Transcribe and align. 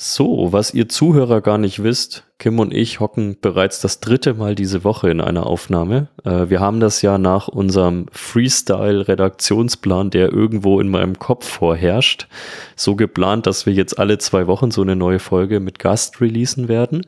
So, 0.00 0.52
was 0.52 0.74
ihr 0.74 0.88
Zuhörer 0.88 1.40
gar 1.40 1.58
nicht 1.58 1.82
wisst, 1.82 2.22
Kim 2.38 2.60
und 2.60 2.72
ich 2.72 3.00
hocken 3.00 3.36
bereits 3.40 3.80
das 3.80 3.98
dritte 3.98 4.32
Mal 4.34 4.54
diese 4.54 4.84
Woche 4.84 5.10
in 5.10 5.20
einer 5.20 5.44
Aufnahme. 5.44 6.06
Äh, 6.22 6.50
wir 6.50 6.60
haben 6.60 6.78
das 6.78 7.02
ja 7.02 7.18
nach 7.18 7.48
unserem 7.48 8.06
Freestyle-Redaktionsplan, 8.12 10.10
der 10.10 10.32
irgendwo 10.32 10.78
in 10.78 10.88
meinem 10.88 11.18
Kopf 11.18 11.48
vorherrscht, 11.48 12.28
so 12.76 12.94
geplant, 12.94 13.48
dass 13.48 13.66
wir 13.66 13.72
jetzt 13.72 13.98
alle 13.98 14.18
zwei 14.18 14.46
Wochen 14.46 14.70
so 14.70 14.82
eine 14.82 14.94
neue 14.94 15.18
Folge 15.18 15.58
mit 15.58 15.80
Gast 15.80 16.20
releasen 16.20 16.68
werden. 16.68 17.04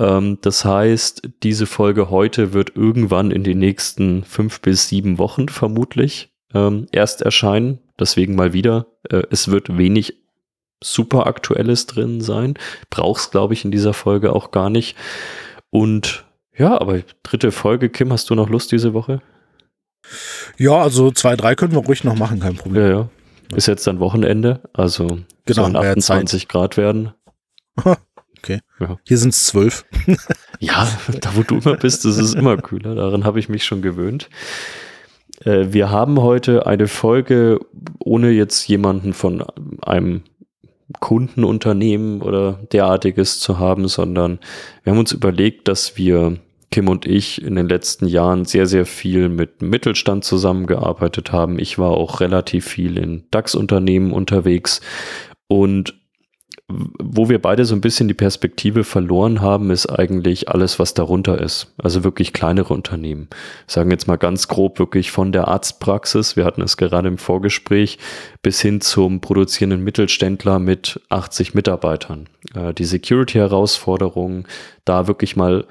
Ähm, 0.00 0.38
das 0.40 0.64
heißt, 0.64 1.28
diese 1.44 1.66
Folge 1.66 2.10
heute 2.10 2.52
wird 2.52 2.74
irgendwann 2.74 3.30
in 3.30 3.44
den 3.44 3.60
nächsten 3.60 4.24
fünf 4.24 4.60
bis 4.60 4.88
sieben 4.88 5.18
Wochen 5.18 5.48
vermutlich 5.48 6.30
ähm, 6.52 6.88
erst 6.90 7.22
erscheinen. 7.22 7.78
Deswegen 7.96 8.34
mal 8.34 8.52
wieder. 8.52 8.86
Äh, 9.08 9.22
es 9.30 9.52
wird 9.52 9.78
wenig 9.78 10.23
super 10.84 11.26
aktuelles 11.26 11.86
drin 11.86 12.20
sein. 12.20 12.54
Brauchst, 12.90 13.32
glaube 13.32 13.54
ich, 13.54 13.64
in 13.64 13.70
dieser 13.70 13.94
Folge 13.94 14.32
auch 14.32 14.50
gar 14.50 14.70
nicht. 14.70 14.96
Und 15.70 16.24
ja, 16.56 16.80
aber 16.80 17.00
dritte 17.22 17.50
Folge, 17.50 17.88
Kim, 17.88 18.12
hast 18.12 18.30
du 18.30 18.34
noch 18.34 18.48
Lust 18.48 18.70
diese 18.70 18.94
Woche? 18.94 19.20
Ja, 20.58 20.82
also 20.82 21.10
zwei, 21.10 21.34
drei 21.34 21.54
können 21.54 21.72
wir 21.72 21.80
ruhig 21.80 22.04
noch 22.04 22.16
machen, 22.16 22.40
kein 22.40 22.56
Problem. 22.56 22.82
Ja, 22.82 22.90
ja. 22.90 23.08
Ist 23.54 23.66
jetzt 23.66 23.86
dann 23.86 24.00
Wochenende, 24.00 24.60
also 24.72 25.18
genau, 25.44 25.62
sollen 25.62 25.76
28 25.76 26.48
Grad 26.48 26.76
werden. 26.76 27.12
okay. 28.38 28.60
Ja. 28.78 28.98
Hier 29.04 29.18
sind 29.18 29.30
es 29.30 29.46
zwölf. 29.46 29.84
ja, 30.60 30.88
da 31.20 31.36
wo 31.36 31.42
du 31.42 31.56
immer 31.58 31.76
bist, 31.76 32.04
ist 32.04 32.18
es 32.18 32.34
immer 32.34 32.56
kühler. 32.56 32.94
Daran 32.94 33.24
habe 33.24 33.38
ich 33.38 33.48
mich 33.48 33.64
schon 33.64 33.82
gewöhnt. 33.82 34.28
Äh, 35.44 35.72
wir 35.72 35.90
haben 35.90 36.20
heute 36.20 36.66
eine 36.66 36.88
Folge, 36.88 37.58
ohne 37.98 38.30
jetzt 38.30 38.66
jemanden 38.68 39.12
von 39.12 39.44
einem 39.82 40.22
Kundenunternehmen 41.00 42.22
oder 42.22 42.60
derartiges 42.72 43.40
zu 43.40 43.58
haben, 43.58 43.88
sondern 43.88 44.38
wir 44.82 44.92
haben 44.92 44.98
uns 44.98 45.12
überlegt, 45.12 45.68
dass 45.68 45.96
wir 45.96 46.38
Kim 46.70 46.88
und 46.88 47.06
ich 47.06 47.40
in 47.40 47.54
den 47.54 47.68
letzten 47.68 48.06
Jahren 48.06 48.44
sehr, 48.44 48.66
sehr 48.66 48.84
viel 48.84 49.28
mit 49.28 49.62
Mittelstand 49.62 50.24
zusammengearbeitet 50.24 51.30
haben. 51.30 51.58
Ich 51.58 51.78
war 51.78 51.92
auch 51.92 52.20
relativ 52.20 52.66
viel 52.66 52.98
in 52.98 53.24
DAX-Unternehmen 53.30 54.12
unterwegs 54.12 54.80
und 55.46 55.94
wo 56.68 57.28
wir 57.28 57.42
beide 57.42 57.66
so 57.66 57.74
ein 57.74 57.82
bisschen 57.82 58.08
die 58.08 58.14
Perspektive 58.14 58.84
verloren 58.84 59.42
haben, 59.42 59.70
ist 59.70 59.86
eigentlich 59.86 60.48
alles, 60.48 60.78
was 60.78 60.94
darunter 60.94 61.38
ist. 61.38 61.74
Also 61.76 62.04
wirklich 62.04 62.32
kleinere 62.32 62.72
Unternehmen. 62.72 63.28
Sagen 63.66 63.90
jetzt 63.90 64.08
mal 64.08 64.16
ganz 64.16 64.48
grob 64.48 64.78
wirklich 64.78 65.10
von 65.10 65.30
der 65.30 65.48
Arztpraxis, 65.48 66.36
wir 66.36 66.46
hatten 66.46 66.62
es 66.62 66.78
gerade 66.78 67.08
im 67.08 67.18
Vorgespräch, 67.18 67.98
bis 68.42 68.62
hin 68.62 68.80
zum 68.80 69.20
produzierenden 69.20 69.84
Mittelständler 69.84 70.58
mit 70.58 71.00
80 71.10 71.52
Mitarbeitern. 71.52 72.28
Äh, 72.54 72.72
die 72.72 72.84
Security-Herausforderungen, 72.84 74.46
da 74.86 75.06
wirklich 75.06 75.36
mal 75.36 75.66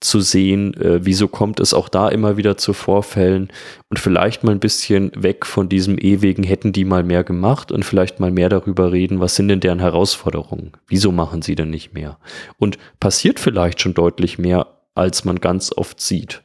zu 0.00 0.20
sehen, 0.20 0.74
äh, 0.74 1.04
wieso 1.04 1.26
kommt 1.26 1.58
es 1.58 1.72
auch 1.72 1.88
da 1.88 2.08
immer 2.08 2.36
wieder 2.36 2.56
zu 2.56 2.72
Vorfällen 2.72 3.48
und 3.88 3.98
vielleicht 3.98 4.44
mal 4.44 4.52
ein 4.52 4.60
bisschen 4.60 5.10
weg 5.14 5.46
von 5.46 5.68
diesem 5.68 5.98
ewigen 5.98 6.42
hätten 6.44 6.72
die 6.72 6.84
mal 6.84 7.02
mehr 7.02 7.24
gemacht 7.24 7.72
und 7.72 7.84
vielleicht 7.84 8.20
mal 8.20 8.30
mehr 8.30 8.48
darüber 8.48 8.92
reden, 8.92 9.20
was 9.20 9.36
sind 9.36 9.48
denn 9.48 9.60
deren 9.60 9.80
Herausforderungen? 9.80 10.72
Wieso 10.86 11.12
machen 11.12 11.40
sie 11.40 11.54
denn 11.54 11.70
nicht 11.70 11.94
mehr? 11.94 12.18
Und 12.58 12.78
passiert 13.00 13.40
vielleicht 13.40 13.80
schon 13.80 13.94
deutlich 13.94 14.38
mehr, 14.38 14.66
als 14.94 15.24
man 15.24 15.40
ganz 15.40 15.72
oft 15.74 16.00
sieht. 16.00 16.42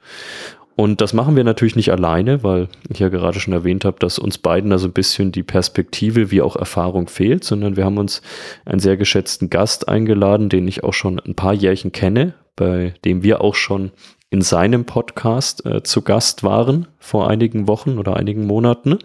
Und 0.78 1.02
das 1.02 1.14
machen 1.14 1.36
wir 1.36 1.44
natürlich 1.44 1.76
nicht 1.76 1.92
alleine, 1.92 2.44
weil 2.44 2.70
ich 2.90 3.00
ja 3.00 3.10
gerade 3.10 3.40
schon 3.40 3.54
erwähnt 3.54 3.84
habe, 3.86 4.00
dass 4.00 4.18
uns 4.18 4.38
beiden 4.38 4.70
da 4.72 4.78
so 4.78 4.88
ein 4.88 4.94
bisschen 4.94 5.32
die 5.32 5.44
Perspektive 5.44 6.32
wie 6.32 6.42
auch 6.42 6.56
Erfahrung 6.56 7.08
fehlt, 7.08 7.44
sondern 7.44 7.76
wir 7.76 7.86
haben 7.86 7.98
uns 7.98 8.22
einen 8.66 8.80
sehr 8.80 8.98
geschätzten 8.98 9.50
Gast 9.50 9.90
eingeladen, 9.90 10.50
den 10.50 10.68
ich 10.68 10.84
auch 10.84 10.94
schon 10.94 11.20
ein 11.20 11.36
paar 11.36 11.54
Jährchen 11.54 11.92
kenne, 11.92 12.34
bei 12.62 12.94
dem 13.04 13.24
wir 13.24 13.42
auch 13.42 13.56
schon 13.56 13.90
in 14.30 14.42
seinem 14.42 14.86
Podcast 14.86 15.66
äh, 15.66 15.82
zu 15.82 16.04
Gast 16.04 16.44
waren 16.44 16.88
vor 17.00 17.28
einigen 17.28 17.68
Wochen 17.68 17.98
oder 17.98 18.18
einigen 18.18 18.46
Monaten. 18.46 19.00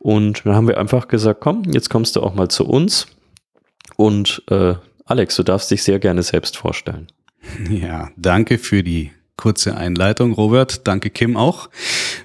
Und 0.00 0.44
dann 0.44 0.56
haben 0.56 0.66
wir 0.66 0.78
einfach 0.78 1.06
gesagt, 1.06 1.40
komm, 1.40 1.62
jetzt 1.72 1.90
kommst 1.90 2.16
du 2.16 2.22
auch 2.22 2.34
mal 2.34 2.48
zu 2.48 2.66
uns. 2.66 3.06
Und 3.96 4.42
äh, 4.50 4.74
Alex, 5.04 5.36
du 5.36 5.44
darfst 5.44 5.70
dich 5.70 5.84
sehr 5.84 6.00
gerne 6.00 6.24
selbst 6.24 6.56
vorstellen. 6.56 7.06
Ja, 7.70 8.10
danke 8.16 8.58
für 8.58 8.82
die 8.82 9.12
kurze 9.38 9.76
Einleitung, 9.76 10.32
Robert. 10.32 10.86
Danke, 10.86 11.08
Kim 11.08 11.36
auch. 11.36 11.70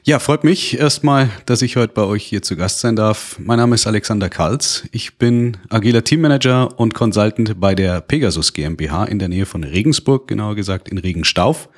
Ja, 0.04 0.20
freut 0.20 0.44
mich 0.44 0.78
erstmal, 0.78 1.30
dass 1.46 1.62
ich 1.62 1.78
heute 1.78 1.94
bei 1.94 2.02
euch 2.02 2.26
hier 2.26 2.42
zu 2.42 2.58
Gast 2.58 2.80
sein 2.80 2.98
darf. 2.98 3.38
Mein 3.40 3.60
Name 3.60 3.76
ist 3.76 3.88
Alexander 3.88 4.30
Kalz. 4.30 4.84
Ich 4.92 5.18
bin 5.18 5.58
agiler 5.70 6.04
Teammanager 6.04 6.78
und 6.78 6.96
Consultant 6.96 7.60
bei 7.60 7.76
der 7.76 8.02
Pegasus 8.02 8.52
GmbH 8.52 9.06
in 9.06 9.20
der 9.20 9.30
Nähe 9.30 9.46
von 9.46 9.64
Regensburg, 9.64 10.28
genauer 10.28 10.56
gesagt 10.56 10.90
in 10.90 10.98
Regenstauf. 10.98 11.70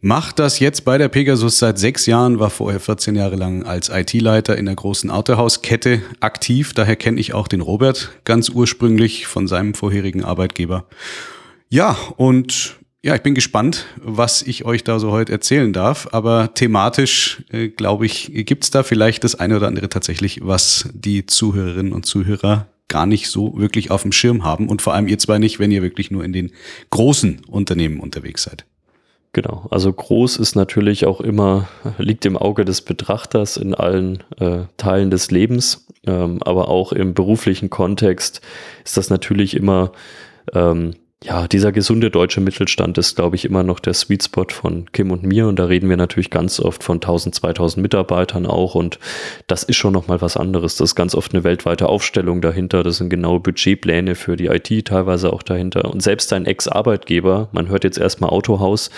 Mach 0.00 0.30
das 0.30 0.60
jetzt 0.60 0.84
bei 0.84 0.96
der 0.96 1.08
Pegasus 1.08 1.58
seit 1.58 1.78
sechs 1.80 2.06
Jahren, 2.06 2.38
war 2.38 2.50
vorher 2.50 2.78
14 2.78 3.16
Jahre 3.16 3.34
lang 3.34 3.64
als 3.64 3.88
IT-Leiter 3.88 4.56
in 4.56 4.66
der 4.66 4.76
großen 4.76 5.10
Autohauskette 5.10 6.02
aktiv. 6.20 6.72
Daher 6.72 6.94
kenne 6.94 7.18
ich 7.18 7.34
auch 7.34 7.48
den 7.48 7.60
Robert 7.60 8.12
ganz 8.22 8.48
ursprünglich 8.48 9.26
von 9.26 9.48
seinem 9.48 9.74
vorherigen 9.74 10.22
Arbeitgeber. 10.22 10.84
Ja, 11.68 11.96
und 12.16 12.76
ja, 13.02 13.14
ich 13.14 13.22
bin 13.22 13.34
gespannt, 13.34 13.86
was 14.02 14.42
ich 14.42 14.64
euch 14.64 14.82
da 14.82 14.98
so 14.98 15.12
heute 15.12 15.32
erzählen 15.32 15.72
darf. 15.72 16.08
Aber 16.12 16.54
thematisch, 16.54 17.44
äh, 17.50 17.68
glaube 17.68 18.06
ich, 18.06 18.30
gibt's 18.32 18.70
da 18.70 18.82
vielleicht 18.82 19.24
das 19.24 19.34
eine 19.34 19.56
oder 19.56 19.68
andere 19.68 19.88
tatsächlich, 19.88 20.40
was 20.42 20.88
die 20.92 21.26
Zuhörerinnen 21.26 21.92
und 21.92 22.06
Zuhörer 22.06 22.68
gar 22.88 23.06
nicht 23.06 23.28
so 23.28 23.56
wirklich 23.58 23.90
auf 23.90 24.02
dem 24.02 24.12
Schirm 24.12 24.44
haben. 24.44 24.68
Und 24.68 24.82
vor 24.82 24.94
allem 24.94 25.08
ihr 25.08 25.18
zwei 25.18 25.38
nicht, 25.38 25.58
wenn 25.58 25.70
ihr 25.70 25.82
wirklich 25.82 26.10
nur 26.10 26.24
in 26.24 26.32
den 26.32 26.52
großen 26.90 27.42
Unternehmen 27.46 28.00
unterwegs 28.00 28.44
seid. 28.44 28.64
Genau, 29.32 29.66
also 29.70 29.92
groß 29.92 30.38
ist 30.38 30.54
natürlich 30.56 31.04
auch 31.04 31.20
immer, 31.20 31.68
liegt 31.98 32.24
im 32.24 32.38
Auge 32.38 32.64
des 32.64 32.80
Betrachters 32.80 33.58
in 33.58 33.74
allen 33.74 34.24
äh, 34.38 34.60
Teilen 34.78 35.10
des 35.10 35.30
Lebens, 35.30 35.86
ähm, 36.06 36.42
aber 36.42 36.68
auch 36.68 36.92
im 36.92 37.12
beruflichen 37.12 37.68
Kontext 37.68 38.40
ist 38.82 38.96
das 38.96 39.10
natürlich 39.10 39.54
immer 39.54 39.92
ähm, 40.54 40.94
ja, 41.24 41.48
dieser 41.48 41.72
gesunde 41.72 42.10
deutsche 42.10 42.42
Mittelstand 42.42 42.98
ist, 42.98 43.16
glaube 43.16 43.36
ich, 43.36 43.46
immer 43.46 43.62
noch 43.62 43.80
der 43.80 43.94
Sweet 43.94 44.24
Spot 44.24 44.46
von 44.50 44.92
Kim 44.92 45.10
und 45.10 45.22
mir. 45.22 45.48
Und 45.48 45.58
da 45.58 45.64
reden 45.64 45.88
wir 45.88 45.96
natürlich 45.96 46.28
ganz 46.28 46.60
oft 46.60 46.84
von 46.84 46.96
1000, 46.96 47.34
2000 47.34 47.82
Mitarbeitern 47.82 48.44
auch. 48.44 48.74
Und 48.74 48.98
das 49.46 49.62
ist 49.62 49.76
schon 49.76 49.94
nochmal 49.94 50.20
was 50.20 50.36
anderes. 50.36 50.76
Das 50.76 50.90
ist 50.90 50.94
ganz 50.94 51.14
oft 51.14 51.32
eine 51.32 51.42
weltweite 51.42 51.88
Aufstellung 51.88 52.42
dahinter. 52.42 52.82
Das 52.82 52.98
sind 52.98 53.08
genaue 53.08 53.40
Budgetpläne 53.40 54.14
für 54.14 54.36
die 54.36 54.46
IT 54.46 54.86
teilweise 54.86 55.32
auch 55.32 55.42
dahinter. 55.42 55.90
Und 55.90 56.02
selbst 56.02 56.32
ein 56.34 56.44
Ex-Arbeitgeber, 56.44 57.48
man 57.52 57.68
hört 57.68 57.84
jetzt 57.84 57.98
erstmal 57.98 58.30
Autohaus, 58.30 58.90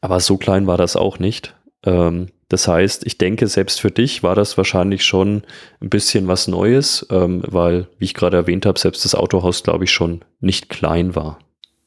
aber 0.00 0.20
so 0.20 0.38
klein 0.38 0.66
war 0.66 0.78
das 0.78 0.96
auch 0.96 1.18
nicht. 1.18 1.54
Ähm, 1.84 2.28
das 2.52 2.68
heißt, 2.68 3.06
ich 3.06 3.16
denke, 3.16 3.46
selbst 3.46 3.80
für 3.80 3.90
dich 3.90 4.22
war 4.22 4.34
das 4.34 4.58
wahrscheinlich 4.58 5.06
schon 5.06 5.42
ein 5.80 5.88
bisschen 5.88 6.28
was 6.28 6.48
Neues, 6.48 7.06
ähm, 7.08 7.42
weil, 7.46 7.86
wie 7.98 8.04
ich 8.04 8.12
gerade 8.12 8.36
erwähnt 8.36 8.66
habe, 8.66 8.78
selbst 8.78 9.06
das 9.06 9.14
Autohaus, 9.14 9.62
glaube 9.62 9.84
ich, 9.84 9.90
schon 9.90 10.20
nicht 10.40 10.68
klein 10.68 11.14
war. 11.14 11.38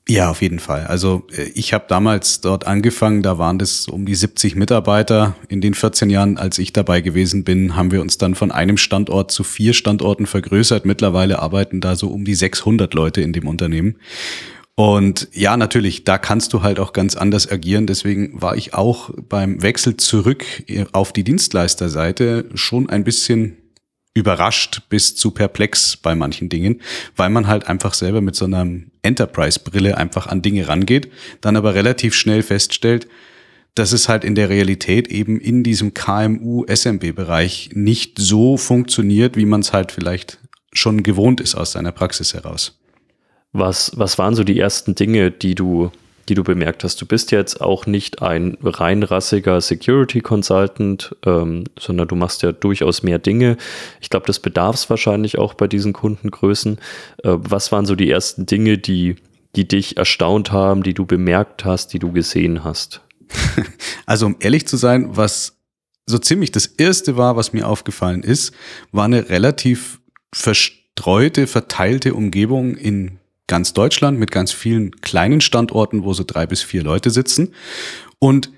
Ja, 0.09 0.31
auf 0.31 0.41
jeden 0.41 0.57
Fall. 0.57 0.87
Also 0.87 1.27
äh, 1.37 1.43
ich 1.53 1.71
habe 1.71 1.85
damals 1.87 2.41
dort 2.41 2.65
angefangen, 2.65 3.21
da 3.21 3.37
waren 3.37 3.59
das 3.59 3.87
um 3.87 4.07
die 4.07 4.15
70 4.15 4.55
Mitarbeiter. 4.55 5.35
In 5.49 5.61
den 5.61 5.75
14 5.75 6.09
Jahren, 6.09 6.39
als 6.39 6.57
ich 6.57 6.73
dabei 6.73 7.01
gewesen 7.01 7.43
bin, 7.43 7.75
haben 7.75 7.91
wir 7.91 8.01
uns 8.01 8.17
dann 8.17 8.33
von 8.33 8.51
einem 8.51 8.77
Standort 8.77 9.29
zu 9.29 9.43
vier 9.43 9.73
Standorten 9.73 10.25
vergrößert. 10.25 10.83
Mittlerweile 10.83 11.37
arbeiten 11.43 11.79
da 11.79 11.95
so 11.95 12.07
um 12.07 12.25
die 12.25 12.35
600 12.35 12.91
Leute 12.95 13.21
in 13.21 13.33
dem 13.33 13.47
Unternehmen. 13.47 13.97
Und 14.75 15.29
ja, 15.31 15.55
natürlich, 15.55 16.03
da 16.03 16.17
kannst 16.17 16.51
du 16.51 16.61
halt 16.61 16.79
auch 16.79 16.91
ganz 16.91 17.15
anders 17.15 17.49
agieren. 17.49 17.87
Deswegen 17.87 18.41
war 18.41 18.57
ich 18.57 18.73
auch 18.73 19.09
beim 19.29 19.61
Wechsel 19.61 19.95
zurück 19.95 20.45
auf 20.91 21.13
die 21.13 21.23
Dienstleisterseite 21.23 22.49
schon 22.55 22.89
ein 22.89 23.05
bisschen 23.05 23.57
überrascht 24.13 24.83
bis 24.89 25.15
zu 25.15 25.31
perplex 25.31 25.97
bei 25.97 26.15
manchen 26.15 26.49
Dingen, 26.49 26.81
weil 27.15 27.29
man 27.29 27.47
halt 27.47 27.67
einfach 27.67 27.93
selber 27.93 28.21
mit 28.21 28.35
so 28.35 28.45
einer 28.45 28.65
Enterprise-Brille 29.01 29.97
einfach 29.97 30.27
an 30.27 30.41
Dinge 30.41 30.67
rangeht, 30.67 31.09
dann 31.41 31.57
aber 31.57 31.75
relativ 31.75 32.15
schnell 32.15 32.41
feststellt, 32.41 33.07
dass 33.75 33.91
es 33.91 34.07
halt 34.07 34.23
in 34.23 34.35
der 34.35 34.49
Realität 34.49 35.09
eben 35.09 35.39
in 35.39 35.63
diesem 35.63 35.93
KMU-SMB-Bereich 35.93 37.71
nicht 37.73 38.17
so 38.17 38.55
funktioniert, 38.55 39.35
wie 39.35 39.45
man 39.45 39.59
es 39.59 39.73
halt 39.73 39.91
vielleicht 39.91 40.39
schon 40.71 41.03
gewohnt 41.03 41.41
ist 41.41 41.55
aus 41.55 41.73
seiner 41.73 41.91
Praxis 41.91 42.33
heraus. 42.33 42.79
Was, 43.57 43.93
was 43.95 44.17
waren 44.17 44.35
so 44.35 44.43
die 44.43 44.59
ersten 44.59 44.95
Dinge, 44.95 45.31
die 45.31 45.55
du, 45.55 45.89
die 46.27 46.33
du 46.33 46.43
bemerkt 46.43 46.83
hast? 46.83 47.01
Du 47.01 47.05
bist 47.05 47.31
jetzt 47.31 47.61
auch 47.61 47.85
nicht 47.85 48.21
ein 48.21 48.57
reinrassiger 48.61 49.61
Security 49.61 50.19
Consultant, 50.19 51.15
ähm, 51.25 51.63
sondern 51.79 52.09
du 52.09 52.15
machst 52.15 52.43
ja 52.43 52.51
durchaus 52.51 53.01
mehr 53.01 53.17
Dinge. 53.17 53.55
Ich 54.01 54.09
glaube, 54.09 54.27
das 54.27 54.39
bedarf 54.39 54.75
es 54.75 54.89
wahrscheinlich 54.89 55.37
auch 55.37 55.53
bei 55.53 55.69
diesen 55.69 55.93
Kundengrößen. 55.93 56.79
Äh, 57.23 57.37
was 57.37 57.71
waren 57.71 57.85
so 57.85 57.95
die 57.95 58.11
ersten 58.11 58.45
Dinge, 58.45 58.77
die, 58.77 59.15
die 59.55 59.65
dich 59.65 59.95
erstaunt 59.95 60.51
haben, 60.51 60.83
die 60.83 60.93
du 60.93 61.05
bemerkt 61.05 61.63
hast, 61.63 61.93
die 61.93 61.99
du 61.99 62.11
gesehen 62.11 62.65
hast? 62.65 63.01
Also 64.05 64.27
um 64.27 64.35
ehrlich 64.39 64.67
zu 64.67 64.77
sein, 64.77 65.15
was 65.15 65.57
so 66.05 66.19
ziemlich 66.19 66.51
das 66.51 66.67
Erste 66.67 67.17
war, 67.17 67.37
was 67.37 67.53
mir 67.53 67.67
aufgefallen 67.67 68.21
ist, 68.21 68.53
war 68.91 69.05
eine 69.05 69.29
relativ 69.29 69.99
verstreute, 70.31 71.47
verteilte 71.47 72.13
Umgebung 72.13 72.75
in 72.75 73.19
ganz 73.47 73.73
Deutschland 73.73 74.19
mit 74.19 74.31
ganz 74.31 74.51
vielen 74.51 74.99
kleinen 75.01 75.41
Standorten, 75.41 76.03
wo 76.03 76.13
so 76.13 76.23
drei 76.25 76.45
bis 76.45 76.61
vier 76.61 76.83
Leute 76.83 77.09
sitzen. 77.09 77.53
Und 78.19 78.51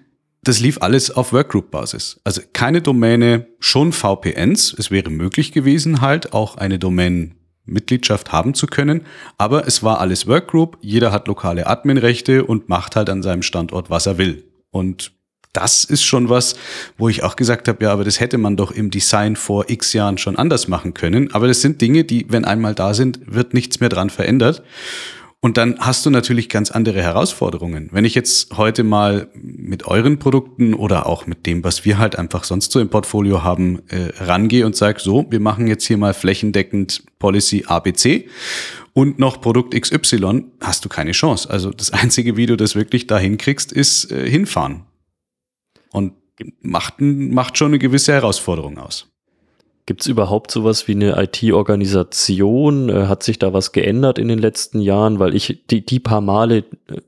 das 0.43 0.59
lief 0.59 0.81
alles 0.81 1.11
auf 1.11 1.33
Workgroup-Basis. 1.33 2.21
Also 2.23 2.41
keine 2.53 2.81
Domäne, 2.81 3.47
schon 3.59 3.91
VPNs. 3.91 4.73
Es 4.77 4.91
wäre 4.91 5.09
möglich 5.09 5.51
gewesen, 5.51 5.99
halt 5.99 6.31
auch 6.31 6.55
eine 6.55 6.79
Domain-Mitgliedschaft 6.79 8.31
haben 8.31 8.53
zu 8.53 8.67
können. 8.67 9.01
Aber 9.37 9.67
es 9.67 9.83
war 9.83 9.99
alles 9.99 10.25
Workgroup. 10.25 10.77
Jeder 10.81 11.11
hat 11.11 11.27
lokale 11.27 11.67
Adminrechte 11.67 12.45
und 12.45 12.69
macht 12.69 12.95
halt 12.95 13.09
an 13.09 13.23
seinem 13.23 13.41
Standort, 13.41 13.89
was 13.89 14.05
er 14.05 14.17
will. 14.17 14.45
Und 14.71 15.16
das 15.57 15.83
ist 15.83 16.03
schon 16.03 16.29
was, 16.29 16.55
wo 16.99 17.09
ich 17.09 17.23
auch 17.23 17.35
gesagt 17.35 17.67
habe, 17.67 17.83
ja, 17.83 17.91
aber 17.91 18.03
das 18.03 18.19
hätte 18.19 18.37
man 18.37 18.57
doch 18.57 18.69
im 18.69 18.91
Design 18.91 19.35
vor 19.35 19.71
x 19.71 19.91
Jahren 19.93 20.19
schon 20.19 20.35
anders 20.35 20.67
machen 20.67 20.93
können. 20.93 21.33
Aber 21.33 21.47
das 21.47 21.61
sind 21.61 21.81
Dinge, 21.81 22.03
die, 22.03 22.27
wenn 22.29 22.45
einmal 22.45 22.75
da 22.75 22.93
sind, 22.93 23.19
wird 23.25 23.55
nichts 23.55 23.79
mehr 23.79 23.89
dran 23.89 24.11
verändert. 24.11 24.61
Und 25.39 25.57
dann 25.57 25.79
hast 25.79 26.05
du 26.05 26.11
natürlich 26.11 26.47
ganz 26.47 26.69
andere 26.69 27.01
Herausforderungen. 27.01 27.89
Wenn 27.91 28.05
ich 28.05 28.13
jetzt 28.13 28.55
heute 28.57 28.83
mal 28.83 29.29
mit 29.33 29.87
euren 29.87 30.19
Produkten 30.19 30.75
oder 30.75 31.07
auch 31.07 31.25
mit 31.25 31.47
dem, 31.47 31.63
was 31.63 31.85
wir 31.85 31.97
halt 31.97 32.17
einfach 32.17 32.43
sonst 32.43 32.71
so 32.71 32.79
im 32.79 32.89
Portfolio 32.89 33.43
haben, 33.43 33.81
äh, 33.87 34.09
rangehe 34.23 34.65
und 34.65 34.75
sage, 34.75 34.99
so, 34.99 35.25
wir 35.29 35.39
machen 35.39 35.65
jetzt 35.65 35.85
hier 35.85 35.97
mal 35.97 36.13
flächendeckend 36.13 37.03
Policy 37.17 37.65
ABC 37.67 38.27
und 38.93 39.19
noch 39.19 39.41
Produkt 39.41 39.79
XY, 39.79 40.45
hast 40.59 40.85
du 40.85 40.89
keine 40.89 41.13
Chance. 41.13 41.49
Also 41.49 41.71
das 41.71 41.89
einzige, 41.93 42.37
wie 42.37 42.45
du 42.45 42.57
das 42.57 42.75
wirklich 42.75 43.07
da 43.07 43.17
hinkriegst, 43.17 43.71
ist 43.71 44.11
äh, 44.11 44.29
hinfahren. 44.29 44.86
Und 45.97 46.13
macht, 46.61 46.95
macht 46.99 47.57
schon 47.57 47.69
eine 47.69 47.79
gewisse 47.79 48.13
Herausforderung 48.13 48.77
aus. 48.77 49.09
Gibt 49.87 50.01
es 50.01 50.07
überhaupt 50.07 50.51
sowas 50.51 50.87
wie 50.87 50.91
eine 50.91 51.19
IT-Organisation? 51.19 52.89
Äh, 52.89 53.07
hat 53.07 53.23
sich 53.23 53.39
da 53.39 53.53
was 53.53 53.71
geändert 53.71 54.19
in 54.19 54.27
den 54.27 54.37
letzten 54.37 54.79
Jahren? 54.79 55.17
Weil 55.17 55.33
ich 55.33 55.63
die, 55.71 55.83
die 55.83 55.99
paar 55.99 56.21
Male, 56.21 56.57
äh, 56.57 57.01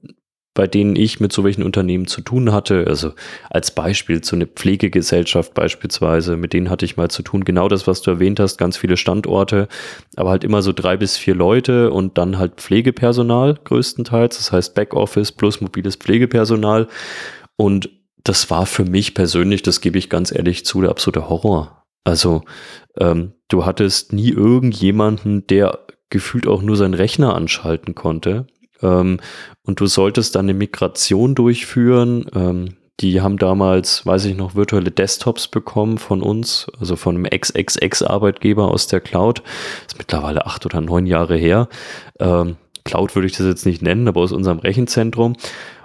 bei 0.55 0.65
denen 0.65 0.95
ich 0.95 1.19
mit 1.19 1.31
so 1.31 1.43
welchen 1.43 1.61
Unternehmen 1.61 2.07
zu 2.07 2.21
tun 2.21 2.51
hatte, 2.51 2.85
also 2.87 3.11
als 3.49 3.71
Beispiel 3.71 4.23
so 4.23 4.35
eine 4.35 4.47
Pflegegesellschaft 4.47 5.53
beispielsweise, 5.53 6.35
mit 6.35 6.53
denen 6.53 6.71
hatte 6.71 6.85
ich 6.85 6.97
mal 6.97 7.11
zu 7.11 7.21
tun. 7.21 7.45
Genau 7.45 7.67
das, 7.67 7.85
was 7.85 8.01
du 8.01 8.09
erwähnt 8.09 8.39
hast, 8.39 8.57
ganz 8.57 8.75
viele 8.75 8.97
Standorte, 8.97 9.67
aber 10.15 10.31
halt 10.31 10.43
immer 10.43 10.63
so 10.63 10.73
drei 10.73 10.97
bis 10.97 11.15
vier 11.15 11.35
Leute 11.35 11.91
und 11.91 12.17
dann 12.17 12.39
halt 12.39 12.55
Pflegepersonal 12.55 13.59
größtenteils. 13.63 14.37
Das 14.37 14.51
heißt 14.51 14.73
Backoffice 14.73 15.31
plus 15.31 15.61
mobiles 15.61 15.95
Pflegepersonal. 15.95 16.87
Und 17.55 17.89
das 18.23 18.49
war 18.49 18.65
für 18.65 18.85
mich 18.85 19.13
persönlich, 19.13 19.61
das 19.63 19.81
gebe 19.81 19.97
ich 19.97 20.09
ganz 20.09 20.31
ehrlich 20.31 20.65
zu, 20.65 20.81
der 20.81 20.91
absolute 20.91 21.29
Horror. 21.29 21.85
Also 22.03 22.43
ähm, 22.97 23.33
du 23.47 23.65
hattest 23.65 24.13
nie 24.13 24.29
irgendjemanden, 24.29 25.47
der 25.47 25.79
gefühlt 26.09 26.47
auch 26.47 26.61
nur 26.61 26.75
seinen 26.75 26.93
Rechner 26.93 27.35
anschalten 27.35 27.95
konnte. 27.95 28.47
Ähm, 28.81 29.19
und 29.63 29.79
du 29.79 29.85
solltest 29.85 30.35
dann 30.35 30.45
eine 30.45 30.53
Migration 30.53 31.35
durchführen. 31.35 32.25
Ähm, 32.33 32.75
die 32.99 33.21
haben 33.21 33.37
damals, 33.37 34.05
weiß 34.05 34.25
ich 34.25 34.35
noch, 34.35 34.55
virtuelle 34.55 34.91
Desktops 34.91 35.47
bekommen 35.47 35.97
von 35.97 36.21
uns, 36.21 36.67
also 36.79 36.95
von 36.95 37.15
einem 37.15 37.25
XXX-Arbeitgeber 37.25 38.69
aus 38.69 38.87
der 38.87 38.99
Cloud. 38.99 39.39
Das 39.39 39.93
ist 39.93 39.97
mittlerweile 39.97 40.45
acht 40.45 40.65
oder 40.65 40.81
neun 40.81 41.05
Jahre 41.05 41.37
her. 41.37 41.69
Ähm, 42.19 42.57
Cloud 42.83 43.15
würde 43.15 43.27
ich 43.27 43.37
das 43.37 43.45
jetzt 43.45 43.65
nicht 43.65 43.81
nennen, 43.81 44.07
aber 44.07 44.21
aus 44.21 44.31
unserem 44.31 44.59
Rechenzentrum. 44.59 45.35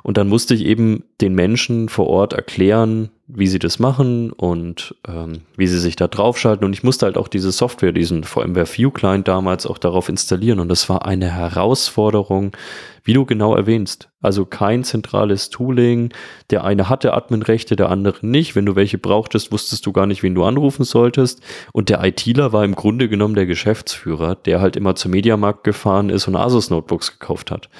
Und 0.04 0.18
dann 0.18 0.28
musste 0.28 0.52
ich 0.54 0.66
eben 0.66 1.04
den 1.22 1.34
Menschen 1.34 1.88
vor 1.88 2.08
Ort 2.08 2.34
erklären, 2.34 3.08
wie 3.26 3.46
sie 3.46 3.58
das 3.58 3.78
machen 3.78 4.32
und 4.32 4.94
ähm, 5.08 5.40
wie 5.56 5.66
sie 5.66 5.78
sich 5.78 5.96
da 5.96 6.08
draufschalten. 6.08 6.62
Und 6.66 6.74
ich 6.74 6.82
musste 6.82 7.06
halt 7.06 7.16
auch 7.16 7.26
diese 7.26 7.50
Software, 7.50 7.92
diesen 7.92 8.22
VMware 8.22 8.66
View 8.66 8.90
Client 8.90 9.26
damals 9.28 9.64
auch 9.64 9.78
darauf 9.78 10.10
installieren. 10.10 10.60
Und 10.60 10.68
das 10.68 10.90
war 10.90 11.06
eine 11.06 11.30
Herausforderung, 11.30 12.54
wie 13.02 13.14
du 13.14 13.24
genau 13.24 13.56
erwähnst. 13.56 14.10
Also 14.20 14.44
kein 14.44 14.84
zentrales 14.84 15.48
Tooling. 15.48 16.12
Der 16.50 16.64
eine 16.64 16.90
hatte 16.90 17.14
Adminrechte, 17.14 17.74
der 17.74 17.88
andere 17.88 18.26
nicht. 18.26 18.54
Wenn 18.54 18.66
du 18.66 18.76
welche 18.76 18.98
brauchtest, 18.98 19.52
wusstest 19.52 19.86
du 19.86 19.92
gar 19.92 20.04
nicht, 20.04 20.22
wen 20.22 20.34
du 20.34 20.44
anrufen 20.44 20.84
solltest. 20.84 21.40
Und 21.72 21.88
der 21.88 22.04
ITler 22.04 22.52
war 22.52 22.62
im 22.66 22.74
Grunde 22.74 23.08
genommen 23.08 23.36
der 23.36 23.46
Geschäftsführer, 23.46 24.34
der 24.34 24.60
halt 24.60 24.76
immer 24.76 24.96
zum 24.96 25.12
Mediamarkt 25.12 25.64
gefahren 25.64 26.10
ist 26.10 26.28
und 26.28 26.36
Asus 26.36 26.68
Notebooks 26.68 27.18
gekauft 27.18 27.50
hat. 27.50 27.70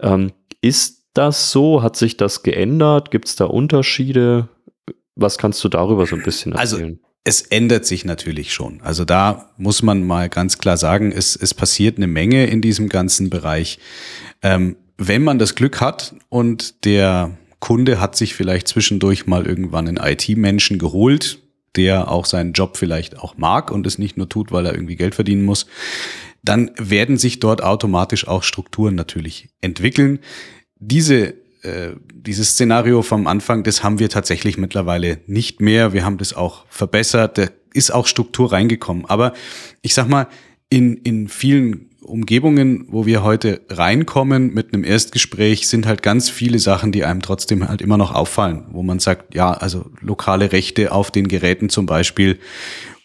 Ähm, 0.00 0.30
ist 0.60 1.01
das 1.14 1.50
so? 1.50 1.82
Hat 1.82 1.96
sich 1.96 2.16
das 2.16 2.42
geändert? 2.42 3.10
Gibt 3.10 3.28
es 3.28 3.36
da 3.36 3.44
Unterschiede? 3.44 4.48
Was 5.14 5.38
kannst 5.38 5.62
du 5.64 5.68
darüber 5.68 6.06
so 6.06 6.16
ein 6.16 6.22
bisschen 6.22 6.54
also, 6.54 6.76
erzählen? 6.76 6.98
Also 7.02 7.12
es 7.24 7.42
ändert 7.42 7.86
sich 7.86 8.04
natürlich 8.04 8.52
schon. 8.52 8.80
Also 8.82 9.04
da 9.04 9.50
muss 9.56 9.82
man 9.82 10.04
mal 10.04 10.28
ganz 10.28 10.58
klar 10.58 10.76
sagen, 10.76 11.12
es, 11.12 11.36
es 11.36 11.54
passiert 11.54 11.96
eine 11.96 12.08
Menge 12.08 12.46
in 12.46 12.60
diesem 12.60 12.88
ganzen 12.88 13.30
Bereich. 13.30 13.78
Ähm, 14.42 14.76
wenn 14.98 15.22
man 15.22 15.38
das 15.38 15.54
Glück 15.54 15.80
hat 15.80 16.14
und 16.28 16.84
der 16.84 17.36
Kunde 17.60 18.00
hat 18.00 18.16
sich 18.16 18.34
vielleicht 18.34 18.66
zwischendurch 18.66 19.26
mal 19.26 19.46
irgendwann 19.46 19.86
einen 19.86 19.98
IT-Menschen 19.98 20.78
geholt, 20.78 21.38
der 21.76 22.10
auch 22.10 22.26
seinen 22.26 22.52
Job 22.52 22.76
vielleicht 22.76 23.18
auch 23.18 23.36
mag 23.36 23.70
und 23.70 23.86
es 23.86 23.98
nicht 23.98 24.16
nur 24.16 24.28
tut, 24.28 24.50
weil 24.50 24.66
er 24.66 24.74
irgendwie 24.74 24.96
Geld 24.96 25.14
verdienen 25.14 25.44
muss, 25.44 25.66
dann 26.42 26.72
werden 26.76 27.18
sich 27.18 27.38
dort 27.38 27.62
automatisch 27.62 28.26
auch 28.26 28.42
Strukturen 28.42 28.96
natürlich 28.96 29.48
entwickeln 29.60 30.18
diese 30.86 31.34
äh, 31.62 31.92
dieses 32.12 32.50
Szenario 32.50 33.02
vom 33.02 33.26
Anfang, 33.26 33.62
das 33.62 33.82
haben 33.82 33.98
wir 33.98 34.08
tatsächlich 34.08 34.58
mittlerweile 34.58 35.18
nicht 35.26 35.60
mehr. 35.60 35.92
Wir 35.92 36.04
haben 36.04 36.18
das 36.18 36.34
auch 36.34 36.64
verbessert. 36.68 37.38
Da 37.38 37.46
ist 37.72 37.92
auch 37.92 38.06
Struktur 38.06 38.52
reingekommen. 38.52 39.06
Aber 39.06 39.32
ich 39.80 39.94
sag 39.94 40.08
mal, 40.08 40.28
in, 40.68 40.96
in 40.98 41.28
vielen 41.28 41.90
Umgebungen, 42.00 42.86
wo 42.88 43.06
wir 43.06 43.22
heute 43.22 43.60
reinkommen 43.68 44.52
mit 44.52 44.74
einem 44.74 44.84
Erstgespräch, 44.84 45.68
sind 45.68 45.86
halt 45.86 46.02
ganz 46.02 46.30
viele 46.30 46.58
Sachen, 46.58 46.92
die 46.92 47.04
einem 47.04 47.22
trotzdem 47.22 47.68
halt 47.68 47.80
immer 47.80 47.96
noch 47.96 48.12
auffallen, 48.12 48.64
wo 48.72 48.82
man 48.82 48.98
sagt, 48.98 49.34
ja, 49.34 49.52
also 49.52 49.86
lokale 50.00 50.52
Rechte 50.52 50.92
auf 50.92 51.10
den 51.10 51.28
Geräten 51.28 51.68
zum 51.68 51.86
Beispiel 51.86 52.38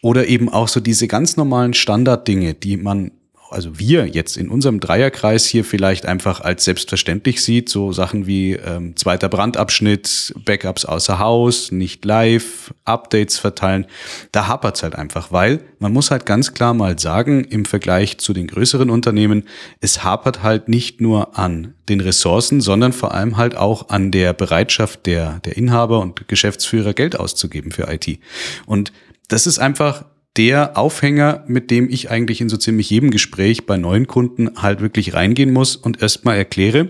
oder 0.02 0.28
eben 0.28 0.50
auch 0.50 0.68
so 0.68 0.80
diese 0.80 1.08
ganz 1.08 1.38
normalen 1.38 1.74
Standarddinge, 1.74 2.54
die 2.54 2.78
man 2.78 3.12
also 3.50 3.80
wir 3.80 4.08
jetzt 4.08 4.38
in 4.38 4.50
unserem 4.50 4.80
Dreierkreis 4.80 5.46
hier 5.46 5.64
vielleicht 5.64 6.06
einfach 6.06 6.42
als 6.42 6.66
selbstverständlich 6.66 7.42
sieht, 7.42 7.70
so 7.70 7.92
Sachen 7.92 8.28
wie 8.28 8.54
ähm, 8.54 8.96
zweiter 8.96 9.30
Brandabschnitt, 9.30 10.34
Backups 10.46 10.86
außer 10.86 11.20
Haus, 11.20 11.72
nicht 11.72 12.06
live, 12.06 12.74
Updates 12.86 13.38
verteilen, 13.40 13.86
da 14.32 14.48
hapert's 14.48 14.84
halt 14.84 14.96
einfach, 14.96 15.32
weil 15.32 15.62
man 15.80 15.94
muss 15.94 16.12
halt 16.12 16.26
ganz 16.26 16.54
klar 16.54 16.74
mal 16.74 16.98
sagen, 17.00 17.44
im 17.44 17.66
Vergleich 17.66 18.18
zu 18.18 18.34
den 18.34 18.48
größeren 18.48 18.90
Unternehmen, 18.90 19.44
es 19.80 20.04
hapert 20.04 20.44
halt 20.44 20.68
nicht 20.68 21.02
nur 21.02 21.38
an 21.38 21.74
den 21.90 22.02
Ressourcen, 22.02 22.62
sondern 22.62 22.94
vor 22.94 23.14
allem 23.14 23.38
halt 23.38 23.56
auch 23.56 23.90
an 23.90 24.12
der 24.12 24.34
Bereitschaft 24.34 25.06
der, 25.06 25.40
der 25.40 25.58
Inhaber 25.58 26.00
und 26.02 26.28
Geschäftsführer 26.28 26.94
Geld 26.94 27.20
auszugeben 27.20 27.72
für 27.72 27.92
IT. 27.92 28.20
Und 28.66 28.92
das 29.28 29.48
ist 29.48 29.60
einfach 29.60 30.06
der 30.38 30.78
Aufhänger, 30.78 31.44
mit 31.48 31.72
dem 31.72 31.90
ich 31.90 32.12
eigentlich 32.12 32.42
in 32.42 32.50
so 32.50 32.58
ziemlich 32.58 32.90
jedem 32.90 33.12
Gespräch 33.12 33.66
bei 33.66 33.78
neuen 33.78 34.08
Kunden 34.08 34.62
halt 34.62 34.82
wirklich 34.82 35.14
reingehen 35.14 35.52
muss 35.52 35.76
und 35.76 36.02
erstmal 36.02 36.38
erkläre, 36.38 36.90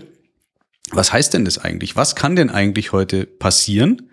was 0.90 1.12
heißt 1.12 1.34
denn 1.34 1.44
das 1.44 1.58
eigentlich? 1.58 1.96
Was 1.96 2.14
kann 2.14 2.34
denn 2.34 2.48
eigentlich 2.48 2.92
heute 2.92 3.26
passieren? 3.26 4.08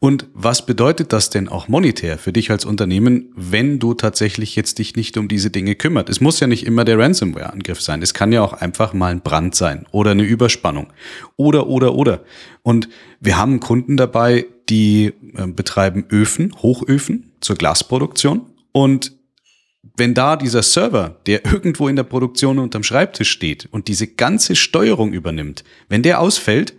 Und 0.00 0.26
was 0.34 0.66
bedeutet 0.66 1.12
das 1.12 1.30
denn 1.30 1.48
auch 1.48 1.68
monetär 1.68 2.18
für 2.18 2.32
dich 2.32 2.50
als 2.50 2.64
Unternehmen, 2.64 3.32
wenn 3.36 3.78
du 3.78 3.94
tatsächlich 3.94 4.56
jetzt 4.56 4.78
dich 4.78 4.96
nicht 4.96 5.16
um 5.16 5.28
diese 5.28 5.50
Dinge 5.50 5.76
kümmert? 5.76 6.08
Es 6.08 6.20
muss 6.20 6.40
ja 6.40 6.48
nicht 6.48 6.66
immer 6.66 6.84
der 6.84 6.98
Ransomware-Angriff 6.98 7.80
sein. 7.80 8.02
Es 8.02 8.14
kann 8.14 8.32
ja 8.32 8.42
auch 8.42 8.52
einfach 8.52 8.92
mal 8.94 9.12
ein 9.12 9.20
Brand 9.20 9.54
sein 9.54 9.86
oder 9.92 10.10
eine 10.10 10.24
Überspannung 10.24 10.88
oder, 11.36 11.68
oder, 11.68 11.94
oder. 11.94 12.24
Und 12.62 12.88
wir 13.20 13.38
haben 13.38 13.60
Kunden 13.60 13.96
dabei, 13.96 14.46
die 14.68 15.12
äh, 15.36 15.46
betreiben 15.46 16.04
Öfen, 16.10 16.52
Hochöfen 16.62 17.32
zur 17.40 17.56
Glasproduktion 17.56 18.46
und 18.72 19.18
wenn 19.96 20.14
da 20.14 20.36
dieser 20.36 20.62
Server, 20.62 21.16
der 21.26 21.44
irgendwo 21.44 21.88
in 21.88 21.96
der 21.96 22.02
Produktion 22.04 22.58
unterm 22.58 22.82
Schreibtisch 22.82 23.30
steht 23.30 23.68
und 23.70 23.88
diese 23.88 24.06
ganze 24.06 24.56
Steuerung 24.56 25.12
übernimmt, 25.12 25.64
wenn 25.88 26.02
der 26.02 26.20
ausfällt, 26.20 26.74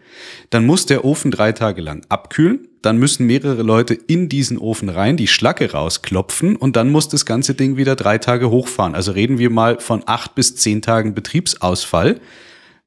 dann 0.50 0.66
muss 0.66 0.86
der 0.86 1.06
Ofen 1.06 1.32
drei 1.32 1.52
Tage 1.52 1.82
lang 1.82 2.06
abkühlen, 2.10 2.68
dann 2.82 2.98
müssen 2.98 3.26
mehrere 3.26 3.62
Leute 3.62 3.94
in 3.94 4.30
diesen 4.30 4.58
Ofen 4.58 4.90
rein, 4.90 5.18
die 5.18 5.28
Schlacke 5.28 5.72
rausklopfen 5.72 6.56
und 6.56 6.76
dann 6.76 6.92
muss 6.92 7.10
das 7.10 7.26
ganze 7.26 7.54
Ding 7.54 7.78
wieder 7.78 7.96
drei 7.96 8.18
Tage 8.18 8.50
hochfahren. 8.50 8.96
Also 8.96 9.12
reden 9.12 9.38
wir 9.38 9.50
mal 9.50 9.80
von 9.80 10.04
acht 10.06 10.36
bis 10.36 10.56
zehn 10.56 10.82
Tagen 10.82 11.14
Betriebsausfall 11.14 12.20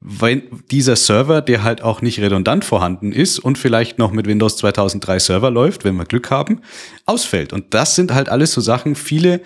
wenn 0.05 0.43
dieser 0.69 0.97
Server, 0.97 1.41
der 1.41 1.63
halt 1.63 1.81
auch 1.81 2.01
nicht 2.01 2.19
redundant 2.19 2.65
vorhanden 2.65 3.13
ist 3.13 3.39
und 3.39 3.57
vielleicht 3.57 3.99
noch 3.99 4.11
mit 4.11 4.27
Windows 4.27 4.57
2003 4.57 5.19
Server 5.19 5.49
läuft, 5.49 5.85
wenn 5.85 5.95
wir 5.95 6.03
Glück 6.03 6.29
haben, 6.29 6.59
ausfällt. 7.05 7.53
Und 7.53 7.73
das 7.73 7.95
sind 7.95 8.13
halt 8.13 8.27
alles 8.27 8.51
so 8.51 8.59
Sachen, 8.59 8.95
viele 8.95 9.41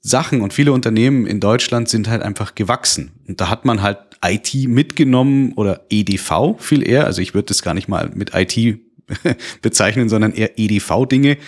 Sachen 0.00 0.42
und 0.42 0.52
viele 0.52 0.72
Unternehmen 0.72 1.26
in 1.26 1.40
Deutschland 1.40 1.88
sind 1.88 2.08
halt 2.08 2.22
einfach 2.22 2.54
gewachsen. 2.54 3.12
Und 3.26 3.40
da 3.40 3.48
hat 3.48 3.64
man 3.64 3.80
halt 3.80 3.98
IT 4.22 4.54
mitgenommen 4.68 5.52
oder 5.54 5.86
EDV 5.88 6.56
viel 6.58 6.86
eher. 6.86 7.06
Also 7.06 7.22
ich 7.22 7.32
würde 7.32 7.46
das 7.46 7.62
gar 7.62 7.72
nicht 7.72 7.88
mal 7.88 8.10
mit 8.14 8.32
IT 8.34 8.80
bezeichnen, 9.62 10.10
sondern 10.10 10.32
eher 10.32 10.58
EDV-Dinge, 10.58 11.38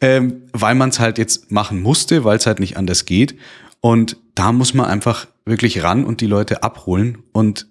ähm, 0.00 0.42
weil 0.52 0.76
man 0.76 0.90
es 0.90 1.00
halt 1.00 1.18
jetzt 1.18 1.50
machen 1.50 1.80
musste, 1.82 2.22
weil 2.22 2.36
es 2.36 2.46
halt 2.46 2.60
nicht 2.60 2.76
anders 2.76 3.06
geht. 3.06 3.36
Und 3.80 4.16
da 4.34 4.52
muss 4.52 4.74
man 4.74 4.86
einfach 4.86 5.26
wirklich 5.44 5.82
ran 5.82 6.04
und 6.04 6.20
die 6.20 6.26
Leute 6.26 6.62
abholen 6.62 7.18
und 7.32 7.66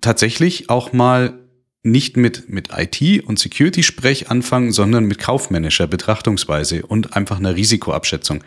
tatsächlich 0.00 0.70
auch 0.70 0.92
mal 0.92 1.38
nicht 1.82 2.16
mit, 2.16 2.48
mit 2.48 2.70
IT 2.76 3.24
und 3.24 3.38
Security-Sprech 3.38 4.30
anfangen, 4.30 4.72
sondern 4.72 5.04
mit 5.04 5.18
kaufmännischer 5.18 5.86
Betrachtungsweise 5.86 6.84
und 6.84 7.16
einfach 7.16 7.38
einer 7.38 7.54
Risikoabschätzung. 7.54 8.42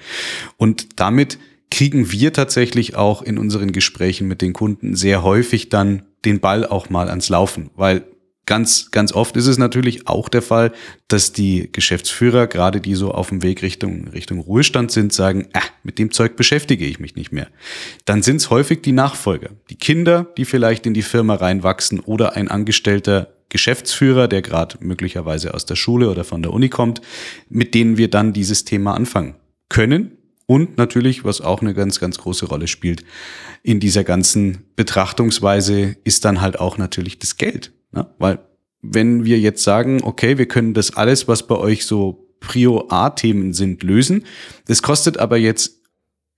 Und 0.58 1.00
damit 1.00 1.40
kriegen 1.70 2.12
wir 2.12 2.34
tatsächlich 2.34 2.96
auch 2.96 3.22
in 3.22 3.38
unseren 3.38 3.72
Gesprächen 3.72 4.28
mit 4.28 4.42
den 4.42 4.54
Kunden 4.54 4.96
sehr 4.96 5.24
häufig 5.24 5.70
dann 5.70 6.04
den 6.26 6.40
Ball 6.40 6.66
auch 6.66 6.90
mal 6.90 7.10
ans 7.10 7.30
Laufen, 7.30 7.70
weil 7.76 8.04
ganz, 8.46 8.92
ganz 8.92 9.14
oft 9.14 9.38
ist 9.38 9.48
es 9.48 9.58
natürlich 9.58 10.08
auch 10.08 10.30
der 10.30 10.42
Fall, 10.42 10.72
dass 11.08 11.32
die 11.32 11.70
Geschäftsführer, 11.72 12.48
gerade 12.48 12.82
die 12.82 12.96
so 12.96 13.12
auf 13.12 13.30
dem 13.30 13.44
Weg 13.44 13.62
Richtung, 13.62 14.08
Richtung 14.10 14.40
Ruhestand 14.40 14.92
sind, 14.92 15.14
sagen, 15.14 15.48
ah, 15.54 15.62
mit 15.84 16.00
dem 16.00 16.12
Zeug 16.12 16.36
beschäftige 16.36 16.86
ich 16.86 17.00
mich 17.00 17.16
nicht 17.16 17.32
mehr. 17.32 17.48
Dann 18.06 18.24
sind 18.24 18.38
es 18.38 18.50
häufig 18.50 18.82
die 18.82 18.92
Nachfolger, 18.92 19.50
die 19.70 19.76
Kinder, 19.76 20.28
die 20.38 20.46
vielleicht 20.46 20.86
in 20.86 20.94
die 20.94 21.02
Firma 21.02 21.36
reinwachsen 21.36 22.00
oder 22.00 22.36
ein 22.36 22.48
angestellter 22.48 23.34
Geschäftsführer, 23.50 24.28
der 24.28 24.42
gerade 24.42 24.78
möglicherweise 24.80 25.54
aus 25.54 25.66
der 25.66 25.76
Schule 25.76 26.10
oder 26.10 26.24
von 26.24 26.42
der 26.42 26.54
Uni 26.54 26.70
kommt, 26.70 27.02
mit 27.50 27.74
denen 27.76 27.98
wir 27.98 28.10
dann 28.10 28.34
dieses 28.34 28.64
Thema 28.66 28.96
anfangen 28.96 29.36
können. 29.70 30.18
Und 30.48 30.78
natürlich, 30.78 31.24
was 31.24 31.42
auch 31.42 31.62
eine 31.62 31.74
ganz, 31.74 32.00
ganz 32.00 32.18
große 32.18 32.46
Rolle 32.46 32.68
spielt 32.68 33.04
in 33.64 33.80
dieser 33.80 34.04
ganzen 34.04 34.66
Betrachtungsweise, 34.76 35.96
ist 36.04 36.26
dann 36.26 36.42
halt 36.42 36.60
auch 36.60 36.78
natürlich 36.78 37.20
das 37.20 37.38
Geld. 37.38 37.72
Ne? 37.92 38.08
Weil 38.18 38.40
wenn 38.82 39.26
wir 39.26 39.40
jetzt 39.40 39.64
sagen, 39.64 40.02
okay, 40.04 40.38
wir 40.38 40.48
können 40.48 40.74
das 40.74 40.96
alles, 40.96 41.28
was 41.28 41.46
bei 41.48 41.56
euch 41.56 41.86
so 41.86 42.28
Prio 42.40 42.88
A-Themen 42.90 43.54
sind, 43.54 43.84
lösen, 43.84 44.26
das 44.68 44.82
kostet 44.82 45.18
aber 45.18 45.38
jetzt 45.38 45.82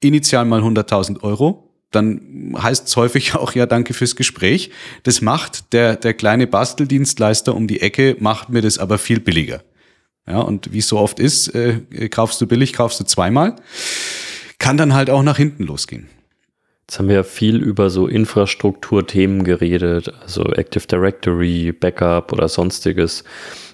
initial 0.02 0.46
mal 0.46 0.62
100.000 0.62 1.24
Euro, 1.24 1.74
dann 1.92 2.56
heißt 2.62 2.88
es 2.88 2.96
häufig 2.98 3.36
auch, 3.36 3.54
ja, 3.54 3.66
danke 3.66 3.94
fürs 3.94 4.16
Gespräch. 4.16 4.72
Das 5.04 5.22
macht 5.22 5.74
der, 5.74 5.96
der 5.96 6.14
kleine 6.14 6.48
Basteldienstleister 6.48 7.56
um 7.56 7.68
die 7.68 7.82
Ecke, 7.82 8.18
macht 8.20 8.50
mir 8.50 8.62
das 8.62 8.78
aber 8.78 8.98
viel 8.98 9.20
billiger. 9.20 9.64
Ja, 10.28 10.40
und 10.40 10.72
wie 10.72 10.80
es 10.80 10.88
so 10.88 11.00
oft 11.00 11.20
ist, 11.20 11.50
äh, 11.50 11.82
kaufst 12.10 12.40
du 12.40 12.48
billig, 12.48 12.74
kaufst 12.74 13.00
du 13.00 13.04
zweimal. 13.04 13.58
Kann 14.58 14.78
dann 14.78 14.94
halt 14.94 15.10
auch 15.10 15.24
nach 15.24 15.36
hinten 15.36 15.64
losgehen. 15.64 16.08
Jetzt 16.88 17.00
haben 17.00 17.08
wir 17.08 17.24
viel 17.24 17.58
über 17.58 17.90
so 17.90 18.08
Infrastrukturthemen 18.08 19.44
geredet, 19.44 20.14
also 20.22 20.44
Active 20.44 20.86
Directory, 20.86 21.72
Backup 21.72 22.34
oder 22.34 22.50
sonstiges. 22.50 23.24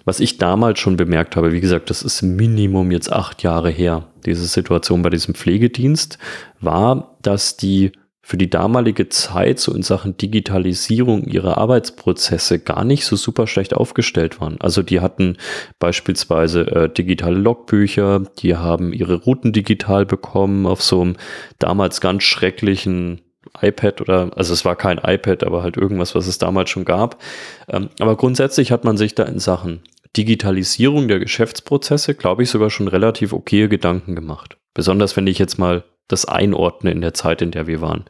Was 0.06 0.20
ich 0.20 0.38
damals 0.38 0.80
schon 0.80 0.96
bemerkt 0.96 1.36
habe, 1.36 1.52
wie 1.52 1.60
gesagt, 1.60 1.90
das 1.90 2.02
ist 2.04 2.22
Minimum 2.22 2.92
jetzt 2.92 3.12
acht 3.12 3.44
Jahre 3.44 3.70
her, 3.70 4.08
diese 4.26 4.46
Situation 4.46 5.02
bei 5.02 5.10
diesem 5.10 5.34
Pflegedienst, 5.34 6.18
war, 6.62 7.16
dass 7.22 7.58
die 7.58 7.92
für 8.30 8.38
die 8.38 8.50
damalige 8.52 9.10
Zeit 9.10 9.58
so 9.58 9.74
in 9.74 9.82
Sachen 9.82 10.16
Digitalisierung 10.16 11.24
ihrer 11.24 11.58
Arbeitsprozesse 11.58 12.60
gar 12.60 12.84
nicht 12.84 13.04
so 13.04 13.16
super 13.16 13.48
schlecht 13.48 13.74
aufgestellt 13.74 14.40
waren. 14.40 14.62
Also 14.62 14.84
die 14.84 15.00
hatten 15.00 15.38
beispielsweise 15.80 16.62
äh, 16.68 16.90
digitale 16.94 17.40
Logbücher, 17.40 18.22
die 18.38 18.56
haben 18.56 18.94
ihre 18.94 19.16
Routen 19.16 19.52
digital 19.52 20.06
bekommen 20.06 20.68
auf 20.68 20.84
so 20.84 21.02
einem 21.02 21.16
damals 21.58 22.02
ganz 22.02 22.22
schrecklichen 22.22 23.22
iPad 23.62 24.00
oder, 24.02 24.30
also 24.36 24.54
es 24.54 24.64
war 24.64 24.76
kein 24.76 25.00
iPad, 25.00 25.44
aber 25.44 25.64
halt 25.64 25.76
irgendwas, 25.76 26.14
was 26.14 26.28
es 26.28 26.38
damals 26.38 26.70
schon 26.70 26.86
gab. 26.86 27.20
Ähm, 27.68 27.90
aber 27.98 28.16
grundsätzlich 28.16 28.72
hat 28.72 28.84
man 28.84 28.96
sich 28.96 29.16
da 29.16 29.24
in 29.24 29.40
Sachen 29.40 29.82
Digitalisierung 30.16 31.08
der 31.08 31.18
Geschäftsprozesse, 31.18 32.14
glaube 32.14 32.44
ich, 32.44 32.52
sogar 32.52 32.70
schon 32.70 32.90
relativ 32.90 33.34
okay 33.34 33.68
Gedanken 33.68 34.16
gemacht. 34.16 34.58
Besonders 34.76 35.18
wenn 35.18 35.26
ich 35.26 35.40
jetzt 35.40 35.58
mal 35.58 35.84
das 36.10 36.26
einordne 36.26 36.92
in 36.92 37.00
der 37.00 37.14
Zeit, 37.14 37.42
in 37.42 37.52
der 37.52 37.68
wir 37.68 37.80
waren. 37.80 38.06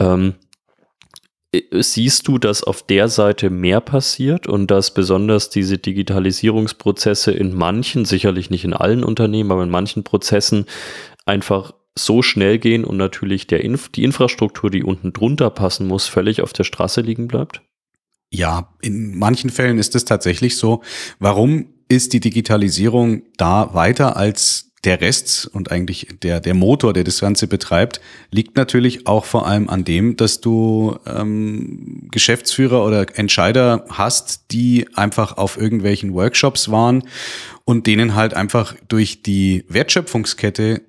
Ähm, 0.00 0.34
äh, 1.52 1.62
siehst 1.80 2.28
du, 2.28 2.38
dass 2.38 2.64
auf 2.64 2.82
der 2.82 3.08
Seite 3.08 3.50
mehr 3.50 3.80
passiert 3.80 4.46
und 4.46 4.70
dass 4.70 4.92
besonders 4.92 5.50
diese 5.50 5.78
Digitalisierungsprozesse 5.78 7.30
in 7.30 7.54
manchen, 7.54 8.04
sicherlich 8.04 8.50
nicht 8.50 8.64
in 8.64 8.74
allen 8.74 9.04
Unternehmen, 9.04 9.52
aber 9.52 9.62
in 9.62 9.70
manchen 9.70 10.04
Prozessen 10.04 10.66
einfach 11.24 11.72
so 11.94 12.22
schnell 12.22 12.58
gehen 12.58 12.84
und 12.84 12.96
natürlich 12.96 13.46
der 13.46 13.64
Inf 13.64 13.88
die 13.88 14.04
Infrastruktur, 14.04 14.70
die 14.70 14.84
unten 14.84 15.12
drunter 15.12 15.50
passen 15.50 15.86
muss, 15.86 16.06
völlig 16.06 16.42
auf 16.42 16.52
der 16.52 16.64
Straße 16.64 17.00
liegen 17.00 17.28
bleibt? 17.28 17.62
Ja, 18.30 18.74
in 18.82 19.18
manchen 19.18 19.50
Fällen 19.50 19.78
ist 19.78 19.94
es 19.94 20.04
tatsächlich 20.04 20.56
so. 20.56 20.82
Warum 21.18 21.72
ist 21.88 22.12
die 22.12 22.20
Digitalisierung 22.20 23.22
da 23.38 23.72
weiter 23.72 24.16
als 24.16 24.57
der 24.88 25.02
Rest 25.02 25.50
und 25.52 25.70
eigentlich 25.70 26.08
der, 26.22 26.40
der 26.40 26.54
Motor, 26.54 26.94
der 26.94 27.04
das 27.04 27.20
Ganze 27.20 27.46
betreibt, 27.46 28.00
liegt 28.30 28.56
natürlich 28.56 29.06
auch 29.06 29.26
vor 29.26 29.46
allem 29.46 29.68
an 29.68 29.84
dem, 29.84 30.16
dass 30.16 30.40
du 30.40 30.96
ähm, 31.04 32.08
Geschäftsführer 32.10 32.82
oder 32.86 33.04
Entscheider 33.18 33.84
hast, 33.90 34.50
die 34.50 34.88
einfach 34.94 35.36
auf 35.36 35.58
irgendwelchen 35.58 36.14
Workshops 36.14 36.70
waren 36.70 37.02
und 37.66 37.86
denen 37.86 38.14
halt 38.14 38.32
einfach 38.32 38.76
durch 38.88 39.22
die 39.22 39.66
Wertschöpfungskette 39.68 40.80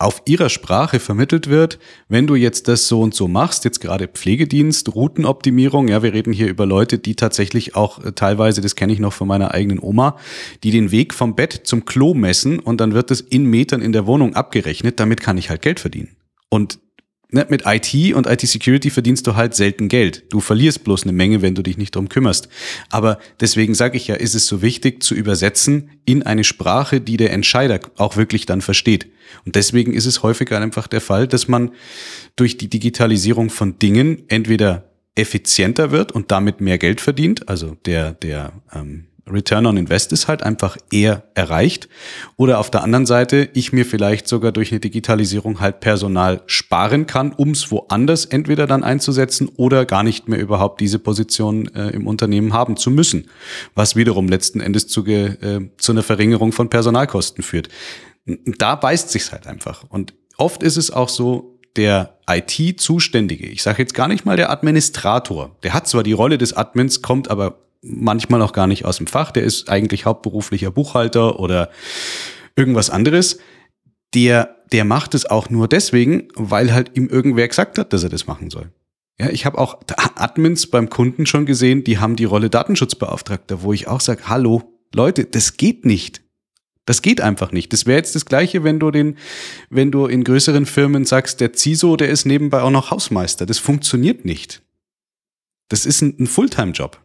auf 0.00 0.22
ihrer 0.24 0.48
Sprache 0.48 0.98
vermittelt 0.98 1.48
wird, 1.48 1.78
wenn 2.08 2.26
du 2.26 2.34
jetzt 2.34 2.68
das 2.68 2.88
so 2.88 3.02
und 3.02 3.14
so 3.14 3.28
machst, 3.28 3.66
jetzt 3.66 3.80
gerade 3.80 4.08
Pflegedienst, 4.08 4.94
Routenoptimierung, 4.94 5.88
ja, 5.88 6.02
wir 6.02 6.14
reden 6.14 6.32
hier 6.32 6.48
über 6.48 6.64
Leute, 6.64 6.98
die 6.98 7.14
tatsächlich 7.14 7.76
auch 7.76 8.02
äh, 8.02 8.12
teilweise, 8.12 8.62
das 8.62 8.76
kenne 8.76 8.94
ich 8.94 8.98
noch 8.98 9.12
von 9.12 9.28
meiner 9.28 9.52
eigenen 9.52 9.78
Oma, 9.78 10.16
die 10.62 10.70
den 10.70 10.90
Weg 10.90 11.12
vom 11.12 11.36
Bett 11.36 11.60
zum 11.64 11.84
Klo 11.84 12.14
messen 12.14 12.58
und 12.58 12.80
dann 12.80 12.94
wird 12.94 13.10
das 13.10 13.20
in 13.20 13.44
Metern 13.44 13.82
in 13.82 13.92
der 13.92 14.06
Wohnung 14.06 14.34
abgerechnet, 14.34 14.98
damit 14.98 15.20
kann 15.20 15.36
ich 15.36 15.50
halt 15.50 15.60
Geld 15.60 15.80
verdienen. 15.80 16.16
Und 16.48 16.78
ne, 17.32 17.46
mit 17.48 17.62
IT 17.66 18.14
und 18.14 18.26
IT-Security 18.26 18.90
verdienst 18.90 19.26
du 19.26 19.34
halt 19.34 19.54
selten 19.54 19.88
Geld. 19.88 20.24
Du 20.30 20.40
verlierst 20.40 20.84
bloß 20.84 21.04
eine 21.04 21.12
Menge, 21.12 21.42
wenn 21.42 21.54
du 21.54 21.62
dich 21.62 21.78
nicht 21.78 21.94
drum 21.94 22.08
kümmerst. 22.08 22.48
Aber 22.90 23.18
deswegen 23.40 23.74
sage 23.74 23.96
ich 23.96 24.08
ja, 24.08 24.14
ist 24.14 24.34
es 24.34 24.46
so 24.46 24.62
wichtig 24.62 25.02
zu 25.02 25.14
übersetzen 25.14 25.90
in 26.04 26.22
eine 26.22 26.44
Sprache, 26.44 27.00
die 27.00 27.16
der 27.16 27.32
Entscheider 27.32 27.80
auch 27.96 28.16
wirklich 28.16 28.46
dann 28.46 28.60
versteht. 28.60 29.06
Und 29.44 29.56
deswegen 29.56 29.92
ist 29.92 30.06
es 30.06 30.22
häufiger 30.22 30.60
einfach 30.60 30.86
der 30.86 31.00
Fall, 31.00 31.28
dass 31.28 31.48
man 31.48 31.70
durch 32.36 32.56
die 32.56 32.68
Digitalisierung 32.68 33.50
von 33.50 33.78
Dingen 33.78 34.24
entweder 34.28 34.90
effizienter 35.14 35.90
wird 35.90 36.12
und 36.12 36.30
damit 36.30 36.60
mehr 36.60 36.78
Geld 36.78 37.00
verdient, 37.00 37.48
also 37.48 37.76
der, 37.84 38.12
der 38.12 38.52
ähm, 38.72 39.06
Return 39.32 39.66
on 39.66 39.76
Invest 39.76 40.12
ist 40.12 40.28
halt 40.28 40.42
einfach 40.42 40.76
eher 40.90 41.24
erreicht. 41.34 41.88
Oder 42.36 42.58
auf 42.58 42.70
der 42.70 42.82
anderen 42.82 43.06
Seite, 43.06 43.48
ich 43.54 43.72
mir 43.72 43.84
vielleicht 43.84 44.28
sogar 44.28 44.52
durch 44.52 44.72
eine 44.72 44.80
Digitalisierung 44.80 45.60
halt 45.60 45.80
Personal 45.80 46.42
sparen 46.46 47.06
kann, 47.06 47.32
um 47.32 47.50
es 47.50 47.70
woanders 47.70 48.24
entweder 48.24 48.66
dann 48.66 48.84
einzusetzen 48.84 49.48
oder 49.56 49.84
gar 49.84 50.02
nicht 50.02 50.28
mehr 50.28 50.38
überhaupt 50.38 50.80
diese 50.80 50.98
Position 50.98 51.68
äh, 51.74 51.90
im 51.90 52.06
Unternehmen 52.06 52.52
haben 52.52 52.76
zu 52.76 52.90
müssen. 52.90 53.28
Was 53.74 53.96
wiederum 53.96 54.28
letzten 54.28 54.60
Endes 54.60 54.88
zu, 54.88 55.04
äh, 55.06 55.70
zu 55.78 55.92
einer 55.92 56.02
Verringerung 56.02 56.52
von 56.52 56.68
Personalkosten 56.68 57.42
führt. 57.42 57.68
Da 58.26 58.74
beißt 58.74 59.10
sich's 59.10 59.32
halt 59.32 59.46
einfach. 59.46 59.84
Und 59.88 60.14
oft 60.36 60.62
ist 60.62 60.76
es 60.76 60.90
auch 60.90 61.08
so, 61.08 61.60
der 61.76 62.18
IT-Zuständige, 62.28 63.46
ich 63.46 63.62
sage 63.62 63.82
jetzt 63.82 63.94
gar 63.94 64.08
nicht 64.08 64.24
mal 64.24 64.36
der 64.36 64.50
Administrator, 64.50 65.56
der 65.62 65.72
hat 65.72 65.86
zwar 65.86 66.02
die 66.02 66.12
Rolle 66.12 66.38
des 66.38 66.52
Admins, 66.52 67.02
kommt 67.02 67.30
aber 67.30 67.58
manchmal 67.82 68.42
auch 68.42 68.52
gar 68.52 68.66
nicht 68.66 68.84
aus 68.84 68.98
dem 68.98 69.06
Fach, 69.06 69.30
der 69.30 69.42
ist 69.42 69.68
eigentlich 69.68 70.04
hauptberuflicher 70.04 70.70
Buchhalter 70.70 71.38
oder 71.40 71.70
irgendwas 72.56 72.90
anderes. 72.90 73.38
Der, 74.14 74.56
der 74.72 74.84
macht 74.84 75.14
es 75.14 75.26
auch 75.26 75.50
nur 75.50 75.68
deswegen, 75.68 76.28
weil 76.34 76.72
halt 76.72 76.96
ihm 76.96 77.08
irgendwer 77.08 77.48
gesagt 77.48 77.78
hat, 77.78 77.92
dass 77.92 78.02
er 78.02 78.08
das 78.08 78.26
machen 78.26 78.50
soll. 78.50 78.70
Ja, 79.18 79.28
ich 79.28 79.44
habe 79.44 79.58
auch 79.58 79.80
Admins 80.16 80.66
beim 80.66 80.88
Kunden 80.88 81.26
schon 81.26 81.44
gesehen, 81.44 81.84
die 81.84 81.98
haben 81.98 82.16
die 82.16 82.24
Rolle 82.24 82.48
Datenschutzbeauftragter, 82.48 83.62
wo 83.62 83.72
ich 83.72 83.86
auch 83.86 84.00
sage, 84.00 84.28
hallo, 84.28 84.62
Leute, 84.94 85.24
das 85.24 85.56
geht 85.56 85.84
nicht. 85.84 86.22
Das 86.86 87.02
geht 87.02 87.20
einfach 87.20 87.52
nicht. 87.52 87.72
Das 87.72 87.86
wäre 87.86 87.98
jetzt 87.98 88.14
das 88.14 88.24
Gleiche, 88.24 88.64
wenn 88.64 88.80
du 88.80 88.90
den, 88.90 89.16
wenn 89.68 89.92
du 89.92 90.06
in 90.06 90.24
größeren 90.24 90.66
Firmen 90.66 91.04
sagst, 91.04 91.40
der 91.40 91.52
CISO, 91.54 91.96
der 91.96 92.08
ist 92.08 92.24
nebenbei 92.24 92.62
auch 92.62 92.70
noch 92.70 92.90
Hausmeister. 92.90 93.46
Das 93.46 93.58
funktioniert 93.58 94.24
nicht. 94.24 94.62
Das 95.68 95.86
ist 95.86 96.00
ein, 96.00 96.16
ein 96.18 96.26
Fulltime-Job. 96.26 96.98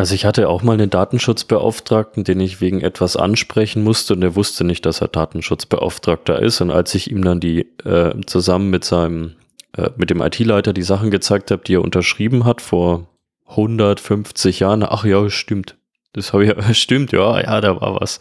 Also 0.00 0.14
ich 0.14 0.24
hatte 0.24 0.48
auch 0.48 0.62
mal 0.62 0.72
einen 0.72 0.88
Datenschutzbeauftragten, 0.88 2.24
den 2.24 2.40
ich 2.40 2.62
wegen 2.62 2.80
etwas 2.80 3.16
ansprechen 3.16 3.84
musste 3.84 4.14
und 4.14 4.22
er 4.22 4.34
wusste 4.34 4.64
nicht, 4.64 4.86
dass 4.86 5.02
er 5.02 5.08
Datenschutzbeauftragter 5.08 6.40
ist. 6.40 6.62
Und 6.62 6.70
als 6.70 6.94
ich 6.94 7.10
ihm 7.10 7.22
dann 7.22 7.38
die 7.38 7.66
äh, 7.84 8.14
zusammen 8.24 8.70
mit 8.70 8.82
seinem 8.82 9.36
äh, 9.76 9.90
mit 9.98 10.08
dem 10.08 10.22
IT-Leiter 10.22 10.72
die 10.72 10.80
Sachen 10.80 11.10
gezeigt 11.10 11.50
habe, 11.50 11.64
die 11.66 11.74
er 11.74 11.82
unterschrieben 11.82 12.46
hat 12.46 12.62
vor 12.62 13.08
150 13.48 14.60
Jahren, 14.60 14.84
ach 14.84 15.04
ja, 15.04 15.28
stimmt. 15.28 15.76
Das 16.14 16.32
habe 16.32 16.46
ich 16.46 16.56
ja, 16.56 16.72
stimmt, 16.74 17.12
ja, 17.12 17.38
ja, 17.38 17.60
da 17.60 17.78
war 17.78 18.00
was. 18.00 18.20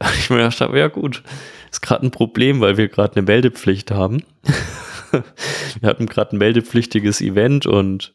Ich 0.18 0.28
mir 0.28 0.36
gedacht 0.36 0.60
habe, 0.60 0.78
ja 0.78 0.88
gut, 0.88 1.22
ist 1.72 1.80
gerade 1.80 2.04
ein 2.04 2.10
Problem, 2.10 2.60
weil 2.60 2.76
wir 2.76 2.88
gerade 2.88 3.16
eine 3.16 3.24
Meldepflicht 3.24 3.92
haben. 3.92 4.24
wir 5.80 5.88
hatten 5.88 6.04
gerade 6.04 6.36
ein 6.36 6.38
meldepflichtiges 6.38 7.22
Event 7.22 7.64
und 7.64 8.12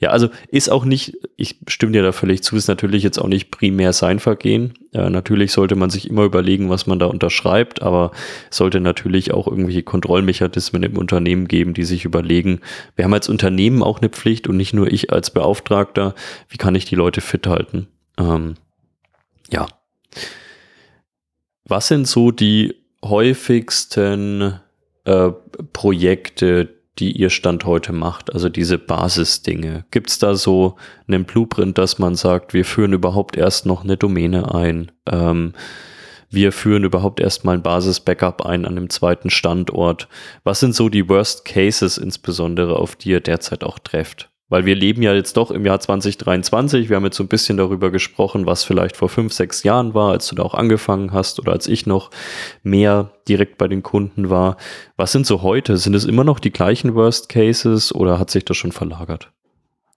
Ja, 0.00 0.10
also 0.10 0.28
ist 0.48 0.68
auch 0.68 0.84
nicht, 0.84 1.16
ich 1.36 1.56
stimme 1.68 1.92
dir 1.92 2.02
da 2.02 2.12
völlig 2.12 2.42
zu, 2.42 2.56
ist 2.56 2.68
natürlich 2.68 3.02
jetzt 3.02 3.18
auch 3.18 3.28
nicht 3.28 3.50
primär 3.50 3.92
sein 3.92 4.18
Vergehen. 4.18 4.74
Äh, 4.92 5.10
natürlich 5.10 5.52
sollte 5.52 5.76
man 5.76 5.90
sich 5.90 6.10
immer 6.10 6.24
überlegen, 6.24 6.70
was 6.70 6.86
man 6.86 6.98
da 6.98 7.06
unterschreibt, 7.06 7.82
aber 7.82 8.10
es 8.50 8.56
sollte 8.56 8.80
natürlich 8.80 9.32
auch 9.32 9.46
irgendwelche 9.46 9.82
Kontrollmechanismen 9.82 10.82
im 10.82 10.98
Unternehmen 10.98 11.46
geben, 11.46 11.74
die 11.74 11.84
sich 11.84 12.04
überlegen, 12.04 12.60
wir 12.96 13.04
haben 13.04 13.14
als 13.14 13.28
Unternehmen 13.28 13.82
auch 13.82 14.00
eine 14.00 14.08
Pflicht 14.08 14.48
und 14.48 14.56
nicht 14.56 14.74
nur 14.74 14.90
ich 14.90 15.12
als 15.12 15.30
Beauftragter, 15.30 16.14
wie 16.48 16.58
kann 16.58 16.74
ich 16.74 16.84
die 16.84 16.96
Leute 16.96 17.20
fit 17.20 17.46
halten? 17.46 17.86
Ähm, 18.18 18.54
ja. 19.50 19.66
Was 21.64 21.88
sind 21.88 22.08
so 22.08 22.32
die 22.32 22.74
häufigsten 23.04 24.60
äh, 25.04 25.30
Projekte, 25.72 26.68
die 26.98 27.12
ihr 27.12 27.30
Stand 27.30 27.64
heute 27.64 27.92
macht, 27.92 28.32
also 28.32 28.48
diese 28.48 28.78
Basisdinge? 28.78 29.84
Gibt 29.90 30.10
es 30.10 30.18
da 30.18 30.34
so 30.34 30.76
einen 31.08 31.24
Blueprint, 31.24 31.78
dass 31.78 31.98
man 31.98 32.14
sagt, 32.14 32.54
wir 32.54 32.64
führen 32.64 32.92
überhaupt 32.92 33.36
erst 33.36 33.66
noch 33.66 33.84
eine 33.84 33.96
Domäne 33.96 34.54
ein? 34.54 34.92
Ähm, 35.06 35.54
wir 36.30 36.52
führen 36.52 36.84
überhaupt 36.84 37.20
erstmal 37.20 37.56
ein 37.56 37.62
Basis-Backup 37.62 38.46
ein 38.46 38.64
an 38.64 38.74
dem 38.74 38.88
zweiten 38.88 39.28
Standort. 39.28 40.08
Was 40.44 40.60
sind 40.60 40.74
so 40.74 40.88
die 40.88 41.08
Worst 41.08 41.44
Cases 41.44 41.98
insbesondere, 41.98 42.76
auf 42.76 42.96
die 42.96 43.10
ihr 43.10 43.20
derzeit 43.20 43.64
auch 43.64 43.78
trefft? 43.78 44.31
Weil 44.52 44.66
wir 44.66 44.74
leben 44.74 45.00
ja 45.00 45.14
jetzt 45.14 45.38
doch 45.38 45.50
im 45.50 45.64
Jahr 45.64 45.80
2023. 45.80 46.90
Wir 46.90 46.96
haben 46.96 47.06
jetzt 47.06 47.16
so 47.16 47.24
ein 47.24 47.28
bisschen 47.28 47.56
darüber 47.56 47.90
gesprochen, 47.90 48.44
was 48.44 48.64
vielleicht 48.64 48.98
vor 48.98 49.08
fünf, 49.08 49.32
sechs 49.32 49.62
Jahren 49.62 49.94
war, 49.94 50.12
als 50.12 50.28
du 50.28 50.34
da 50.34 50.42
auch 50.42 50.52
angefangen 50.52 51.12
hast 51.12 51.40
oder 51.40 51.52
als 51.52 51.66
ich 51.66 51.86
noch 51.86 52.10
mehr 52.62 53.12
direkt 53.26 53.56
bei 53.56 53.66
den 53.66 53.82
Kunden 53.82 54.28
war. 54.28 54.58
Was 54.98 55.10
sind 55.10 55.26
so 55.26 55.40
heute? 55.40 55.78
Sind 55.78 55.94
es 55.94 56.04
immer 56.04 56.22
noch 56.22 56.38
die 56.38 56.50
gleichen 56.50 56.94
Worst 56.94 57.30
Cases 57.30 57.94
oder 57.94 58.18
hat 58.18 58.30
sich 58.30 58.44
das 58.44 58.58
schon 58.58 58.72
verlagert? 58.72 59.32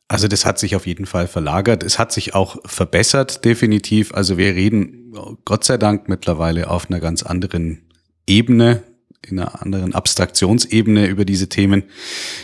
Also 0.08 0.30
das 0.30 0.46
hat 0.46 0.58
sich 0.58 0.78
auf 0.78 0.88
jeden 0.88 1.06
Fall 1.06 1.28
verlagert. 1.28 1.84
Es 1.84 2.00
hat 2.00 2.14
sich 2.14 2.34
auch 2.34 2.56
verbessert, 2.64 3.44
definitiv. 3.44 4.14
Also 4.14 4.38
wir 4.38 4.56
reden 4.56 5.12
Gott 5.44 5.66
sei 5.66 5.78
Dank 5.78 6.08
mittlerweile 6.08 6.70
auf 6.70 6.90
einer 6.90 7.02
ganz 7.02 7.24
anderen 7.24 7.82
Ebene, 8.26 8.84
in 9.22 9.38
einer 9.38 9.62
anderen 9.62 9.94
Abstraktionsebene 9.94 11.08
über 11.08 11.26
diese 11.26 11.50
Themen. 11.50 11.84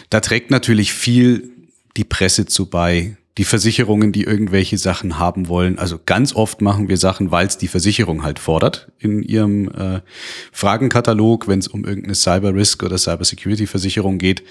Da 0.09 0.19
trägt 0.19 0.51
natürlich 0.51 0.91
viel 0.91 1.60
die 1.97 2.03
Presse 2.03 2.45
zu 2.45 2.69
bei, 2.69 3.17
die 3.37 3.45
Versicherungen, 3.45 4.11
die 4.11 4.23
irgendwelche 4.23 4.77
Sachen 4.77 5.17
haben 5.17 5.47
wollen. 5.47 5.79
Also 5.79 5.99
ganz 6.05 6.35
oft 6.35 6.61
machen 6.61 6.89
wir 6.89 6.97
Sachen, 6.97 7.31
weil 7.31 7.47
es 7.47 7.57
die 7.57 7.69
Versicherung 7.69 8.23
halt 8.23 8.39
fordert 8.39 8.91
in 8.99 9.23
ihrem 9.23 9.69
äh, 9.69 10.01
Fragenkatalog, 10.51 11.47
wenn 11.47 11.59
es 11.59 11.69
um 11.69 11.85
irgendeine 11.85 12.15
Cyber 12.15 12.53
Risk 12.53 12.83
oder 12.83 12.97
Cyber 12.97 13.23
Security 13.23 13.67
Versicherung 13.67 14.17
geht. 14.17 14.43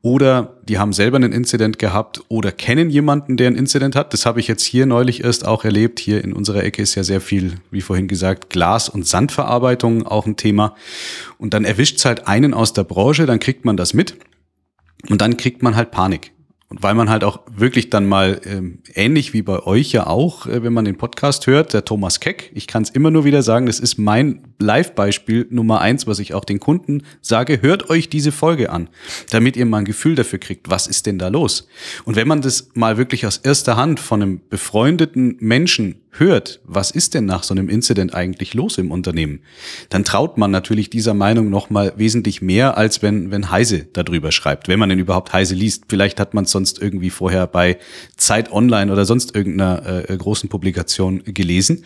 Oder 0.00 0.56
die 0.66 0.78
haben 0.78 0.94
selber 0.94 1.16
einen 1.16 1.32
Incident 1.32 1.78
gehabt 1.78 2.22
oder 2.28 2.52
kennen 2.52 2.88
jemanden, 2.88 3.36
der 3.36 3.48
ein 3.48 3.54
Incident 3.54 3.94
hat. 3.94 4.14
Das 4.14 4.24
habe 4.24 4.40
ich 4.40 4.48
jetzt 4.48 4.64
hier 4.64 4.86
neulich 4.86 5.22
erst 5.22 5.46
auch 5.46 5.64
erlebt. 5.64 6.00
Hier 6.00 6.24
in 6.24 6.32
unserer 6.32 6.64
Ecke 6.64 6.80
ist 6.80 6.94
ja 6.94 7.04
sehr 7.04 7.20
viel, 7.20 7.58
wie 7.70 7.82
vorhin 7.82 8.08
gesagt, 8.08 8.48
Glas- 8.48 8.88
und 8.88 9.06
Sandverarbeitung 9.06 10.06
auch 10.06 10.26
ein 10.26 10.36
Thema. 10.36 10.74
Und 11.38 11.52
dann 11.52 11.64
erwischt 11.64 11.98
es 11.98 12.06
halt 12.06 12.26
einen 12.26 12.54
aus 12.54 12.72
der 12.72 12.84
Branche, 12.84 13.26
dann 13.26 13.40
kriegt 13.40 13.64
man 13.66 13.76
das 13.76 13.92
mit. 13.92 14.16
Und 15.10 15.20
dann 15.20 15.36
kriegt 15.36 15.62
man 15.62 15.76
halt 15.76 15.90
Panik. 15.90 16.32
Und 16.72 16.82
weil 16.82 16.94
man 16.94 17.10
halt 17.10 17.22
auch 17.22 17.40
wirklich 17.54 17.90
dann 17.90 18.06
mal 18.06 18.40
ähm, 18.46 18.78
ähnlich 18.94 19.34
wie 19.34 19.42
bei 19.42 19.62
euch 19.62 19.92
ja 19.92 20.06
auch, 20.06 20.46
äh, 20.46 20.62
wenn 20.62 20.72
man 20.72 20.86
den 20.86 20.96
Podcast 20.96 21.46
hört, 21.46 21.74
der 21.74 21.84
Thomas 21.84 22.18
Keck, 22.18 22.50
ich 22.54 22.66
kann 22.66 22.82
es 22.82 22.88
immer 22.88 23.10
nur 23.10 23.26
wieder 23.26 23.42
sagen, 23.42 23.66
das 23.66 23.78
ist 23.78 23.98
mein 23.98 24.51
Live-Beispiel 24.62 25.46
Nummer 25.50 25.80
eins, 25.80 26.06
was 26.06 26.18
ich 26.18 26.34
auch 26.34 26.44
den 26.44 26.60
Kunden 26.60 27.02
sage, 27.20 27.60
hört 27.62 27.90
euch 27.90 28.08
diese 28.08 28.32
Folge 28.32 28.70
an, 28.70 28.88
damit 29.30 29.56
ihr 29.56 29.66
mal 29.66 29.78
ein 29.78 29.84
Gefühl 29.84 30.14
dafür 30.14 30.38
kriegt, 30.38 30.70
was 30.70 30.86
ist 30.86 31.06
denn 31.06 31.18
da 31.18 31.28
los? 31.28 31.68
Und 32.04 32.16
wenn 32.16 32.28
man 32.28 32.40
das 32.40 32.70
mal 32.74 32.96
wirklich 32.96 33.26
aus 33.26 33.38
erster 33.38 33.76
Hand 33.76 34.00
von 34.00 34.22
einem 34.22 34.40
befreundeten 34.48 35.36
Menschen 35.40 35.96
hört, 36.12 36.60
was 36.64 36.90
ist 36.90 37.14
denn 37.14 37.24
nach 37.24 37.42
so 37.42 37.54
einem 37.54 37.68
Incident 37.68 38.14
eigentlich 38.14 38.54
los 38.54 38.78
im 38.78 38.90
Unternehmen, 38.90 39.40
dann 39.88 40.04
traut 40.04 40.36
man 40.36 40.50
natürlich 40.50 40.90
dieser 40.90 41.14
Meinung 41.14 41.48
noch 41.48 41.70
mal 41.70 41.94
wesentlich 41.96 42.42
mehr, 42.42 42.76
als 42.76 43.02
wenn, 43.02 43.30
wenn 43.30 43.50
Heise 43.50 43.86
darüber 43.92 44.30
schreibt, 44.30 44.68
wenn 44.68 44.78
man 44.78 44.90
denn 44.90 44.98
überhaupt 44.98 45.32
Heise 45.32 45.54
liest. 45.54 45.84
Vielleicht 45.88 46.20
hat 46.20 46.34
man 46.34 46.44
es 46.44 46.50
sonst 46.50 46.80
irgendwie 46.80 47.10
vorher 47.10 47.46
bei 47.46 47.78
Zeit 48.16 48.52
Online 48.52 48.92
oder 48.92 49.04
sonst 49.04 49.34
irgendeiner 49.34 50.08
äh, 50.08 50.16
großen 50.16 50.48
Publikation 50.48 51.22
gelesen. 51.24 51.84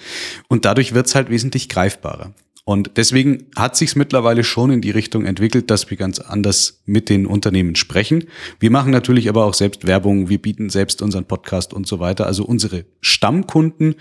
Und 0.49 0.65
dadurch 0.65 0.93
wird 0.93 1.07
es 1.07 1.15
halt 1.15 1.31
wesentlich 1.31 1.69
greifbarer. 1.69 2.33
Und 2.69 2.97
deswegen 2.97 3.47
hat 3.55 3.77
sich 3.77 3.95
mittlerweile 3.95 4.43
schon 4.43 4.73
in 4.73 4.81
die 4.81 4.91
Richtung 4.91 5.25
entwickelt, 5.25 5.71
dass 5.71 5.89
wir 5.89 5.97
ganz 5.97 6.19
anders 6.19 6.83
mit 6.85 7.09
den 7.09 7.25
Unternehmen 7.25 7.77
sprechen. 7.77 8.25
Wir 8.59 8.73
machen 8.73 8.91
natürlich 8.91 9.29
aber 9.29 9.45
auch 9.45 9.55
selbst 9.55 9.87
Werbung, 9.87 10.29
wir 10.29 10.43
bieten 10.43 10.69
selbst 10.69 11.01
unseren 11.01 11.27
Podcast 11.27 11.73
und 11.73 11.87
so 11.87 12.01
weiter. 12.01 12.27
Also 12.27 12.45
unsere 12.45 12.85
Stammkunden 13.01 13.95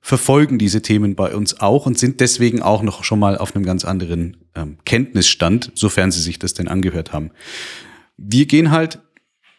verfolgen 0.00 0.58
diese 0.58 0.80
Themen 0.80 1.16
bei 1.16 1.34
uns 1.34 1.58
auch 1.58 1.86
und 1.86 1.98
sind 1.98 2.20
deswegen 2.20 2.62
auch 2.62 2.82
noch 2.82 3.02
schon 3.02 3.18
mal 3.18 3.36
auf 3.36 3.56
einem 3.56 3.64
ganz 3.64 3.84
anderen 3.84 4.36
ähm, 4.54 4.78
Kenntnisstand, 4.84 5.72
sofern 5.74 6.12
sie 6.12 6.20
sich 6.20 6.38
das 6.38 6.54
denn 6.54 6.68
angehört 6.68 7.12
haben. 7.12 7.32
Wir 8.16 8.46
gehen 8.46 8.70
halt 8.70 9.00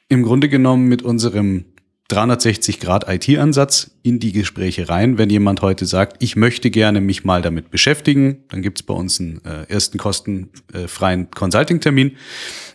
im 0.07 0.23
Grunde 0.23 0.47
genommen 0.47 0.87
mit 0.87 1.01
unserem 1.01 1.65
360-Grad-IT-Ansatz 2.09 3.91
in 4.03 4.19
die 4.19 4.31
Gespräche 4.31 4.89
rein. 4.89 5.17
Wenn 5.17 5.29
jemand 5.29 5.61
heute 5.61 5.85
sagt, 5.85 6.21
ich 6.21 6.35
möchte 6.35 6.69
gerne 6.69 7.01
mich 7.01 7.25
mal 7.25 7.41
damit 7.41 7.71
beschäftigen, 7.71 8.43
dann 8.49 8.61
gibt 8.61 8.79
es 8.79 8.83
bei 8.83 8.93
uns 8.93 9.19
einen 9.19 9.43
äh, 9.43 9.63
ersten 9.67 9.97
kostenfreien 9.97 11.31
Consulting-Termin 11.31 12.15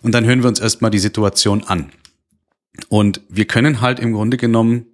und 0.03 0.15
dann 0.15 0.25
hören 0.25 0.43
wir 0.43 0.49
uns 0.49 0.59
erstmal 0.59 0.91
die 0.91 0.99
Situation 0.99 1.63
an. 1.65 1.93
Und 2.89 3.21
wir 3.29 3.45
können 3.45 3.81
halt 3.81 4.01
im 4.01 4.13
Grunde 4.13 4.37
genommen 4.37 4.87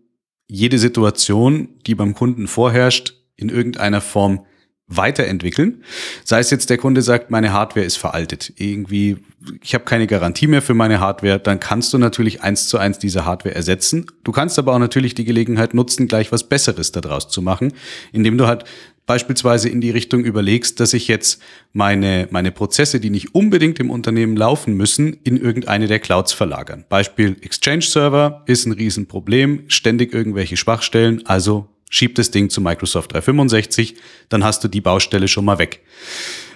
jede 0.48 0.78
Situation, 0.78 1.68
die 1.86 1.94
beim 1.94 2.14
Kunden 2.14 2.46
vorherrscht, 2.46 3.14
in 3.36 3.48
irgendeiner 3.48 4.00
Form 4.00 4.46
weiterentwickeln. 4.88 5.82
Sei 6.24 6.38
es 6.38 6.50
jetzt 6.50 6.70
der 6.70 6.78
Kunde 6.78 7.02
sagt, 7.02 7.30
meine 7.30 7.52
Hardware 7.52 7.84
ist 7.84 7.96
veraltet, 7.96 8.52
irgendwie, 8.56 9.16
ich 9.60 9.74
habe 9.74 9.84
keine 9.84 10.06
Garantie 10.06 10.46
mehr 10.46 10.62
für 10.62 10.74
meine 10.74 11.00
Hardware, 11.00 11.40
dann 11.40 11.58
kannst 11.58 11.92
du 11.92 11.98
natürlich 11.98 12.42
eins 12.42 12.68
zu 12.68 12.78
eins 12.78 12.98
diese 12.98 13.24
Hardware 13.24 13.54
ersetzen. 13.54 14.06
Du 14.22 14.30
kannst 14.30 14.58
aber 14.58 14.74
auch 14.74 14.78
natürlich 14.78 15.14
die 15.14 15.24
Gelegenheit 15.24 15.74
nutzen, 15.74 16.06
gleich 16.06 16.30
was 16.30 16.48
Besseres 16.48 16.92
daraus 16.92 17.28
zu 17.28 17.42
machen, 17.42 17.72
indem 18.12 18.38
du 18.38 18.46
halt 18.46 18.64
beispielsweise 19.06 19.68
in 19.68 19.80
die 19.80 19.90
Richtung 19.90 20.24
überlegst, 20.24 20.78
dass 20.80 20.92
ich 20.92 21.08
jetzt 21.08 21.40
meine, 21.72 22.28
meine 22.30 22.50
Prozesse, 22.50 23.00
die 23.00 23.10
nicht 23.10 23.34
unbedingt 23.34 23.78
im 23.80 23.90
Unternehmen 23.90 24.36
laufen 24.36 24.74
müssen, 24.74 25.16
in 25.24 25.36
irgendeine 25.36 25.86
der 25.86 26.00
Clouds 26.00 26.32
verlagern. 26.32 26.84
Beispiel 26.88 27.36
Exchange 27.40 27.82
Server 27.82 28.42
ist 28.46 28.66
ein 28.66 28.72
Riesenproblem, 28.72 29.64
ständig 29.68 30.12
irgendwelche 30.12 30.56
Schwachstellen, 30.56 31.24
also 31.26 31.68
schieb 31.90 32.14
das 32.14 32.30
Ding 32.30 32.50
zu 32.50 32.60
Microsoft 32.60 33.12
365, 33.12 33.96
dann 34.28 34.44
hast 34.44 34.64
du 34.64 34.68
die 34.68 34.80
Baustelle 34.80 35.28
schon 35.28 35.44
mal 35.44 35.58
weg. 35.58 35.82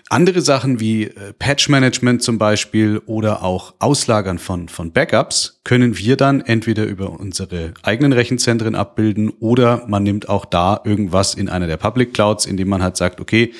Andere 0.09 0.41
Sachen 0.41 0.81
wie 0.81 1.05
äh, 1.05 1.33
Patch 1.39 1.69
Management 1.69 2.23
zum 2.23 2.37
Beispiel 2.37 3.01
oder 3.07 3.45
auch 3.45 3.75
Auslagern 3.79 4.41
von, 4.41 4.69
von 4.69 4.93
Backups 4.93 5.60
können 5.63 5.99
wir 5.99 6.17
dann 6.17 6.41
entweder 6.41 6.85
über 6.85 7.21
unsere 7.21 7.75
eigenen 7.83 8.15
Rechenzentren 8.15 8.75
abbilden 8.75 9.29
oder 9.29 9.85
man 9.87 10.03
nimmt 10.03 10.29
auch 10.29 10.47
da 10.47 10.81
irgendwas 10.85 11.35
in 11.35 11.51
einer 11.51 11.67
der 11.67 11.77
Public 11.77 12.15
Clouds, 12.15 12.47
indem 12.47 12.69
man 12.69 12.83
halt 12.83 12.97
sagt, 12.97 13.21
okay, 13.21 13.53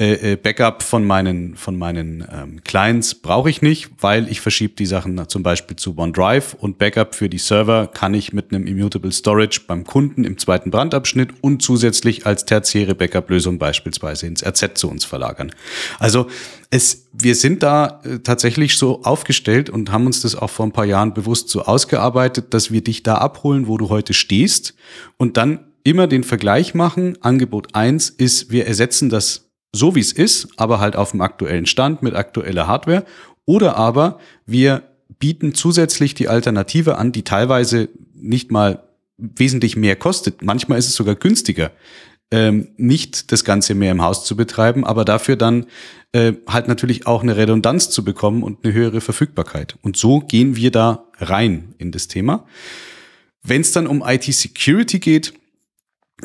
äh, 0.00 0.32
äh, 0.32 0.36
Backup 0.36 0.82
von 0.82 1.04
meinen, 1.04 1.54
von 1.56 1.76
meinen 1.76 2.26
ähm, 2.32 2.64
Clients 2.64 3.14
brauche 3.14 3.50
ich 3.50 3.60
nicht, 3.60 3.90
weil 4.00 4.28
ich 4.28 4.40
verschiebe 4.40 4.74
die 4.74 4.86
Sachen 4.86 5.28
zum 5.28 5.42
Beispiel 5.42 5.76
zu 5.76 5.96
OneDrive 5.98 6.54
und 6.54 6.78
Backup 6.78 7.14
für 7.14 7.28
die 7.28 7.38
Server 7.38 7.86
kann 7.86 8.14
ich 8.14 8.32
mit 8.32 8.52
einem 8.52 8.66
Immutable 8.66 9.12
Storage 9.12 9.60
beim 9.66 9.84
Kunden 9.84 10.24
im 10.24 10.38
zweiten 10.38 10.70
Brandabschnitt 10.70 11.34
und 11.42 11.62
zusätzlich 11.62 12.26
als 12.26 12.46
tertiäre 12.46 12.94
Backup-Lösung 12.94 13.58
beispielsweise 13.58 14.26
ins 14.26 14.42
RZ 14.42 14.78
zu 14.78 14.88
uns 14.88 15.04
verlagern. 15.04 15.52
Also 15.98 16.28
es, 16.74 17.06
wir 17.12 17.34
sind 17.34 17.62
da 17.62 18.00
äh, 18.02 18.20
tatsächlich 18.20 18.78
so 18.78 19.02
aufgestellt 19.02 19.68
und 19.68 19.92
haben 19.92 20.06
uns 20.06 20.22
das 20.22 20.34
auch 20.34 20.48
vor 20.48 20.64
ein 20.64 20.72
paar 20.72 20.86
Jahren 20.86 21.12
bewusst 21.12 21.50
so 21.50 21.62
ausgearbeitet, 21.62 22.54
dass 22.54 22.72
wir 22.72 22.82
dich 22.82 23.02
da 23.02 23.16
abholen, 23.16 23.68
wo 23.68 23.76
du 23.76 23.90
heute 23.90 24.14
stehst 24.14 24.74
und 25.18 25.36
dann 25.36 25.60
immer 25.84 26.06
den 26.06 26.24
Vergleich 26.24 26.72
machen. 26.72 27.18
Angebot 27.20 27.74
eins 27.74 28.08
ist, 28.08 28.50
wir 28.50 28.66
ersetzen 28.66 29.10
das 29.10 29.50
so 29.74 29.94
wie 29.94 30.00
es 30.00 30.12
ist, 30.12 30.48
aber 30.56 30.80
halt 30.80 30.96
auf 30.96 31.10
dem 31.10 31.20
aktuellen 31.20 31.66
Stand 31.66 32.02
mit 32.02 32.14
aktueller 32.14 32.66
Hardware. 32.66 33.04
Oder 33.44 33.76
aber 33.76 34.18
wir 34.46 34.82
bieten 35.18 35.54
zusätzlich 35.54 36.14
die 36.14 36.28
Alternative 36.28 36.96
an, 36.96 37.12
die 37.12 37.22
teilweise 37.22 37.90
nicht 38.14 38.50
mal 38.50 38.82
wesentlich 39.18 39.76
mehr 39.76 39.96
kostet. 39.96 40.40
Manchmal 40.40 40.78
ist 40.78 40.88
es 40.88 40.94
sogar 40.94 41.16
günstiger, 41.16 41.70
ähm, 42.32 42.68
nicht 42.76 43.30
das 43.30 43.44
Ganze 43.44 43.74
mehr 43.74 43.92
im 43.92 44.02
Haus 44.02 44.24
zu 44.24 44.34
betreiben, 44.36 44.84
aber 44.84 45.04
dafür 45.04 45.36
dann 45.36 45.66
äh, 46.12 46.32
halt 46.48 46.66
natürlich 46.66 47.06
auch 47.06 47.22
eine 47.22 47.36
Redundanz 47.36 47.90
zu 47.90 48.02
bekommen 48.04 48.42
und 48.42 48.64
eine 48.64 48.72
höhere 48.72 49.00
Verfügbarkeit. 49.00 49.76
Und 49.82 49.96
so 49.96 50.20
gehen 50.20 50.56
wir 50.56 50.70
da 50.70 51.04
rein 51.18 51.74
in 51.78 51.92
das 51.92 52.08
Thema. 52.08 52.46
Wenn 53.42 53.60
es 53.60 53.72
dann 53.72 53.86
um 53.86 54.02
IT-Security 54.04 54.98
geht, 54.98 55.34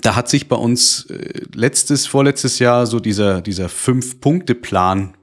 da 0.02 0.15
hat 0.15 0.30
sich 0.30 0.48
bei 0.48 0.56
uns 0.56 1.08
äh, 1.10 1.41
letztes, 1.54 2.08
vorletztes 2.08 2.60
Jahr 2.60 2.88
so 2.88 3.00
dieser, 3.00 3.41
dieser 3.41 3.67
Fünf-Punkte-Plan 3.67 5.13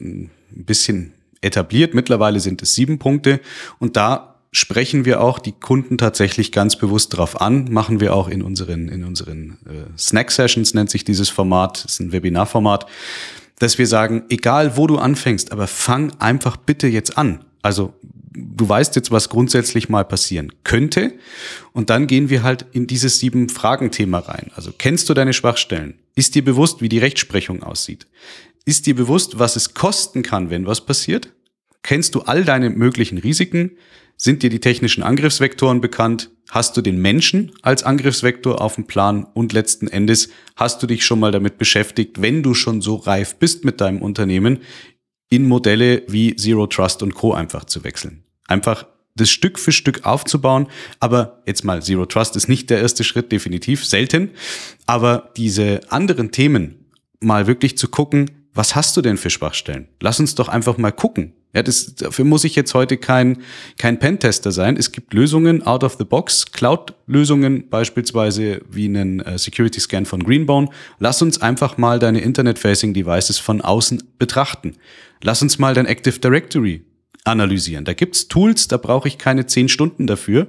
ein 0.00 0.30
bisschen 0.50 1.14
etabliert. 1.40 1.94
Mittlerweile 1.94 2.38
sind 2.38 2.62
es 2.62 2.74
sieben 2.74 2.98
Punkte. 2.98 3.40
Und 3.78 3.96
da 3.96 4.27
sprechen 4.52 5.04
wir 5.04 5.20
auch 5.20 5.38
die 5.38 5.52
Kunden 5.52 5.98
tatsächlich 5.98 6.52
ganz 6.52 6.76
bewusst 6.76 7.16
drauf 7.16 7.40
an, 7.40 7.66
machen 7.70 8.00
wir 8.00 8.14
auch 8.14 8.28
in 8.28 8.42
unseren, 8.42 8.88
in 8.88 9.04
unseren 9.04 9.58
äh, 9.66 9.98
Snack-Sessions, 9.98 10.74
nennt 10.74 10.90
sich 10.90 11.04
dieses 11.04 11.28
Format, 11.28 11.84
ist 11.84 12.00
ein 12.00 12.12
Webinarformat, 12.12 12.86
dass 13.58 13.78
wir 13.78 13.86
sagen, 13.86 14.24
egal 14.28 14.76
wo 14.76 14.86
du 14.86 14.98
anfängst, 14.98 15.52
aber 15.52 15.66
fang 15.66 16.12
einfach 16.18 16.56
bitte 16.56 16.86
jetzt 16.86 17.18
an. 17.18 17.44
Also 17.60 17.94
du 18.38 18.68
weißt 18.68 18.96
jetzt, 18.96 19.10
was 19.10 19.28
grundsätzlich 19.28 19.88
mal 19.88 20.04
passieren 20.04 20.52
könnte. 20.64 21.14
Und 21.72 21.90
dann 21.90 22.06
gehen 22.06 22.30
wir 22.30 22.42
halt 22.42 22.66
in 22.72 22.86
dieses 22.86 23.18
sieben 23.18 23.48
Fragen-Thema 23.48 24.20
rein. 24.20 24.50
Also 24.54 24.72
kennst 24.76 25.08
du 25.08 25.14
deine 25.14 25.32
Schwachstellen? 25.32 25.94
Ist 26.14 26.34
dir 26.34 26.44
bewusst, 26.44 26.80
wie 26.80 26.88
die 26.88 26.98
Rechtsprechung 26.98 27.62
aussieht? 27.62 28.06
Ist 28.64 28.86
dir 28.86 28.94
bewusst, 28.94 29.38
was 29.38 29.56
es 29.56 29.74
kosten 29.74 30.22
kann, 30.22 30.50
wenn 30.50 30.66
was 30.66 30.84
passiert? 30.84 31.32
Kennst 31.82 32.14
du 32.14 32.22
all 32.22 32.44
deine 32.44 32.70
möglichen 32.70 33.18
Risiken? 33.18 33.72
Sind 34.20 34.42
dir 34.42 34.50
die 34.50 34.58
technischen 34.58 35.04
Angriffsvektoren 35.04 35.80
bekannt? 35.80 36.30
Hast 36.50 36.76
du 36.76 36.82
den 36.82 37.00
Menschen 37.00 37.52
als 37.62 37.84
Angriffsvektor 37.84 38.60
auf 38.60 38.74
dem 38.74 38.88
Plan? 38.88 39.24
Und 39.32 39.52
letzten 39.52 39.86
Endes 39.86 40.30
hast 40.56 40.82
du 40.82 40.88
dich 40.88 41.06
schon 41.06 41.20
mal 41.20 41.30
damit 41.30 41.56
beschäftigt, 41.56 42.20
wenn 42.20 42.42
du 42.42 42.52
schon 42.52 42.82
so 42.82 42.96
reif 42.96 43.36
bist 43.36 43.64
mit 43.64 43.80
deinem 43.80 44.02
Unternehmen, 44.02 44.58
in 45.30 45.46
Modelle 45.46 46.02
wie 46.08 46.34
Zero 46.34 46.66
Trust 46.66 47.04
und 47.04 47.14
Co. 47.14 47.32
einfach 47.32 47.64
zu 47.64 47.84
wechseln. 47.84 48.24
Einfach 48.48 48.86
das 49.14 49.30
Stück 49.30 49.56
für 49.56 49.70
Stück 49.70 50.04
aufzubauen. 50.04 50.66
Aber 50.98 51.42
jetzt 51.46 51.64
mal, 51.64 51.80
Zero 51.80 52.04
Trust 52.04 52.34
ist 52.34 52.48
nicht 52.48 52.70
der 52.70 52.80
erste 52.80 53.04
Schritt, 53.04 53.30
definitiv, 53.30 53.84
selten. 53.84 54.30
Aber 54.86 55.30
diese 55.36 55.80
anderen 55.90 56.32
Themen 56.32 56.90
mal 57.20 57.46
wirklich 57.46 57.78
zu 57.78 57.86
gucken, 57.86 58.48
was 58.52 58.74
hast 58.74 58.96
du 58.96 59.00
denn 59.00 59.16
für 59.16 59.30
Schwachstellen? 59.30 59.86
Lass 60.00 60.18
uns 60.18 60.34
doch 60.34 60.48
einfach 60.48 60.76
mal 60.76 60.90
gucken. 60.90 61.34
Ja, 61.54 61.62
das, 61.62 61.94
dafür 61.94 62.26
muss 62.26 62.44
ich 62.44 62.54
jetzt 62.56 62.74
heute 62.74 62.98
kein, 62.98 63.38
kein 63.78 63.98
Pentester 63.98 64.52
sein. 64.52 64.76
Es 64.76 64.92
gibt 64.92 65.14
Lösungen 65.14 65.66
out 65.66 65.82
of 65.82 65.96
the 65.98 66.04
box, 66.04 66.52
Cloud-Lösungen 66.52 67.70
beispielsweise 67.70 68.60
wie 68.70 68.84
einen 68.84 69.20
äh, 69.20 69.38
Security 69.38 69.80
Scan 69.80 70.04
von 70.04 70.22
Greenbone. 70.22 70.68
Lass 70.98 71.22
uns 71.22 71.40
einfach 71.40 71.78
mal 71.78 71.98
deine 71.98 72.20
Internet-Facing 72.20 72.92
Devices 72.92 73.38
von 73.38 73.62
außen 73.62 74.02
betrachten. 74.18 74.76
Lass 75.22 75.40
uns 75.40 75.58
mal 75.58 75.72
dein 75.72 75.86
Active 75.86 76.18
Directory 76.18 76.82
analysieren. 77.24 77.84
Da 77.84 77.94
gibt's 77.94 78.28
Tools, 78.28 78.68
da 78.68 78.76
brauche 78.76 79.08
ich 79.08 79.18
keine 79.18 79.46
zehn 79.46 79.68
Stunden 79.68 80.06
dafür. 80.06 80.48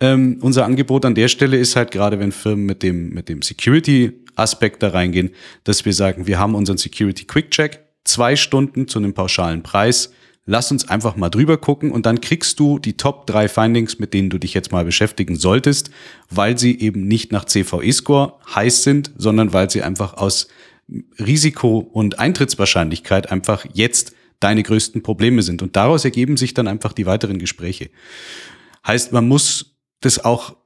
Ähm, 0.00 0.38
unser 0.40 0.64
Angebot 0.64 1.04
an 1.04 1.14
der 1.14 1.28
Stelle 1.28 1.56
ist 1.56 1.76
halt 1.76 1.90
gerade, 1.90 2.18
wenn 2.18 2.32
Firmen 2.32 2.66
mit 2.66 2.82
dem, 2.82 3.10
mit 3.10 3.28
dem 3.28 3.42
Security-Aspekt 3.42 4.82
da 4.82 4.90
reingehen, 4.90 5.30
dass 5.64 5.84
wir 5.84 5.92
sagen, 5.92 6.26
wir 6.26 6.38
haben 6.38 6.54
unseren 6.54 6.78
Security 6.78 7.24
Quick 7.24 7.50
Check, 7.50 7.80
zwei 8.04 8.36
Stunden 8.36 8.88
zu 8.88 8.98
einem 8.98 9.14
pauschalen 9.14 9.62
Preis. 9.62 10.12
Lass 10.48 10.70
uns 10.70 10.88
einfach 10.88 11.16
mal 11.16 11.28
drüber 11.28 11.58
gucken 11.58 11.90
und 11.90 12.06
dann 12.06 12.20
kriegst 12.20 12.60
du 12.60 12.78
die 12.78 12.96
Top 12.96 13.26
drei 13.26 13.48
Findings, 13.48 13.98
mit 13.98 14.14
denen 14.14 14.30
du 14.30 14.38
dich 14.38 14.54
jetzt 14.54 14.70
mal 14.70 14.84
beschäftigen 14.84 15.34
solltest, 15.34 15.90
weil 16.30 16.56
sie 16.56 16.78
eben 16.78 17.08
nicht 17.08 17.32
nach 17.32 17.46
CVE-Score 17.46 18.34
heiß 18.54 18.84
sind, 18.84 19.10
sondern 19.18 19.52
weil 19.52 19.68
sie 19.68 19.82
einfach 19.82 20.14
aus 20.14 20.46
Risiko 21.18 21.78
und 21.78 22.20
Eintrittswahrscheinlichkeit 22.20 23.32
einfach 23.32 23.66
jetzt 23.72 24.14
deine 24.38 24.62
größten 24.62 25.02
Probleme 25.02 25.42
sind. 25.42 25.62
Und 25.62 25.74
daraus 25.74 26.04
ergeben 26.04 26.36
sich 26.36 26.54
dann 26.54 26.68
einfach 26.68 26.92
die 26.92 27.06
weiteren 27.06 27.40
Gespräche. 27.40 27.90
Heißt, 28.86 29.12
man 29.12 29.26
muss 29.26 29.76
das 30.00 30.24
auch 30.24 30.56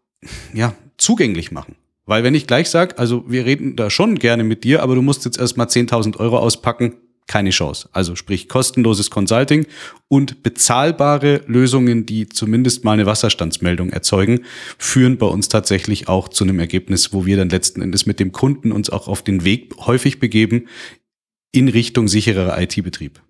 ja, 0.52 0.74
zugänglich 0.98 1.52
machen. 1.52 1.76
Weil 2.04 2.22
wenn 2.22 2.34
ich 2.34 2.46
gleich 2.46 2.68
sage, 2.68 2.98
also 2.98 3.24
wir 3.28 3.46
reden 3.46 3.76
da 3.76 3.88
schon 3.88 4.18
gerne 4.18 4.44
mit 4.44 4.64
dir, 4.64 4.82
aber 4.82 4.94
du 4.94 5.00
musst 5.00 5.24
jetzt 5.24 5.38
erstmal 5.38 5.68
10.000 5.68 6.18
Euro 6.18 6.38
auspacken, 6.38 6.96
keine 7.30 7.50
Chance. 7.50 7.88
Also 7.92 8.16
sprich 8.16 8.48
kostenloses 8.48 9.08
Consulting 9.08 9.64
und 10.08 10.42
bezahlbare 10.42 11.42
Lösungen, 11.46 12.04
die 12.04 12.28
zumindest 12.28 12.82
mal 12.82 12.94
eine 12.94 13.06
Wasserstandsmeldung 13.06 13.90
erzeugen, 13.90 14.40
führen 14.78 15.16
bei 15.16 15.26
uns 15.26 15.48
tatsächlich 15.48 16.08
auch 16.08 16.28
zu 16.28 16.42
einem 16.42 16.58
Ergebnis, 16.58 17.12
wo 17.12 17.26
wir 17.26 17.36
dann 17.36 17.48
letzten 17.48 17.82
Endes 17.82 18.04
mit 18.04 18.18
dem 18.18 18.32
Kunden 18.32 18.72
uns 18.72 18.90
auch 18.90 19.06
auf 19.06 19.22
den 19.22 19.44
Weg 19.44 19.72
häufig 19.78 20.18
begeben 20.18 20.66
in 21.52 21.68
Richtung 21.68 22.08
sicherer 22.08 22.60
IT-Betrieb. 22.60 23.20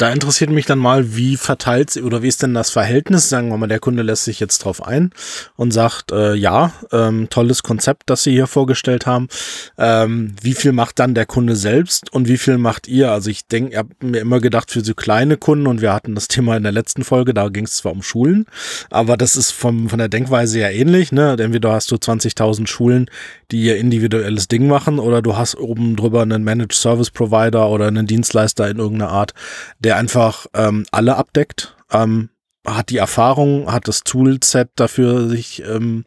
Da 0.00 0.10
interessiert 0.10 0.48
mich 0.48 0.64
dann 0.64 0.78
mal, 0.78 1.14
wie 1.14 1.36
verteilt 1.36 1.94
oder 1.98 2.22
wie 2.22 2.28
ist 2.28 2.42
denn 2.42 2.54
das 2.54 2.70
Verhältnis? 2.70 3.28
Sagen 3.28 3.50
wir 3.50 3.58
mal, 3.58 3.66
der 3.66 3.80
Kunde 3.80 4.02
lässt 4.02 4.24
sich 4.24 4.40
jetzt 4.40 4.64
drauf 4.64 4.82
ein 4.82 5.12
und 5.56 5.72
sagt, 5.72 6.10
äh, 6.10 6.32
ja, 6.32 6.72
ähm, 6.90 7.28
tolles 7.28 7.62
Konzept, 7.62 8.04
das 8.08 8.22
Sie 8.22 8.30
hier 8.30 8.46
vorgestellt 8.46 9.04
haben. 9.04 9.28
Ähm, 9.76 10.36
wie 10.40 10.54
viel 10.54 10.72
macht 10.72 11.00
dann 11.00 11.12
der 11.12 11.26
Kunde 11.26 11.54
selbst 11.54 12.10
und 12.14 12.28
wie 12.28 12.38
viel 12.38 12.56
macht 12.56 12.88
ihr? 12.88 13.12
Also 13.12 13.28
ich 13.28 13.46
denke, 13.46 13.72
ich 13.72 13.76
habe 13.76 13.90
mir 14.00 14.20
immer 14.20 14.40
gedacht, 14.40 14.70
für 14.70 14.80
so 14.80 14.94
kleine 14.94 15.36
Kunden, 15.36 15.66
und 15.66 15.82
wir 15.82 15.92
hatten 15.92 16.14
das 16.14 16.28
Thema 16.28 16.56
in 16.56 16.62
der 16.62 16.72
letzten 16.72 17.04
Folge, 17.04 17.34
da 17.34 17.48
ging 17.48 17.66
es 17.66 17.76
zwar 17.76 17.92
um 17.92 18.02
Schulen, 18.02 18.46
aber 18.88 19.18
das 19.18 19.36
ist 19.36 19.50
vom, 19.50 19.90
von 19.90 19.98
der 19.98 20.08
Denkweise 20.08 20.60
ja 20.60 20.70
ähnlich. 20.70 21.12
Ne? 21.12 21.36
Entweder 21.38 21.72
hast 21.72 21.90
du 21.90 21.96
20.000 21.96 22.66
Schulen, 22.68 23.10
die 23.50 23.64
ihr 23.64 23.76
individuelles 23.76 24.48
Ding 24.48 24.66
machen, 24.66 24.98
oder 24.98 25.20
du 25.20 25.36
hast 25.36 25.56
oben 25.56 25.94
drüber 25.94 26.22
einen 26.22 26.42
Managed 26.42 26.72
Service 26.72 27.10
Provider 27.10 27.68
oder 27.68 27.88
einen 27.88 28.06
Dienstleister 28.06 28.70
in 28.70 28.78
irgendeiner 28.78 29.10
Art, 29.10 29.34
der 29.80 29.89
der 29.90 29.96
einfach 29.96 30.46
ähm, 30.54 30.86
alle 30.92 31.16
abdeckt, 31.16 31.74
ähm, 31.90 32.28
hat 32.64 32.90
die 32.90 32.98
Erfahrung, 32.98 33.72
hat 33.72 33.88
das 33.88 34.04
Toolset 34.04 34.68
dafür, 34.76 35.28
sich 35.28 35.64
ähm, 35.66 36.04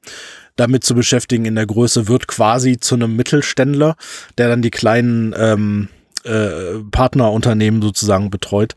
damit 0.55 0.85
zu 0.85 0.95
beschäftigen 0.95 1.43
in 1.43 1.55
der 1.55 1.65
Größe, 1.65 2.07
wird 2.07 2.29
quasi 2.29 2.77
zu 2.77 2.95
einem 2.95 3.17
Mittelständler, 3.17 3.97
der 4.37 4.47
dann 4.47 4.61
die 4.61 4.71
kleinen 4.71 5.35
ähm, 5.37 5.89
äh, 6.23 6.79
Partnerunternehmen 6.91 7.81
sozusagen 7.81 8.29
betreut. 8.29 8.73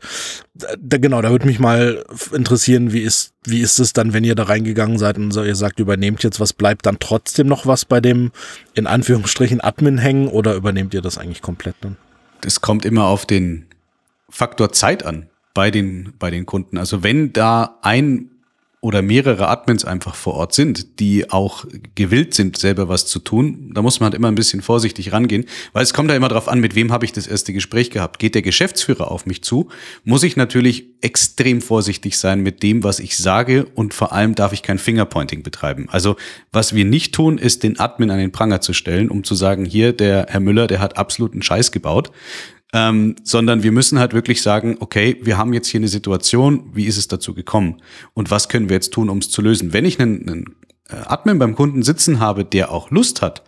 Da, 0.77 0.97
genau, 0.97 1.21
da 1.21 1.31
würde 1.31 1.45
mich 1.45 1.59
mal 1.59 2.03
interessieren, 2.33 2.91
wie 2.91 2.99
ist, 2.99 3.31
wie 3.45 3.61
ist 3.61 3.79
es 3.79 3.93
dann, 3.93 4.11
wenn 4.11 4.25
ihr 4.25 4.35
da 4.35 4.43
reingegangen 4.43 4.97
seid 4.97 5.17
und 5.17 5.31
so, 5.31 5.41
ihr 5.41 5.55
sagt, 5.55 5.79
übernehmt 5.79 6.21
jetzt 6.21 6.41
was, 6.41 6.51
bleibt 6.51 6.85
dann 6.85 6.97
trotzdem 6.99 7.47
noch 7.47 7.65
was 7.65 7.85
bei 7.85 8.01
dem 8.01 8.31
in 8.73 8.87
Anführungsstrichen 8.87 9.61
Admin 9.61 9.99
hängen 9.99 10.27
oder 10.27 10.53
übernehmt 10.53 10.93
ihr 10.93 11.01
das 11.01 11.17
eigentlich 11.17 11.41
komplett 11.41 11.77
dann? 11.79 11.95
Das 12.41 12.59
kommt 12.59 12.83
immer 12.83 13.05
auf 13.05 13.25
den 13.25 13.67
Faktor 14.29 14.71
Zeit 14.71 15.05
an 15.05 15.29
bei 15.53 15.71
den, 15.71 16.13
bei 16.19 16.29
den 16.29 16.45
Kunden. 16.45 16.77
Also 16.77 17.03
wenn 17.03 17.33
da 17.33 17.79
ein 17.81 18.29
oder 18.79 19.01
mehrere 19.01 19.47
Admins 19.47 19.85
einfach 19.85 20.13
vor 20.13 20.35
Ort 20.35 20.53
sind, 20.53 20.99
die 20.99 21.31
auch 21.31 21.65
gewillt 21.95 22.35
sind, 22.35 22.57
selber 22.57 22.87
was 22.87 23.07
zu 23.07 23.17
tun, 23.17 23.71
da 23.73 23.81
muss 23.81 23.99
man 23.99 24.05
halt 24.05 24.15
immer 24.15 24.27
ein 24.27 24.35
bisschen 24.35 24.61
vorsichtig 24.61 25.11
rangehen, 25.11 25.45
weil 25.73 25.81
es 25.81 25.95
kommt 25.95 26.11
da 26.11 26.15
immer 26.15 26.29
drauf 26.29 26.47
an, 26.47 26.59
mit 26.59 26.75
wem 26.75 26.91
habe 26.91 27.03
ich 27.03 27.11
das 27.11 27.25
erste 27.25 27.53
Gespräch 27.53 27.89
gehabt. 27.89 28.19
Geht 28.19 28.35
der 28.35 28.43
Geschäftsführer 28.43 29.09
auf 29.09 29.25
mich 29.25 29.43
zu, 29.43 29.69
muss 30.03 30.21
ich 30.21 30.37
natürlich 30.37 30.85
extrem 31.01 31.61
vorsichtig 31.61 32.19
sein 32.19 32.41
mit 32.41 32.61
dem, 32.61 32.83
was 32.83 32.99
ich 32.99 33.17
sage 33.17 33.65
und 33.73 33.95
vor 33.95 34.11
allem 34.13 34.35
darf 34.35 34.53
ich 34.53 34.61
kein 34.61 34.77
Fingerpointing 34.77 35.41
betreiben. 35.41 35.87
Also 35.89 36.15
was 36.51 36.75
wir 36.75 36.85
nicht 36.85 37.15
tun, 37.15 37.39
ist 37.39 37.63
den 37.63 37.79
Admin 37.79 38.11
an 38.11 38.19
den 38.19 38.31
Pranger 38.31 38.61
zu 38.61 38.73
stellen, 38.73 39.09
um 39.09 39.23
zu 39.23 39.33
sagen, 39.33 39.65
hier, 39.65 39.91
der 39.91 40.27
Herr 40.29 40.39
Müller, 40.39 40.67
der 40.67 40.79
hat 40.79 40.97
absoluten 40.97 41.41
Scheiß 41.41 41.71
gebaut, 41.71 42.11
ähm, 42.73 43.15
sondern 43.23 43.63
wir 43.63 43.71
müssen 43.71 43.99
halt 43.99 44.13
wirklich 44.13 44.41
sagen, 44.41 44.77
okay, 44.79 45.17
wir 45.21 45.37
haben 45.37 45.53
jetzt 45.53 45.67
hier 45.67 45.79
eine 45.79 45.87
Situation, 45.87 46.69
wie 46.73 46.85
ist 46.85 46.97
es 46.97 47.07
dazu 47.07 47.33
gekommen 47.33 47.81
und 48.13 48.29
was 48.29 48.49
können 48.49 48.69
wir 48.69 48.75
jetzt 48.75 48.93
tun, 48.93 49.09
um 49.09 49.19
es 49.19 49.29
zu 49.29 49.41
lösen. 49.41 49.73
Wenn 49.73 49.85
ich 49.85 49.99
einen, 49.99 50.27
einen 50.27 50.55
äh, 50.89 50.95
Admin 50.95 51.39
beim 51.39 51.55
Kunden 51.55 51.83
sitzen 51.83 52.19
habe, 52.19 52.43
der 52.43 52.71
auch 52.71 52.91
Lust 52.91 53.21
hat, 53.21 53.43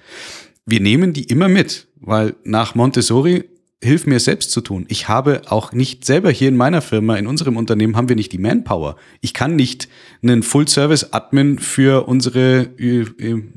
wir 0.65 0.79
nehmen 0.79 1.13
die 1.13 1.23
immer 1.23 1.49
mit, 1.49 1.87
weil 1.99 2.35
nach 2.43 2.75
Montessori 2.75 3.43
hilf 3.81 4.05
mir 4.05 4.19
selbst 4.19 4.51
zu 4.51 4.59
tun. 4.59 4.85
Ich 4.89 5.07
habe 5.07 5.43
auch 5.47 5.71
nicht 5.71 6.03
selber 6.03 6.31
hier 6.31 6.49
in 6.49 6.57
meiner 6.57 6.81
Firma, 6.81 7.15
in 7.15 7.27
unserem 7.27 7.55
Unternehmen 7.55 7.95
haben 7.95 8.09
wir 8.09 8.17
nicht 8.17 8.33
die 8.33 8.37
Manpower. 8.37 8.97
Ich 9.21 9.33
kann 9.33 9.55
nicht 9.55 9.87
einen 10.21 10.43
Full-Service-Admin 10.43 11.59
für 11.59 12.07
unsere 12.07 12.69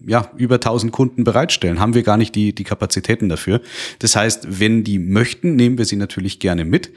ja, 0.07 0.31
über 0.37 0.55
1000 0.57 0.93
Kunden 0.93 1.25
bereitstellen. 1.25 1.81
Haben 1.81 1.95
wir 1.95 2.05
gar 2.05 2.17
nicht 2.17 2.37
die, 2.37 2.55
die 2.55 2.65
Kapazitäten 2.65 3.29
dafür. 3.29 3.61
Das 3.99 4.15
heißt, 4.15 4.61
wenn 4.61 4.85
die 4.85 5.01
möchten, 5.01 5.57
nehmen 5.57 5.77
wir 5.77 5.87
sie 5.87 5.97
natürlich 5.97 6.39
gerne 6.39 6.65
mit. 6.65 6.93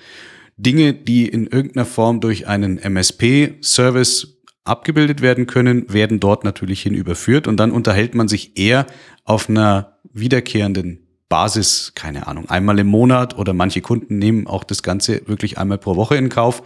Dinge, 0.57 0.93
die 0.93 1.27
in 1.27 1.47
irgendeiner 1.47 1.85
Form 1.85 2.21
durch 2.21 2.47
einen 2.47 2.77
MSP-Service 2.77 4.37
abgebildet 4.63 5.21
werden 5.21 5.47
können, 5.47 5.91
werden 5.91 6.19
dort 6.19 6.43
natürlich 6.43 6.81
hin 6.81 6.93
überführt 6.93 7.47
und 7.47 7.57
dann 7.57 7.71
unterhält 7.71 8.15
man 8.15 8.27
sich 8.27 8.57
eher 8.57 8.85
auf 9.23 9.49
einer 9.49 9.97
wiederkehrenden 10.13 11.04
Basis, 11.27 11.93
keine 11.95 12.27
Ahnung, 12.27 12.49
einmal 12.49 12.77
im 12.77 12.85
Monat 12.85 13.35
oder 13.35 13.53
manche 13.53 13.81
Kunden 13.81 14.19
nehmen 14.19 14.45
auch 14.45 14.63
das 14.63 14.83
Ganze 14.83 15.27
wirklich 15.27 15.57
einmal 15.57 15.79
pro 15.79 15.95
Woche 15.95 16.15
in 16.15 16.29
Kauf 16.29 16.61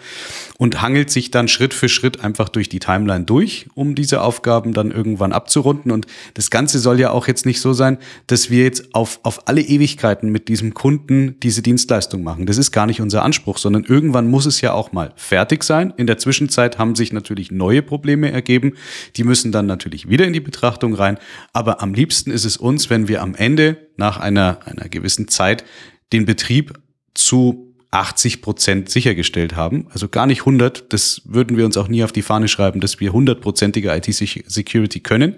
und 0.57 0.81
hangelt 0.81 1.09
sich 1.09 1.31
dann 1.31 1.47
Schritt 1.47 1.73
für 1.73 1.87
Schritt 1.87 2.25
einfach 2.25 2.49
durch 2.49 2.67
die 2.67 2.79
Timeline 2.79 3.23
durch, 3.23 3.67
um 3.73 3.95
diese 3.95 4.21
Aufgaben 4.21 4.73
dann 4.73 4.91
irgendwann 4.91 5.31
abzurunden. 5.31 5.91
Und 5.93 6.07
das 6.33 6.49
Ganze 6.49 6.79
soll 6.79 6.99
ja 6.99 7.11
auch 7.11 7.27
jetzt 7.27 7.45
nicht 7.45 7.61
so 7.61 7.71
sein, 7.71 7.99
dass 8.27 8.49
wir 8.49 8.63
jetzt 8.63 8.93
auf, 8.93 9.21
auf 9.23 9.47
alle 9.47 9.61
Ewigkeiten 9.61 10.29
mit 10.29 10.49
diesem 10.49 10.73
Kunden 10.73 11.39
diese 11.39 11.61
Dienstleistung 11.61 12.21
machen. 12.21 12.45
Das 12.45 12.57
ist 12.57 12.73
gar 12.73 12.85
nicht 12.85 12.99
unser 12.99 13.23
Anspruch, 13.23 13.59
sondern 13.59 13.85
irgendwann 13.85 14.29
muss 14.29 14.45
es 14.45 14.59
ja 14.59 14.73
auch 14.73 14.91
mal 14.91 15.13
fertig 15.15 15.63
sein. 15.63 15.93
In 15.95 16.05
der 16.05 16.17
Zwischenzeit 16.17 16.77
haben 16.77 16.95
sich 16.95 17.13
natürlich 17.13 17.49
neue 17.49 17.81
Probleme 17.81 18.29
ergeben. 18.29 18.73
Die 19.15 19.23
müssen 19.23 19.53
dann 19.53 19.67
natürlich 19.67 20.09
wieder 20.09 20.25
in 20.25 20.33
die 20.33 20.41
Betrachtung 20.41 20.95
rein. 20.95 21.17
Aber 21.53 21.81
am 21.81 21.93
liebsten 21.93 22.29
ist 22.29 22.43
es 22.43 22.57
uns, 22.57 22.89
wenn 22.89 23.07
wir 23.07 23.21
am 23.21 23.35
Ende 23.35 23.88
nach 23.99 24.17
einer, 24.17 24.59
einer 24.65 24.89
gewissen 24.89 25.27
Zeit 25.27 25.63
den 26.11 26.25
Betrieb 26.25 26.73
zu 27.13 27.75
80 27.91 28.41
Prozent 28.41 28.89
sichergestellt 28.89 29.55
haben. 29.55 29.87
Also 29.91 30.09
gar 30.09 30.27
nicht 30.27 30.41
100. 30.41 30.91
Das 30.93 31.21
würden 31.25 31.57
wir 31.57 31.65
uns 31.65 31.75
auch 31.75 31.87
nie 31.87 32.03
auf 32.03 32.11
die 32.11 32.21
Fahne 32.21 32.47
schreiben, 32.47 32.81
dass 32.81 32.99
wir 32.99 33.13
hundertprozentige 33.13 33.91
IT-Security 33.95 34.99
können 34.99 35.35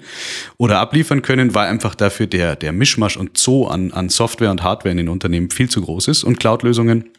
oder 0.57 0.79
abliefern 0.79 1.21
können, 1.21 1.53
weil 1.53 1.67
einfach 1.67 1.95
dafür 1.95 2.27
der, 2.27 2.55
der 2.55 2.73
Mischmasch 2.73 3.17
und 3.17 3.37
Zoo 3.37 3.67
an, 3.67 3.91
an 3.91 4.09
Software 4.09 4.51
und 4.51 4.63
Hardware 4.63 4.91
in 4.91 4.97
den 4.97 5.09
Unternehmen 5.09 5.49
viel 5.49 5.69
zu 5.69 5.81
groß 5.81 6.09
ist 6.09 6.23
und 6.23 6.39
Cloud-Lösungen, 6.39 7.09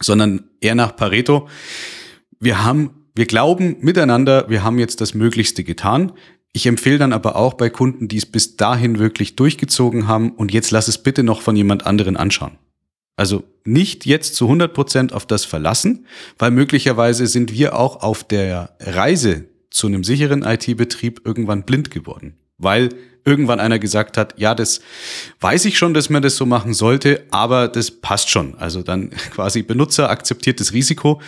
sondern 0.00 0.44
eher 0.60 0.76
nach 0.76 0.94
Pareto. 0.94 1.48
Wir 2.38 2.64
haben 2.64 2.90
wir 3.14 3.26
glauben 3.26 3.76
miteinander, 3.80 4.48
wir 4.48 4.62
haben 4.62 4.78
jetzt 4.78 5.00
das 5.00 5.14
Möglichste 5.14 5.64
getan. 5.64 6.12
Ich 6.52 6.66
empfehle 6.66 6.98
dann 6.98 7.12
aber 7.12 7.36
auch 7.36 7.54
bei 7.54 7.70
Kunden, 7.70 8.08
die 8.08 8.16
es 8.16 8.26
bis 8.26 8.56
dahin 8.56 8.98
wirklich 8.98 9.36
durchgezogen 9.36 10.08
haben 10.08 10.32
und 10.32 10.52
jetzt 10.52 10.70
lass 10.72 10.88
es 10.88 10.98
bitte 10.98 11.22
noch 11.22 11.42
von 11.42 11.54
jemand 11.54 11.86
anderen 11.86 12.16
anschauen. 12.16 12.58
Also 13.16 13.44
nicht 13.64 14.06
jetzt 14.06 14.34
zu 14.34 14.46
100 14.46 14.72
Prozent 14.72 15.12
auf 15.12 15.26
das 15.26 15.44
verlassen, 15.44 16.06
weil 16.38 16.50
möglicherweise 16.50 17.26
sind 17.26 17.52
wir 17.52 17.78
auch 17.78 18.02
auf 18.02 18.24
der 18.24 18.74
Reise 18.80 19.44
zu 19.70 19.86
einem 19.86 20.04
sicheren 20.04 20.42
IT-Betrieb 20.42 21.20
irgendwann 21.24 21.64
blind 21.64 21.90
geworden, 21.90 22.38
weil 22.58 22.88
irgendwann 23.24 23.60
einer 23.60 23.78
gesagt 23.78 24.16
hat, 24.16 24.38
ja, 24.38 24.54
das 24.54 24.80
weiß 25.40 25.66
ich 25.66 25.78
schon, 25.78 25.94
dass 25.94 26.10
man 26.10 26.22
das 26.22 26.36
so 26.36 26.46
machen 26.46 26.74
sollte, 26.74 27.22
aber 27.30 27.68
das 27.68 27.90
passt 27.90 28.30
schon. 28.30 28.54
Also 28.56 28.82
dann 28.82 29.10
quasi 29.34 29.62
Benutzer 29.62 30.10
akzeptiert 30.10 30.58
das 30.58 30.72
Risiko, 30.72 31.20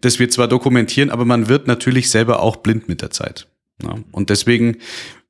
das 0.00 0.18
wir 0.18 0.30
zwar 0.30 0.48
dokumentieren, 0.48 1.10
aber 1.10 1.24
man 1.24 1.48
wird 1.48 1.66
natürlich 1.66 2.10
selber 2.10 2.40
auch 2.40 2.56
blind 2.56 2.88
mit 2.88 3.02
der 3.02 3.10
Zeit. 3.10 3.46
Ja, 3.82 3.96
und 4.12 4.30
deswegen, 4.30 4.78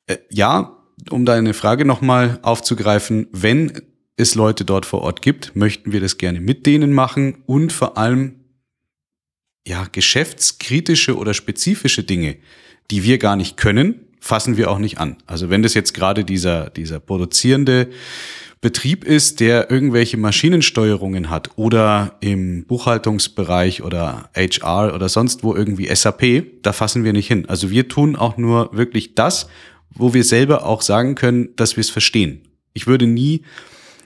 äh, 0.06 0.18
ja, 0.30 0.76
um 1.10 1.24
deine 1.24 1.54
Frage 1.54 1.84
nochmal 1.84 2.38
aufzugreifen, 2.42 3.26
wenn 3.32 3.82
es 4.16 4.34
Leute 4.34 4.64
dort 4.64 4.86
vor 4.86 5.02
Ort 5.02 5.22
gibt, 5.22 5.56
möchten 5.56 5.92
wir 5.92 6.00
das 6.00 6.18
gerne 6.18 6.40
mit 6.40 6.66
denen 6.66 6.92
machen 6.92 7.42
und 7.46 7.72
vor 7.72 7.98
allem 7.98 8.44
ja, 9.66 9.86
geschäftskritische 9.90 11.16
oder 11.16 11.34
spezifische 11.34 12.04
Dinge, 12.04 12.36
die 12.90 13.02
wir 13.02 13.18
gar 13.18 13.36
nicht 13.36 13.56
können, 13.56 14.00
fassen 14.20 14.56
wir 14.56 14.70
auch 14.70 14.78
nicht 14.78 14.98
an. 14.98 15.16
Also 15.26 15.50
wenn 15.50 15.62
das 15.62 15.74
jetzt 15.74 15.94
gerade 15.94 16.24
dieser, 16.24 16.70
dieser 16.70 17.00
produzierende 17.00 17.88
Betrieb 18.64 19.04
ist, 19.04 19.40
der 19.40 19.70
irgendwelche 19.70 20.16
Maschinensteuerungen 20.16 21.28
hat 21.28 21.50
oder 21.56 22.16
im 22.20 22.64
Buchhaltungsbereich 22.64 23.82
oder 23.82 24.30
HR 24.34 24.94
oder 24.94 25.10
sonst 25.10 25.44
wo 25.44 25.54
irgendwie 25.54 25.94
SAP, 25.94 26.62
da 26.62 26.72
fassen 26.72 27.04
wir 27.04 27.12
nicht 27.12 27.28
hin. 27.28 27.44
Also 27.46 27.70
wir 27.70 27.88
tun 27.88 28.16
auch 28.16 28.38
nur 28.38 28.74
wirklich 28.74 29.14
das, 29.14 29.48
wo 29.90 30.14
wir 30.14 30.24
selber 30.24 30.64
auch 30.64 30.80
sagen 30.80 31.14
können, 31.14 31.50
dass 31.56 31.76
wir 31.76 31.82
es 31.82 31.90
verstehen. 31.90 32.40
Ich 32.72 32.86
würde 32.86 33.06
nie 33.06 33.42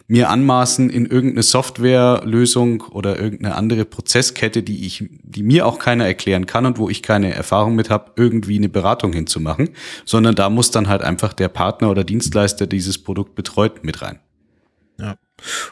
mir 0.09 0.29
anmaßen, 0.29 0.91
in 0.91 1.07
irgendeine 1.07 1.45
Softwarelösung 1.45 2.81
oder 2.81 3.17
irgendeine 3.17 3.55
andere 3.55 3.85
Prozesskette, 3.85 4.65
die 4.65 4.87
ich, 4.87 5.05
die 5.23 5.45
mir 5.45 5.67
auch 5.67 5.79
keiner 5.79 6.05
erklären 6.05 6.47
kann 6.47 6.67
und 6.67 6.79
wo 6.79 6.89
ich 6.89 7.05
keine 7.05 7.33
Erfahrung 7.33 7.77
mit 7.77 7.91
habe, 7.91 8.11
irgendwie 8.17 8.57
eine 8.57 8.69
Beratung 8.69 9.13
hinzumachen, 9.13 9.69
sondern 10.05 10.35
da 10.35 10.51
muss 10.51 10.73
dann 10.73 10.89
halt 10.89 11.03
einfach 11.03 11.33
der 11.33 11.47
Partner 11.47 11.93
oder 11.93 12.03
Dienstleister 12.03 12.67
dieses 12.67 12.99
Produkt 12.99 13.37
betreut 13.37 13.85
mit 13.85 14.03
rein. 14.03 14.19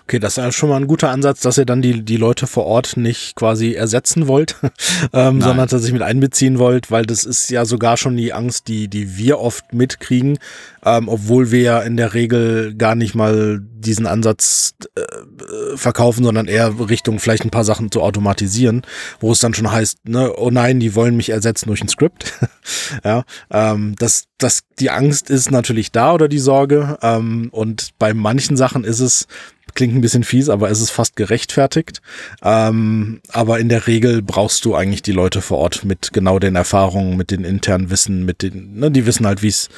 Okay, 0.05 0.19
das 0.19 0.35
ist 0.35 0.45
ja 0.45 0.53
schon 0.53 0.69
mal 0.69 0.77
ein 0.77 0.87
guter 0.87 1.11
Ansatz, 1.11 1.41
dass 1.41 1.59
ihr 1.59 1.67
dann 1.67 1.83
die, 1.83 2.05
die 2.05 2.17
Leute 2.17 2.47
vor 2.47 2.67
Ort 2.67 2.97
nicht 2.97 3.35
quasi 3.35 3.73
ersetzen 3.73 4.29
wollt, 4.29 4.57
ähm, 5.13 5.41
sondern 5.41 5.69
tatsächlich 5.69 5.93
mit 5.93 6.03
einbeziehen 6.03 6.59
wollt, 6.59 6.91
weil 6.91 7.05
das 7.05 7.25
ist 7.25 7.51
ja 7.51 7.65
sogar 7.65 7.97
schon 7.97 8.17
die 8.17 8.33
Angst, 8.33 8.69
die, 8.69 8.89
die 8.89 9.17
wir 9.17 9.39
oft 9.39 9.73
mitkriegen, 9.73 10.39
ähm, 10.85 11.09
obwohl 11.09 11.51
wir 11.51 11.61
ja 11.61 11.81
in 11.81 11.97
der 11.97 12.15
Regel 12.15 12.75
gar 12.75 12.95
nicht 12.95 13.15
mal 13.15 13.61
diesen 13.61 14.07
Ansatz 14.07 14.75
äh, 14.95 15.77
verkaufen, 15.77 16.25
sondern 16.25 16.47
eher 16.47 16.75
Richtung 16.89 17.19
vielleicht 17.19 17.45
ein 17.45 17.51
paar 17.51 17.65
Sachen 17.65 17.91
zu 17.91 18.03
automatisieren, 18.03 18.83
wo 19.21 19.33
es 19.33 19.41
dann 19.41 19.55
schon 19.55 19.71
heißt, 19.71 20.09
ne, 20.09 20.33
oh 20.37 20.51
nein, 20.51 20.81
die 20.81 20.95
wollen 20.95 21.17
mich 21.17 21.31
ersetzen 21.31 21.69
durch 21.69 21.83
ein 21.83 21.89
Skript. 21.89 22.33
ja, 23.05 23.25
ähm, 23.51 23.95
das, 23.99 24.25
das, 24.39 24.63
die 24.79 24.91
Angst 24.91 25.31
ist 25.31 25.51
natürlich 25.51 25.93
da 25.93 26.13
oder 26.13 26.29
die 26.29 26.39
Sorge. 26.39 26.99
Ähm, 27.03 27.49
und 27.53 27.91
bei 27.99 28.15
manchen 28.15 28.57
Sachen 28.57 28.85
ist 28.85 29.01
es, 29.01 29.27
klingt 29.75 29.95
ein 29.95 30.01
bisschen 30.01 30.25
fies, 30.25 30.49
aber 30.49 30.71
es 30.71 30.81
ist 30.81 30.91
fast 30.91 31.17
gerechtfertigt. 31.17 32.01
Ähm, 32.43 33.21
aber 33.29 33.59
in 33.59 33.69
der 33.69 33.87
Regel 33.87 34.23
brauchst 34.23 34.65
du 34.65 34.75
eigentlich 34.75 35.03
die 35.03 35.13
Leute 35.13 35.43
vor 35.43 35.59
Ort 35.59 35.85
mit 35.85 36.13
genau 36.13 36.39
den 36.39 36.57
Erfahrungen, 36.57 37.17
mit 37.17 37.31
den 37.31 37.45
internen 37.45 37.91
Wissen, 37.91 38.25
mit 38.25 38.43
den, 38.43 38.79
ne, 38.79 38.91
die 38.91 39.07
wissen 39.07 39.27
halt, 39.27 39.43
wie 39.43 39.49
es 39.49 39.69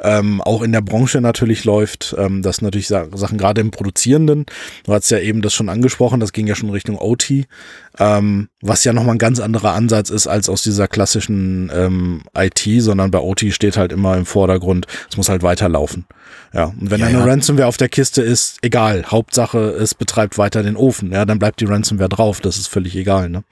ähm, 0.00 0.40
auch 0.42 0.62
in 0.62 0.72
der 0.72 0.82
Branche 0.82 1.20
natürlich 1.20 1.64
läuft. 1.64 2.14
Ähm, 2.18 2.42
das 2.42 2.60
natürlich 2.60 2.88
Sachen 2.88 3.38
gerade 3.38 3.60
im 3.60 3.70
Produzierenden. 3.70 4.46
Du 4.84 4.92
hast 4.92 5.10
ja 5.10 5.18
eben 5.18 5.42
das 5.42 5.54
schon 5.54 5.68
angesprochen, 5.68 6.20
das 6.20 6.32
ging 6.32 6.46
ja 6.46 6.54
schon 6.54 6.70
Richtung 6.70 6.98
OT, 6.98 7.46
ähm, 7.98 8.48
was 8.60 8.84
ja 8.84 8.92
nochmal 8.92 9.14
ein 9.14 9.18
ganz 9.18 9.40
anderer 9.40 9.72
Ansatz 9.72 10.10
ist 10.10 10.26
als 10.26 10.48
aus 10.48 10.62
dieser 10.62 10.88
klassischen 10.88 11.70
ähm, 11.74 12.22
IT, 12.36 12.82
sondern 12.82 13.10
bei 13.10 13.18
OT 13.18 13.52
steht 13.52 13.76
halt 13.76 13.92
immer 13.92 14.16
im 14.16 14.26
Vordergrund, 14.26 14.86
es 15.10 15.16
muss 15.16 15.28
halt 15.28 15.42
weiterlaufen. 15.42 16.06
Ja, 16.52 16.72
und 16.80 16.90
wenn 16.90 17.00
ja, 17.00 17.06
eine 17.06 17.18
ja. 17.18 17.24
Ransomware 17.24 17.68
auf 17.68 17.76
der 17.76 17.88
Kiste 17.88 18.22
ist, 18.22 18.58
egal. 18.62 19.04
Hauptsache, 19.06 19.58
es 19.58 19.94
betreibt 19.94 20.38
weiter 20.38 20.62
den 20.62 20.76
Ofen. 20.76 21.12
Ja, 21.12 21.24
dann 21.24 21.38
bleibt 21.38 21.60
die 21.60 21.66
Ransomware 21.66 22.08
drauf. 22.08 22.40
Das 22.40 22.56
ist 22.56 22.68
völlig 22.68 22.96
egal, 22.96 23.28
ne? 23.28 23.44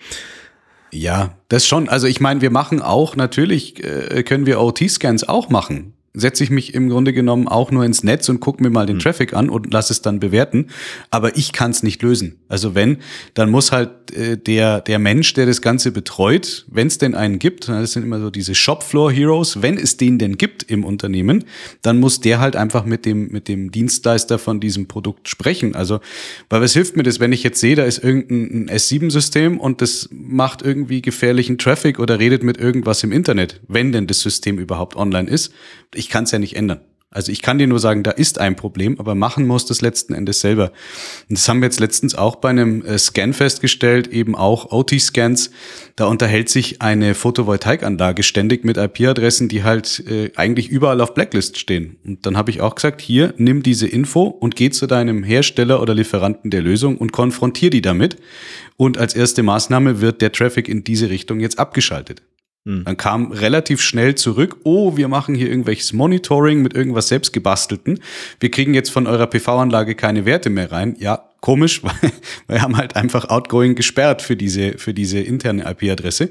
Ja, 0.91 1.35
das 1.49 1.67
schon. 1.67 1.89
Also 1.89 2.07
ich 2.07 2.21
meine, 2.21 2.41
wir 2.41 2.51
machen 2.51 2.81
auch, 2.81 3.17
natürlich 3.17 3.83
äh, 3.85 4.23
können 4.23 4.47
wir 4.47 4.61
OT-Scans 4.61 5.29
auch 5.29 5.51
machen 5.51 5.95
setze 6.15 6.45
ich 6.45 6.51
mich 6.51 6.75
im 6.75 6.89
Grunde 6.89 7.13
genommen 7.13 7.49
auch 7.49 7.73
nur 7.73 7.85
ins 7.85 8.05
Netz 8.05 8.29
und 8.29 8.41
gucke 8.41 8.63
mir 8.63 8.71
mal 8.71 8.87
den 8.87 8.97
mhm. 8.97 9.01
Traffic 9.01 9.35
an 9.35 9.51
und 9.51 9.73
lass 9.73 9.91
es 9.91 10.01
dann 10.01 10.21
bewerten. 10.21 10.69
Aber 11.11 11.37
ich 11.37 11.53
kann 11.53 11.73
es 11.73 11.83
nicht 11.83 12.01
lösen. 12.03 12.39
Also 12.55 12.77
wenn, 12.77 12.99
dann 13.35 13.51
muss 13.51 13.73
halt 13.73 14.12
äh, 14.12 14.38
der, 14.38 14.81
der 14.81 15.01
Mensch, 15.01 15.33
der 15.33 15.45
das 15.45 15.61
Ganze 15.61 15.90
betreut, 15.90 16.67
wenn 16.71 16.87
es 16.87 16.99
denn 16.99 17.17
einen 17.17 17.40
gibt, 17.40 17.67
das 17.67 17.95
sind 17.95 18.05
immer 18.05 18.21
so 18.21 18.31
diese 18.31 18.55
Shopfloor 18.55 19.11
Heroes, 19.11 19.61
wenn 19.61 19.77
es 19.77 19.97
den 19.97 20.21
denn 20.21 20.38
gibt 20.38 20.62
im 20.62 20.85
Unternehmen, 20.85 21.47
dann 21.83 21.99
muss 21.99 22.21
der 22.21 22.38
halt 22.38 22.55
einfach 22.55 22.85
mit 22.85 23.07
dem, 23.07 23.27
mit 23.33 23.49
dem 23.49 23.73
Dienstleister 23.73 24.38
von 24.38 24.61
diesem 24.61 24.87
Produkt 24.87 25.29
sprechen. 25.29 25.75
Also, 25.75 25.99
weil 26.49 26.61
was 26.61 26.75
hilft 26.75 26.97
mir 26.97 27.03
das, 27.03 27.19
wenn 27.19 27.33
ich 27.33 27.43
jetzt 27.43 27.59
sehe, 27.59 27.75
da 27.75 27.83
ist 27.83 28.05
irgendein 28.05 28.71
S7-System 28.71 29.59
und 29.59 29.83
das 29.83 30.09
macht 30.12 30.62
irgendwie 30.62 31.03
gefährlichen 31.03 31.59
Traffic 31.59 31.99
oder 31.99 32.21
redet 32.21 32.45
mit 32.45 32.57
irgendwas 32.57 33.03
im 33.03 33.11
Internet, 33.11 33.62
wenn 33.67 33.90
denn 33.90 34.07
das 34.07 34.21
System 34.21 34.61
überhaupt 34.61 34.95
online 34.95 35.29
ist. 35.29 35.53
Ich 35.93 36.09
kann 36.09 36.23
es 36.23 36.31
ja 36.31 36.38
nicht 36.38 36.55
ändern. 36.55 36.79
Also 37.14 37.31
ich 37.31 37.42
kann 37.42 37.59
dir 37.59 37.68
nur 37.68 37.79
sagen, 37.79 38.03
da 38.03 38.11
ist 38.11 38.40
ein 38.40 38.57
Problem, 38.57 38.98
aber 38.98 39.14
machen 39.14 39.46
muss 39.46 39.64
das 39.66 39.81
letzten 39.81 40.14
Endes 40.14 40.40
selber. 40.40 40.72
Und 41.29 41.38
das 41.38 41.48
haben 41.48 41.61
wir 41.61 41.66
jetzt 41.66 41.79
letztens 41.79 42.16
auch 42.16 42.37
bei 42.37 42.50
einem 42.50 42.85
äh, 42.85 42.98
Scan 42.98 43.33
festgestellt, 43.33 44.09
eben 44.09 44.35
auch 44.35 44.72
OT-Scans. 44.72 45.50
Da 45.94 46.07
unterhält 46.07 46.48
sich 46.48 46.83
eine 46.83 47.14
Photovoltaikanlage 47.14 48.24
ständig 48.24 48.64
mit 48.64 48.77
IP-Adressen, 48.77 49.48
die 49.48 49.62
halt 49.62 50.03
äh, 50.09 50.33
eigentlich 50.35 50.68
überall 50.68 51.00
auf 51.00 51.14
Blacklist 51.14 51.57
stehen. 51.59 51.98
Und 52.05 52.27
dann 52.27 52.37
habe 52.37 52.50
ich 52.50 52.61
auch 52.61 52.74
gesagt, 52.74 53.00
hier, 53.00 53.33
nimm 53.37 53.62
diese 53.62 53.87
Info 53.87 54.24
und 54.24 54.57
geh 54.57 54.70
zu 54.70 54.88
deinem 54.88 55.22
Hersteller 55.22 55.81
oder 55.81 55.94
Lieferanten 55.94 56.50
der 56.50 56.62
Lösung 56.62 56.98
und 56.98 57.12
konfrontier 57.12 57.70
die 57.70 57.81
damit. 57.81 58.16
Und 58.77 58.98
als 58.98 59.14
erste 59.14 59.44
Maßnahme 59.44 60.00
wird 60.00 60.20
der 60.20 60.33
Traffic 60.33 60.68
in 60.68 60.83
diese 60.83 61.11
Richtung 61.11 61.38
jetzt 61.38 61.61
abgeschaltet. 61.61 62.22
Hm. 62.66 62.85
Dann 62.85 62.96
kam 62.96 63.31
relativ 63.31 63.83
schnell 63.83 64.14
zurück, 64.14 64.57
oh, 64.64 64.96
wir 64.96 65.09
machen 65.09 65.35
hier 65.35 65.48
irgendwelches 65.48 65.92
Monitoring 65.92 66.62
mit 66.62 66.74
irgendwas 66.74 67.09
selbst 67.09 67.33
gebastelten. 67.33 68.00
Wir 68.40 68.50
kriegen 68.50 68.72
jetzt 68.72 68.90
von 68.90 69.07
eurer 69.07 69.27
PV-Anlage 69.27 69.94
keine 69.94 70.24
Werte 70.24 70.48
mehr 70.48 70.72
rein. 70.72 70.96
Ja, 70.98 71.29
komisch, 71.40 71.83
weil 71.85 72.12
wir 72.48 72.62
haben 72.62 72.77
halt 72.77 72.96
einfach 72.96 73.29
Outgoing 73.29 73.74
gesperrt 73.74 74.22
für 74.22 74.37
diese, 74.37 74.79
für 74.79 74.94
diese 74.94 75.20
interne 75.20 75.70
IP-Adresse. 75.70 76.31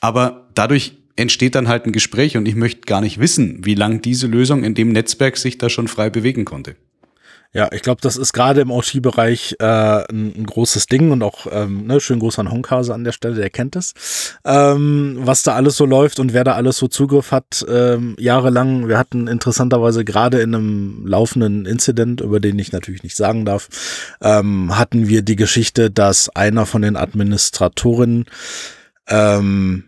Aber 0.00 0.48
dadurch 0.54 0.98
entsteht 1.16 1.56
dann 1.56 1.68
halt 1.68 1.86
ein 1.86 1.92
Gespräch 1.92 2.36
und 2.36 2.46
ich 2.46 2.54
möchte 2.54 2.82
gar 2.82 3.00
nicht 3.00 3.18
wissen, 3.18 3.64
wie 3.64 3.74
lang 3.74 4.02
diese 4.02 4.28
Lösung 4.28 4.64
in 4.64 4.74
dem 4.74 4.92
Netzwerk 4.92 5.36
sich 5.36 5.58
da 5.58 5.68
schon 5.68 5.88
frei 5.88 6.10
bewegen 6.10 6.44
konnte. 6.44 6.76
Ja, 7.54 7.68
ich 7.70 7.82
glaube, 7.82 8.00
das 8.00 8.16
ist 8.16 8.32
gerade 8.32 8.62
im 8.62 8.70
OT-Bereich 8.70 9.56
äh, 9.58 9.64
ein, 9.64 10.32
ein, 10.34 10.46
großes 10.46 10.86
Ding 10.86 11.10
und 11.10 11.22
auch 11.22 11.46
ähm, 11.50 11.86
ne, 11.86 12.00
schön 12.00 12.18
groß 12.18 12.38
an 12.38 12.50
Honkase 12.50 12.94
an 12.94 13.04
der 13.04 13.12
Stelle, 13.12 13.34
der 13.34 13.50
kennt 13.50 13.76
es, 13.76 13.92
ähm, 14.46 15.18
was 15.18 15.42
da 15.42 15.54
alles 15.54 15.76
so 15.76 15.84
läuft 15.84 16.18
und 16.18 16.32
wer 16.32 16.44
da 16.44 16.54
alles 16.54 16.78
so 16.78 16.88
Zugriff 16.88 17.30
hat, 17.30 17.62
ähm, 17.68 18.16
jahrelang. 18.18 18.88
Wir 18.88 18.96
hatten 18.96 19.28
interessanterweise 19.28 20.02
gerade 20.02 20.40
in 20.40 20.54
einem 20.54 21.06
laufenden 21.06 21.66
Incident, 21.66 22.22
über 22.22 22.40
den 22.40 22.58
ich 22.58 22.72
natürlich 22.72 23.02
nicht 23.02 23.16
sagen 23.16 23.44
darf, 23.44 23.68
ähm, 24.22 24.78
hatten 24.78 25.08
wir 25.08 25.20
die 25.20 25.36
Geschichte, 25.36 25.90
dass 25.90 26.30
einer 26.30 26.64
von 26.64 26.80
den 26.80 26.96
Administratoren 26.96 28.24
ähm, 29.08 29.84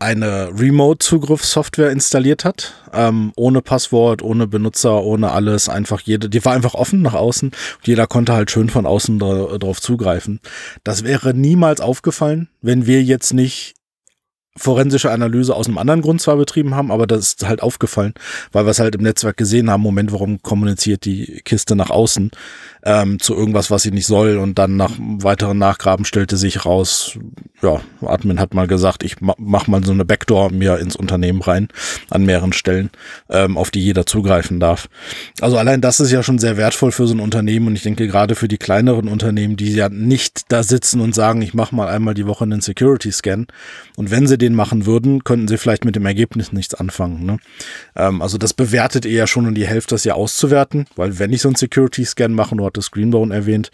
eine 0.00 0.50
Remote-Zugriffssoftware 0.58 1.90
installiert 1.90 2.44
hat, 2.44 2.74
ähm, 2.92 3.32
ohne 3.36 3.60
Passwort, 3.60 4.22
ohne 4.22 4.46
Benutzer, 4.46 5.04
ohne 5.04 5.30
alles, 5.30 5.68
einfach 5.68 6.00
jede, 6.00 6.28
die 6.28 6.44
war 6.44 6.54
einfach 6.54 6.74
offen 6.74 7.02
nach 7.02 7.14
außen. 7.14 7.50
Und 7.50 7.86
jeder 7.86 8.06
konnte 8.06 8.32
halt 8.32 8.50
schön 8.50 8.70
von 8.70 8.86
außen 8.86 9.18
dra 9.18 9.58
drauf 9.58 9.80
zugreifen. 9.80 10.40
Das 10.84 11.04
wäre 11.04 11.34
niemals 11.34 11.80
aufgefallen, 11.80 12.48
wenn 12.62 12.86
wir 12.86 13.02
jetzt 13.02 13.34
nicht 13.34 13.74
forensische 14.60 15.10
Analyse 15.10 15.54
aus 15.56 15.68
einem 15.68 15.78
anderen 15.78 16.02
Grund 16.02 16.20
zwar 16.20 16.36
betrieben 16.36 16.74
haben, 16.74 16.92
aber 16.92 17.06
das 17.06 17.20
ist 17.20 17.48
halt 17.48 17.62
aufgefallen, 17.62 18.12
weil 18.52 18.66
wir 18.66 18.70
es 18.70 18.78
halt 18.78 18.94
im 18.94 19.02
Netzwerk 19.02 19.36
gesehen 19.36 19.70
haben, 19.70 19.80
Moment, 19.80 20.12
warum 20.12 20.42
kommuniziert 20.42 21.06
die 21.06 21.40
Kiste 21.44 21.74
nach 21.74 21.90
außen 21.90 22.30
ähm, 22.82 23.18
zu 23.18 23.34
irgendwas, 23.34 23.70
was 23.70 23.82
sie 23.82 23.90
nicht 23.90 24.06
soll 24.06 24.38
und 24.38 24.58
dann 24.58 24.76
nach 24.76 24.92
weiteren 24.98 25.58
Nachgraben 25.58 26.04
stellte 26.04 26.36
sich 26.36 26.64
raus, 26.64 27.18
ja, 27.62 27.80
Admin 28.02 28.40
hat 28.40 28.54
mal 28.54 28.66
gesagt, 28.66 29.02
ich 29.02 29.16
mach 29.20 29.66
mal 29.66 29.84
so 29.84 29.92
eine 29.92 30.04
Backdoor 30.04 30.50
mir 30.50 30.78
ins 30.78 30.96
Unternehmen 30.96 31.42
rein, 31.42 31.68
an 32.08 32.24
mehreren 32.24 32.52
Stellen, 32.52 32.90
ähm, 33.28 33.56
auf 33.56 33.70
die 33.70 33.80
jeder 33.80 34.06
zugreifen 34.06 34.60
darf. 34.60 34.88
Also 35.40 35.58
allein 35.58 35.80
das 35.80 36.00
ist 36.00 36.10
ja 36.10 36.22
schon 36.22 36.38
sehr 36.38 36.56
wertvoll 36.56 36.92
für 36.92 37.06
so 37.06 37.14
ein 37.14 37.20
Unternehmen 37.20 37.66
und 37.66 37.76
ich 37.76 37.82
denke 37.82 38.06
gerade 38.06 38.34
für 38.34 38.48
die 38.48 38.58
kleineren 38.58 39.08
Unternehmen, 39.08 39.56
die 39.56 39.72
ja 39.74 39.88
nicht 39.88 40.44
da 40.48 40.62
sitzen 40.62 41.00
und 41.00 41.14
sagen, 41.14 41.42
ich 41.42 41.54
mache 41.54 41.74
mal 41.74 41.88
einmal 41.88 42.14
die 42.14 42.26
Woche 42.26 42.44
einen 42.44 42.60
Security-Scan 42.60 43.46
und 43.96 44.10
wenn 44.10 44.26
sie 44.26 44.38
den 44.38 44.49
machen 44.54 44.86
würden, 44.86 45.24
könnten 45.24 45.48
sie 45.48 45.58
vielleicht 45.58 45.84
mit 45.84 45.96
dem 45.96 46.06
Ergebnis 46.06 46.52
nichts 46.52 46.74
anfangen. 46.74 47.24
Ne? 47.24 47.38
Ähm, 47.96 48.22
also 48.22 48.38
das 48.38 48.54
bewertet 48.54 49.04
ihr 49.04 49.12
ja 49.12 49.26
schon 49.26 49.46
und 49.46 49.54
die 49.54 49.66
Hälfte 49.66 49.94
das 49.94 50.04
ja 50.04 50.14
auszuwerten, 50.14 50.86
weil 50.96 51.18
wenn 51.18 51.32
ich 51.32 51.42
so 51.42 51.48
einen 51.48 51.56
Security-Scan 51.56 52.28
mache, 52.28 52.54
nur 52.56 52.66
hat 52.66 52.76
das 52.76 52.90
Greenbone 52.90 53.34
erwähnt, 53.34 53.70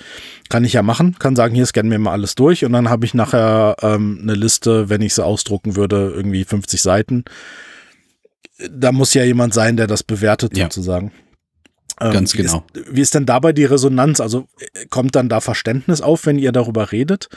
kann 0.49 0.65
ich 0.65 0.75
ja 0.75 0.83
machen, 0.83 1.19
kann 1.19 1.37
sagen, 1.37 1.55
hier 1.55 1.67
scannen 1.67 1.91
wir 1.91 1.99
mal 1.99 2.12
alles 2.12 2.35
durch 2.35 2.65
und 2.65 2.73
dann 2.73 2.89
habe 2.89 3.05
ich 3.05 3.15
nachher 3.15 3.77
ähm, 3.83 4.19
eine 4.23 4.35
Liste, 4.35 4.89
wenn 4.89 5.03
ich 5.03 5.15
sie 5.15 5.25
ausdrucken 5.25 5.77
würde, 5.77 6.12
irgendwie 6.15 6.45
50 6.45 6.81
Seiten. 6.81 7.25
Da 8.71 8.93
muss 8.93 9.12
ja 9.15 9.25
jemand 9.25 9.53
sein, 9.53 9.77
der 9.77 9.87
das 9.87 10.03
bewertet 10.03 10.57
ja. 10.57 10.65
sozusagen. 10.65 11.12
Ähm, 12.01 12.13
Ganz 12.13 12.35
wie 12.35 12.39
genau. 12.39 12.65
Ist, 12.75 12.85
wie 12.95 13.01
ist 13.01 13.15
denn 13.15 13.25
dabei 13.25 13.53
die 13.53 13.65
Resonanz? 13.65 14.21
Also 14.21 14.47
äh, 14.59 14.87
kommt 14.87 15.15
dann 15.15 15.29
da 15.29 15.41
Verständnis 15.41 16.03
auf, 16.03 16.27
wenn 16.27 16.39
ihr 16.39 16.53
darüber 16.53 16.93
redet 16.93 17.29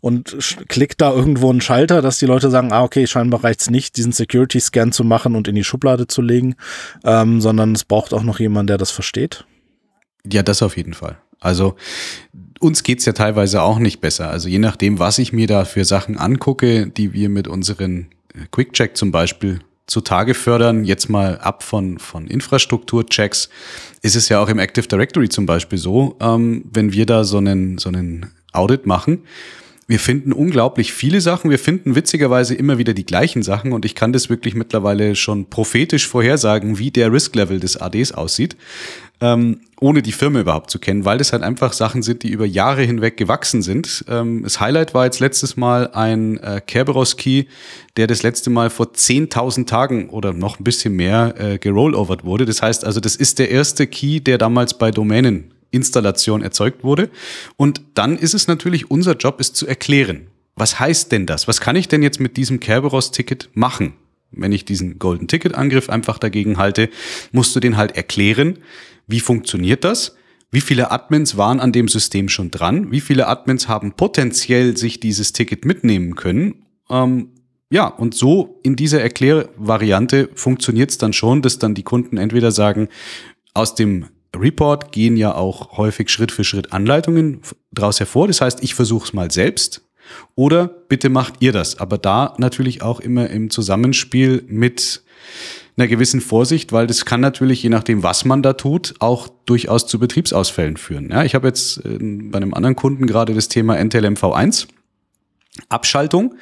und 0.00 0.36
klickt 0.68 1.00
da 1.00 1.12
irgendwo 1.12 1.52
ein 1.52 1.60
Schalter, 1.60 2.02
dass 2.02 2.18
die 2.18 2.26
Leute 2.26 2.50
sagen, 2.50 2.72
ah, 2.72 2.82
okay, 2.82 3.06
scheinbar 3.06 3.44
reicht 3.44 3.60
es 3.60 3.70
nicht, 3.70 3.96
diesen 3.96 4.12
Security-Scan 4.12 4.90
zu 4.90 5.04
machen 5.04 5.36
und 5.36 5.46
in 5.46 5.54
die 5.54 5.64
Schublade 5.64 6.08
zu 6.08 6.20
legen, 6.20 6.56
ähm, 7.04 7.40
sondern 7.40 7.74
es 7.74 7.84
braucht 7.84 8.12
auch 8.12 8.24
noch 8.24 8.40
jemand, 8.40 8.70
der 8.70 8.78
das 8.78 8.90
versteht? 8.90 9.44
Ja, 10.30 10.42
das 10.42 10.62
auf 10.62 10.76
jeden 10.76 10.94
Fall. 10.94 11.18
Also 11.40 11.76
uns 12.58 12.82
geht's 12.82 13.04
ja 13.04 13.12
teilweise 13.12 13.62
auch 13.62 13.78
nicht 13.78 14.00
besser. 14.00 14.30
Also 14.30 14.48
je 14.48 14.58
nachdem, 14.58 14.98
was 14.98 15.18
ich 15.18 15.32
mir 15.32 15.46
da 15.46 15.64
für 15.64 15.84
Sachen 15.84 16.18
angucke, 16.18 16.88
die 16.88 17.12
wir 17.12 17.28
mit 17.28 17.46
unseren 17.46 18.08
äh, 18.34 18.46
Quick-Check 18.50 18.96
zum 18.96 19.12
Beispiel 19.12 19.60
zutage 19.88 20.34
fördern, 20.34 20.84
jetzt 20.84 21.08
mal 21.08 21.38
ab 21.38 21.64
von, 21.64 21.98
von 21.98 22.28
Infrastrukturchecks, 22.28 23.48
ist 24.02 24.14
es 24.14 24.28
ja 24.28 24.40
auch 24.40 24.48
im 24.48 24.58
Active 24.58 24.86
Directory 24.86 25.28
zum 25.28 25.46
Beispiel 25.46 25.78
so, 25.78 26.16
ähm, 26.20 26.64
wenn 26.72 26.92
wir 26.92 27.06
da 27.06 27.24
so 27.24 27.38
einen, 27.38 27.78
so 27.78 27.88
einen 27.88 28.30
Audit 28.52 28.86
machen, 28.86 29.24
wir 29.88 29.98
finden 29.98 30.32
unglaublich 30.32 30.92
viele 30.92 31.20
Sachen. 31.20 31.50
Wir 31.50 31.58
finden 31.58 31.96
witzigerweise 31.96 32.54
immer 32.54 32.78
wieder 32.78 32.94
die 32.94 33.06
gleichen 33.06 33.42
Sachen 33.42 33.72
und 33.72 33.84
ich 33.84 33.94
kann 33.94 34.12
das 34.12 34.30
wirklich 34.30 34.54
mittlerweile 34.54 35.16
schon 35.16 35.46
prophetisch 35.50 36.06
vorhersagen, 36.06 36.78
wie 36.78 36.90
der 36.90 37.12
Risk-Level 37.12 37.58
des 37.58 37.76
ADs 37.76 38.12
aussieht 38.12 38.56
ähm, 39.20 39.60
ohne 39.80 40.02
die 40.02 40.12
Firma 40.12 40.40
überhaupt 40.40 40.70
zu 40.70 40.78
kennen, 40.78 41.04
weil 41.04 41.18
das 41.18 41.32
halt 41.32 41.42
einfach 41.42 41.72
Sachen 41.72 42.02
sind, 42.02 42.22
die 42.22 42.30
über 42.30 42.46
Jahre 42.46 42.82
hinweg 42.82 43.16
gewachsen 43.16 43.62
sind. 43.62 44.04
Ähm, 44.08 44.42
das 44.44 44.60
Highlight 44.60 44.94
war 44.94 45.04
jetzt 45.04 45.20
letztes 45.20 45.56
Mal 45.56 45.90
ein 45.92 46.38
äh, 46.38 46.60
Kerberos-Key, 46.64 47.44
der 47.96 48.06
das 48.06 48.22
letzte 48.22 48.50
Mal 48.50 48.70
vor 48.70 48.86
10.000 48.86 49.66
Tagen 49.66 50.10
oder 50.10 50.32
noch 50.32 50.60
ein 50.60 50.64
bisschen 50.64 50.94
mehr 50.94 51.34
äh, 51.38 51.58
gerollovert 51.58 52.24
wurde. 52.24 52.44
Das 52.44 52.62
heißt 52.62 52.84
also, 52.84 53.00
das 53.00 53.16
ist 53.16 53.38
der 53.38 53.50
erste 53.50 53.86
Key, 53.86 54.20
der 54.20 54.38
damals 54.38 54.74
bei 54.78 54.90
Domänen 54.90 55.52
Installation 55.70 56.42
erzeugt 56.42 56.84
wurde. 56.84 57.10
Und 57.56 57.82
dann 57.94 58.16
ist 58.16 58.34
es 58.34 58.48
natürlich 58.48 58.90
unser 58.90 59.16
Job, 59.16 59.40
es 59.40 59.52
zu 59.52 59.66
erklären. 59.66 60.28
Was 60.56 60.80
heißt 60.80 61.12
denn 61.12 61.26
das? 61.26 61.46
Was 61.46 61.60
kann 61.60 61.76
ich 61.76 61.88
denn 61.88 62.02
jetzt 62.02 62.20
mit 62.20 62.36
diesem 62.36 62.60
Kerberos-Ticket 62.60 63.50
machen? 63.54 63.94
Wenn 64.30 64.52
ich 64.52 64.64
diesen 64.64 64.98
Golden 64.98 65.28
Ticket 65.28 65.54
Angriff 65.54 65.88
einfach 65.88 66.18
dagegen 66.18 66.58
halte, 66.58 66.90
musst 67.32 67.54
du 67.56 67.60
den 67.60 67.76
halt 67.76 67.96
erklären, 67.96 68.58
wie 69.06 69.20
funktioniert 69.20 69.84
das? 69.84 70.16
Wie 70.50 70.60
viele 70.60 70.90
Admins 70.90 71.36
waren 71.36 71.60
an 71.60 71.72
dem 71.72 71.88
System 71.88 72.28
schon 72.28 72.50
dran? 72.50 72.90
Wie 72.90 73.00
viele 73.00 73.26
Admins 73.26 73.68
haben 73.68 73.92
potenziell 73.92 74.76
sich 74.76 75.00
dieses 75.00 75.32
Ticket 75.32 75.64
mitnehmen 75.64 76.14
können? 76.14 76.66
Ähm, 76.90 77.30
ja, 77.70 77.86
und 77.86 78.14
so 78.14 78.60
in 78.62 78.76
dieser 78.76 79.02
Erklärvariante 79.02 80.30
funktioniert 80.34 80.90
es 80.90 80.98
dann 80.98 81.12
schon, 81.12 81.42
dass 81.42 81.58
dann 81.58 81.74
die 81.74 81.82
Kunden 81.82 82.16
entweder 82.16 82.50
sagen, 82.50 82.88
aus 83.52 83.74
dem 83.74 84.06
Report 84.36 84.92
gehen 84.92 85.16
ja 85.16 85.34
auch 85.34 85.76
häufig 85.78 86.10
Schritt 86.10 86.32
für 86.32 86.44
Schritt 86.44 86.72
Anleitungen 86.72 87.40
daraus 87.70 88.00
hervor. 88.00 88.26
Das 88.26 88.40
heißt, 88.40 88.62
ich 88.62 88.74
versuche 88.74 89.06
es 89.06 89.12
mal 89.12 89.30
selbst. 89.30 89.82
Oder 90.34 90.68
bitte 90.68 91.08
macht 91.08 91.34
ihr 91.40 91.52
das. 91.52 91.78
Aber 91.78 91.98
da 91.98 92.34
natürlich 92.38 92.82
auch 92.82 93.00
immer 93.00 93.28
im 93.30 93.50
Zusammenspiel 93.50 94.44
mit 94.48 95.02
einer 95.76 95.86
gewissen 95.86 96.20
Vorsicht, 96.20 96.72
weil 96.72 96.86
das 96.86 97.04
kann 97.04 97.20
natürlich, 97.20 97.62
je 97.62 97.68
nachdem, 97.68 98.02
was 98.02 98.24
man 98.24 98.42
da 98.42 98.54
tut, 98.54 98.94
auch 98.98 99.28
durchaus 99.46 99.86
zu 99.86 99.98
Betriebsausfällen 99.98 100.76
führen. 100.76 101.10
Ja, 101.10 101.24
ich 101.24 101.34
habe 101.34 101.46
jetzt 101.46 101.84
äh, 101.84 101.98
bei 102.00 102.38
einem 102.38 102.54
anderen 102.54 102.74
Kunden 102.74 103.06
gerade 103.06 103.34
das 103.34 103.48
Thema 103.48 103.76
NTLMV1. 103.76 104.66
Abschaltung. 105.68 106.34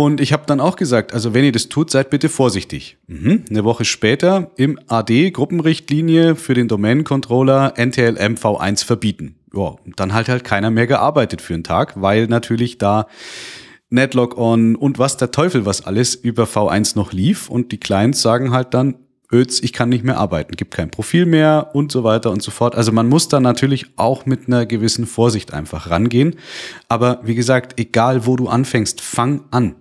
Und 0.00 0.20
ich 0.20 0.32
habe 0.32 0.44
dann 0.46 0.60
auch 0.60 0.76
gesagt, 0.76 1.12
also 1.12 1.34
wenn 1.34 1.44
ihr 1.44 1.50
das 1.50 1.68
tut, 1.68 1.90
seid 1.90 2.08
bitte 2.08 2.28
vorsichtig. 2.28 2.98
Mhm. 3.08 3.46
Eine 3.50 3.64
Woche 3.64 3.84
später 3.84 4.52
im 4.54 4.78
AD 4.86 5.32
Gruppenrichtlinie 5.32 6.36
für 6.36 6.54
den 6.54 6.68
Domain 6.68 7.02
Controller 7.02 7.74
NTLMV1 7.76 8.84
verbieten. 8.84 9.34
Ja, 9.52 9.74
dann 9.96 10.14
halt 10.14 10.28
halt 10.28 10.44
keiner 10.44 10.70
mehr 10.70 10.86
gearbeitet 10.86 11.42
für 11.42 11.54
einen 11.54 11.64
Tag, 11.64 12.00
weil 12.00 12.28
natürlich 12.28 12.78
da 12.78 13.08
Netlog 13.90 14.38
on 14.38 14.76
und 14.76 15.00
was 15.00 15.16
der 15.16 15.32
Teufel 15.32 15.66
was 15.66 15.84
alles 15.84 16.14
über 16.14 16.44
V1 16.44 16.94
noch 16.94 17.12
lief 17.12 17.50
und 17.50 17.72
die 17.72 17.80
Clients 17.80 18.22
sagen 18.22 18.52
halt 18.52 18.74
dann, 18.74 18.94
Öz, 19.32 19.60
ich 19.60 19.72
kann 19.72 19.88
nicht 19.88 20.04
mehr 20.04 20.18
arbeiten, 20.18 20.54
gibt 20.54 20.74
kein 20.74 20.92
Profil 20.92 21.26
mehr 21.26 21.70
und 21.74 21.90
so 21.90 22.04
weiter 22.04 22.30
und 22.30 22.40
so 22.40 22.52
fort. 22.52 22.76
Also 22.76 22.92
man 22.92 23.08
muss 23.08 23.26
da 23.26 23.40
natürlich 23.40 23.86
auch 23.96 24.26
mit 24.26 24.46
einer 24.46 24.64
gewissen 24.64 25.06
Vorsicht 25.06 25.52
einfach 25.52 25.90
rangehen. 25.90 26.36
Aber 26.88 27.20
wie 27.24 27.34
gesagt, 27.34 27.80
egal 27.80 28.26
wo 28.26 28.36
du 28.36 28.48
anfängst, 28.48 29.00
fang 29.00 29.42
an. 29.50 29.74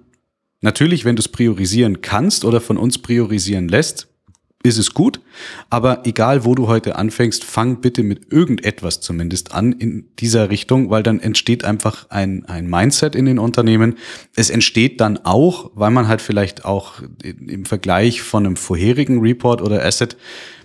Natürlich, 0.61 1.05
wenn 1.05 1.15
du 1.15 1.21
es 1.21 1.27
priorisieren 1.27 2.01
kannst 2.01 2.45
oder 2.45 2.61
von 2.61 2.77
uns 2.77 2.97
priorisieren 2.97 3.67
lässt, 3.67 4.07
ist 4.63 4.77
es 4.77 4.93
gut. 4.93 5.21
Aber 5.69 6.05
egal, 6.05 6.43
wo 6.43 6.55
du 6.55 6.67
heute 6.67 6.95
anfängst, 6.95 7.43
fang 7.43 7.79
bitte 7.79 8.03
mit 8.03 8.31
irgendetwas 8.31 9.01
zumindest 9.01 9.53
an 9.53 9.71
in 9.71 10.09
dieser 10.19 10.49
Richtung, 10.49 10.89
weil 10.89 11.03
dann 11.03 11.19
entsteht 11.19 11.63
einfach 11.63 12.09
ein, 12.09 12.45
ein 12.45 12.67
Mindset 12.67 13.15
in 13.15 13.25
den 13.25 13.39
Unternehmen. 13.39 13.95
Es 14.35 14.49
entsteht 14.49 14.99
dann 14.99 15.17
auch, 15.17 15.71
weil 15.75 15.91
man 15.91 16.07
halt 16.07 16.21
vielleicht 16.21 16.65
auch 16.65 16.95
im 17.23 17.65
Vergleich 17.65 18.21
von 18.21 18.45
einem 18.45 18.55
vorherigen 18.55 19.21
Report 19.21 19.61
oder 19.61 19.85
Asset 19.85 20.17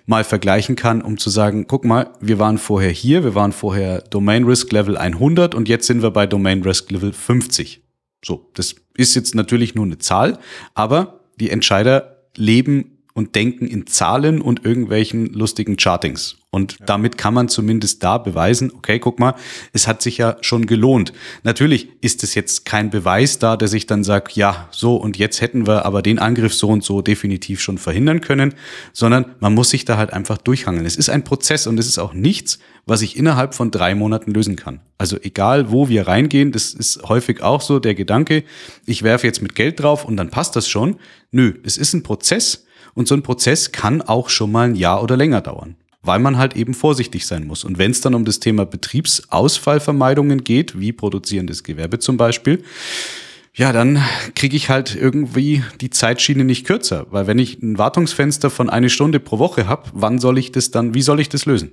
mal 0.07 0.25
vergleichen 0.25 0.75
kann, 0.75 1.01
um 1.01 1.17
zu 1.17 1.31
sagen, 1.31 1.67
guck 1.69 1.85
mal, 1.85 2.11
wir 2.21 2.39
waren 2.39 2.59
vorher 2.59 2.91
hier, 2.91 3.23
wir 3.23 3.37
waren 3.37 3.53
vorher 3.53 4.01
Domain 4.03 4.45
Risk 4.45 4.73
Level 4.73 4.97
100 4.97 5.55
und 5.55 5.69
jetzt 5.69 5.87
sind 5.87 6.03
wir 6.03 6.11
bei 6.11 6.27
Domain 6.27 6.63
Risk 6.63 6.91
Level 6.91 7.13
50. 7.13 7.83
So, 8.25 8.51
das 8.55 8.75
ist 8.95 9.15
jetzt 9.15 9.35
natürlich 9.35 9.75
nur 9.75 9.85
eine 9.85 9.99
Zahl, 9.99 10.39
aber 10.75 11.21
die 11.41 11.51
Entscheider 11.51 12.17
leben 12.37 12.92
und 13.15 13.35
denken 13.35 13.67
in 13.67 13.87
Zahlen 13.87 14.41
und 14.41 14.65
irgendwelchen 14.65 15.27
lustigen 15.33 15.77
Chartings. 15.77 16.37
Und 16.55 16.81
ja. 16.81 16.85
damit 16.85 17.17
kann 17.17 17.33
man 17.33 17.49
zumindest 17.49 18.03
da 18.03 18.19
beweisen, 18.19 18.73
okay, 18.75 18.99
guck 18.99 19.19
mal, 19.19 19.35
es 19.73 19.89
hat 19.89 20.03
sich 20.03 20.19
ja 20.19 20.37
schon 20.43 20.67
gelohnt. 20.67 21.15
Natürlich 21.45 21.89
ist 22.03 22.23
es 22.23 22.35
jetzt 22.35 22.67
kein 22.67 22.91
Beweis 22.91 23.39
da, 23.39 23.57
der 23.57 23.69
sich 23.69 23.87
dann 23.87 24.05
sagt, 24.05 24.37
ja, 24.37 24.69
so 24.71 24.97
und 24.97 25.17
jetzt 25.17 25.41
hätten 25.41 25.67
wir 25.67 25.87
aber 25.87 26.03
den 26.03 26.19
Angriff 26.19 26.53
so 26.53 26.69
und 26.69 26.85
so 26.85 27.01
definitiv 27.01 27.63
schon 27.63 27.79
verhindern 27.79 28.21
können, 28.21 28.55
sondern 28.93 29.35
man 29.41 29.55
muss 29.55 29.71
sich 29.71 29.87
da 29.87 29.97
halt 29.97 30.13
einfach 30.13 30.37
durchhangeln. 30.37 30.85
Es 30.85 30.97
ist 30.97 31.09
ein 31.09 31.25
Prozess 31.25 31.67
und 31.67 31.79
es 31.79 31.87
ist 31.87 31.99
auch 31.99 32.13
nichts, 32.13 32.59
was 32.85 33.01
ich 33.01 33.17
innerhalb 33.17 33.55
von 33.55 33.71
drei 33.71 33.95
Monaten 33.95 34.33
lösen 34.33 34.57
kann. 34.57 34.81
Also 34.99 35.17
egal, 35.23 35.71
wo 35.71 35.89
wir 35.89 36.07
reingehen, 36.07 36.53
das 36.53 36.75
ist 36.75 37.03
häufig 37.05 37.43
auch 37.43 37.63
so 37.63 37.79
der 37.79 37.95
Gedanke, 37.95 38.45
ich 38.85 39.03
werfe 39.03 39.27
jetzt 39.27 39.41
mit 39.41 39.55
Geld 39.55 39.81
drauf 39.81 40.05
und 40.05 40.19
dann 40.19 40.29
passt 40.29 40.55
das 40.55 40.69
schon. 40.69 40.97
Nö, 41.31 41.55
es 41.65 41.79
ist 41.79 41.95
ein 41.95 42.03
Prozess 42.03 42.67
und 42.95 43.09
so 43.09 43.15
ein 43.15 43.23
Prozess 43.23 43.73
kann 43.73 44.03
auch 44.03 44.29
schon 44.29 44.53
mal 44.53 44.69
ein 44.69 44.75
Jahr 44.75 45.03
oder 45.03 45.17
länger 45.17 45.41
dauern, 45.41 45.77
weil 46.03 46.19
man 46.19 46.39
halt 46.39 46.57
eben 46.57 46.75
vorsichtig 46.75 47.27
sein 47.27 47.47
muss. 47.47 47.65
Und 47.65 47.79
wenn 47.79 47.91
es 47.91 48.01
dann 48.01 48.15
um 48.15 48.25
das 48.25 48.41
Thema 48.41 48.67
Betriebsausfallvermeidungen 48.67 50.45
geht, 50.45 50.79
wie 50.79 50.93
produzierendes 50.93 51.63
Gewerbe 51.65 51.99
zum 51.99 52.17
Beispiel, 52.17 52.63
ja, 53.55 53.73
dann 53.73 54.03
kriege 54.35 54.57
ich 54.57 54.71
halt 54.71 54.97
irgendwie 54.97 55.63
die 55.81 55.91
Zeitschiene 55.91 56.45
nicht 56.45 56.67
kürzer, 56.67 57.07
weil 57.11 57.27
wenn 57.27 57.39
ich 57.39 57.63
ein 57.63 57.77
Wartungsfenster 57.77 58.49
von 58.49 58.71
eine 58.71 58.89
Stunde 58.89 59.21
pro 59.21 59.39
Woche 59.39 59.67
habe, 59.67 59.91
wann 59.93 60.19
soll 60.19 60.39
ich 60.39 60.53
das 60.53 60.71
dann, 60.71 60.95
wie 60.95 61.03
soll 61.03 61.21
ich 61.21 61.29
das 61.29 61.45
lösen? 61.45 61.73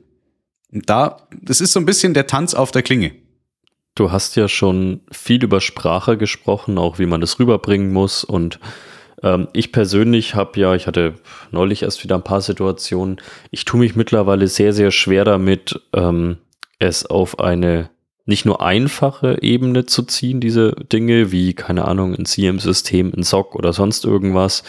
Und 0.72 0.90
da, 0.90 1.28
das 1.42 1.62
ist 1.62 1.72
so 1.72 1.80
ein 1.80 1.86
bisschen 1.86 2.14
der 2.14 2.28
Tanz 2.28 2.54
auf 2.54 2.72
der 2.72 2.84
Klinge. 2.84 3.14
Du 3.96 4.12
hast 4.12 4.36
ja 4.36 4.48
schon 4.48 5.02
viel 5.12 5.44
über 5.44 5.62
Sprache 5.62 6.18
gesprochen, 6.18 6.78
auch 6.78 7.00
wie 7.00 7.06
man 7.06 7.22
das 7.22 7.40
rüberbringen 7.40 7.92
muss 7.92 8.24
und 8.24 8.60
ähm, 9.24 9.48
ich 9.54 9.72
persönlich 9.72 10.36
habe 10.36 10.60
ja, 10.60 10.76
ich 10.76 10.88
hatte 10.88 11.16
neulich 11.52 11.84
erst 11.84 12.04
wieder 12.04 12.16
ein 12.16 12.24
paar 12.24 12.42
Situationen, 12.42 13.18
ich 13.52 13.66
tue 13.66 13.80
mich 13.80 13.96
mittlerweile 13.96 14.48
sehr, 14.48 14.74
sehr 14.74 14.92
schwer 14.92 15.26
damit, 15.26 15.80
ähm, 15.94 16.38
es 16.80 17.06
auf 17.06 17.40
eine 17.40 17.90
nicht 18.30 18.46
nur 18.46 18.62
einfache 18.62 19.42
Ebene 19.42 19.88
zu 19.88 20.04
ziehen, 20.04 20.40
diese 20.40 20.74
Dinge, 20.74 21.32
wie, 21.32 21.56
keine 21.56 21.86
Ahnung, 21.86 22.16
ein 22.16 22.26
CM-System, 22.26 23.12
ein 23.18 23.24
SOC 23.24 23.56
oder 23.56 23.74
sonst 23.74 24.06
irgendwas. 24.06 24.64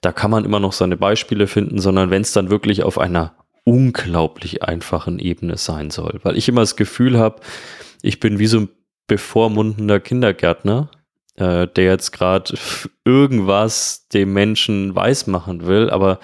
Da 0.00 0.10
kann 0.10 0.32
man 0.32 0.44
immer 0.44 0.58
noch 0.58 0.72
seine 0.72 0.96
Beispiele 0.96 1.46
finden, 1.46 1.78
sondern 1.78 2.10
wenn 2.10 2.22
es 2.22 2.32
dann 2.32 2.50
wirklich 2.50 2.82
auf 2.82 2.98
einer 2.98 3.36
unglaublich 3.62 4.64
einfachen 4.64 5.20
Ebene 5.20 5.56
sein 5.56 5.90
soll. 5.90 6.18
Weil 6.24 6.36
ich 6.36 6.48
immer 6.48 6.62
das 6.62 6.74
Gefühl 6.74 7.16
habe, 7.16 7.40
ich 8.02 8.18
bin 8.18 8.40
wie 8.40 8.48
so 8.48 8.58
ein 8.58 8.68
bevormundender 9.06 10.00
Kindergärtner, 10.00 10.90
äh, 11.36 11.66
der 11.66 11.84
jetzt 11.84 12.12
gerade 12.12 12.54
irgendwas 13.04 14.08
dem 14.08 14.32
Menschen 14.32 14.94
weismachen 14.94 15.66
will, 15.66 15.90
aber 15.90 16.20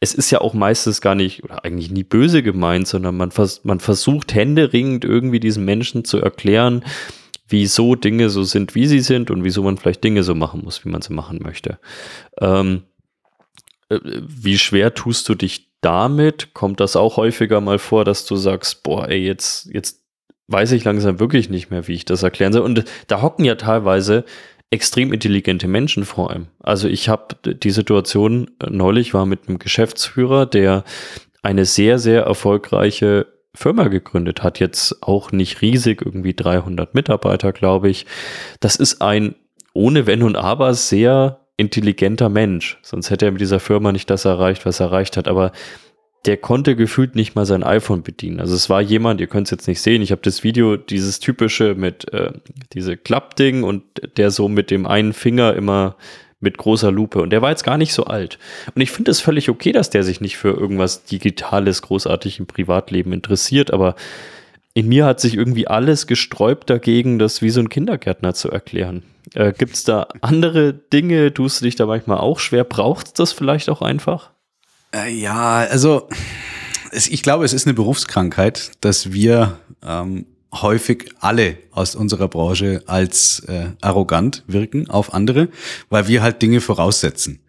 es 0.00 0.14
ist 0.14 0.30
ja 0.32 0.40
auch 0.40 0.52
meistens 0.52 1.00
gar 1.00 1.14
nicht 1.14 1.44
oder 1.44 1.64
eigentlich 1.64 1.90
nie 1.90 2.02
böse 2.02 2.42
gemeint, 2.42 2.88
sondern 2.88 3.16
man, 3.16 3.30
vers 3.30 3.64
man 3.64 3.78
versucht 3.78 4.34
händeringend 4.34 5.04
irgendwie 5.04 5.38
diesen 5.38 5.64
Menschen 5.64 6.04
zu 6.04 6.18
erklären, 6.18 6.84
wieso 7.46 7.94
Dinge 7.94 8.28
so 8.28 8.42
sind, 8.42 8.74
wie 8.74 8.86
sie 8.86 9.00
sind 9.00 9.30
und 9.30 9.44
wieso 9.44 9.62
man 9.62 9.76
vielleicht 9.76 10.02
Dinge 10.02 10.24
so 10.24 10.34
machen 10.34 10.62
muss, 10.64 10.84
wie 10.84 10.88
man 10.88 11.02
sie 11.02 11.12
machen 11.12 11.38
möchte. 11.40 11.78
Ähm, 12.40 12.82
äh, 13.90 14.00
wie 14.02 14.58
schwer 14.58 14.92
tust 14.94 15.28
du 15.28 15.36
dich 15.36 15.70
damit? 15.82 16.52
Kommt 16.52 16.80
das 16.80 16.96
auch 16.96 17.16
häufiger 17.16 17.60
mal 17.60 17.78
vor, 17.78 18.04
dass 18.04 18.26
du 18.26 18.34
sagst, 18.34 18.82
boah, 18.82 19.08
ey, 19.08 19.24
jetzt, 19.24 19.70
jetzt 19.72 20.01
weiß 20.48 20.72
ich 20.72 20.84
langsam 20.84 21.20
wirklich 21.20 21.50
nicht 21.50 21.70
mehr, 21.70 21.88
wie 21.88 21.94
ich 21.94 22.04
das 22.04 22.22
erklären 22.22 22.52
soll. 22.52 22.62
Und 22.62 22.84
da 23.06 23.22
hocken 23.22 23.44
ja 23.44 23.54
teilweise 23.54 24.24
extrem 24.70 25.12
intelligente 25.12 25.68
Menschen 25.68 26.04
vor 26.04 26.30
allem. 26.30 26.46
Also 26.60 26.88
ich 26.88 27.08
habe 27.08 27.36
die 27.44 27.70
Situation 27.70 28.50
äh, 28.60 28.70
neulich 28.70 29.12
war 29.14 29.26
mit 29.26 29.48
einem 29.48 29.58
Geschäftsführer, 29.58 30.46
der 30.46 30.84
eine 31.42 31.66
sehr, 31.66 31.98
sehr 31.98 32.22
erfolgreiche 32.22 33.26
Firma 33.54 33.88
gegründet 33.88 34.42
hat, 34.42 34.60
jetzt 34.60 35.02
auch 35.02 35.30
nicht 35.30 35.60
riesig, 35.60 36.00
irgendwie 36.02 36.32
300 36.34 36.94
Mitarbeiter, 36.94 37.52
glaube 37.52 37.90
ich. 37.90 38.06
Das 38.60 38.76
ist 38.76 39.02
ein 39.02 39.34
ohne 39.74 40.06
Wenn 40.06 40.22
und 40.22 40.36
Aber 40.36 40.72
sehr 40.74 41.40
intelligenter 41.58 42.28
Mensch. 42.28 42.78
Sonst 42.82 43.10
hätte 43.10 43.26
er 43.26 43.32
mit 43.32 43.40
dieser 43.40 43.60
Firma 43.60 43.92
nicht 43.92 44.08
das 44.08 44.24
erreicht, 44.24 44.64
was 44.64 44.80
er 44.80 44.86
erreicht 44.86 45.16
hat. 45.16 45.28
Aber 45.28 45.52
der 46.24 46.36
konnte 46.36 46.76
gefühlt 46.76 47.16
nicht 47.16 47.34
mal 47.34 47.46
sein 47.46 47.64
iPhone 47.64 48.02
bedienen. 48.02 48.40
Also 48.40 48.54
es 48.54 48.70
war 48.70 48.80
jemand, 48.80 49.20
ihr 49.20 49.26
könnt 49.26 49.48
es 49.48 49.50
jetzt 49.50 49.66
nicht 49.66 49.80
sehen, 49.80 50.02
ich 50.02 50.12
habe 50.12 50.22
das 50.22 50.44
Video, 50.44 50.76
dieses 50.76 51.18
typische 51.18 51.74
mit 51.74 52.12
äh, 52.12 52.32
diese 52.72 52.96
Klappding 52.96 53.64
und 53.64 53.82
der 54.16 54.30
so 54.30 54.48
mit 54.48 54.70
dem 54.70 54.86
einen 54.86 55.12
Finger 55.12 55.54
immer 55.54 55.96
mit 56.38 56.58
großer 56.58 56.90
Lupe. 56.90 57.22
Und 57.22 57.30
der 57.30 57.40
war 57.40 57.50
jetzt 57.50 57.64
gar 57.64 57.78
nicht 57.78 57.94
so 57.94 58.04
alt. 58.04 58.38
Und 58.74 58.82
ich 58.82 58.90
finde 58.90 59.10
es 59.10 59.20
völlig 59.20 59.48
okay, 59.48 59.72
dass 59.72 59.90
der 59.90 60.02
sich 60.02 60.20
nicht 60.20 60.36
für 60.36 60.50
irgendwas 60.50 61.04
Digitales 61.04 61.82
großartig 61.82 62.40
im 62.40 62.46
Privatleben 62.46 63.12
interessiert, 63.12 63.72
aber 63.72 63.94
in 64.74 64.88
mir 64.88 65.04
hat 65.04 65.20
sich 65.20 65.36
irgendwie 65.36 65.68
alles 65.68 66.06
gesträubt 66.06 66.70
dagegen, 66.70 67.18
das 67.18 67.42
wie 67.42 67.50
so 67.50 67.60
ein 67.60 67.68
Kindergärtner 67.68 68.34
zu 68.34 68.50
erklären. 68.50 69.02
Äh, 69.34 69.52
Gibt 69.52 69.74
es 69.74 69.84
da 69.84 70.08
andere 70.20 70.72
Dinge? 70.72 71.32
Tust 71.32 71.60
du 71.60 71.64
dich 71.66 71.76
da 71.76 71.86
manchmal 71.86 72.18
auch 72.18 72.38
schwer? 72.38 72.64
Braucht 72.64 73.18
das 73.18 73.32
vielleicht 73.32 73.68
auch 73.68 73.82
einfach? 73.82 74.30
Äh, 74.94 75.12
ja, 75.14 75.58
also 75.58 76.08
es, 76.90 77.08
ich 77.08 77.22
glaube, 77.22 77.44
es 77.44 77.52
ist 77.52 77.66
eine 77.66 77.74
Berufskrankheit, 77.74 78.72
dass 78.80 79.12
wir 79.12 79.58
ähm, 79.82 80.26
häufig 80.52 81.14
alle 81.20 81.56
aus 81.70 81.94
unserer 81.94 82.28
Branche 82.28 82.82
als 82.86 83.40
äh, 83.48 83.70
arrogant 83.80 84.44
wirken 84.46 84.90
auf 84.90 85.14
andere, 85.14 85.48
weil 85.88 86.08
wir 86.08 86.22
halt 86.22 86.42
Dinge 86.42 86.60
voraussetzen. 86.60 87.40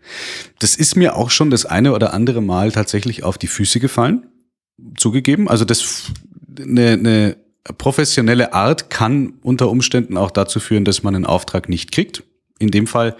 Das 0.59 0.75
ist 0.75 0.95
mir 0.95 1.17
auch 1.17 1.29
schon 1.29 1.49
das 1.49 1.65
eine 1.65 1.93
oder 1.93 2.13
andere 2.13 2.41
Mal 2.41 2.71
tatsächlich 2.71 3.23
auf 3.23 3.37
die 3.37 3.47
Füße 3.47 3.79
gefallen, 3.79 4.27
zugegeben. 4.97 5.49
Also 5.49 5.65
das 5.65 6.03
eine, 6.57 6.91
eine 6.91 7.37
professionelle 7.77 8.53
Art 8.53 8.89
kann 8.89 9.33
unter 9.41 9.69
Umständen 9.69 10.17
auch 10.17 10.31
dazu 10.31 10.59
führen, 10.59 10.85
dass 10.85 11.03
man 11.03 11.15
einen 11.15 11.25
Auftrag 11.25 11.67
nicht 11.67 11.91
kriegt. 11.91 12.23
In 12.59 12.71
dem 12.71 12.87
Fall 12.87 13.17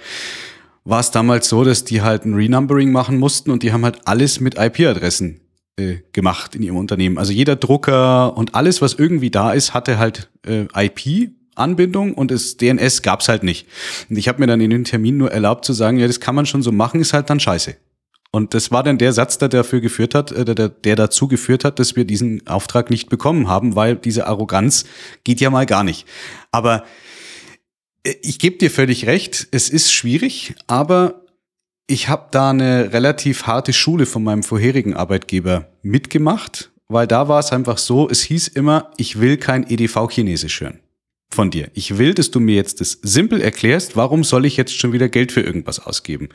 war 0.86 1.00
es 1.00 1.12
damals 1.12 1.50
so, 1.50 1.64
dass 1.64 1.84
die 1.84 2.02
halt 2.02 2.26
ein 2.26 2.34
Renumbering 2.34 2.92
machen 2.92 3.18
mussten 3.18 3.52
und 3.52 3.64
die 3.64 3.72
haben 3.72 3.84
halt 3.86 4.02
alles 4.06 4.40
mit 4.40 4.58
IP-Adressen 4.58 5.42
äh, 5.78 5.98
gemacht 6.12 6.56
in 6.56 6.64
ihrem 6.64 6.78
Unternehmen. 6.78 7.18
Also 7.18 7.32
jeder 7.32 7.56
Drucker 7.56 8.36
und 8.36 8.56
alles, 8.56 8.82
was 8.82 8.94
irgendwie 8.94 9.32
da 9.32 9.54
ist, 9.54 9.74
hatte 9.74 9.98
halt 9.98 10.30
äh, 10.46 10.66
IP. 10.76 11.32
Anbindung 11.56 12.16
und 12.16 12.32
das 12.32 12.58
DNS 12.58 13.04
gab's 13.04 13.30
halt 13.30 13.44
nicht. 13.44 13.68
Und 14.10 14.18
ich 14.18 14.28
habe 14.28 14.40
mir 14.40 14.48
dann 14.48 14.60
in 14.60 14.72
den 14.72 14.86
Termin 14.86 15.18
nur 15.18 15.32
erlaubt 15.32 15.66
zu 15.66 15.74
sagen, 15.74 16.00
ja, 16.00 16.08
das 16.08 16.20
kann 16.20 16.34
man 16.34 16.48
schon 16.48 16.64
so 16.64 16.72
machen, 16.72 17.00
ist 17.00 17.14
halt 17.14 17.30
dann 17.30 17.40
scheiße. 17.40 17.76
Und 18.32 18.56
das 18.56 18.72
war 18.72 18.82
dann 18.82 18.98
der 18.98 19.14
Satz, 19.14 19.38
der 19.38 19.50
dafür 19.50 19.80
geführt 19.80 20.16
hat, 20.16 20.32
äh, 20.32 20.44
der, 20.44 20.70
der 20.70 20.96
dazu 20.96 21.28
geführt 21.28 21.64
hat, 21.64 21.78
dass 21.78 21.96
wir 21.96 22.06
diesen 22.06 22.48
Auftrag 22.48 22.90
nicht 22.90 23.10
bekommen 23.10 23.48
haben, 23.48 23.76
weil 23.76 23.96
diese 23.96 24.26
Arroganz 24.26 24.86
geht 25.24 25.40
ja 25.40 25.52
mal 25.52 25.68
gar 25.68 25.84
nicht. 25.84 26.08
Aber 26.52 26.84
ich 28.04 28.40
gebe 28.40 28.58
dir 28.58 28.70
völlig 28.70 29.06
recht, 29.08 29.48
es 29.52 29.70
ist 29.70 29.92
schwierig, 29.94 30.56
aber 30.68 31.22
ich 31.88 32.10
habe 32.10 32.28
da 32.32 32.50
eine 32.50 32.94
relativ 32.94 33.44
harte 33.44 33.74
Schule 33.74 34.06
von 34.06 34.24
meinem 34.24 34.44
vorherigen 34.44 34.94
Arbeitgeber 34.94 35.70
mitgemacht, 35.82 36.72
weil 36.88 37.08
da 37.08 37.28
war 37.28 37.40
es 37.40 37.52
einfach 37.52 37.78
so, 37.78 38.10
es 38.10 38.22
hieß 38.22 38.50
immer, 38.50 38.92
ich 38.98 39.20
will 39.20 39.38
kein 39.38 39.66
EDV-Chinesisch 39.66 40.62
hören 40.62 40.80
von 41.34 41.50
dir. 41.50 41.70
Ich 41.74 41.98
will, 41.98 42.14
dass 42.14 42.32
du 42.32 42.40
mir 42.40 42.56
jetzt 42.56 42.80
das 42.80 43.00
simpel 43.02 43.42
erklärst, 43.42 43.96
warum 43.96 44.24
soll 44.24 44.46
ich 44.46 44.56
jetzt 44.56 44.78
schon 44.78 44.94
wieder 44.94 45.10
Geld 45.10 45.32
für 45.32 45.42
irgendwas 45.42 45.80
ausgeben? 45.80 46.30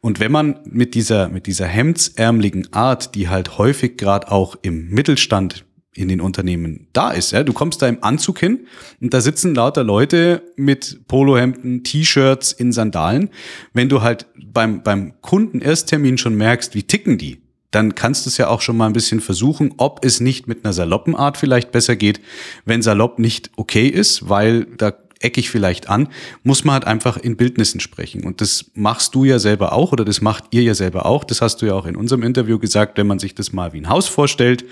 Und 0.00 0.20
wenn 0.20 0.32
man 0.32 0.60
mit 0.64 0.94
dieser, 0.94 1.28
mit 1.28 1.46
dieser 1.46 1.66
hemdsärmeligen 1.66 2.72
Art, 2.72 3.14
die 3.14 3.28
halt 3.28 3.58
häufig 3.58 3.98
gerade 3.98 4.30
auch 4.30 4.56
im 4.62 4.88
Mittelstand 4.88 5.65
in 5.96 6.08
den 6.08 6.20
Unternehmen 6.20 6.88
da 6.92 7.10
ist. 7.10 7.32
Ja? 7.32 7.42
Du 7.42 7.52
kommst 7.52 7.82
da 7.82 7.88
im 7.88 8.02
Anzug 8.02 8.38
hin 8.38 8.66
und 9.00 9.14
da 9.14 9.20
sitzen 9.20 9.54
lauter 9.54 9.84
Leute 9.84 10.42
mit 10.56 11.06
Polohemden, 11.08 11.84
T-Shirts 11.84 12.52
in 12.52 12.72
Sandalen. 12.72 13.30
Wenn 13.72 13.88
du 13.88 14.02
halt 14.02 14.26
beim, 14.36 14.82
beim 14.82 15.14
Kunden 15.20 15.60
Ersttermin 15.60 16.18
schon 16.18 16.34
merkst, 16.36 16.74
wie 16.74 16.82
ticken 16.82 17.18
die, 17.18 17.42
dann 17.70 17.94
kannst 17.94 18.24
du 18.24 18.30
es 18.30 18.38
ja 18.38 18.48
auch 18.48 18.60
schon 18.60 18.76
mal 18.76 18.86
ein 18.86 18.92
bisschen 18.92 19.20
versuchen, 19.20 19.74
ob 19.76 20.04
es 20.04 20.20
nicht 20.20 20.46
mit 20.46 20.64
einer 20.64 20.72
saloppen 20.72 21.14
Art 21.14 21.36
vielleicht 21.36 21.72
besser 21.72 21.96
geht. 21.96 22.20
Wenn 22.64 22.80
salopp 22.80 23.18
nicht 23.18 23.50
okay 23.56 23.88
ist, 23.88 24.28
weil 24.28 24.66
da 24.76 24.92
ecke 25.20 25.40
ich 25.40 25.50
vielleicht 25.50 25.88
an, 25.88 26.08
muss 26.42 26.64
man 26.64 26.74
halt 26.74 26.86
einfach 26.86 27.16
in 27.16 27.36
Bildnissen 27.36 27.80
sprechen. 27.80 28.24
Und 28.24 28.40
das 28.40 28.66
machst 28.74 29.14
du 29.14 29.24
ja 29.24 29.38
selber 29.38 29.72
auch 29.72 29.92
oder 29.92 30.04
das 30.04 30.20
macht 30.20 30.44
ihr 30.50 30.62
ja 30.62 30.74
selber 30.74 31.06
auch. 31.06 31.24
Das 31.24 31.40
hast 31.40 31.62
du 31.62 31.66
ja 31.66 31.74
auch 31.74 31.86
in 31.86 31.96
unserem 31.96 32.22
Interview 32.22 32.58
gesagt, 32.58 32.98
wenn 32.98 33.06
man 33.06 33.18
sich 33.18 33.34
das 33.34 33.52
mal 33.52 33.72
wie 33.72 33.80
ein 33.80 33.88
Haus 33.88 34.08
vorstellt, 34.08 34.64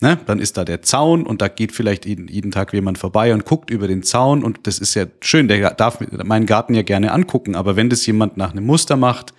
ne, 0.00 0.18
dann 0.26 0.38
ist 0.38 0.56
da 0.56 0.64
der 0.64 0.82
Zaun 0.82 1.26
und 1.26 1.40
da 1.40 1.48
geht 1.48 1.72
vielleicht 1.72 2.04
jeden, 2.04 2.28
jeden 2.28 2.50
Tag 2.50 2.72
jemand 2.72 2.98
vorbei 2.98 3.32
und 3.32 3.44
guckt 3.44 3.70
über 3.70 3.88
den 3.88 4.02
Zaun 4.02 4.44
und 4.44 4.66
das 4.66 4.78
ist 4.78 4.94
ja 4.94 5.06
schön, 5.20 5.48
der 5.48 5.70
darf 5.72 5.98
meinen 6.00 6.46
Garten 6.46 6.74
ja 6.74 6.82
gerne 6.82 7.12
angucken, 7.12 7.54
aber 7.54 7.76
wenn 7.76 7.88
das 7.88 8.04
jemand 8.06 8.36
nach 8.36 8.52
einem 8.52 8.66
Muster 8.66 8.96
macht, 8.96 9.32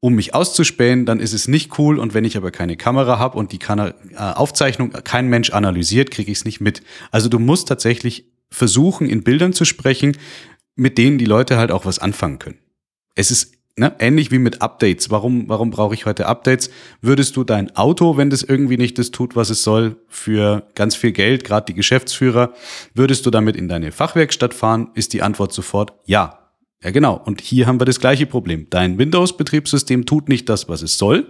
um 0.00 0.14
mich 0.14 0.34
auszuspähen, 0.34 1.06
dann 1.06 1.20
ist 1.20 1.32
es 1.32 1.48
nicht 1.48 1.78
cool. 1.78 1.98
Und 1.98 2.14
wenn 2.14 2.24
ich 2.24 2.36
aber 2.36 2.50
keine 2.50 2.76
Kamera 2.76 3.18
habe 3.18 3.38
und 3.38 3.50
die 3.50 3.58
Kana 3.58 3.88
äh, 3.88 4.16
Aufzeichnung 4.18 4.92
kein 4.92 5.26
Mensch 5.26 5.50
analysiert, 5.50 6.10
kriege 6.10 6.30
ich 6.30 6.38
es 6.38 6.44
nicht 6.44 6.60
mit. 6.60 6.82
Also 7.10 7.28
du 7.28 7.38
musst 7.38 7.66
tatsächlich 7.66 8.26
versuchen, 8.50 9.08
in 9.08 9.22
Bildern 9.22 9.52
zu 9.52 9.64
sprechen, 9.64 10.16
mit 10.74 10.98
denen 10.98 11.18
die 11.18 11.24
Leute 11.24 11.56
halt 11.56 11.70
auch 11.70 11.86
was 11.86 11.98
anfangen 11.98 12.38
können. 12.38 12.58
Es 13.14 13.30
ist 13.30 13.54
ne, 13.76 13.94
ähnlich 13.98 14.30
wie 14.30 14.38
mit 14.38 14.62
Updates. 14.62 15.10
Warum, 15.10 15.48
warum 15.48 15.70
brauche 15.70 15.94
ich 15.94 16.06
heute 16.06 16.26
Updates? 16.26 16.70
Würdest 17.00 17.36
du 17.36 17.44
dein 17.44 17.74
Auto, 17.76 18.16
wenn 18.16 18.30
das 18.30 18.42
irgendwie 18.42 18.76
nicht 18.76 18.98
das 18.98 19.10
tut, 19.10 19.36
was 19.36 19.50
es 19.50 19.62
soll, 19.62 19.96
für 20.08 20.66
ganz 20.74 20.94
viel 20.94 21.12
Geld, 21.12 21.44
gerade 21.44 21.66
die 21.66 21.74
Geschäftsführer, 21.74 22.52
würdest 22.94 23.26
du 23.26 23.30
damit 23.30 23.56
in 23.56 23.68
deine 23.68 23.92
Fachwerkstatt 23.92 24.54
fahren? 24.54 24.90
Ist 24.94 25.12
die 25.12 25.22
Antwort 25.22 25.52
sofort 25.52 25.92
ja. 26.04 26.45
Ja, 26.82 26.90
genau. 26.90 27.20
Und 27.24 27.40
hier 27.40 27.66
haben 27.66 27.80
wir 27.80 27.86
das 27.86 28.00
gleiche 28.00 28.26
Problem. 28.26 28.66
Dein 28.68 28.98
Windows-Betriebssystem 28.98 30.04
tut 30.04 30.28
nicht 30.28 30.48
das, 30.48 30.68
was 30.68 30.82
es 30.82 30.98
soll. 30.98 31.26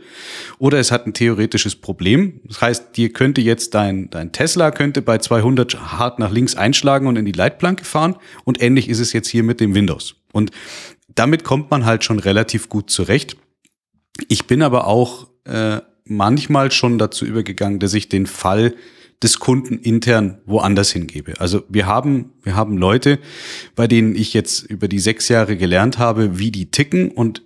Oder 0.59 0.79
es 0.79 0.91
hat 0.91 1.07
ein 1.07 1.15
theoretisches 1.15 1.77
Problem. 1.77 2.41
Das 2.45 2.61
heißt, 2.61 2.97
dir 2.97 3.13
könnte 3.13 3.41
jetzt 3.41 3.75
dein, 3.75 4.11
dein 4.11 4.33
Tesla 4.33 4.73
könnte 4.73 5.03
bei 5.03 5.19
200 5.19 5.93
hart 5.93 6.19
nach 6.19 6.33
links 6.33 6.57
einschlagen 6.57 7.07
und 7.07 7.17
in 7.17 7.25
die 7.25 7.33
Leitplanke 7.33 7.85
fahren. 7.85 8.17
Und 8.45 8.61
ähnlich 8.61 8.89
ist 8.89 8.99
es 8.99 9.13
jetzt 9.13 9.29
hier 9.29 9.45
mit 9.45 9.61
dem 9.61 9.75
Windows. 9.75 10.17
Und 10.33 10.51
damit 11.15 11.45
kommt 11.45 11.71
man 11.71 11.87
halt 11.87 12.03
schon 12.03 12.19
relativ 12.19 12.69
gut 12.69 12.91
zurecht. 12.91 13.37
Ich 14.29 14.47
bin 14.47 14.63
aber 14.63 14.87
auch 14.87 15.29
äh, 15.45 15.81
manchmal 16.05 16.73
schon 16.73 16.99
dazu 16.99 17.25
übergegangen, 17.25 17.79
dass 17.79 17.95
ich 17.95 18.09
den 18.09 18.27
Fall 18.27 18.75
des 19.23 19.39
Kunden 19.39 19.79
intern 19.79 20.39
woanders 20.45 20.91
hingebe. 20.93 21.41
Also 21.41 21.63
wir 21.69 21.87
haben, 21.87 22.33
wir 22.43 22.55
haben 22.55 22.77
Leute, 22.77 23.19
bei 23.75 23.87
denen 23.87 24.15
ich 24.15 24.35
jetzt 24.35 24.63
über 24.65 24.89
die 24.89 24.99
sechs 24.99 25.29
Jahre 25.29 25.57
gelernt 25.57 25.99
habe, 25.99 26.39
wie 26.39 26.51
die 26.51 26.71
ticken 26.71 27.11
und 27.11 27.43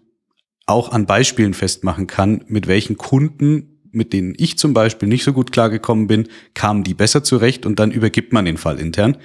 auch 0.67 0.93
an 0.93 1.07
Beispielen 1.07 1.55
festmachen 1.55 2.07
kann, 2.07 2.45
mit 2.49 2.67
welchen 2.67 2.97
Kunden, 2.97 3.81
mit 3.93 4.13
denen 4.13 4.35
ich 4.37 4.59
zum 4.59 4.73
Beispiel 4.73 5.09
nicht 5.09 5.25
so 5.25 5.33
gut 5.33 5.53
klargekommen 5.53 6.07
bin, 6.07 6.29
kamen 6.55 6.85
die 6.85 6.95
besser 6.95 7.25
zurecht 7.25 7.67
und 7.67 7.79
dann 7.79 7.91
übergibt 7.91 8.33
man 8.33 8.45
den 8.45 8.57
Fall 8.57 8.79
intern. 8.79 9.17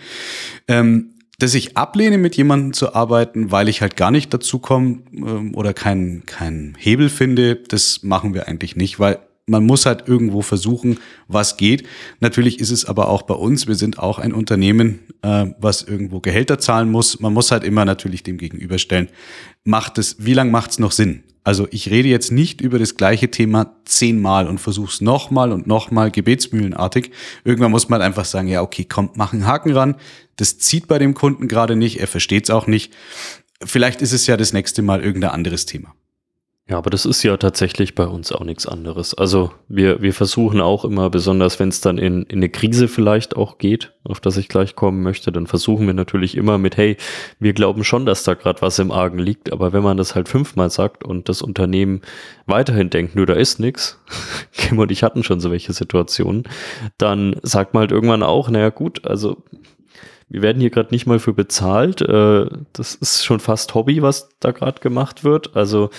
Ähm, 0.68 1.12
dass 1.38 1.54
ich 1.54 1.76
ablehne, 1.76 2.18
mit 2.18 2.38
jemandem 2.38 2.74
zu 2.74 2.96
arbeiten, 2.96 3.52
weil 3.52 3.68
ich 3.68 3.82
halt 3.82 3.98
gar 3.98 4.12
nicht 4.12 4.34
dazu 4.34 4.60
komme 4.60 5.00
ähm, 5.14 5.54
oder 5.54 5.74
keinen 5.74 6.26
kein 6.26 6.76
Hebel 6.80 7.10
finde, 7.10 7.56
das 7.56 8.04
machen 8.04 8.34
wir 8.34 8.48
eigentlich 8.48 8.76
nicht, 8.76 9.00
weil 9.00 9.20
man 9.48 9.66
muss 9.66 9.86
halt 9.86 10.08
irgendwo 10.08 10.42
versuchen, 10.42 11.00
was 11.28 11.58
geht. 11.58 11.86
Natürlich 12.20 12.60
ist 12.60 12.72
es 12.72 12.86
aber 12.86 13.10
auch 13.10 13.22
bei 13.24 13.36
uns, 13.36 13.68
wir 13.68 13.76
sind 13.76 14.00
auch 14.00 14.18
ein 14.18 14.34
Unternehmen, 14.34 15.00
äh, 15.22 15.48
was 15.60 15.84
irgendwo 15.84 16.20
Gehälter 16.20 16.58
zahlen 16.58 16.90
muss. 16.90 17.20
Man 17.20 17.34
muss 17.34 17.52
halt 17.52 17.64
immer 17.64 17.86
natürlich 17.86 18.24
dem 18.24 18.38
gegenüberstellen, 18.38 19.10
macht 19.64 19.98
es, 19.98 20.18
wie 20.20 20.34
lange 20.34 20.52
macht 20.52 20.72
es 20.72 20.80
noch 20.80 20.92
Sinn? 20.92 21.24
Also 21.44 21.68
ich 21.70 21.92
rede 21.92 22.10
jetzt 22.10 22.32
nicht 22.32 22.60
über 22.60 22.80
das 22.80 22.96
gleiche 22.96 23.30
Thema 23.30 23.76
zehnmal 23.86 24.48
und 24.48 24.58
versuche 24.58 24.92
es 24.92 25.00
nochmal 25.00 25.52
und 25.52 25.68
nochmal 25.68 26.10
gebetsmühlenartig. 26.10 27.12
Irgendwann 27.44 27.70
muss 27.70 27.88
man 27.88 28.02
halt 28.02 28.08
einfach 28.08 28.26
sagen, 28.26 28.48
ja, 28.48 28.64
okay, 28.64 28.86
komm, 28.90 29.12
mach 29.14 29.32
einen 29.32 29.46
Haken 29.46 29.72
ran. 29.72 29.96
Das 30.38 30.58
zieht 30.58 30.88
bei 30.88 30.98
dem 30.98 31.14
Kunden 31.14 31.48
gerade 31.48 31.76
nicht, 31.76 32.00
er 32.00 32.08
versteht 32.08 32.46
es 32.46 32.50
auch 32.50 32.66
nicht. 32.66 32.94
Vielleicht 33.64 34.02
ist 34.02 34.12
es 34.12 34.26
ja 34.26 34.38
das 34.38 34.54
nächste 34.54 34.82
Mal 34.82 35.04
irgendein 35.04 35.32
anderes 35.32 35.68
Thema. 35.68 35.94
Ja, 36.68 36.80
aber 36.80 36.90
das 36.90 37.06
ist 37.06 37.22
ja 37.22 37.38
tatsächlich 37.38 37.94
bei 37.94 38.08
uns 38.08 38.32
auch 38.32 38.44
nichts 38.44 38.66
anderes. 38.66 39.14
Also 39.14 39.52
wir, 39.68 40.02
wir 40.02 40.16
versuchen 40.16 40.62
auch 40.62 40.84
immer, 40.84 41.12
besonders 41.12 41.60
wenn 41.60 41.70
es 41.70 41.80
dann 41.80 42.00
in, 42.00 42.24
in 42.24 42.40
eine 42.40 42.50
Krise 42.50 42.88
vielleicht 42.88 43.36
auch 43.36 43.60
geht, 43.60 43.94
auf 44.04 44.20
das 44.20 44.36
ich 44.38 44.48
gleich 44.48 44.76
kommen 44.76 45.04
möchte, 45.04 45.32
dann 45.32 45.46
versuchen 45.46 45.86
wir 45.86 45.94
natürlich 45.94 46.36
immer 46.36 46.58
mit, 46.58 46.76
hey, 46.76 46.98
wir 47.40 47.54
glauben 47.54 47.84
schon, 47.84 48.08
dass 48.08 48.24
da 48.24 48.34
gerade 48.34 48.64
was 48.64 48.80
im 48.80 48.90
Argen 48.90 49.20
liegt, 49.20 49.52
aber 49.52 49.74
wenn 49.74 49.84
man 49.84 49.98
das 49.98 50.16
halt 50.16 50.28
fünfmal 50.28 50.72
sagt 50.72 51.04
und 51.04 51.30
das 51.30 51.44
Unternehmen 51.44 52.02
weiterhin 52.48 52.90
denkt, 52.90 53.16
nö, 53.16 53.28
da 53.28 53.36
ist 53.36 53.60
nichts, 53.60 54.02
Kim 54.54 54.80
und 54.80 54.92
ich 54.92 55.04
hatten 55.04 55.24
schon 55.24 55.40
so 55.40 55.52
welche 55.52 55.72
Situationen, 55.72 56.46
dann 56.98 57.36
sagt 57.44 57.76
man 57.76 57.82
halt 57.82 57.92
irgendwann 57.92 58.24
auch, 58.24 58.50
naja 58.50 58.72
gut, 58.72 59.06
also 59.06 59.44
wir 60.30 60.42
werden 60.42 60.62
hier 60.62 60.72
gerade 60.72 60.90
nicht 60.90 61.06
mal 61.06 61.20
für 61.20 61.34
bezahlt. 61.34 62.02
Äh, 62.02 62.48
das 62.74 62.96
ist 62.96 63.24
schon 63.24 63.40
fast 63.40 63.76
Hobby, 63.76 64.02
was 64.02 64.30
da 64.40 64.50
gerade 64.50 64.82
gemacht 64.82 65.24
wird. 65.24 65.56
Also 65.56 65.92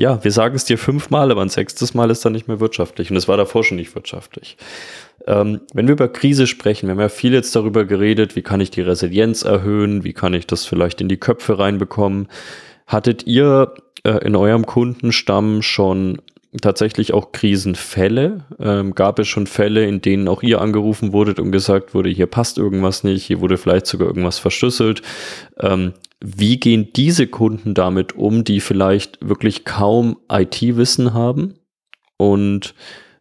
ja, 0.00 0.22
wir 0.22 0.30
sagen 0.30 0.54
es 0.54 0.64
dir 0.64 0.78
fünfmal, 0.78 1.32
aber 1.32 1.42
ein 1.42 1.48
sechstes 1.48 1.92
Mal 1.92 2.10
ist 2.10 2.24
dann 2.24 2.32
nicht 2.32 2.46
mehr 2.46 2.60
wirtschaftlich. 2.60 3.10
Und 3.10 3.16
es 3.16 3.26
war 3.26 3.36
davor 3.36 3.64
schon 3.64 3.78
nicht 3.78 3.94
wirtschaftlich. 3.96 4.56
Ähm, 5.26 5.60
wenn 5.74 5.88
wir 5.88 5.94
über 5.94 6.08
Krise 6.08 6.46
sprechen, 6.46 6.86
wir 6.86 6.92
haben 6.92 7.00
ja 7.00 7.08
viel 7.08 7.32
jetzt 7.32 7.54
darüber 7.56 7.84
geredet, 7.84 8.36
wie 8.36 8.42
kann 8.42 8.60
ich 8.60 8.70
die 8.70 8.80
Resilienz 8.80 9.42
erhöhen, 9.42 10.04
wie 10.04 10.12
kann 10.12 10.34
ich 10.34 10.46
das 10.46 10.64
vielleicht 10.64 11.00
in 11.00 11.08
die 11.08 11.16
Köpfe 11.16 11.58
reinbekommen. 11.58 12.28
Hattet 12.86 13.26
ihr 13.26 13.74
äh, 14.04 14.24
in 14.24 14.36
eurem 14.36 14.66
Kundenstamm 14.66 15.62
schon 15.62 16.22
tatsächlich 16.62 17.12
auch 17.12 17.32
Krisenfälle? 17.32 18.44
Ähm, 18.60 18.94
gab 18.94 19.18
es 19.18 19.26
schon 19.26 19.48
Fälle, 19.48 19.84
in 19.84 20.00
denen 20.00 20.28
auch 20.28 20.44
ihr 20.44 20.60
angerufen 20.60 21.12
wurdet 21.12 21.40
und 21.40 21.50
gesagt 21.50 21.92
wurde, 21.92 22.08
hier 22.10 22.26
passt 22.26 22.56
irgendwas 22.56 23.02
nicht, 23.02 23.24
hier 23.24 23.40
wurde 23.40 23.58
vielleicht 23.58 23.86
sogar 23.86 24.06
irgendwas 24.06 24.38
verschlüsselt? 24.38 25.02
Ähm, 25.58 25.92
wie 26.20 26.58
gehen 26.58 26.92
diese 26.94 27.26
Kunden 27.26 27.74
damit 27.74 28.16
um, 28.16 28.44
die 28.44 28.60
vielleicht 28.60 29.18
wirklich 29.26 29.64
kaum 29.64 30.18
IT-Wissen 30.30 31.14
haben? 31.14 31.54
Und 32.16 32.74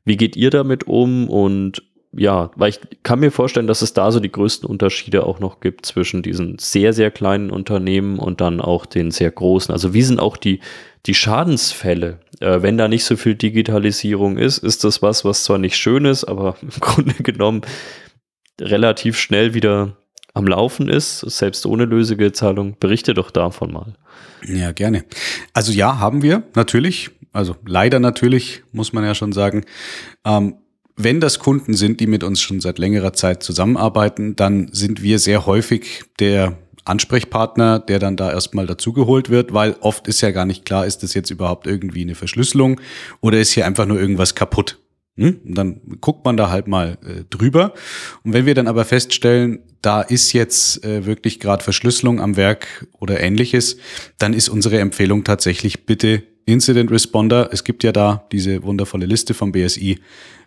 wie 0.04 0.18
geht 0.18 0.36
ihr 0.36 0.50
damit 0.50 0.88
um? 0.88 1.30
Und 1.30 1.84
ja, 2.14 2.50
weil 2.56 2.70
ich 2.70 2.80
kann 3.04 3.20
mir 3.20 3.32
vorstellen, 3.32 3.68
dass 3.68 3.84
es 3.84 3.94
da 3.94 4.12
so 4.12 4.20
die 4.20 4.32
größten 4.32 4.68
Unterschiede 4.68 5.26
auch 5.26 5.40
noch 5.40 5.60
gibt 5.60 5.86
zwischen 5.86 6.24
diesen 6.24 6.58
sehr, 6.58 6.94
sehr 6.94 7.12
kleinen 7.12 7.52
Unternehmen 7.52 8.18
und 8.18 8.42
dann 8.42 8.60
auch 8.60 8.86
den 8.86 9.12
sehr 9.12 9.30
großen. 9.30 9.72
Also 9.72 9.94
wie 9.94 10.02
sind 10.02 10.20
auch 10.20 10.38
die, 10.38 10.60
die 11.06 11.14
Schadensfälle? 11.14 12.20
Äh, 12.40 12.64
wenn 12.64 12.78
da 12.78 12.88
nicht 12.88 13.06
so 13.06 13.16
viel 13.16 13.36
Digitalisierung 13.36 14.38
ist, 14.38 14.58
ist 14.60 14.84
das 14.84 15.04
was, 15.04 15.26
was 15.26 15.44
zwar 15.44 15.60
nicht 15.60 15.76
schön 15.76 16.06
ist, 16.06 16.24
aber 16.24 16.56
im 16.62 16.70
Grunde 16.70 17.14
genommen 17.22 17.62
relativ 18.60 19.20
schnell 19.20 19.54
wieder 19.54 19.98
am 20.38 20.48
Laufen 20.48 20.88
ist, 20.88 21.20
selbst 21.22 21.66
ohne 21.66 21.86
Lösegeldzahlung. 21.86 22.78
Berichte 22.80 23.14
doch 23.14 23.32
davon 23.32 23.74
mal. 23.74 23.94
Ja, 24.46 24.72
gerne. 24.72 25.04
Also 25.54 25.72
ja, 25.72 26.00
haben 26.00 26.22
wir 26.22 26.44
natürlich. 26.56 27.10
Also 27.34 27.56
leider 27.66 28.00
natürlich, 28.00 28.64
muss 28.72 28.94
man 28.94 29.04
ja 29.04 29.16
schon 29.16 29.34
sagen. 29.34 29.66
Ähm, 30.26 30.56
wenn 30.96 31.20
das 31.20 31.40
Kunden 31.40 31.74
sind, 31.74 32.00
die 32.00 32.08
mit 32.08 32.24
uns 32.24 32.42
schon 32.42 32.60
seit 32.60 32.80
längerer 32.80 33.14
Zeit 33.14 33.44
zusammenarbeiten, 33.44 34.36
dann 34.36 34.70
sind 34.72 35.04
wir 35.04 35.20
sehr 35.20 35.46
häufig 35.46 36.04
der 36.20 36.58
Ansprechpartner, 36.86 37.80
der 37.80 38.00
dann 38.00 38.16
da 38.16 38.32
erstmal 38.32 38.66
dazugeholt 38.66 39.30
wird, 39.30 39.54
weil 39.54 39.76
oft 39.82 40.08
ist 40.08 40.22
ja 40.22 40.32
gar 40.32 40.46
nicht 40.46 40.66
klar, 40.66 40.86
ist 40.86 41.04
das 41.04 41.14
jetzt 41.14 41.30
überhaupt 41.30 41.68
irgendwie 41.68 42.02
eine 42.02 42.16
Verschlüsselung 42.16 42.80
oder 43.22 43.40
ist 43.40 43.52
hier 43.52 43.66
einfach 43.66 43.86
nur 43.86 44.00
irgendwas 44.00 44.36
kaputt. 44.36 44.80
Hm? 45.18 45.40
Und 45.46 45.56
dann 45.58 45.82
guckt 46.00 46.24
man 46.26 46.38
da 46.38 46.50
halt 46.50 46.68
mal 46.68 46.98
äh, 47.04 47.24
drüber. 47.30 47.74
Und 48.24 48.34
wenn 48.34 48.46
wir 48.46 48.54
dann 48.54 48.68
aber 48.68 48.86
feststellen, 48.86 49.60
da 49.82 50.02
ist 50.02 50.34
jetzt 50.34 50.84
äh, 50.86 51.06
wirklich 51.06 51.40
gerade 51.40 51.64
Verschlüsselung 51.64 52.22
am 52.22 52.38
Werk 52.38 52.88
oder 53.00 53.20
ähnliches, 53.20 53.78
dann 54.18 54.34
ist 54.34 54.50
unsere 54.50 54.80
Empfehlung 54.80 55.24
tatsächlich 55.24 55.86
bitte 55.86 56.24
Incident 56.46 56.92
Responder. 56.92 57.50
Es 57.52 57.64
gibt 57.64 57.84
ja 57.84 57.92
da 57.92 58.28
diese 58.32 58.64
wundervolle 58.64 59.06
Liste 59.06 59.34
vom 59.34 59.52
BSI. 59.52 60.00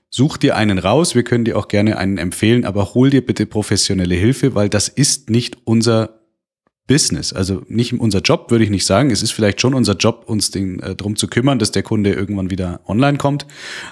Such 0.09 0.39
dir 0.39 0.57
einen 0.57 0.79
raus, 0.79 1.15
wir 1.15 1.23
können 1.23 1.45
dir 1.45 1.57
auch 1.57 1.69
gerne 1.69 1.97
einen 1.97 2.19
empfehlen, 2.19 2.65
aber 2.65 2.95
hol 2.95 3.11
dir 3.11 3.25
bitte 3.25 3.47
professionelle 3.47 4.17
Hilfe, 4.17 4.57
weil 4.57 4.69
das 4.69 4.89
ist 4.89 5.31
nicht 5.31 5.59
unser 5.65 6.20
Business. 6.91 7.33
Also 7.33 7.63
nicht 7.69 7.93
unser 7.93 8.19
Job, 8.19 8.51
würde 8.51 8.65
ich 8.65 8.71
nicht 8.71 8.85
sagen. 8.85 9.13
Es 9.13 9.23
ist 9.23 9.31
vielleicht 9.31 9.61
schon 9.61 9.75
unser 9.75 9.95
Job, 9.95 10.25
uns 10.27 10.53
äh, 10.57 10.97
darum 10.97 11.15
zu 11.15 11.29
kümmern, 11.29 11.61
dass 11.61 11.71
der 11.71 11.85
Kunde 11.85 12.13
irgendwann 12.13 12.51
wieder 12.51 12.81
online 12.85 13.17
kommt. 13.17 13.47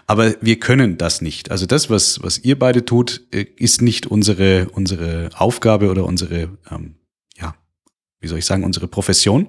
Aber 0.08 0.34
wir 0.40 0.58
können 0.58 0.98
das 0.98 1.22
nicht. 1.22 1.52
Also 1.52 1.64
das, 1.64 1.90
was, 1.90 2.20
was 2.24 2.38
ihr 2.38 2.58
beide 2.58 2.84
tut, 2.84 3.22
äh, 3.30 3.46
ist 3.54 3.82
nicht 3.82 4.08
unsere, 4.08 4.68
unsere 4.72 5.30
Aufgabe 5.36 5.90
oder 5.90 6.06
unsere, 6.06 6.48
ähm, 6.72 6.96
ja, 7.40 7.54
wie 8.18 8.26
soll 8.26 8.40
ich 8.40 8.46
sagen, 8.46 8.64
unsere 8.64 8.88
Profession. 8.88 9.46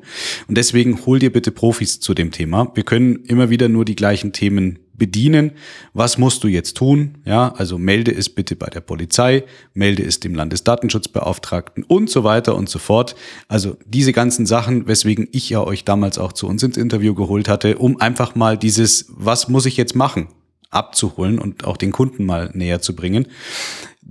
Und 0.47 0.55
deswegen 0.55 1.03
hol 1.07 1.17
dir 1.17 1.31
bitte 1.31 1.49
Profis 1.49 1.99
zu 1.99 2.13
dem 2.13 2.29
Thema. 2.29 2.71
Wir 2.75 2.83
können 2.83 3.15
immer 3.25 3.49
wieder 3.49 3.67
nur 3.67 3.83
die 3.83 3.95
gleichen 3.95 4.31
Themen 4.31 4.77
bedienen. 4.99 5.53
Was 5.93 6.17
musst 6.17 6.43
du 6.43 6.47
jetzt 6.47 6.77
tun? 6.77 7.17
Ja, 7.25 7.53
also 7.55 7.79
melde 7.79 8.13
es 8.13 8.29
bitte 8.29 8.55
bei 8.55 8.67
der 8.67 8.81
Polizei, 8.81 9.43
melde 9.73 10.03
es 10.03 10.19
dem 10.19 10.35
Landesdatenschutzbeauftragten 10.35 11.83
und 11.83 12.09
so 12.09 12.23
weiter 12.23 12.55
und 12.55 12.69
so 12.69 12.77
fort. 12.77 13.15
Also 13.47 13.77
diese 13.85 14.13
ganzen 14.13 14.45
Sachen, 14.45 14.87
weswegen 14.87 15.27
ich 15.31 15.49
ja 15.49 15.63
euch 15.63 15.85
damals 15.85 16.19
auch 16.19 16.33
zu 16.33 16.47
uns 16.47 16.61
ins 16.61 16.77
Interview 16.77 17.15
geholt 17.15 17.49
hatte, 17.49 17.77
um 17.77 17.99
einfach 17.99 18.35
mal 18.35 18.57
dieses, 18.57 19.07
was 19.09 19.47
muss 19.47 19.65
ich 19.65 19.77
jetzt 19.77 19.95
machen? 19.95 20.27
Abzuholen 20.69 21.39
und 21.39 21.65
auch 21.65 21.77
den 21.77 21.91
Kunden 21.91 22.25
mal 22.25 22.51
näher 22.53 22.81
zu 22.81 22.95
bringen 22.95 23.27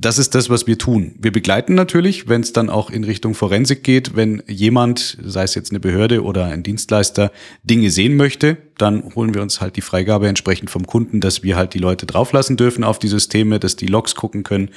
das 0.00 0.18
ist 0.18 0.36
das, 0.36 0.48
was 0.48 0.68
wir 0.68 0.78
tun. 0.78 1.16
Wir 1.18 1.32
begleiten 1.32 1.74
natürlich, 1.74 2.28
wenn 2.28 2.40
es 2.40 2.52
dann 2.52 2.70
auch 2.70 2.88
in 2.90 3.02
Richtung 3.02 3.34
Forensik 3.34 3.82
geht, 3.82 4.14
wenn 4.14 4.42
jemand, 4.46 5.18
sei 5.20 5.42
es 5.42 5.56
jetzt 5.56 5.72
eine 5.72 5.80
Behörde 5.80 6.22
oder 6.22 6.44
ein 6.44 6.62
Dienstleister, 6.62 7.32
Dinge 7.64 7.90
sehen 7.90 8.16
möchte, 8.16 8.58
dann 8.76 9.14
holen 9.16 9.34
wir 9.34 9.42
uns 9.42 9.60
halt 9.60 9.74
die 9.74 9.80
Freigabe 9.80 10.28
entsprechend 10.28 10.70
vom 10.70 10.86
Kunden, 10.86 11.20
dass 11.20 11.42
wir 11.42 11.56
halt 11.56 11.74
die 11.74 11.80
Leute 11.80 12.06
drauflassen 12.06 12.56
dürfen 12.56 12.84
auf 12.84 13.00
die 13.00 13.08
Systeme, 13.08 13.58
dass 13.58 13.74
die 13.74 13.88
Logs 13.88 14.14
gucken 14.14 14.44
können. 14.44 14.70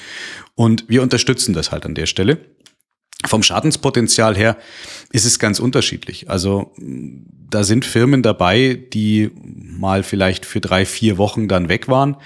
Und 0.56 0.86
wir 0.88 1.04
unterstützen 1.04 1.54
das 1.54 1.72
halt 1.72 1.86
an 1.86 1.94
der 1.94 2.08
Stelle. 2.08 2.40
Vom 3.28 3.44
Schadenspotenzial 3.44 4.36
her 4.36 4.58
ist 5.12 5.26
es 5.26 5.40
ganz 5.40 5.60
unterschiedlich. 5.60 6.30
Also 6.30 6.74
da 6.78 7.64
sind 7.64 7.86
Firmen 7.86 8.24
dabei, 8.24 8.80
die 8.94 9.32
mal 9.36 10.04
vielleicht 10.04 10.46
für 10.46 10.62
drei, 10.62 10.86
vier 10.86 11.18
Wochen 11.18 11.48
dann 11.48 11.70
weg 11.70 11.88
waren 11.88 12.18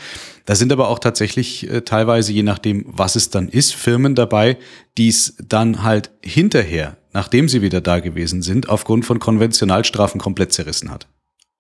da 0.46 0.54
sind 0.54 0.72
aber 0.72 0.90
auch 0.90 1.00
tatsächlich 1.00 1.70
äh, 1.70 1.82
teilweise, 1.82 2.32
je 2.32 2.44
nachdem, 2.44 2.86
was 2.88 3.16
es 3.16 3.32
dann 3.32 3.50
ist, 3.50 3.74
Firmen 3.74 4.14
dabei, 4.16 4.58
die 4.98 5.10
es 5.10 5.36
dann 5.44 5.84
halt 5.84 6.12
hinterher, 6.24 6.98
nachdem 7.14 7.50
sie 7.50 7.62
wieder 7.62 7.82
da 7.82 8.00
gewesen 8.00 8.44
sind, 8.44 8.70
aufgrund 8.70 9.06
von 9.06 9.20
Konventionalstrafen 9.20 10.22
komplett 10.22 10.54
zerrissen 10.54 10.92
hat. 10.92 11.08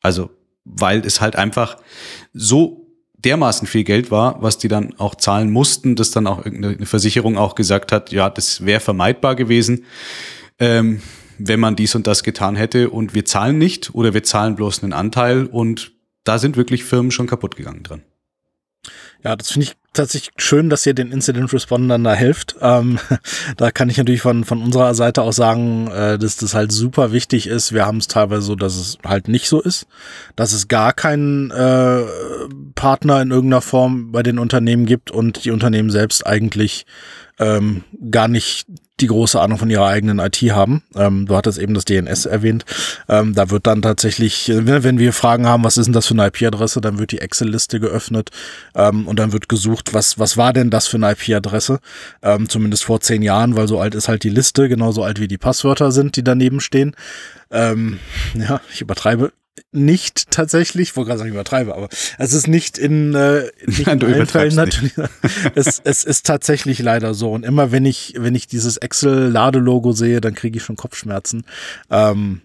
Also, 0.01 0.29
weil 0.63 1.03
es 1.05 1.19
halt 1.19 1.36
einfach 1.36 1.77
so 2.33 2.84
dermaßen 3.26 3.67
viel 3.67 3.84
Geld 3.84 4.11
war, 4.11 4.41
was 4.41 4.57
die 4.57 4.67
dann 4.67 4.93
auch 4.97 5.15
zahlen 5.15 5.51
mussten, 5.51 5.95
dass 5.95 6.11
dann 6.11 6.28
auch 6.28 6.45
irgendeine 6.45 6.86
Versicherung 6.86 7.38
auch 7.38 7.55
gesagt 7.55 7.91
hat, 7.91 8.11
ja, 8.11 8.30
das 8.30 8.65
wäre 8.65 8.80
vermeidbar 8.80 9.36
gewesen, 9.36 9.86
ähm, 10.59 11.01
wenn 11.38 11.59
man 11.59 11.76
dies 11.76 11.95
und 11.95 12.07
das 12.07 12.23
getan 12.23 12.55
hätte 12.55 12.89
und 12.89 13.13
wir 13.13 13.26
zahlen 13.26 13.57
nicht 13.57 13.93
oder 13.93 14.13
wir 14.13 14.23
zahlen 14.23 14.55
bloß 14.55 14.84
einen 14.84 14.93
Anteil 14.93 15.45
und 15.45 15.91
da 16.23 16.39
sind 16.39 16.55
wirklich 16.55 16.84
Firmen 16.84 17.11
schon 17.11 17.28
kaputt 17.28 17.55
gegangen 17.55 17.84
dran. 17.84 18.01
Ja, 19.26 19.36
das 19.36 19.49
finde 19.49 19.65
ich 19.65 19.73
tatsächlich 19.91 20.34
schön, 20.38 20.69
dass 20.69 20.86
ihr 20.86 20.93
den 20.93 21.11
Incident 21.11 21.51
Respondern 21.51 22.03
da 22.03 22.13
helft. 22.13 22.57
Ähm, 22.61 22.99
da 23.57 23.71
kann 23.71 23.89
ich 23.89 23.97
natürlich 23.97 24.21
von, 24.21 24.43
von 24.43 24.61
unserer 24.61 24.93
Seite 24.93 25.23
auch 25.23 25.34
sagen, 25.34 25.88
äh, 25.88 26.19
dass 26.19 26.38
das 26.38 26.53
halt 26.53 26.71
super 26.71 27.11
wichtig 27.11 27.47
ist. 27.47 27.73
Wir 27.73 27.88
haben 27.88 27.97
es 27.97 28.07
teilweise 28.07 28.43
so, 28.43 28.55
dass 28.55 28.76
es 28.76 28.99
halt 29.03 29.28
nicht 29.28 29.47
so 29.47 29.59
ist, 29.59 29.88
dass 30.36 30.53
es 30.53 30.67
gar 30.67 30.93
keinen 30.93 31.49
äh, 31.49 32.03
Partner 32.76 33.19
in 33.19 33.32
irgendeiner 33.32 33.61
Form 33.61 34.11
bei 34.11 34.21
den 34.21 34.38
Unternehmen 34.38 34.86
gibt 34.86 35.09
und 35.09 35.43
die 35.43 35.51
Unternehmen 35.51 35.89
selbst 35.89 36.28
eigentlich 36.28 36.86
ähm, 37.39 37.84
gar 38.11 38.28
nicht 38.28 38.67
die 39.01 39.07
große 39.07 39.39
Ahnung 39.39 39.57
von 39.57 39.69
ihrer 39.69 39.87
eigenen 39.87 40.19
IT 40.19 40.37
haben. 40.51 40.83
Ähm, 40.95 41.25
du 41.25 41.35
hattest 41.35 41.57
eben 41.57 41.73
das 41.73 41.85
DNS 41.85 42.25
erwähnt. 42.25 42.65
Ähm, 43.09 43.35
da 43.35 43.49
wird 43.49 43.67
dann 43.67 43.81
tatsächlich, 43.81 44.51
wenn 44.53 44.99
wir 44.99 45.11
Fragen 45.11 45.47
haben, 45.47 45.63
was 45.63 45.77
ist 45.77 45.85
denn 45.85 45.93
das 45.93 46.07
für 46.07 46.13
eine 46.13 46.27
IP-Adresse, 46.27 46.79
dann 46.79 46.97
wird 46.97 47.11
die 47.11 47.19
Excel-Liste 47.19 47.79
geöffnet 47.79 48.29
ähm, 48.73 49.07
und 49.07 49.19
dann 49.19 49.33
wird 49.33 49.49
gesucht, 49.49 49.93
was, 49.93 50.17
was 50.17 50.37
war 50.37 50.53
denn 50.53 50.69
das 50.69 50.87
für 50.87 50.97
eine 50.97 51.11
IP-Adresse? 51.11 51.79
Ähm, 52.21 52.47
zumindest 52.47 52.85
vor 52.85 53.01
zehn 53.01 53.21
Jahren, 53.21 53.55
weil 53.55 53.67
so 53.67 53.79
alt 53.79 53.95
ist 53.95 54.07
halt 54.07 54.23
die 54.23 54.29
Liste, 54.29 54.69
genauso 54.69 55.03
alt 55.03 55.19
wie 55.19 55.27
die 55.27 55.37
Passwörter 55.37 55.91
sind, 55.91 56.15
die 56.15 56.23
daneben 56.23 56.61
stehen. 56.61 56.95
Ähm, 57.51 57.99
ja, 58.33 58.61
ich 58.73 58.81
übertreibe 58.81 59.31
nicht 59.71 60.31
tatsächlich, 60.31 60.89
ich 60.89 60.95
wollte 60.95 61.09
gerade 61.09 61.19
sagen, 61.19 61.29
ich 61.29 61.35
übertreibe, 61.35 61.75
aber 61.75 61.89
es 62.17 62.33
ist 62.33 62.47
nicht 62.47 62.77
in, 62.77 63.13
äh, 63.13 63.49
nicht 63.65 63.87
Nein, 63.87 63.99
in 63.99 64.13
allen 64.13 64.27
Fällen 64.27 64.47
nicht. 64.47 64.55
natürlich. 64.55 64.93
es, 65.55 65.81
es 65.83 66.03
ist 66.03 66.25
tatsächlich 66.25 66.79
leider 66.79 67.13
so. 67.13 67.31
Und 67.31 67.43
immer 67.45 67.71
wenn 67.71 67.85
ich, 67.85 68.15
wenn 68.17 68.35
ich 68.35 68.47
dieses 68.47 68.77
Excel-Ladelogo 68.77 69.91
sehe, 69.91 70.21
dann 70.21 70.35
kriege 70.35 70.57
ich 70.57 70.63
schon 70.63 70.75
Kopfschmerzen. 70.75 71.45
Ähm, 71.89 72.41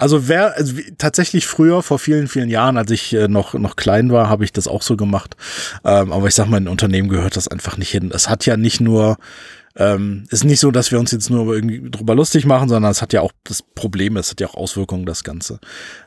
also 0.00 0.28
wer 0.28 0.56
also 0.56 0.74
tatsächlich 0.98 1.46
früher 1.46 1.82
vor 1.82 1.98
vielen 1.98 2.28
vielen 2.28 2.48
Jahren, 2.48 2.76
als 2.76 2.90
ich 2.90 3.12
äh, 3.12 3.28
noch 3.28 3.54
noch 3.54 3.76
klein 3.76 4.10
war, 4.10 4.28
habe 4.28 4.44
ich 4.44 4.52
das 4.52 4.66
auch 4.66 4.82
so 4.82 4.96
gemacht. 4.96 5.36
Ähm, 5.84 6.12
aber 6.12 6.26
ich 6.26 6.34
sag 6.34 6.48
mal, 6.48 6.56
in 6.56 6.68
Unternehmen 6.68 7.08
gehört 7.08 7.36
das 7.36 7.48
einfach 7.48 7.76
nicht 7.76 7.90
hin. 7.90 8.10
Es 8.12 8.28
hat 8.28 8.46
ja 8.46 8.56
nicht 8.56 8.80
nur 8.80 9.18
ähm, 9.76 10.24
ist 10.30 10.44
nicht 10.44 10.60
so, 10.60 10.70
dass 10.70 10.90
wir 10.90 10.98
uns 10.98 11.12
jetzt 11.12 11.30
nur 11.30 11.54
irgendwie 11.54 11.90
drüber 11.90 12.14
lustig 12.14 12.44
machen, 12.44 12.68
sondern 12.68 12.90
es 12.90 13.02
hat 13.02 13.12
ja 13.12 13.20
auch 13.20 13.32
das 13.44 13.62
Problem, 13.62 14.16
es 14.16 14.30
hat 14.30 14.40
ja 14.40 14.48
auch 14.48 14.54
Auswirkungen 14.54 15.06
das 15.06 15.22
Ganze. 15.22 15.60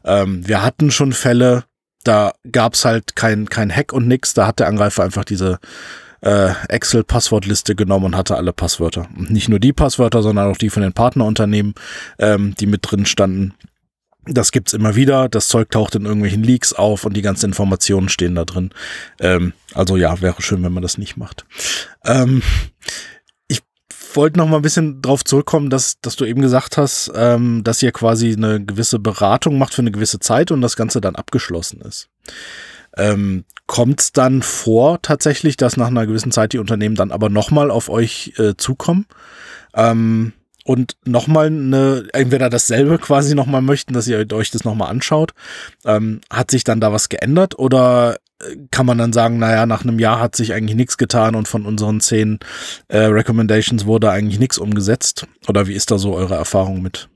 Ähm, 0.04 0.48
wir 0.48 0.64
hatten 0.64 0.92
schon 0.92 1.14
Fälle, 1.14 1.64
da 2.04 2.34
gab's 2.52 2.84
halt 2.84 3.16
kein 3.16 3.48
kein 3.48 3.74
Hack 3.74 3.94
und 3.94 4.08
nix. 4.08 4.34
Da 4.34 4.48
hat 4.48 4.60
der 4.60 4.68
Angreifer 4.68 5.04
einfach 5.04 5.24
diese 5.24 5.60
äh, 6.22 6.52
Excel-Passwortliste 6.70 7.76
genommen 7.76 8.06
und 8.06 8.18
hatte 8.18 8.36
alle 8.36 8.54
Passwörter. 8.54 9.08
Und 9.16 9.32
nicht 9.32 9.50
nur 9.50 9.60
die 9.60 9.74
Passwörter, 9.74 10.22
sondern 10.22 10.50
auch 10.50 10.58
die 10.58 10.70
von 10.70 10.84
den 10.84 10.94
Partnerunternehmen, 10.94 11.76
ähm, 12.20 12.56
die 12.60 12.66
mit 12.66 12.80
drin 12.84 13.06
standen. 13.06 13.54
Das 14.26 14.52
gibt's 14.52 14.74
immer 14.74 14.96
wieder. 14.96 15.28
Das 15.28 15.48
Zeug 15.48 15.70
taucht 15.72 15.96
in 15.96 16.06
irgendwelchen 16.06 16.44
Leaks 16.44 16.74
auf 16.74 17.06
und 17.06 17.16
die 17.16 17.22
ganzen 17.22 17.48
Informationen 17.48 18.10
stehen 18.10 18.36
da 18.36 18.46
drin. 18.46 18.72
Ähm, 19.20 19.54
also 19.74 19.98
ja, 19.98 20.22
wäre 20.22 20.42
schön, 20.42 20.64
wenn 20.64 20.74
man 20.74 20.84
das 20.84 20.98
nicht 20.98 21.18
macht. 21.18 21.46
Ähm, 22.06 22.42
ich 23.48 23.62
wollte 24.14 24.40
noch 24.40 24.48
mal 24.48 24.58
ein 24.58 24.62
bisschen 24.62 25.02
drauf 25.02 25.26
zurückkommen, 25.26 25.70
dass, 25.70 26.00
dass 26.00 26.16
du 26.16 26.26
eben 26.26 26.42
gesagt 26.42 26.78
hast, 26.78 27.12
ähm, 27.16 27.64
dass 27.64 27.84
ihr 27.84 27.92
quasi 27.92 28.34
eine 28.34 28.64
gewisse 28.64 29.00
Beratung 29.00 29.58
macht 29.58 29.74
für 29.74 29.82
eine 29.82 29.92
gewisse 29.92 30.20
Zeit 30.20 30.52
und 30.52 30.62
das 30.62 30.76
Ganze 30.76 31.02
dann 31.02 31.16
abgeschlossen 31.16 31.82
ist. 31.82 32.10
Ähm, 32.96 33.44
Kommt 33.66 34.02
es 34.02 34.12
dann 34.12 34.42
vor 34.42 35.02
tatsächlich, 35.02 35.56
dass 35.56 35.78
nach 35.78 35.88
einer 35.88 36.06
gewissen 36.06 36.32
Zeit 36.32 36.52
die 36.52 36.60
Unternehmen 36.60 36.96
dann 36.96 37.12
aber 37.12 37.30
nochmal 37.30 37.72
auf 37.72 37.90
euch 37.90 38.34
äh, 38.38 38.56
zukommen? 38.58 39.08
Ähm, 39.74 40.34
und 40.64 40.96
nochmal 41.06 41.48
eine, 41.48 42.08
entweder 42.14 42.50
dasselbe 42.50 42.98
quasi 42.98 43.36
nochmal 43.36 43.62
möchten, 43.62 43.94
dass 43.94 44.08
ihr 44.08 44.26
euch 44.34 44.52
das 44.52 44.64
nochmal 44.64 44.90
anschaut. 44.90 45.34
Ähm, 45.86 46.22
hat 46.30 46.52
sich 46.52 46.64
dann 46.64 46.80
da 46.80 46.92
was 46.92 47.10
geändert 47.10 47.58
oder 47.60 48.18
äh, 48.42 48.56
kann 48.72 48.86
man 48.86 48.98
dann 48.98 49.14
sagen, 49.14 49.40
naja, 49.40 49.66
nach 49.66 49.84
einem 49.84 50.00
Jahr 50.00 50.20
hat 50.20 50.36
sich 50.36 50.54
eigentlich 50.54 50.76
nichts 50.76 50.98
getan 50.98 51.36
und 51.36 51.48
von 51.48 51.66
unseren 51.66 52.00
zehn 52.00 52.40
äh, 52.88 53.00
Recommendations 53.00 53.86
wurde 53.86 54.12
eigentlich 54.12 54.40
nichts 54.40 54.58
umgesetzt? 54.58 55.28
Oder 55.48 55.68
wie 55.68 55.74
ist 55.74 55.92
da 55.92 55.98
so 55.98 56.16
eure 56.16 56.36
Erfahrung 56.36 56.82
mit? 56.82 57.10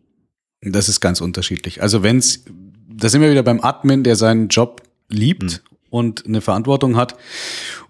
Das 0.62 0.90
ist 0.90 1.00
ganz 1.00 1.22
unterschiedlich. 1.22 1.82
Also 1.82 2.04
wenn's, 2.04 2.44
da 2.90 3.10
sind 3.10 3.22
wir 3.22 3.32
wieder 3.32 3.44
beim 3.44 3.62
Admin, 3.62 4.04
der 4.04 4.16
seinen 4.16 4.48
Job 4.50 4.82
liebt 5.08 5.62
Hm. 5.62 5.77
Und 5.90 6.26
eine 6.26 6.42
Verantwortung 6.42 6.96
hat, 6.96 7.16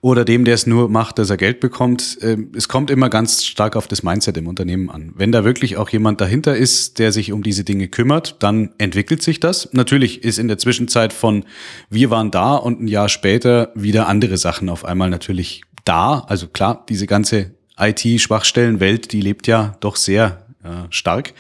oder 0.01 0.25
dem, 0.25 0.45
der 0.45 0.53
es 0.53 0.67
nur 0.67 0.89
macht, 0.89 1.17
dass 1.17 1.29
er 1.29 1.37
Geld 1.37 1.59
bekommt. 1.59 2.17
Ähm, 2.21 2.51
Es 2.55 2.67
kommt 2.67 2.91
immer 2.91 3.09
ganz 3.09 3.45
stark 3.45 3.75
auf 3.75 3.87
das 3.87 4.03
Mindset 4.03 4.37
im 4.37 4.47
Unternehmen 4.47 4.89
an. 4.89 5.13
Wenn 5.15 5.31
da 5.31 5.43
wirklich 5.43 5.77
auch 5.77 5.89
jemand 5.89 6.21
dahinter 6.21 6.55
ist, 6.55 6.99
der 6.99 7.11
sich 7.11 7.31
um 7.31 7.43
diese 7.43 7.63
Dinge 7.63 7.87
kümmert, 7.87 8.37
dann 8.39 8.71
entwickelt 8.77 9.23
sich 9.23 9.39
das. 9.39 9.69
Natürlich 9.73 10.23
ist 10.23 10.37
in 10.37 10.47
der 10.47 10.57
Zwischenzeit 10.57 11.13
von 11.13 11.45
wir 11.89 12.09
waren 12.09 12.31
da 12.31 12.55
und 12.55 12.81
ein 12.81 12.87
Jahr 12.87 13.09
später 13.09 13.71
wieder 13.75 14.07
andere 14.07 14.37
Sachen 14.37 14.69
auf 14.69 14.85
einmal 14.85 15.09
natürlich 15.09 15.63
da. 15.85 16.19
Also 16.27 16.47
klar, 16.47 16.85
diese 16.87 17.07
ganze 17.07 17.51
IT-Schwachstellenwelt, 17.79 19.11
die 19.11 19.21
lebt 19.21 19.47
ja 19.47 19.75
doch 19.79 19.95
sehr 19.95 20.45
äh, 20.63 20.87
stark. 20.89 21.33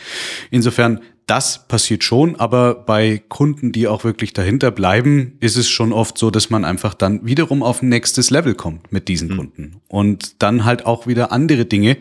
Insofern, 0.51 1.01
das 1.27 1.67
passiert 1.67 2.05
schon, 2.05 2.37
aber 2.37 2.73
bei 2.73 3.21
Kunden, 3.27 3.73
die 3.73 3.89
auch 3.89 4.05
wirklich 4.05 4.31
dahinter 4.31 4.71
bleiben, 4.71 5.33
ist 5.41 5.57
es 5.57 5.69
schon 5.69 5.91
oft 5.91 6.17
so, 6.17 6.31
dass 6.31 6.49
man 6.49 6.63
einfach 6.63 6.93
dann 6.93 7.25
wiederum 7.25 7.63
auf 7.63 7.81
ein 7.81 7.89
nächstes 7.89 8.29
Level 8.29 8.55
kommt 8.55 8.93
mit 8.93 9.09
diesen 9.09 9.35
Kunden. 9.35 9.81
Und 9.89 10.41
dann 10.41 10.63
halt 10.63 10.85
auch 10.85 11.05
wieder 11.05 11.33
andere 11.33 11.65
Dinge 11.65 11.97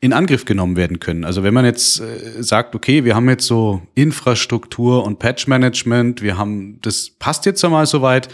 in 0.00 0.14
Angriff 0.14 0.46
genommen 0.46 0.76
werden 0.76 1.00
können. 1.00 1.24
Also 1.24 1.42
wenn 1.42 1.52
man 1.52 1.66
jetzt 1.66 2.00
äh, 2.00 2.42
sagt, 2.42 2.74
okay, 2.74 3.04
wir 3.04 3.14
haben 3.14 3.28
jetzt 3.28 3.46
so 3.46 3.82
Infrastruktur 3.94 5.04
und 5.04 5.18
Patch-Management, 5.18 6.22
wir 6.22 6.38
haben, 6.38 6.78
das 6.80 7.10
passt 7.10 7.44
jetzt 7.44 7.62
einmal 7.64 7.84
soweit, 7.84 8.28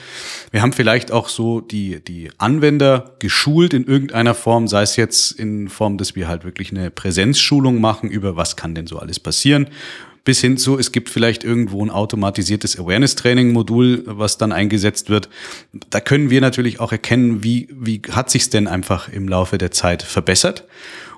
wir 0.53 0.63
haben 0.63 0.73
vielleicht 0.73 1.11
auch 1.11 1.29
so 1.29 1.61
die, 1.61 2.03
die 2.03 2.31
Anwender 2.39 3.17
geschult 3.19 3.75
in 3.75 3.85
irgendeiner 3.85 4.35
Form, 4.35 4.69
sei 4.69 4.83
es 4.83 4.95
jetzt 4.95 5.33
in 5.33 5.69
Form, 5.69 5.99
dass 5.99 6.15
wir 6.15 6.29
halt 6.29 6.45
wirklich 6.45 6.71
eine 6.71 6.93
Präsenzschulung 6.93 7.81
machen 7.81 8.09
über 8.09 8.37
was 8.37 8.55
kann 8.55 8.77
denn 8.77 8.87
so 8.87 9.01
alles 9.01 9.19
passieren 9.19 9.69
bis 10.29 10.43
hin 10.43 10.59
zu, 10.59 10.79
es 10.79 10.93
gibt 10.93 11.09
vielleicht 11.09 11.43
irgendwo 11.43 11.83
ein 11.83 11.89
automatisiertes 11.89 12.79
Awareness-Training-Modul, 12.79 14.03
was 14.05 14.37
dann 14.37 14.53
eingesetzt 14.53 15.09
wird. 15.09 15.31
Da 15.89 16.01
können 16.01 16.29
wir 16.29 16.43
natürlich 16.43 16.81
auch 16.81 16.93
erkennen, 16.93 17.43
wie, 17.43 17.67
wie 17.73 18.03
hat 18.11 18.29
sich's 18.29 18.51
denn 18.51 18.69
einfach 18.69 19.09
im 19.09 19.27
Laufe 19.27 19.57
der 19.57 19.71
Zeit 19.71 20.03
verbessert. 20.03 20.67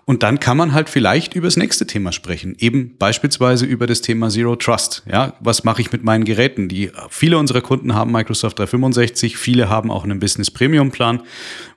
Und 0.05 0.23
dann 0.23 0.39
kann 0.39 0.57
man 0.57 0.75
halt 0.75 0.89
vielleicht 0.89 1.35
über 1.35 1.49
das 1.49 1.57
nächste 1.57 1.89
Thema 1.89 2.13
sprechen. 2.13 2.55
Eben 2.61 2.97
beispielsweise 2.99 3.67
über 3.67 3.89
das 3.89 4.01
Thema 4.01 4.29
Zero 4.29 4.55
Trust. 4.55 5.03
Ja, 5.11 5.35
was 5.41 5.65
mache 5.65 5.83
ich 5.83 5.91
mit 5.91 6.05
meinen 6.05 6.25
Geräten? 6.25 6.69
Die, 6.69 6.93
viele 7.09 7.37
unserer 7.37 7.63
Kunden 7.63 7.97
haben 7.97 8.13
Microsoft 8.13 8.61
365, 8.61 9.37
viele 9.37 9.69
haben 9.69 9.91
auch 9.91 10.05
einen 10.05 10.21
Business 10.21 10.53
Premium 10.53 10.93
Plan, 10.93 11.21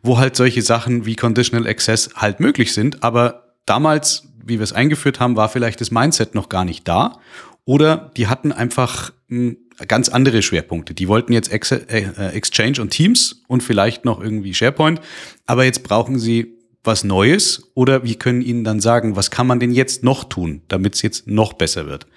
wo 0.04 0.20
halt 0.20 0.36
solche 0.36 0.62
Sachen 0.62 1.08
wie 1.08 1.16
Conditional 1.16 1.68
Access 1.68 2.12
halt 2.14 2.40
möglich 2.40 2.74
sind. 2.74 3.02
Aber 3.02 3.56
damals 3.66 4.28
wie 4.46 4.60
wir 4.60 4.64
es 4.64 4.74
eingeführt 4.74 5.20
haben, 5.20 5.36
war 5.36 5.50
vielleicht 5.50 5.82
das 5.82 5.91
Mindset 5.91 6.36
noch 6.36 6.50
gar 6.50 6.66
nicht 6.66 6.88
da. 6.88 7.20
Oder 7.66 8.12
die 8.18 8.28
hatten 8.28 8.52
einfach 8.52 9.12
mh, 9.28 9.56
ganz 9.88 10.10
andere 10.10 10.41
Schwerpunkte. 10.41 10.94
Die 10.94 11.08
wollten 11.08 11.34
jetzt 11.34 11.52
Ex 11.52 11.72
äh, 11.72 12.06
Exchange 12.34 12.82
und 12.82 12.89
Teams 12.89 13.44
und 13.48 13.64
vielleicht 13.64 14.06
noch 14.06 14.22
irgendwie 14.22 14.54
SharePoint. 14.54 15.00
Aber 15.46 15.64
jetzt 15.64 15.84
brauchen 15.84 16.20
sie 16.20 16.58
was 16.84 17.06
Neues 17.06 17.72
oder 17.76 18.04
wir 18.04 18.16
können 18.16 18.41
ihnen 18.41 18.66
dann 18.66 18.82
sagen, 18.82 19.16
was 19.16 19.32
kann 19.32 19.48
man 19.48 19.62
denn 19.62 19.72
jetzt 19.72 20.04
noch 20.04 20.26
tun, 20.26 20.64
damit 20.68 20.96
es 20.96 21.02
jetzt 21.02 21.28
noch 21.28 21.54
besser 21.54 21.86
wird. 21.86 22.08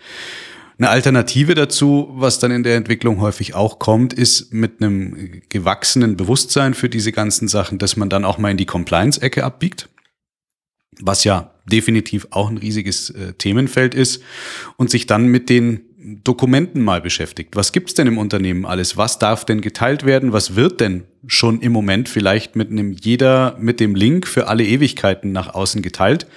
Eine 0.79 0.91
Alternative 0.91 1.55
dazu, 1.55 2.09
was 2.12 2.41
dann 2.41 2.51
in 2.51 2.64
der 2.64 2.77
Entwicklung 2.77 3.20
häufig 3.20 3.55
auch 3.55 3.79
kommt, 3.79 4.12
ist 4.12 4.53
mit 4.53 4.83
einem 4.83 5.41
gewachsenen 5.49 6.16
Bewusstsein 6.16 6.74
für 6.74 6.89
diese 6.89 7.12
ganzen 7.12 7.47
Sachen, 7.49 7.79
dass 7.79 7.97
man 7.97 8.11
dann 8.11 8.24
auch 8.24 8.39
mal 8.39 8.51
in 8.51 8.57
die 8.57 8.66
Compliance-Ecke 8.66 9.45
abbiegt 9.45 9.89
was 11.01 11.24
ja 11.24 11.51
definitiv 11.71 12.29
auch 12.31 12.49
ein 12.49 12.59
riesiges 12.59 13.11
äh, 13.11 13.33
Themenfeld 13.35 13.95
ist 13.95 14.23
und 14.77 14.91
sich 14.91 15.07
dann 15.07 15.27
mit 15.27 15.49
den 15.49 15.81
Dokumenten 16.23 16.83
mal 16.83 17.01
beschäftigt. 17.01 17.57
Was 17.57 17.73
gibt's 17.73 17.95
denn 17.95 18.07
im 18.07 18.17
Unternehmen 18.17 18.64
alles? 18.64 18.97
Was 18.97 19.19
darf 19.19 19.45
denn 19.45 19.61
geteilt 19.61 20.07
werden? 20.07 20.33
Was 20.33 20.55
wird 20.55 20.81
denn 20.81 21.03
schon 21.27 21.61
im 21.61 21.73
Moment 21.73 22.09
vielleicht 22.09 22.55
mit 22.55 22.71
einem 22.71 22.93
jeder 22.93 23.57
mit 23.59 23.81
dem 23.81 23.97
Link 23.97 24.29
für 24.29 24.47
alle 24.47 24.64
Ewigkeiten 24.64 25.33
nach 25.33 25.53
außen 25.53 25.83
geteilt, 25.83 26.29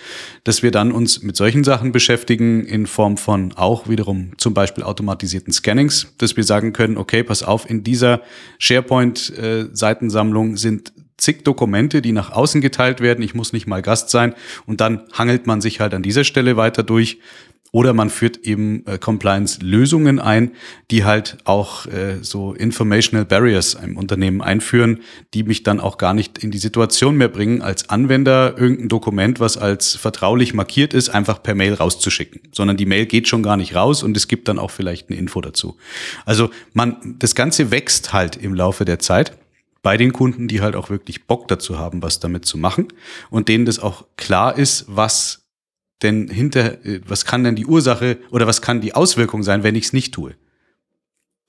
dass 0.43 0.63
wir 0.63 0.71
dann 0.71 0.91
uns 0.91 1.21
mit 1.21 1.35
solchen 1.35 1.63
Sachen 1.63 1.91
beschäftigen 1.91 2.65
in 2.65 2.87
Form 2.87 3.17
von 3.17 3.53
auch 3.53 3.87
wiederum 3.87 4.31
zum 4.37 4.55
Beispiel 4.55 4.83
automatisierten 4.83 5.53
Scannings, 5.53 6.15
dass 6.17 6.35
wir 6.35 6.43
sagen 6.43 6.73
können, 6.73 6.97
okay, 6.97 7.21
pass 7.21 7.43
auf, 7.43 7.69
in 7.69 7.83
dieser 7.83 8.23
SharePoint-Seitensammlung 8.57 10.57
sind 10.57 10.93
zig 11.21 11.43
Dokumente, 11.43 12.01
die 12.01 12.11
nach 12.11 12.31
außen 12.31 12.61
geteilt 12.61 13.01
werden. 13.01 13.23
Ich 13.23 13.35
muss 13.35 13.53
nicht 13.53 13.67
mal 13.67 13.81
Gast 13.81 14.09
sein. 14.09 14.33
Und 14.65 14.81
dann 14.81 15.03
hangelt 15.13 15.47
man 15.47 15.61
sich 15.61 15.79
halt 15.79 15.93
an 15.93 16.03
dieser 16.03 16.23
Stelle 16.23 16.57
weiter 16.57 16.83
durch. 16.83 17.19
Oder 17.71 17.93
man 17.93 18.09
führt 18.09 18.37
eben 18.37 18.83
äh, 18.87 18.97
Compliance-Lösungen 18.97 20.19
ein, 20.19 20.51
die 20.89 21.03
halt 21.03 21.37
auch 21.43 21.85
äh, 21.85 22.17
so 22.21 22.53
Informational 22.53 23.25
Barriers 23.25 23.75
im 23.75 23.95
Unternehmen 23.95 24.41
einführen, 24.41 25.01
die 25.35 25.43
mich 25.43 25.61
dann 25.61 25.79
auch 25.79 25.99
gar 25.99 26.15
nicht 26.15 26.39
in 26.39 26.49
die 26.49 26.57
Situation 26.57 27.15
mehr 27.15 27.27
bringen, 27.27 27.61
als 27.61 27.89
Anwender 27.89 28.55
irgendein 28.57 28.89
Dokument, 28.89 29.39
was 29.39 29.57
als 29.57 29.95
vertraulich 29.95 30.55
markiert 30.55 30.95
ist, 30.95 31.09
einfach 31.09 31.43
per 31.43 31.53
Mail 31.53 31.75
rauszuschicken. 31.75 32.41
Sondern 32.51 32.75
die 32.75 32.87
Mail 32.87 33.05
geht 33.05 33.27
schon 33.27 33.43
gar 33.43 33.57
nicht 33.57 33.75
raus 33.75 34.01
und 34.01 34.17
es 34.17 34.27
gibt 34.27 34.47
dann 34.47 34.57
auch 34.57 34.71
vielleicht 34.71 35.09
eine 35.09 35.19
Info 35.19 35.39
dazu. 35.39 35.77
Also 36.25 36.49
man, 36.73 37.17
das 37.19 37.35
Ganze 37.35 37.69
wächst 37.69 38.13
halt 38.13 38.35
im 38.35 38.55
Laufe 38.55 38.83
der 38.83 38.97
Zeit 38.97 39.37
bei 39.81 39.97
den 39.97 40.13
Kunden, 40.13 40.47
die 40.47 40.61
halt 40.61 40.75
auch 40.75 40.89
wirklich 40.89 41.25
Bock 41.25 41.47
dazu 41.47 41.79
haben, 41.79 42.01
was 42.01 42.19
damit 42.19 42.45
zu 42.45 42.57
machen 42.57 42.87
und 43.29 43.47
denen 43.47 43.65
das 43.65 43.79
auch 43.79 44.05
klar 44.17 44.57
ist, 44.57 44.85
was 44.87 45.45
denn 46.01 46.29
hinter, 46.29 46.77
was 47.05 47.25
kann 47.25 47.43
denn 47.43 47.55
die 47.55 47.65
Ursache 47.65 48.17
oder 48.31 48.47
was 48.47 48.61
kann 48.61 48.81
die 48.81 48.95
Auswirkung 48.95 49.43
sein, 49.43 49.63
wenn 49.63 49.75
ich 49.75 49.85
es 49.85 49.93
nicht 49.93 50.13
tue? 50.13 50.35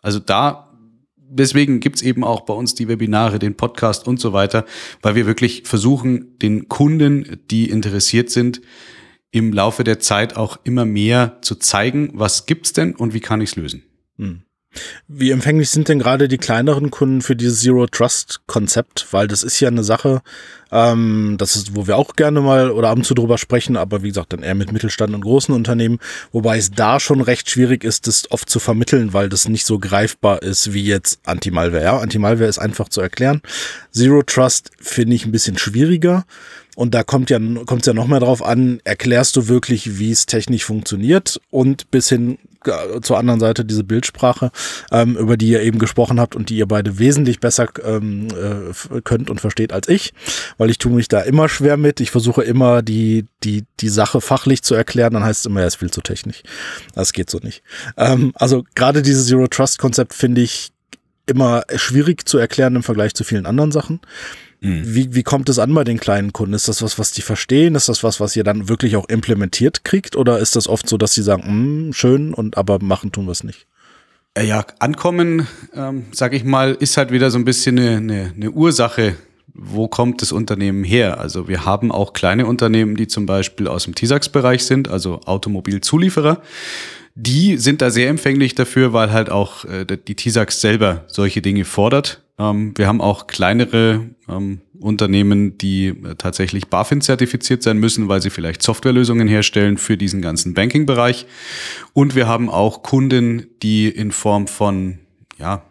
Also 0.03 0.19
da, 0.19 0.73
deswegen 1.17 1.81
gibt's 1.81 2.03
eben 2.03 2.25
auch 2.25 2.43
bei 2.43 2.55
uns 2.55 2.75
die 2.75 2.89
Webinare, 2.89 3.39
den 3.39 3.57
Podcast 3.57 4.07
und 4.07 4.19
so 4.19 4.33
weiter, 4.33 4.65
weil 5.03 5.15
wir 5.15 5.27
wirklich 5.27 5.63
versuchen, 5.65 6.39
den 6.39 6.69
Kunden, 6.69 7.41
die 7.51 7.71
interessiert 7.71 8.31
sind, 8.31 8.61
im 9.31 9.53
Laufe 9.53 9.85
der 9.85 10.01
Zeit 10.01 10.37
auch 10.37 10.59
immer 10.65 10.85
mehr 10.85 11.39
zu 11.43 11.55
zeigen, 11.55 12.11
was 12.15 12.47
gibt's 12.47 12.73
denn 12.73 12.97
und 12.97 13.15
wie 13.15 13.21
kann 13.21 13.41
ich's 13.41 13.57
lösen. 13.57 13.85
Hm. 14.17 14.43
Wie 15.09 15.31
empfänglich 15.31 15.71
sind 15.71 15.89
denn 15.89 15.99
gerade 15.99 16.29
die 16.29 16.39
kleineren 16.39 16.91
Kunden 16.91 17.23
für 17.23 17.37
dieses 17.37 17.61
Zero 17.61 17.87
Trust 17.87 18.41
Konzept? 18.47 19.09
Weil 19.11 19.27
das 19.27 19.43
ist 19.43 19.59
ja 19.61 19.69
eine 19.69 19.85
Sache, 19.85 20.23
Ähm, 20.73 21.37
das 21.39 21.57
ist, 21.57 21.75
wo 21.75 21.87
wir 21.87 21.97
auch 21.97 22.15
gerne 22.15 22.41
mal 22.41 22.71
oder 22.71 22.89
ab 22.89 22.97
und 22.97 23.05
zu 23.05 23.15
drüber 23.15 23.39
sprechen, 23.39 23.77
aber 23.77 24.03
wie 24.03 24.09
gesagt, 24.09 24.33
dann 24.33 24.43
eher 24.43 24.55
mit 24.55 24.73
Mittelstand 24.73 25.15
und 25.15 25.23
großen 25.23 25.55
Unternehmen, 25.55 25.99
wobei 26.33 26.59
es 26.59 26.71
da 26.71 27.01
schon 27.01 27.21
recht 27.21 27.51
schwierig 27.51 27.85
ist, 27.85 28.07
das 28.07 28.31
oft 28.31 28.49
zu 28.49 28.59
vermitteln, 28.59 29.13
weil 29.13 29.29
das 29.29 29.49
nicht 29.49 29.67
so 29.67 29.79
greifbar 29.79 30.43
ist 30.43 30.73
wie 30.73 30.85
jetzt 30.85 31.21
Anti-Malware. 31.25 31.83
Ja, 31.83 31.99
Anti-Malware 31.99 32.49
ist 32.49 32.59
einfach 32.59 32.89
zu 32.89 33.01
erklären. 33.01 33.43
Zero 33.93 34.23
Trust 34.23 34.71
finde 34.81 35.17
ich 35.17 35.25
ein 35.25 35.33
bisschen 35.33 35.59
schwieriger. 35.59 36.25
Und 36.77 36.95
da 36.95 37.03
kommt 37.03 37.31
ja, 37.31 37.39
kommt 37.67 37.85
ja 37.85 37.93
noch 37.93 38.07
mehr 38.07 38.21
drauf 38.21 38.43
an, 38.43 38.81
erklärst 38.85 39.37
du 39.37 39.49
wirklich, 39.49 39.99
wie 39.99 40.13
es 40.13 40.25
technisch 40.25 40.65
funktioniert 40.65 41.41
und 41.51 41.91
bis 41.91 42.09
hin 42.09 42.39
äh, 42.65 43.01
zur 43.01 43.19
anderen 43.19 43.41
Seite 43.41 43.65
diese 43.65 43.85
Bildsprache, 43.85 44.51
ähm, 44.93 45.17
über 45.17 45.37
die 45.37 45.49
ihr 45.49 45.63
eben 45.63 45.79
gesprochen 45.79 46.21
habt 46.21 46.37
und 46.37 46.51
die 46.51 46.57
ihr 46.57 46.67
beide 46.67 46.99
wesentlich 46.99 47.41
besser 47.41 47.69
ähm, 47.85 48.29
äh, 48.29 49.01
könnt 49.03 49.31
und 49.31 49.41
versteht 49.41 49.73
als 49.73 49.89
ich, 49.89 50.13
weil 50.61 50.69
ich 50.69 50.77
tue 50.77 50.93
mich 50.93 51.09
da 51.09 51.23
immer 51.23 51.49
schwer 51.49 51.79
mit. 51.79 52.01
Ich 52.01 52.11
versuche 52.11 52.43
immer 52.43 52.83
die, 52.83 53.25
die, 53.45 53.65
die 53.81 53.89
Sache 53.89 54.21
fachlich 54.21 54.63
zu 54.63 54.75
erklären, 54.75 55.15
dann 55.15 55.25
heißt 55.25 55.41
es 55.41 55.47
immer, 55.47 55.63
er 55.63 55.67
ist 55.67 55.77
viel 55.77 55.91
zu 55.91 56.03
technisch. 56.03 56.43
Das 56.95 57.15
geht 57.15 57.31
so 57.31 57.39
nicht. 57.39 57.63
Ähm, 57.97 58.33
also 58.35 58.67
gerade 58.75 59.01
dieses 59.01 59.27
Zero 59.27 59.47
Trust 59.47 59.79
Konzept 59.79 60.13
finde 60.13 60.43
ich 60.43 60.71
immer 61.25 61.63
schwierig 61.77 62.29
zu 62.29 62.37
erklären 62.37 62.77
im 62.77 62.83
Vergleich 62.83 63.15
zu 63.15 63.25
vielen 63.25 63.47
anderen 63.47 63.73
Sachen. 63.73 64.01
Mhm. 64.61 64.83
Wie, 64.85 65.15
wie 65.15 65.23
kommt 65.23 65.49
es 65.49 65.59
an 65.59 65.73
bei 65.73 65.83
den 65.83 65.99
kleinen 65.99 66.35
Kunden? 66.35 66.53
Ist 66.53 66.69
das 66.69 66.83
was, 66.83 66.99
was 66.99 67.13
die 67.13 67.23
verstehen? 67.23 67.75
Ist 67.75 67.89
das 67.89 68.05
was, 68.05 68.21
was 68.21 68.37
ihr 68.37 68.45
dann 68.45 68.69
wirklich 68.69 68.97
auch 68.97 69.09
implementiert 69.09 69.83
kriegt? 69.85 70.15
Oder 70.15 70.41
ist 70.41 70.57
das 70.57 70.69
oft 70.69 70.87
so, 70.87 70.99
dass 70.99 71.15
sie 71.15 71.23
sagen, 71.23 71.89
mm, 71.89 71.95
schön, 71.95 72.35
und 72.35 72.59
aber 72.59 72.83
machen 72.83 73.13
tun 73.13 73.25
wir 73.25 73.33
es 73.33 73.45
nicht? 73.45 73.67
Äh, 74.35 74.45
ja, 74.45 74.67
ankommen, 74.79 75.47
ähm, 75.75 76.05
sage 76.13 76.37
ich 76.37 76.45
mal, 76.45 76.75
ist 76.75 76.99
halt 76.99 77.13
wieder 77.13 77.31
so 77.31 77.39
ein 77.39 77.47
bisschen 77.47 77.79
eine, 77.79 77.97
eine, 77.97 78.33
eine 78.37 78.51
Ursache 78.51 79.17
wo 79.63 79.89
kommt 79.89 80.23
das 80.23 80.33
Unternehmen 80.33 80.85
her? 80.85 81.21
Also 81.21 81.47
wir 81.47 81.67
haben 81.67 81.93
auch 81.93 82.15
kleine 82.15 82.47
Unternehmen, 82.47 82.97
die 82.97 83.09
zum 83.09 83.27
Beispiel 83.27 83.69
aus 83.69 83.85
dem 83.85 83.95
TISAX-Bereich 83.95 84.65
sind, 84.65 84.89
also 84.89 85.21
Automobilzulieferer. 85.27 86.41
Die 87.15 87.59
sind 87.59 87.83
da 87.83 87.91
sehr 87.91 88.09
empfänglich 88.09 88.55
dafür, 88.55 88.95
weil 88.95 89.13
halt 89.13 89.31
auch 89.31 89.67
äh, 89.67 89.85
die 89.85 90.15
TISAX 90.15 90.63
selber 90.63 91.05
solche 91.09 91.43
Dinge 91.43 91.67
fordert. 91.67 92.23
Ähm, 92.39 92.73
wir 92.77 92.87
haben 92.87 93.03
auch 93.03 93.27
kleinere 93.27 94.07
ähm, 94.31 94.63
Unternehmen, 94.79 95.59
die 95.59 95.89
äh, 95.89 96.15
tatsächlich 96.17 96.69
BaFin 96.69 97.03
zertifiziert 97.03 97.63
sein 97.63 97.77
müssen, 97.77 98.09
weil 98.09 98.23
sie 98.23 98.31
vielleicht 98.31 98.63
Softwarelösungen 98.63 99.29
herstellen 99.29 99.77
für 99.77 99.99
diesen 99.99 100.23
ganzen 100.23 100.55
Banking-Bereich. 100.55 101.27
Und 101.93 102.15
wir 102.15 102.27
haben 102.27 102.49
auch 102.49 102.83
Kunden, 102.83 103.47
die 103.63 103.89
in 103.89 104.11
Form 104.11 104.47
von, 104.47 105.01
ja, 105.39 105.65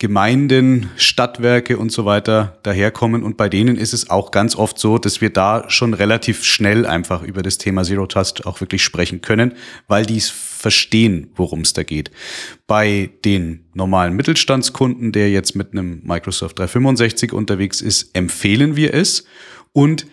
Gemeinden, 0.00 0.90
Stadtwerke 0.96 1.76
und 1.76 1.90
so 1.90 2.04
weiter 2.04 2.58
daherkommen. 2.62 3.24
Und 3.24 3.36
bei 3.36 3.48
denen 3.48 3.76
ist 3.76 3.92
es 3.92 4.10
auch 4.10 4.30
ganz 4.30 4.54
oft 4.54 4.78
so, 4.78 4.96
dass 4.96 5.20
wir 5.20 5.30
da 5.30 5.64
schon 5.68 5.92
relativ 5.92 6.44
schnell 6.44 6.86
einfach 6.86 7.24
über 7.24 7.42
das 7.42 7.58
Thema 7.58 7.82
Zero 7.82 8.06
Trust 8.06 8.46
auch 8.46 8.60
wirklich 8.60 8.84
sprechen 8.84 9.22
können, 9.22 9.54
weil 9.88 10.06
die 10.06 10.18
es 10.18 10.30
verstehen, 10.30 11.32
worum 11.34 11.62
es 11.62 11.72
da 11.72 11.82
geht. 11.82 12.12
Bei 12.68 13.10
den 13.24 13.64
normalen 13.74 14.14
Mittelstandskunden, 14.14 15.10
der 15.10 15.30
jetzt 15.30 15.56
mit 15.56 15.72
einem 15.72 16.00
Microsoft 16.04 16.60
365 16.60 17.32
unterwegs 17.32 17.80
ist, 17.80 18.14
empfehlen 18.14 18.76
wir 18.76 18.94
es 18.94 19.24
und 19.72 20.06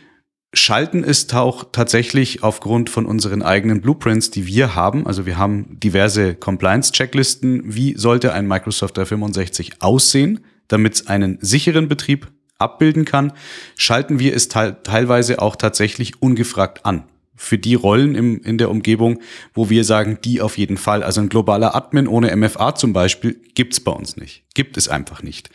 schalten 0.56 1.04
es 1.04 1.32
auch 1.34 1.66
tatsächlich 1.72 2.44
aufgrund 2.44 2.90
von 2.90 3.06
unseren 3.06 3.42
eigenen 3.42 3.82
Blueprints, 3.82 4.32
die 4.32 4.48
wir 4.48 4.76
haben. 4.76 5.06
Also 5.06 5.26
wir 5.26 5.38
haben 5.38 5.80
diverse 5.80 6.36
Compliance-Checklisten. 6.36 7.64
Wie 7.66 7.98
sollte 7.98 8.34
ein 8.34 8.48
Microsoft 8.48 8.98
365 8.98 9.82
aussehen, 9.82 10.42
damit 10.68 10.96
es 10.96 11.08
einen 11.08 11.38
sicheren 11.42 11.88
Betrieb 11.88 12.28
abbilden 12.58 13.06
kann, 13.06 13.34
schalten 13.76 14.20
wir 14.20 14.34
es 14.34 14.48
te 14.48 14.78
teilweise 14.84 15.42
auch 15.42 15.56
tatsächlich 15.56 16.22
ungefragt 16.22 16.86
an 16.86 17.04
für 17.36 17.58
die 17.58 17.76
Rollen 17.76 18.16
im, 18.16 18.42
in 18.42 18.58
der 18.58 18.70
Umgebung, 18.70 19.20
wo 19.54 19.70
wir 19.70 19.84
sagen, 19.84 20.18
die 20.24 20.42
auf 20.42 20.58
jeden 20.58 20.78
Fall. 20.78 21.04
Also 21.04 21.22
ein 21.22 21.30
globaler 21.30 21.76
Admin 21.76 22.08
ohne 22.08 22.36
MFA 22.36 22.76
zum 22.76 22.94
Beispiel 22.94 23.40
gibt's 23.54 23.80
bei 23.80 23.92
uns 23.92 24.18
nicht. 24.18 24.44
Gibt 24.54 24.78
es 24.78 24.88
einfach 24.88 25.22
nicht. 25.22 25.50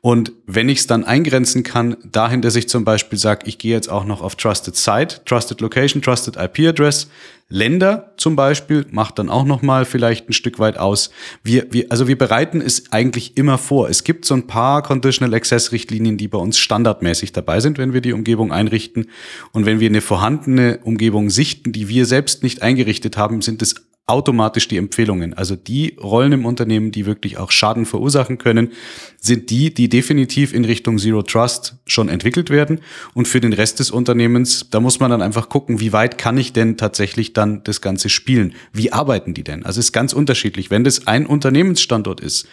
Und 0.00 0.32
wenn 0.46 0.68
ich 0.68 0.78
es 0.78 0.86
dann 0.86 1.04
eingrenzen 1.04 1.62
kann, 1.62 1.96
dahin, 2.04 2.40
dass 2.40 2.56
ich 2.56 2.68
zum 2.68 2.84
Beispiel 2.84 3.18
sage, 3.18 3.46
ich 3.46 3.58
gehe 3.58 3.72
jetzt 3.72 3.90
auch 3.90 4.04
noch 4.04 4.22
auf 4.22 4.36
Trusted 4.36 4.76
Site, 4.76 5.22
Trusted 5.24 5.60
Location, 5.60 6.02
Trusted 6.02 6.36
IP 6.36 6.60
Address, 6.68 7.08
Länder 7.48 8.14
zum 8.16 8.36
Beispiel 8.36 8.86
macht 8.90 9.18
dann 9.18 9.28
auch 9.28 9.44
noch 9.44 9.60
mal 9.60 9.84
vielleicht 9.84 10.28
ein 10.28 10.32
Stück 10.32 10.58
weit 10.58 10.78
aus. 10.78 11.10
Wir, 11.42 11.66
wir, 11.70 11.86
also 11.90 12.08
wir 12.08 12.16
bereiten 12.16 12.60
es 12.60 12.90
eigentlich 12.92 13.36
immer 13.36 13.58
vor. 13.58 13.88
Es 13.88 14.02
gibt 14.02 14.24
so 14.24 14.34
ein 14.34 14.46
paar 14.46 14.82
Conditional 14.82 15.34
Access 15.34 15.70
Richtlinien, 15.70 16.16
die 16.16 16.28
bei 16.28 16.38
uns 16.38 16.58
standardmäßig 16.58 17.32
dabei 17.32 17.60
sind, 17.60 17.76
wenn 17.76 17.92
wir 17.92 18.00
die 18.00 18.14
Umgebung 18.14 18.50
einrichten. 18.50 19.10
Und 19.52 19.66
wenn 19.66 19.78
wir 19.78 19.88
eine 19.88 20.00
vorhandene 20.00 20.80
Umgebung 20.84 21.28
sichten, 21.28 21.72
die 21.72 21.88
wir 21.88 22.06
selbst 22.06 22.42
nicht 22.42 22.62
eingerichtet 22.62 23.16
haben, 23.16 23.42
sind 23.42 23.60
es 23.60 23.74
automatisch 24.06 24.68
die 24.68 24.76
Empfehlungen. 24.76 25.32
Also 25.32 25.56
die 25.56 25.96
Rollen 26.02 26.32
im 26.32 26.44
Unternehmen, 26.44 26.90
die 26.90 27.06
wirklich 27.06 27.38
auch 27.38 27.50
Schaden 27.50 27.86
verursachen 27.86 28.36
können, 28.36 28.72
sind 29.18 29.48
die, 29.48 29.72
die 29.72 29.88
definitiv 29.88 30.52
in 30.52 30.66
Richtung 30.66 30.98
Zero 30.98 31.22
Trust 31.22 31.76
schon 31.86 32.10
entwickelt 32.10 32.50
werden. 32.50 32.80
Und 33.14 33.28
für 33.28 33.40
den 33.40 33.54
Rest 33.54 33.78
des 33.78 33.90
Unternehmens, 33.90 34.68
da 34.70 34.80
muss 34.80 35.00
man 35.00 35.10
dann 35.10 35.22
einfach 35.22 35.48
gucken, 35.48 35.80
wie 35.80 35.94
weit 35.94 36.18
kann 36.18 36.36
ich 36.36 36.52
denn 36.52 36.76
tatsächlich 36.76 37.32
dann 37.32 37.64
das 37.64 37.80
Ganze 37.80 38.10
spielen? 38.10 38.54
Wie 38.74 38.92
arbeiten 38.92 39.32
die 39.32 39.44
denn? 39.44 39.64
Also 39.64 39.80
es 39.80 39.86
ist 39.86 39.92
ganz 39.92 40.12
unterschiedlich. 40.12 40.70
Wenn 40.70 40.84
das 40.84 41.06
ein 41.06 41.24
Unternehmensstandort 41.24 42.20
ist, 42.20 42.46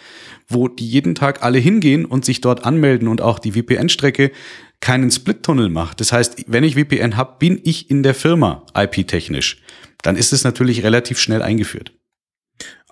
wo 0.48 0.68
die 0.68 0.88
jeden 0.88 1.14
Tag 1.14 1.42
alle 1.42 1.58
hingehen 1.58 2.06
und 2.06 2.24
sich 2.24 2.40
dort 2.40 2.64
anmelden 2.64 3.08
und 3.08 3.20
auch 3.20 3.38
die 3.38 3.52
VPN-Strecke 3.52 4.32
keinen 4.80 5.10
Split-Tunnel 5.10 5.68
macht. 5.68 6.00
Das 6.00 6.12
heißt, 6.12 6.44
wenn 6.48 6.64
ich 6.64 6.76
VPN 6.76 7.16
habe, 7.16 7.36
bin 7.38 7.60
ich 7.62 7.90
in 7.90 8.02
der 8.02 8.14
Firma 8.14 8.64
IP-technisch 8.74 9.58
dann 10.02 10.16
ist 10.16 10.32
es 10.32 10.44
natürlich 10.44 10.82
relativ 10.82 11.18
schnell 11.18 11.42
eingeführt. 11.42 11.92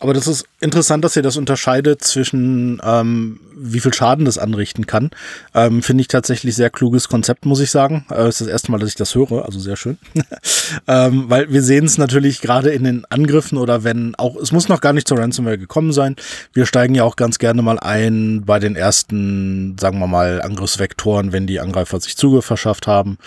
Aber 0.01 0.15
das 0.15 0.27
ist 0.27 0.47
interessant, 0.61 1.05
dass 1.05 1.15
ihr 1.15 1.23
das 1.23 1.37
unterscheidet 1.37 2.03
zwischen, 2.03 2.81
ähm, 2.83 3.39
wie 3.55 3.81
viel 3.81 3.93
Schaden 3.93 4.25
das 4.25 4.39
anrichten 4.39 4.87
kann. 4.87 5.11
Ähm, 5.55 5.83
Finde 5.83 6.01
ich 6.01 6.09
tatsächlich 6.09 6.57
sehr 6.57 6.71
kluges 6.71 7.09
Konzept, 7.09 7.45
muss 7.45 7.61
ich 7.61 7.71
sagen. 7.71 8.07
Äh, 8.11 8.27
ist 8.31 8.41
das 8.41 8.49
erste 8.49 8.73
Mal, 8.73 8.79
dass 8.79 8.89
ich 8.89 8.95
das 8.95 9.15
höre, 9.15 9.45
also 9.45 9.61
sehr 9.61 9.77
schön. 9.77 9.99
ähm, 10.89 11.27
weil 11.29 11.53
wir 11.53 11.63
sehen 11.63 11.85
es 11.85 11.99
natürlich 11.99 12.41
gerade 12.41 12.71
in 12.71 12.85
den 12.85 13.05
Angriffen 13.11 13.59
oder 13.59 13.85
wenn 13.85 14.15
auch, 14.15 14.37
es 14.37 14.53
muss 14.53 14.69
noch 14.69 14.81
gar 14.81 14.95
nicht 14.95 15.07
zur 15.07 15.19
Ransomware 15.19 15.59
gekommen 15.59 15.93
sein. 15.93 16.17
Wir 16.55 16.65
steigen 16.65 16.95
ja 16.95 17.05
auch 17.05 17.17
ganz 17.17 17.39
gerne 17.39 17.61
mal 17.61 17.79
ein 17.79 18.45
bei 18.47 18.59
den 18.59 18.77
ersten, 18.77 19.77
sagen 19.79 19.99
wir 19.99 20.07
mal, 20.07 20.41
Angriffsvektoren, 20.41 21.33
wenn 21.33 21.47
die 21.47 21.61
Angreifer 21.61 22.01
sich 22.01 22.17
Zugriff 22.17 22.47
verschafft 22.47 22.87
haben. 22.87 23.19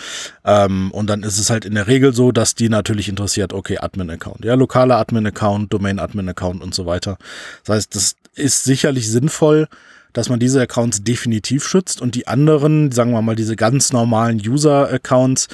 Ähm, 0.44 0.90
und 0.90 1.08
dann 1.08 1.22
ist 1.22 1.38
es 1.38 1.50
halt 1.50 1.64
in 1.64 1.76
der 1.76 1.86
Regel 1.86 2.12
so, 2.14 2.32
dass 2.32 2.56
die 2.56 2.68
natürlich 2.68 3.08
interessiert, 3.08 3.52
okay, 3.52 3.78
Admin-Account. 3.78 4.44
Ja, 4.44 4.54
lokaler 4.54 4.98
Admin-Account, 4.98 5.72
Domain-Admin-Account 5.72 6.63
und 6.64 6.74
so 6.74 6.86
weiter. 6.86 7.18
Das 7.64 7.76
heißt, 7.76 7.94
das 7.94 8.16
ist 8.34 8.64
sicherlich 8.64 9.08
sinnvoll, 9.10 9.68
dass 10.12 10.28
man 10.28 10.40
diese 10.40 10.60
Accounts 10.60 11.04
definitiv 11.04 11.66
schützt 11.66 12.00
und 12.00 12.14
die 12.14 12.26
anderen, 12.26 12.90
sagen 12.92 13.12
wir 13.12 13.22
mal, 13.22 13.36
diese 13.36 13.56
ganz 13.56 13.92
normalen 13.92 14.40
User-Accounts, 14.44 15.48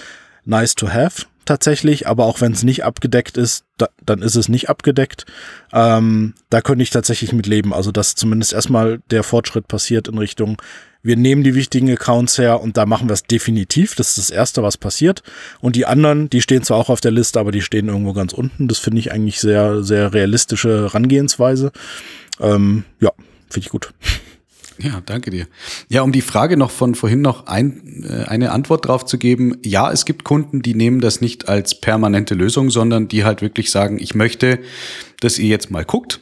nice 0.45 0.75
to 0.75 0.89
have 0.89 1.25
tatsächlich, 1.45 2.07
aber 2.07 2.27
auch 2.27 2.41
wenn 2.41 2.53
es 2.53 2.63
nicht 2.63 2.85
abgedeckt 2.85 3.37
ist, 3.37 3.65
da, 3.77 3.89
dann 4.05 4.23
ist 4.23 4.37
es 4.37 4.49
nicht 4.49 4.69
abgedeckt. 4.69 5.27
Ähm, 5.73 6.35
da 6.49 6.61
könnte 6.61 6.83
ich 6.83 6.91
tatsächlich 6.91 7.33
mit 7.33 7.47
leben. 7.47 7.75
Also, 7.75 7.91
dass 7.91 8.15
zumindest 8.15 8.53
erstmal 8.53 9.01
der 9.11 9.25
Fortschritt 9.25 9.67
passiert 9.67 10.07
in 10.07 10.19
Richtung, 10.19 10.63
wir 11.03 11.17
nehmen 11.17 11.43
die 11.43 11.55
wichtigen 11.55 11.91
Accounts 11.91 12.39
her 12.39 12.61
und 12.61 12.77
da 12.77 12.87
machen 12.87 13.09
wir 13.09 13.15
es 13.15 13.23
definitiv. 13.23 13.95
Das 13.95 14.09
ist 14.11 14.19
das 14.19 14.31
Erste, 14.31 14.63
was 14.63 14.77
passiert. 14.77 15.23
Und 15.61 15.77
die 15.77 15.87
anderen, 15.87 16.29
die 16.29 16.43
stehen 16.43 16.63
zwar 16.63 16.77
auch 16.77 16.91
auf 16.91 17.01
der 17.01 17.11
Liste, 17.11 17.41
aber 17.41 17.53
die 17.53 17.63
stehen 17.63 17.89
irgendwo 17.89 18.13
ganz 18.13 18.33
unten. 18.33 18.69
Das 18.69 18.79
finde 18.79 18.99
ich 18.99 19.13
eigentlich 19.13 19.41
sehr, 19.41 19.83
sehr 19.83 20.13
realistische 20.13 20.83
Herangehensweise. 20.83 21.73
Ähm, 22.39 22.85
ja, 23.01 23.13
finde 23.49 23.67
ich 23.67 23.71
gut. 23.71 23.93
Ja, 24.83 25.03
danke 25.05 25.31
dir. 25.31 25.47
Ja, 25.89 26.03
um 26.03 26.13
die 26.13 26.23
Frage 26.23 26.57
noch 26.57 26.71
von 26.71 26.95
vorhin 26.95 27.21
noch 27.21 27.47
ein, 27.47 28.05
äh, 28.09 28.25
eine 28.25 28.53
Antwort 28.53 28.87
drauf 28.87 29.05
zu 29.05 29.19
geben. 29.19 29.59
Ja, 29.63 29.93
es 29.93 30.07
gibt 30.07 30.25
Kunden, 30.25 30.63
die 30.63 30.75
nehmen 30.75 31.01
das 31.01 31.21
nicht 31.21 31.49
als 31.49 31.81
permanente 31.81 32.35
Lösung, 32.35 32.71
sondern 32.71 33.07
die 33.07 33.25
halt 33.25 33.43
wirklich 33.43 33.71
sagen, 33.71 33.99
ich 33.99 34.15
möchte, 34.15 34.59
dass 35.21 35.39
ihr 35.39 35.49
jetzt 35.49 35.71
mal 35.71 35.85
guckt. 35.85 36.21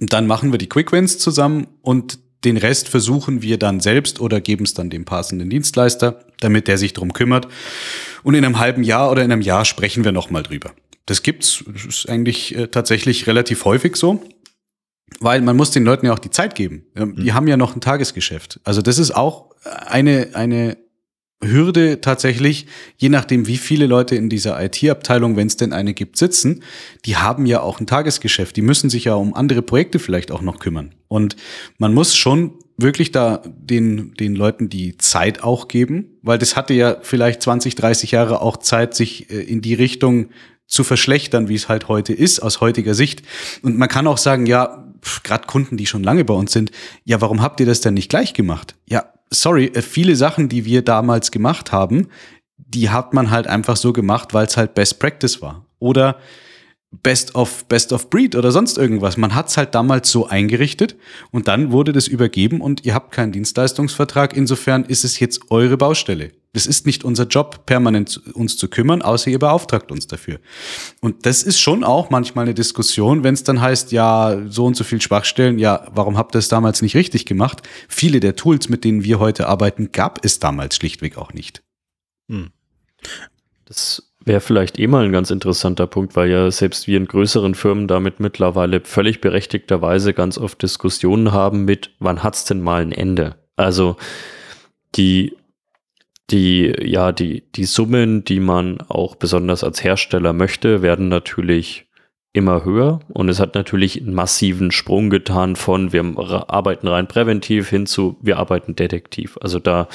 Dann 0.00 0.26
machen 0.26 0.52
wir 0.52 0.58
die 0.58 0.68
Quick 0.68 0.92
Wins 0.92 1.18
zusammen 1.18 1.66
und 1.80 2.18
den 2.44 2.56
Rest 2.56 2.88
versuchen 2.88 3.42
wir 3.42 3.58
dann 3.58 3.80
selbst 3.80 4.20
oder 4.20 4.40
geben 4.40 4.64
es 4.64 4.74
dann 4.74 4.90
dem 4.90 5.04
passenden 5.04 5.50
Dienstleister, 5.50 6.24
damit 6.40 6.68
der 6.68 6.78
sich 6.78 6.92
drum 6.92 7.12
kümmert. 7.12 7.48
Und 8.22 8.34
in 8.34 8.44
einem 8.44 8.58
halben 8.58 8.82
Jahr 8.82 9.10
oder 9.10 9.22
in 9.22 9.32
einem 9.32 9.42
Jahr 9.42 9.64
sprechen 9.64 10.04
wir 10.04 10.12
nochmal 10.12 10.42
drüber. 10.42 10.72
Das 11.06 11.22
gibt's, 11.22 11.64
das 11.66 11.84
ist 11.84 12.08
eigentlich 12.08 12.56
äh, 12.56 12.68
tatsächlich 12.68 13.26
relativ 13.26 13.64
häufig 13.64 13.96
so. 13.96 14.22
Weil 15.20 15.42
man 15.42 15.56
muss 15.56 15.70
den 15.70 15.84
Leuten 15.84 16.06
ja 16.06 16.12
auch 16.12 16.18
die 16.18 16.30
Zeit 16.30 16.54
geben. 16.54 16.86
Die 16.96 17.04
mhm. 17.04 17.34
haben 17.34 17.46
ja 17.46 17.56
noch 17.56 17.76
ein 17.76 17.80
Tagesgeschäft. 17.80 18.58
Also 18.64 18.82
das 18.82 18.98
ist 18.98 19.14
auch 19.14 19.50
eine, 19.64 20.30
eine 20.32 20.76
Hürde 21.46 22.00
tatsächlich, 22.00 22.66
je 22.96 23.08
nachdem, 23.08 23.46
wie 23.46 23.56
viele 23.56 23.86
Leute 23.86 24.16
in 24.16 24.28
dieser 24.28 24.62
IT-Abteilung, 24.62 25.36
wenn 25.36 25.46
es 25.46 25.56
denn 25.56 25.72
eine 25.72 25.94
gibt, 25.94 26.16
sitzen, 26.16 26.62
die 27.04 27.16
haben 27.16 27.46
ja 27.46 27.60
auch 27.60 27.80
ein 27.80 27.86
Tagesgeschäft. 27.86 28.56
Die 28.56 28.62
müssen 28.62 28.90
sich 28.90 29.04
ja 29.04 29.14
um 29.14 29.34
andere 29.34 29.62
Projekte 29.62 29.98
vielleicht 29.98 30.30
auch 30.30 30.42
noch 30.42 30.58
kümmern. 30.58 30.94
Und 31.08 31.36
man 31.78 31.94
muss 31.94 32.16
schon 32.16 32.52
wirklich 32.76 33.12
da 33.12 33.42
den, 33.46 34.14
den 34.14 34.34
Leuten 34.34 34.68
die 34.68 34.98
Zeit 34.98 35.44
auch 35.44 35.68
geben, 35.68 36.18
weil 36.22 36.38
das 36.38 36.56
hatte 36.56 36.74
ja 36.74 36.96
vielleicht 37.02 37.42
20, 37.42 37.76
30 37.76 38.10
Jahre 38.10 38.40
auch 38.40 38.56
Zeit, 38.56 38.94
sich 38.94 39.30
äh, 39.30 39.40
in 39.40 39.60
die 39.60 39.74
Richtung 39.74 40.30
zu 40.66 40.82
verschlechtern, 40.82 41.48
wie 41.48 41.54
es 41.54 41.68
halt 41.68 41.88
heute 41.88 42.12
ist, 42.12 42.40
aus 42.40 42.60
heutiger 42.60 42.94
Sicht. 42.94 43.22
Und 43.62 43.78
man 43.78 43.88
kann 43.88 44.06
auch 44.06 44.18
sagen, 44.18 44.46
ja, 44.46 44.84
gerade 45.22 45.46
Kunden, 45.46 45.76
die 45.76 45.86
schon 45.86 46.02
lange 46.02 46.24
bei 46.24 46.34
uns 46.34 46.52
sind, 46.52 46.70
ja, 47.04 47.20
warum 47.20 47.42
habt 47.42 47.60
ihr 47.60 47.66
das 47.66 47.80
denn 47.80 47.94
nicht 47.94 48.08
gleich 48.08 48.34
gemacht? 48.34 48.74
Ja, 48.88 49.13
sorry, 49.34 49.66
äh, 49.66 49.82
viele 49.82 50.16
Sachen, 50.16 50.48
die 50.48 50.64
wir 50.64 50.82
damals 50.82 51.30
gemacht 51.30 51.72
haben, 51.72 52.08
die 52.56 52.90
hat 52.90 53.14
man 53.14 53.30
halt 53.30 53.46
einfach 53.46 53.76
so 53.76 53.92
gemacht, 53.92 54.34
weil 54.34 54.46
es 54.46 54.56
halt 54.56 54.74
Best 54.74 54.98
Practice 54.98 55.42
war. 55.42 55.66
Oder 55.78 56.18
Best 57.02 57.34
of, 57.34 57.66
Best 57.66 57.92
of 57.92 58.08
Breed 58.10 58.36
oder 58.36 58.52
sonst 58.52 58.78
irgendwas. 58.78 59.16
Man 59.16 59.34
hat 59.34 59.48
es 59.48 59.56
halt 59.56 59.74
damals 59.74 60.10
so 60.10 60.26
eingerichtet 60.26 60.96
und 61.30 61.48
dann 61.48 61.72
wurde 61.72 61.92
das 61.92 62.06
übergeben 62.06 62.60
und 62.60 62.84
ihr 62.84 62.94
habt 62.94 63.12
keinen 63.12 63.32
Dienstleistungsvertrag. 63.32 64.36
Insofern 64.36 64.84
ist 64.84 65.04
es 65.04 65.18
jetzt 65.18 65.50
eure 65.50 65.76
Baustelle. 65.76 66.30
Das 66.54 66.66
ist 66.66 66.86
nicht 66.86 67.04
unser 67.04 67.24
Job, 67.24 67.66
permanent 67.66 68.20
uns 68.32 68.56
zu 68.56 68.68
kümmern, 68.68 69.02
außer 69.02 69.30
ihr 69.30 69.40
beauftragt 69.40 69.90
uns 69.90 70.06
dafür. 70.06 70.38
Und 71.00 71.26
das 71.26 71.42
ist 71.42 71.60
schon 71.60 71.84
auch 71.84 72.10
manchmal 72.10 72.44
eine 72.44 72.54
Diskussion, 72.54 73.24
wenn 73.24 73.34
es 73.34 73.42
dann 73.42 73.60
heißt, 73.60 73.92
ja, 73.92 74.40
so 74.48 74.64
und 74.64 74.76
so 74.76 74.84
viel 74.84 75.02
Schwachstellen, 75.02 75.58
ja, 75.58 75.86
warum 75.92 76.16
habt 76.16 76.36
ihr 76.36 76.38
es 76.38 76.48
damals 76.48 76.80
nicht 76.80 76.94
richtig 76.94 77.26
gemacht? 77.26 77.62
Viele 77.88 78.20
der 78.20 78.36
Tools, 78.36 78.68
mit 78.68 78.84
denen 78.84 79.02
wir 79.02 79.18
heute 79.18 79.48
arbeiten, 79.48 79.90
gab 79.90 80.24
es 80.24 80.38
damals 80.38 80.76
schlichtweg 80.76 81.18
auch 81.18 81.32
nicht. 81.32 81.62
Hm. 82.30 82.50
Das 83.64 84.14
wäre 84.24 84.40
vielleicht 84.40 84.78
eh 84.78 84.86
mal 84.86 85.04
ein 85.04 85.12
ganz 85.12 85.30
interessanter 85.30 85.88
Punkt, 85.88 86.14
weil 86.14 86.30
ja 86.30 86.50
selbst 86.50 86.86
wir 86.86 86.96
in 86.96 87.06
größeren 87.06 87.54
Firmen 87.54 87.88
damit 87.88 88.20
mittlerweile 88.20 88.80
völlig 88.80 89.20
berechtigterweise 89.20 90.14
ganz 90.14 90.38
oft 90.38 90.62
Diskussionen 90.62 91.32
haben 91.32 91.64
mit, 91.64 91.90
wann 91.98 92.22
hat's 92.22 92.44
denn 92.44 92.62
mal 92.62 92.82
ein 92.82 92.92
Ende? 92.92 93.36
Also 93.56 93.96
die 94.94 95.36
die, 96.30 96.74
ja, 96.82 97.12
die, 97.12 97.44
die 97.54 97.64
Summen, 97.64 98.24
die 98.24 98.40
man 98.40 98.80
auch 98.88 99.16
besonders 99.16 99.62
als 99.62 99.84
Hersteller 99.84 100.32
möchte, 100.32 100.82
werden 100.82 101.08
natürlich 101.08 101.86
immer 102.32 102.64
höher 102.64 103.00
und 103.08 103.28
es 103.28 103.38
hat 103.38 103.54
natürlich 103.54 104.00
einen 104.00 104.12
massiven 104.12 104.72
Sprung 104.72 105.08
getan 105.08 105.54
von 105.54 105.92
wir 105.92 106.02
arbeiten 106.48 106.88
rein 106.88 107.06
präventiv 107.06 107.70
hin 107.70 107.86
zu 107.86 108.16
wir 108.20 108.38
arbeiten 108.38 108.74
detektiv. 108.74 109.38
Also 109.40 109.60
da 109.60 109.88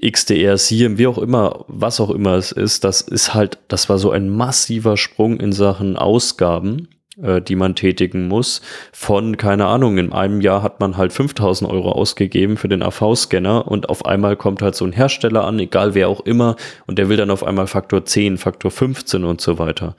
XDR, 0.00 0.56
SIEM, 0.56 0.98
wie 0.98 1.06
auch 1.06 1.18
immer, 1.18 1.64
was 1.68 2.00
auch 2.00 2.10
immer 2.10 2.34
es 2.34 2.52
ist, 2.52 2.84
das 2.84 3.00
ist 3.00 3.34
halt, 3.34 3.58
das 3.68 3.88
war 3.88 3.98
so 3.98 4.10
ein 4.10 4.28
massiver 4.28 4.96
Sprung 4.96 5.40
in 5.40 5.52
Sachen 5.52 5.96
Ausgaben, 5.96 6.88
äh, 7.22 7.40
die 7.40 7.56
man 7.56 7.74
tätigen 7.74 8.28
muss. 8.28 8.60
Von, 8.92 9.36
keine 9.36 9.66
Ahnung, 9.66 9.98
in 9.98 10.12
einem 10.12 10.40
Jahr 10.40 10.62
hat 10.62 10.80
man 10.80 10.96
halt 10.96 11.12
5000 11.12 11.70
Euro 11.70 11.92
ausgegeben 11.92 12.56
für 12.56 12.68
den 12.68 12.82
AV-Scanner 12.82 13.66
und 13.66 13.88
auf 13.88 14.04
einmal 14.04 14.36
kommt 14.36 14.62
halt 14.62 14.74
so 14.74 14.84
ein 14.84 14.92
Hersteller 14.92 15.44
an, 15.44 15.58
egal 15.58 15.94
wer 15.94 16.08
auch 16.08 16.20
immer, 16.20 16.56
und 16.86 16.98
der 16.98 17.08
will 17.08 17.16
dann 17.16 17.30
auf 17.30 17.44
einmal 17.44 17.66
Faktor 17.66 18.04
10, 18.04 18.38
Faktor 18.38 18.70
15 18.70 19.24
und 19.24 19.40
so 19.40 19.58
weiter. 19.58 19.96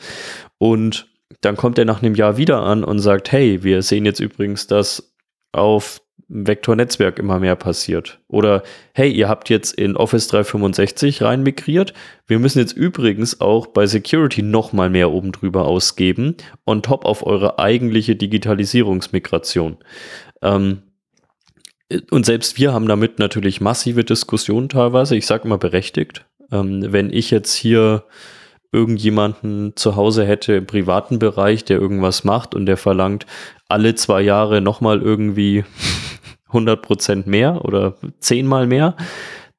Und 0.57 1.07
dann 1.41 1.55
kommt 1.55 1.77
er 1.77 1.85
nach 1.85 2.01
einem 2.01 2.15
Jahr 2.15 2.37
wieder 2.37 2.61
an 2.61 2.83
und 2.83 2.99
sagt, 2.99 3.31
hey, 3.31 3.63
wir 3.63 3.81
sehen 3.81 4.05
jetzt 4.05 4.19
übrigens, 4.19 4.67
dass 4.67 5.13
auf 5.51 6.01
Vektornetzwerk 6.29 7.17
immer 7.17 7.39
mehr 7.39 7.55
passiert. 7.55 8.19
Oder 8.27 8.61
hey, 8.93 9.11
ihr 9.11 9.27
habt 9.27 9.49
jetzt 9.49 9.73
in 9.73 9.97
Office 9.97 10.27
365 10.27 11.23
rein 11.23 11.41
migriert. 11.41 11.93
Wir 12.27 12.37
müssen 12.37 12.59
jetzt 12.59 12.73
übrigens 12.73 13.41
auch 13.41 13.67
bei 13.67 13.87
Security 13.87 14.43
noch 14.43 14.71
mal 14.71 14.91
mehr 14.91 15.11
oben 15.11 15.31
drüber 15.31 15.65
ausgeben, 15.65 16.37
on 16.65 16.83
top 16.83 17.05
auf 17.05 17.25
eure 17.25 17.57
eigentliche 17.57 18.15
Digitalisierungsmigration. 18.15 19.77
Ähm, 20.43 20.83
und 22.11 22.27
selbst 22.27 22.59
wir 22.59 22.73
haben 22.73 22.87
damit 22.87 23.17
natürlich 23.17 23.59
massive 23.59 24.03
Diskussionen 24.03 24.69
teilweise. 24.69 25.15
Ich 25.15 25.25
sage 25.25 25.45
immer 25.45 25.57
berechtigt. 25.57 26.25
Ähm, 26.51 26.85
wenn 26.93 27.11
ich 27.11 27.31
jetzt 27.31 27.55
hier 27.55 28.03
irgendjemanden 28.71 29.75
zu 29.75 29.95
Hause 29.95 30.25
hätte 30.25 30.53
im 30.53 30.67
privaten 30.67 31.17
Bereich, 31.17 31.65
der 31.65 31.79
irgendwas 31.79 32.23
macht 32.23 32.53
und 32.53 32.67
der 32.67 32.77
verlangt 32.77 33.25
alle 33.67 33.95
zwei 33.95 34.21
Jahre 34.21 34.61
nochmal 34.61 35.01
irgendwie 35.01 35.63
100 36.49 36.81
Prozent 36.81 37.27
mehr 37.27 37.63
oder 37.65 37.95
zehnmal 38.19 38.67
mehr, 38.67 38.95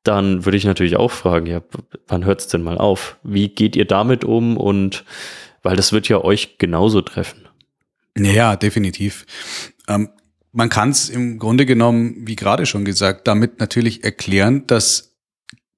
dann 0.03 0.45
würde 0.45 0.57
ich 0.57 0.65
natürlich 0.65 0.97
auch 0.97 1.11
fragen, 1.11 1.47
ja, 1.47 1.63
wann 2.09 2.25
hört 2.25 2.41
es 2.41 2.49
denn 2.49 2.63
mal 2.63 2.79
auf? 2.79 3.17
Wie 3.23 3.49
geht 3.49 3.77
ihr 3.77 3.85
damit 3.85 4.25
um? 4.25 4.57
Und 4.57 5.05
weil 5.63 5.77
das 5.77 5.93
wird 5.93 6.09
ja 6.09 6.23
euch 6.23 6.59
genauso 6.59 7.03
treffen. 7.03 7.49
Ja, 8.17 8.57
definitiv. 8.57 9.27
Ähm, 9.89 10.11
man 10.53 10.69
kann 10.69 10.91
es 10.91 11.09
im 11.09 11.39
Grunde 11.39 11.67
genommen, 11.67 12.17
wie 12.27 12.37
gerade 12.37 12.67
schon 12.67 12.85
gesagt, 12.85 13.29
damit 13.29 13.61
natürlich 13.61 14.03
erklären, 14.03 14.67
dass 14.67 15.17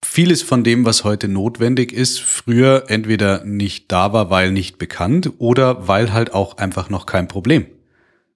vieles 0.04 0.42
von 0.42 0.64
dem, 0.64 0.84
was 0.84 1.04
heute 1.04 1.28
notwendig 1.28 1.92
ist, 1.92 2.20
früher 2.20 2.84
entweder 2.88 3.44
nicht 3.44 3.92
da 3.92 4.12
war, 4.12 4.30
weil 4.30 4.50
nicht 4.52 4.78
bekannt 4.78 5.30
oder 5.38 5.88
weil 5.88 6.12
halt 6.12 6.32
auch 6.32 6.58
einfach 6.58 6.90
noch 6.90 7.06
kein 7.06 7.28
Problem. 7.28 7.66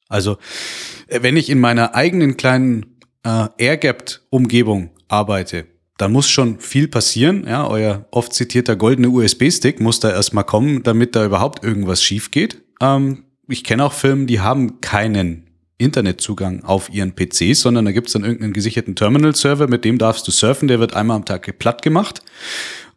Also 0.09 0.39
äh, 1.09 1.23
wenn 1.23 1.37
ich 1.37 1.51
in 1.51 1.61
meiner 1.61 1.95
eigenen 1.95 2.37
kleinen 2.37 2.97
äh, 3.25 3.49
Airgapped-Umgebung 3.59 4.91
arbeite, 5.09 5.67
dann 5.99 6.13
muss 6.13 6.29
schon 6.29 6.61
viel 6.61 6.89
passieren. 6.89 7.47
Ja, 7.47 7.67
euer 7.67 8.07
oft 8.11 8.33
zitierter 8.33 8.77
goldene 8.77 9.09
USB-Stick 9.09 9.81
muss 9.81 10.01
da 10.01 10.11
erstmal 10.11 10.45
kommen, 10.45 10.83
damit 10.83 11.17
da 11.17 11.25
überhaupt 11.25 11.65
irgendwas 11.65 12.03
schief 12.03 12.31
geht. 12.31 12.63
Ähm, 12.81 13.25
ich 13.49 13.65
kenne 13.65 13.85
auch 13.85 13.93
Firmen, 13.93 14.27
die 14.27 14.41
haben 14.41 14.81
keinen 14.81 15.45
Internetzugang 15.79 16.65
auf 16.65 16.91
ihren 16.93 17.15
PCs, 17.15 17.61
sondern 17.61 17.85
da 17.85 17.93
gibt 17.93 18.07
es 18.09 18.15
dann 18.15 18.25
irgendeinen 18.25 18.55
gesicherten 18.55 18.97
Terminal-Server, 18.97 19.69
mit 19.69 19.85
dem 19.85 19.99
darfst 19.99 20.27
du 20.27 20.33
surfen, 20.33 20.69
der 20.69 20.81
wird 20.81 20.95
einmal 20.95 21.17
am 21.17 21.25
Tag 21.25 21.59
platt 21.59 21.83
gemacht 21.83 22.23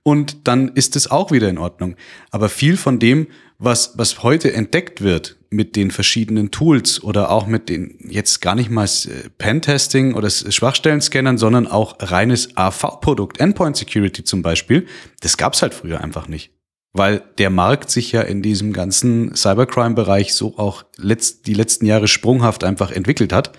und 0.03 0.47
dann 0.47 0.69
ist 0.69 0.95
es 0.95 1.09
auch 1.09 1.31
wieder 1.31 1.49
in 1.49 1.57
Ordnung. 1.57 1.95
Aber 2.31 2.49
viel 2.49 2.77
von 2.77 2.99
dem, 2.99 3.27
was, 3.57 3.93
was 3.97 4.23
heute 4.23 4.53
entdeckt 4.53 5.01
wird 5.01 5.37
mit 5.49 5.75
den 5.75 5.91
verschiedenen 5.91 6.51
Tools 6.51 7.03
oder 7.03 7.31
auch 7.31 7.47
mit 7.47 7.69
den 7.69 7.97
jetzt 8.07 8.39
gar 8.41 8.55
nicht 8.55 8.69
mal 8.69 8.85
äh, 8.85 9.29
Pentesting 9.37 10.13
oder 10.13 10.29
Schwachstellen-Scannern, 10.29 11.37
sondern 11.37 11.67
auch 11.67 11.97
reines 11.99 12.55
AV-Produkt, 12.55 13.39
Endpoint 13.39 13.75
Security 13.75 14.23
zum 14.23 14.41
Beispiel, 14.41 14.87
das 15.21 15.37
gab's 15.37 15.61
halt 15.61 15.73
früher 15.73 16.01
einfach 16.01 16.27
nicht. 16.27 16.51
Weil 16.93 17.21
der 17.37 17.49
Markt 17.49 17.91
sich 17.91 18.11
ja 18.11 18.21
in 18.21 18.41
diesem 18.41 18.73
ganzen 18.73 19.35
Cybercrime-Bereich 19.35 20.33
so 20.33 20.57
auch 20.57 20.85
letzt, 20.97 21.45
die 21.45 21.53
letzten 21.53 21.85
Jahre 21.85 22.07
sprunghaft 22.07 22.63
einfach 22.63 22.91
entwickelt 22.91 23.33
hat, 23.33 23.51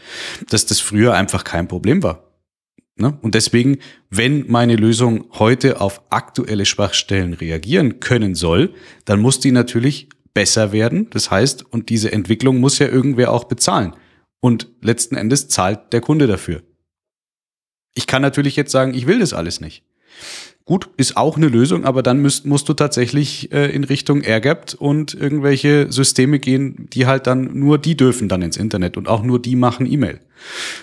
dass 0.48 0.66
das 0.66 0.80
früher 0.80 1.14
einfach 1.14 1.44
kein 1.44 1.68
Problem 1.68 2.02
war. 2.02 2.29
Ne? 3.00 3.18
Und 3.22 3.34
deswegen, 3.34 3.78
wenn 4.10 4.44
meine 4.50 4.76
Lösung 4.76 5.26
heute 5.32 5.80
auf 5.80 6.02
aktuelle 6.10 6.66
Schwachstellen 6.66 7.32
reagieren 7.32 8.00
können 8.00 8.34
soll, 8.34 8.74
dann 9.04 9.20
muss 9.20 9.40
die 9.40 9.52
natürlich 9.52 10.08
besser 10.34 10.72
werden. 10.72 11.08
Das 11.10 11.30
heißt, 11.30 11.64
und 11.72 11.88
diese 11.88 12.12
Entwicklung 12.12 12.58
muss 12.58 12.78
ja 12.78 12.88
irgendwer 12.88 13.32
auch 13.32 13.44
bezahlen. 13.44 13.94
Und 14.40 14.68
letzten 14.80 15.16
Endes 15.16 15.48
zahlt 15.48 15.92
der 15.92 16.00
Kunde 16.00 16.26
dafür. 16.26 16.62
Ich 17.94 18.06
kann 18.06 18.22
natürlich 18.22 18.56
jetzt 18.56 18.70
sagen, 18.70 18.94
ich 18.94 19.06
will 19.06 19.18
das 19.18 19.32
alles 19.32 19.60
nicht. 19.60 19.82
Gut, 20.70 20.88
ist 20.96 21.16
auch 21.16 21.36
eine 21.36 21.48
Lösung, 21.48 21.84
aber 21.84 22.00
dann 22.00 22.22
müsst, 22.22 22.46
musst 22.46 22.68
du 22.68 22.74
tatsächlich 22.74 23.50
äh, 23.50 23.74
in 23.74 23.82
Richtung 23.82 24.22
AirGapped 24.22 24.74
und 24.74 25.14
irgendwelche 25.14 25.90
Systeme 25.90 26.38
gehen, 26.38 26.86
die 26.92 27.06
halt 27.06 27.26
dann 27.26 27.58
nur 27.58 27.76
die 27.76 27.96
dürfen 27.96 28.28
dann 28.28 28.40
ins 28.40 28.56
Internet 28.56 28.96
und 28.96 29.08
auch 29.08 29.24
nur 29.24 29.42
die 29.42 29.56
machen 29.56 29.84
E-Mail. 29.84 30.20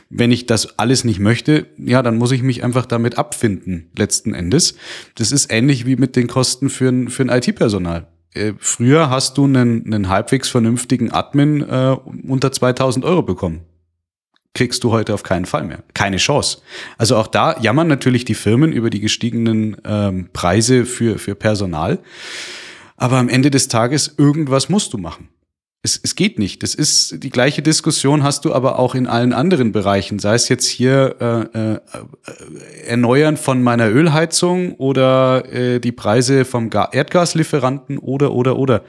Wenn 0.10 0.34
ich 0.34 0.46
das 0.46 0.78
alles 0.78 1.06
nicht 1.06 1.22
möchte, 1.22 1.68
ja, 1.78 2.04
dann 2.04 2.18
muss 2.18 2.34
ich 2.34 2.44
mich 2.44 2.66
einfach 2.66 2.86
damit 2.86 3.18
abfinden, 3.18 3.90
letzten 3.98 4.34
Endes. 4.34 4.76
Das 5.16 5.32
ist 5.32 5.54
ähnlich 5.54 5.86
wie 5.86 5.96
mit 5.96 6.18
den 6.18 6.28
Kosten 6.28 6.70
für 6.70 6.90
ein, 6.90 7.08
für 7.08 7.24
ein 7.24 7.30
IT-Personal. 7.30 8.08
Äh, 8.34 8.56
früher 8.60 9.10
hast 9.10 9.38
du 9.38 9.46
einen, 9.46 9.86
einen 9.86 10.10
halbwegs 10.10 10.50
vernünftigen 10.50 11.14
Admin 11.14 11.62
äh, 11.62 11.96
unter 12.28 12.52
2000 12.52 13.06
Euro 13.06 13.22
bekommen 13.22 13.62
kriegst 14.58 14.84
du 14.84 14.92
heute 14.92 15.14
auf 15.14 15.22
keinen 15.22 15.46
Fall 15.46 15.64
mehr. 15.64 15.84
Keine 15.94 16.18
Chance. 16.18 16.58
Also 16.98 17.16
auch 17.16 17.28
da 17.28 17.60
jammern 17.62 17.88
natürlich 17.88 18.26
die 18.26 18.34
Firmen 18.34 18.72
über 18.74 18.90
die 18.90 19.00
gestiegenen 19.00 19.78
ähm, 19.86 20.30
Preise 20.34 20.86
für, 20.86 21.20
für 21.20 21.36
Personal. 21.36 22.00
Aber 22.98 23.18
am 23.18 23.30
Ende 23.30 23.52
des 23.52 23.68
Tages, 23.68 24.16
irgendwas 24.18 24.68
musst 24.68 24.94
du 24.94 24.98
machen. 24.98 25.30
Es, 25.84 26.00
es 26.04 26.16
geht 26.16 26.40
nicht. 26.40 26.64
Das 26.64 26.74
ist 26.74 27.24
die 27.24 27.30
gleiche 27.30 27.62
Diskussion 27.62 28.24
hast 28.24 28.46
du 28.46 28.54
aber 28.54 28.80
auch 28.80 28.96
in 28.96 29.06
allen 29.06 29.32
anderen 29.32 29.72
Bereichen. 29.72 30.18
Sei 30.18 30.34
es 30.34 30.50
jetzt 30.50 30.66
hier 30.66 31.16
äh, 31.54 31.76
äh, 31.76 31.80
Erneuern 32.88 33.38
von 33.38 33.62
meiner 33.62 33.88
Ölheizung 33.88 34.74
oder 34.74 35.46
äh, 35.54 35.80
die 35.80 35.92
Preise 35.92 36.46
vom 36.46 36.72
Erdgaslieferanten 36.72 38.00
oder 38.00 38.34
oder 38.34 38.58
oder 38.58 38.82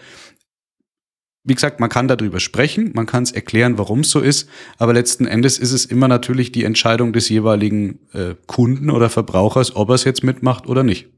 wie 1.44 1.54
gesagt, 1.54 1.80
man 1.80 1.88
kann 1.88 2.08
darüber 2.08 2.40
sprechen, 2.40 2.92
man 2.94 3.06
kann 3.06 3.22
es 3.22 3.32
erklären, 3.32 3.78
warum 3.78 4.00
es 4.00 4.10
so 4.10 4.20
ist, 4.20 4.48
aber 4.76 4.92
letzten 4.92 5.26
Endes 5.26 5.58
ist 5.58 5.72
es 5.72 5.86
immer 5.86 6.08
natürlich 6.08 6.52
die 6.52 6.64
Entscheidung 6.64 7.12
des 7.12 7.28
jeweiligen 7.28 8.00
äh, 8.12 8.34
Kunden 8.46 8.90
oder 8.90 9.08
Verbrauchers, 9.08 9.74
ob 9.74 9.88
er 9.88 9.94
es 9.94 10.04
jetzt 10.04 10.22
mitmacht 10.22 10.66
oder 10.66 10.82
nicht. 10.82 11.08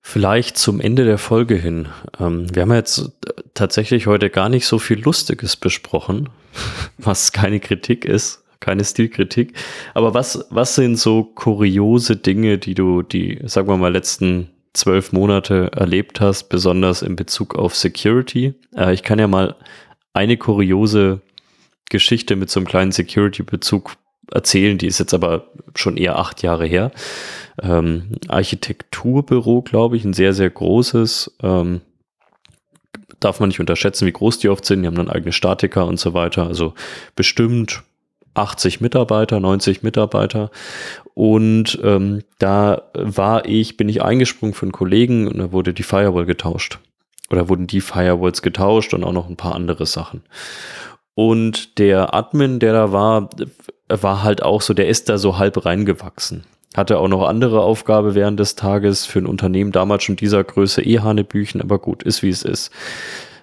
Vielleicht 0.00 0.56
zum 0.56 0.80
Ende 0.80 1.04
der 1.04 1.18
Folge 1.18 1.56
hin. 1.56 1.88
Ähm, 2.18 2.46
wir 2.54 2.62
haben 2.62 2.72
jetzt 2.72 3.12
tatsächlich 3.54 4.06
heute 4.06 4.30
gar 4.30 4.48
nicht 4.48 4.66
so 4.66 4.78
viel 4.78 5.00
Lustiges 5.00 5.56
besprochen, 5.56 6.30
was 6.98 7.32
keine 7.32 7.60
Kritik 7.60 8.04
ist, 8.04 8.44
keine 8.60 8.84
Stilkritik. 8.84 9.54
Aber 9.94 10.14
was, 10.14 10.46
was 10.50 10.76
sind 10.76 10.96
so 10.96 11.24
kuriose 11.24 12.16
Dinge, 12.16 12.58
die 12.58 12.74
du 12.74 13.02
die, 13.02 13.40
sagen 13.44 13.68
wir 13.68 13.76
mal, 13.76 13.92
letzten 13.92 14.48
zwölf 14.72 15.12
Monate 15.12 15.70
erlebt 15.72 16.20
hast, 16.20 16.48
besonders 16.48 17.02
in 17.02 17.16
Bezug 17.16 17.54
auf 17.56 17.74
Security? 17.74 18.54
Äh, 18.76 18.94
ich 18.94 19.02
kann 19.02 19.18
ja 19.18 19.26
mal 19.26 19.56
eine 20.12 20.36
kuriose 20.36 21.20
Geschichte 21.90 22.36
mit 22.36 22.50
so 22.50 22.60
einem 22.60 22.66
kleinen 22.66 22.92
Security-Bezug 22.92 23.96
erzählen, 24.30 24.76
die 24.78 24.86
ist 24.86 24.98
jetzt 24.98 25.14
aber 25.14 25.48
schon 25.74 25.96
eher 25.96 26.18
acht 26.18 26.42
Jahre 26.42 26.66
her. 26.66 26.90
Ähm, 27.62 28.12
Architekturbüro, 28.28 29.62
glaube 29.62 29.96
ich, 29.96 30.04
ein 30.04 30.12
sehr, 30.12 30.32
sehr 30.34 30.50
großes. 30.50 31.36
Ähm, 31.42 31.80
darf 33.20 33.40
man 33.40 33.48
nicht 33.48 33.60
unterschätzen, 33.60 34.06
wie 34.06 34.12
groß 34.12 34.38
die 34.38 34.48
oft 34.48 34.64
sind. 34.64 34.82
Die 34.82 34.86
haben 34.86 34.96
dann 34.96 35.10
eigene 35.10 35.32
Statiker 35.32 35.86
und 35.86 35.98
so 35.98 36.14
weiter. 36.14 36.46
Also 36.46 36.74
bestimmt 37.16 37.82
80 38.34 38.80
Mitarbeiter, 38.80 39.40
90 39.40 39.82
Mitarbeiter. 39.82 40.50
Und 41.18 41.80
ähm, 41.82 42.22
da 42.38 42.82
war 42.94 43.44
ich, 43.44 43.76
bin 43.76 43.88
ich 43.88 44.02
eingesprungen 44.02 44.54
für 44.54 44.66
einen 44.66 44.70
Kollegen 44.70 45.26
und 45.26 45.38
da 45.38 45.50
wurde 45.50 45.74
die 45.74 45.82
Firewall 45.82 46.26
getauscht. 46.26 46.78
Oder 47.28 47.48
wurden 47.48 47.66
die 47.66 47.80
Firewalls 47.80 48.40
getauscht 48.40 48.94
und 48.94 49.02
auch 49.02 49.12
noch 49.12 49.28
ein 49.28 49.34
paar 49.34 49.56
andere 49.56 49.84
Sachen. 49.84 50.22
Und 51.14 51.80
der 51.80 52.14
Admin, 52.14 52.60
der 52.60 52.72
da 52.72 52.92
war, 52.92 53.30
war 53.88 54.22
halt 54.22 54.44
auch 54.44 54.62
so, 54.62 54.74
der 54.74 54.86
ist 54.86 55.08
da 55.08 55.18
so 55.18 55.38
halb 55.38 55.66
reingewachsen. 55.66 56.44
Hatte 56.76 57.00
auch 57.00 57.08
noch 57.08 57.26
andere 57.26 57.62
Aufgabe 57.62 58.14
während 58.14 58.38
des 58.38 58.54
Tages 58.54 59.04
für 59.04 59.18
ein 59.18 59.26
Unternehmen 59.26 59.72
damals 59.72 60.04
schon 60.04 60.14
dieser 60.14 60.44
Größe 60.44 60.82
eh 60.82 61.00
Hanebüchen, 61.00 61.60
aber 61.60 61.80
gut, 61.80 62.04
ist 62.04 62.22
wie 62.22 62.30
es 62.30 62.44
ist. 62.44 62.70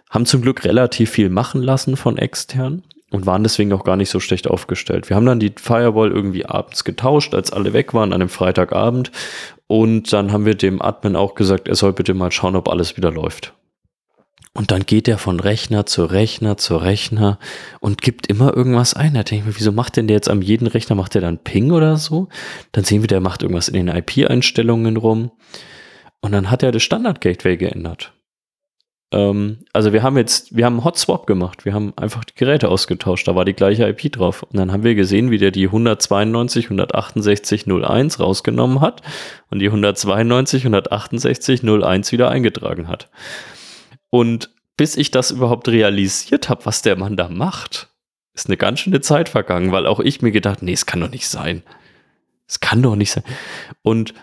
Haben 0.10 0.26
zum 0.26 0.42
Glück 0.42 0.64
relativ 0.64 1.10
viel 1.10 1.28
machen 1.28 1.62
lassen 1.62 1.98
von 1.98 2.18
extern 2.18 2.84
und 3.12 3.26
waren 3.26 3.44
deswegen 3.44 3.72
auch 3.74 3.84
gar 3.84 3.96
nicht 3.96 4.10
so 4.10 4.20
schlecht 4.20 4.48
aufgestellt. 4.50 5.10
Wir 5.10 5.16
haben 5.16 5.26
dann 5.26 5.40
die 5.40 5.54
Firewall 5.56 6.12
irgendwie 6.12 6.46
abends 6.46 6.84
getauscht, 6.84 7.34
als 7.34 7.52
alle 7.52 7.74
weg 7.74 7.94
waren 7.94 8.14
an 8.14 8.20
dem 8.20 8.30
Freitagabend. 8.30 9.12
Und 9.68 10.12
dann 10.12 10.32
haben 10.32 10.46
wir 10.46 10.56
dem 10.56 10.82
Admin 10.82 11.16
auch 11.16 11.36
gesagt, 11.36 11.68
er 11.68 11.76
soll 11.76 11.94
bitte 11.94 12.14
mal 12.14 12.32
schauen, 12.32 12.56
ob 12.56 12.70
alles 12.70 12.98
wieder 12.98 13.12
läuft. 13.12 13.54
Und 14.54 14.72
dann 14.72 14.86
geht 14.86 15.10
er 15.10 15.18
von 15.18 15.42
Rechner 15.42 15.86
zu 15.86 16.06
Rechner 16.06 16.56
zu 16.56 16.78
Rechner 16.78 17.40
und 17.82 18.02
gibt 18.02 18.28
immer 18.28 18.56
irgendwas 18.56 18.94
ein. 18.94 19.14
Da 19.14 19.24
denke 19.24 19.42
ich 19.42 19.46
mir, 19.46 19.60
wieso 19.60 19.74
macht 19.74 19.98
denn 19.98 20.08
der 20.08 20.16
jetzt 20.16 20.30
am 20.30 20.42
jeden 20.42 20.68
Rechner, 20.68 20.96
macht 20.96 21.14
der 21.14 21.22
dann 21.22 21.40
Ping 21.40 21.72
oder 21.72 21.98
so? 21.98 22.30
Dann 22.72 22.86
sehen 22.86 23.02
wir, 23.02 23.08
der 23.08 23.20
macht 23.20 23.42
irgendwas 23.42 23.68
in 23.68 23.74
den 23.74 23.90
IP-Einstellungen 23.90 24.96
rum. 24.96 25.32
Und 26.22 26.32
dann 26.32 26.50
hat 26.50 26.64
er 26.64 26.72
das 26.72 26.84
Standard-Gateway 26.84 27.58
geändert. 27.58 28.14
Ähm, 29.16 29.60
also 29.72 29.94
wir 29.94 30.04
haben 30.04 30.18
jetzt, 30.18 30.56
wir 30.56 30.66
haben 30.66 30.82
einen 30.82 30.84
Hot 30.84 31.26
gemacht. 31.26 31.66
Wir 31.66 31.74
haben 31.74 31.94
einfach 31.96 32.26
die 32.26 32.36
Geräte 32.36 32.70
ausgetauscht. 32.70 33.28
Da 33.28 33.36
war 33.36 33.46
die 33.46 33.54
gleiche 33.54 33.88
IP 33.88 34.12
drauf. 34.12 34.44
Und 34.44 34.58
dann 34.58 34.72
haben 34.72 34.84
wir 34.84 34.94
gesehen, 34.94 35.32
wie 35.32 35.38
der 35.38 35.52
die 35.52 35.66
192, 35.66 36.66
168, 36.66 37.66
01 37.66 38.20
rausgenommen 38.20 38.82
hat 38.82 39.02
und 39.50 39.60
die 39.60 39.68
192, 39.68 40.64
168, 40.64 41.64
01 41.64 42.12
wieder 42.12 42.30
eingetragen 42.30 42.90
hat. 42.90 43.10
Und 44.10 44.52
bis 44.78 44.98
ich 44.98 45.12
das 45.12 45.32
überhaupt 45.32 45.70
realisiert 45.70 46.50
habe, 46.50 46.66
was 46.66 46.82
der 46.82 46.98
Mann 46.98 47.16
da 47.16 47.30
macht, 47.30 47.90
ist 48.34 48.48
eine 48.48 48.58
ganz 48.58 48.82
schöne 48.82 49.00
Zeit 49.00 49.30
vergangen, 49.30 49.72
weil 49.72 49.88
auch 49.88 50.02
ich 50.02 50.22
mir 50.22 50.32
gedacht, 50.32 50.62
nee, 50.62 50.74
es 50.74 50.86
kann 50.86 51.00
doch 51.00 51.10
nicht 51.10 51.30
sein. 51.30 51.64
Es 52.48 52.60
kann 52.60 52.84
doch 52.84 52.98
nicht 52.98 53.12
sein. 53.12 53.24
Und 53.82 54.14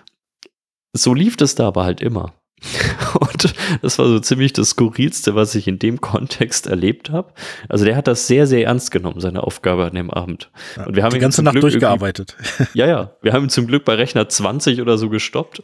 so 0.92 1.14
lief 1.14 1.38
das 1.38 1.54
da 1.54 1.68
aber 1.68 1.84
halt 1.84 2.02
immer. 2.02 2.34
Und 3.20 3.54
das 3.82 3.98
war 3.98 4.06
so 4.06 4.18
ziemlich 4.20 4.52
das 4.52 4.70
Skurrilste, 4.70 5.34
was 5.34 5.54
ich 5.54 5.68
in 5.68 5.78
dem 5.78 6.00
Kontext 6.00 6.66
erlebt 6.66 7.10
habe. 7.10 7.32
Also 7.68 7.84
der 7.84 7.96
hat 7.96 8.06
das 8.06 8.26
sehr, 8.26 8.46
sehr 8.46 8.66
ernst 8.66 8.90
genommen, 8.90 9.20
seine 9.20 9.42
Aufgabe 9.42 9.84
an 9.84 9.94
dem 9.94 10.10
Abend. 10.10 10.50
Ja, 10.76 10.86
und 10.86 10.96
wir 10.96 11.02
haben 11.02 11.14
die 11.14 11.20
ganze 11.20 11.42
Nacht 11.42 11.54
Glück 11.54 11.62
durchgearbeitet. 11.62 12.36
Ja, 12.74 12.86
ja. 12.86 13.12
Wir 13.22 13.32
haben 13.32 13.44
ihn 13.44 13.50
zum 13.50 13.66
Glück 13.66 13.84
bei 13.84 13.94
Rechner 13.94 14.28
20 14.28 14.80
oder 14.80 14.96
so 14.96 15.08
gestoppt. 15.08 15.62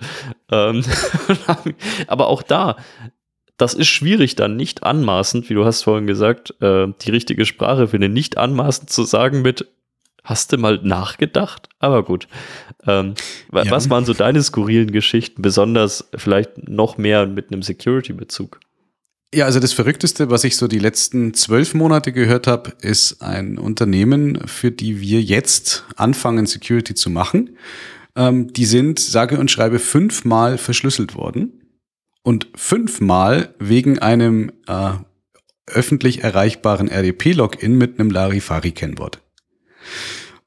Ähm, 0.51 0.85
aber 2.07 2.27
auch 2.27 2.43
da, 2.43 2.77
das 3.57 3.75
ist 3.75 3.89
schwierig 3.89 4.37
dann 4.37 4.57
nicht 4.57 4.83
anmaßend, 4.83 5.49
wie 5.49 5.55
du 5.55 5.65
hast 5.65 5.83
vorhin 5.83 6.07
gesagt, 6.07 6.55
äh, 6.61 6.89
die 7.01 7.11
richtige 7.11 7.45
Sprache 7.45 7.89
finde, 7.89 8.09
nicht 8.09 8.37
anmaßend 8.37 8.91
zu 8.91 9.05
sagen 9.05 9.43
mit, 9.43 9.67
Hast 10.29 10.53
du 10.53 10.59
mal 10.59 10.79
nachgedacht? 10.83 11.71
Aber 11.79 12.05
gut. 12.05 12.29
Ähm, 12.87 13.15
ja. 13.51 13.71
Was 13.71 13.89
waren 13.89 14.05
so 14.05 14.13
deine 14.13 14.43
skurrilen 14.43 14.93
Geschichten, 14.93 15.41
besonders 15.41 16.11
vielleicht 16.15 16.69
noch 16.69 16.99
mehr 16.99 17.27
mit 17.27 17.51
einem 17.51 17.63
Security-Bezug? 17.63 18.61
Ja, 19.35 19.47
also 19.47 19.59
das 19.59 19.73
Verrückteste, 19.73 20.29
was 20.29 20.45
ich 20.45 20.59
so 20.59 20.69
die 20.69 20.81
letzten 20.81 21.33
zwölf 21.33 21.73
Monate 21.73 22.13
gehört 22.13 22.47
habe, 22.47 22.75
ist 22.83 23.23
ein 23.23 23.57
Unternehmen, 23.57 24.47
für 24.47 24.71
die 24.71 25.01
wir 25.01 25.23
jetzt 25.23 25.87
anfangen, 25.97 26.45
Security 26.45 26.93
zu 26.93 27.09
machen. 27.09 27.57
Ähm, 28.15 28.53
die 28.53 28.67
sind, 28.67 28.99
sage 29.01 29.39
und 29.39 29.51
schreibe, 29.51 29.79
fünfmal 29.79 30.59
verschlüsselt 30.59 31.15
worden 31.15 31.63
und 32.23 32.49
fünfmal 32.55 33.55
wegen 33.59 33.99
einem 33.99 34.53
äh, 34.67 34.91
öffentlich 35.65 36.23
erreichbaren 36.23 36.89
RDP-Login 36.89 37.79
mit 37.79 37.99
einem 37.99 38.11
Larifari-Kennwort. 38.11 39.23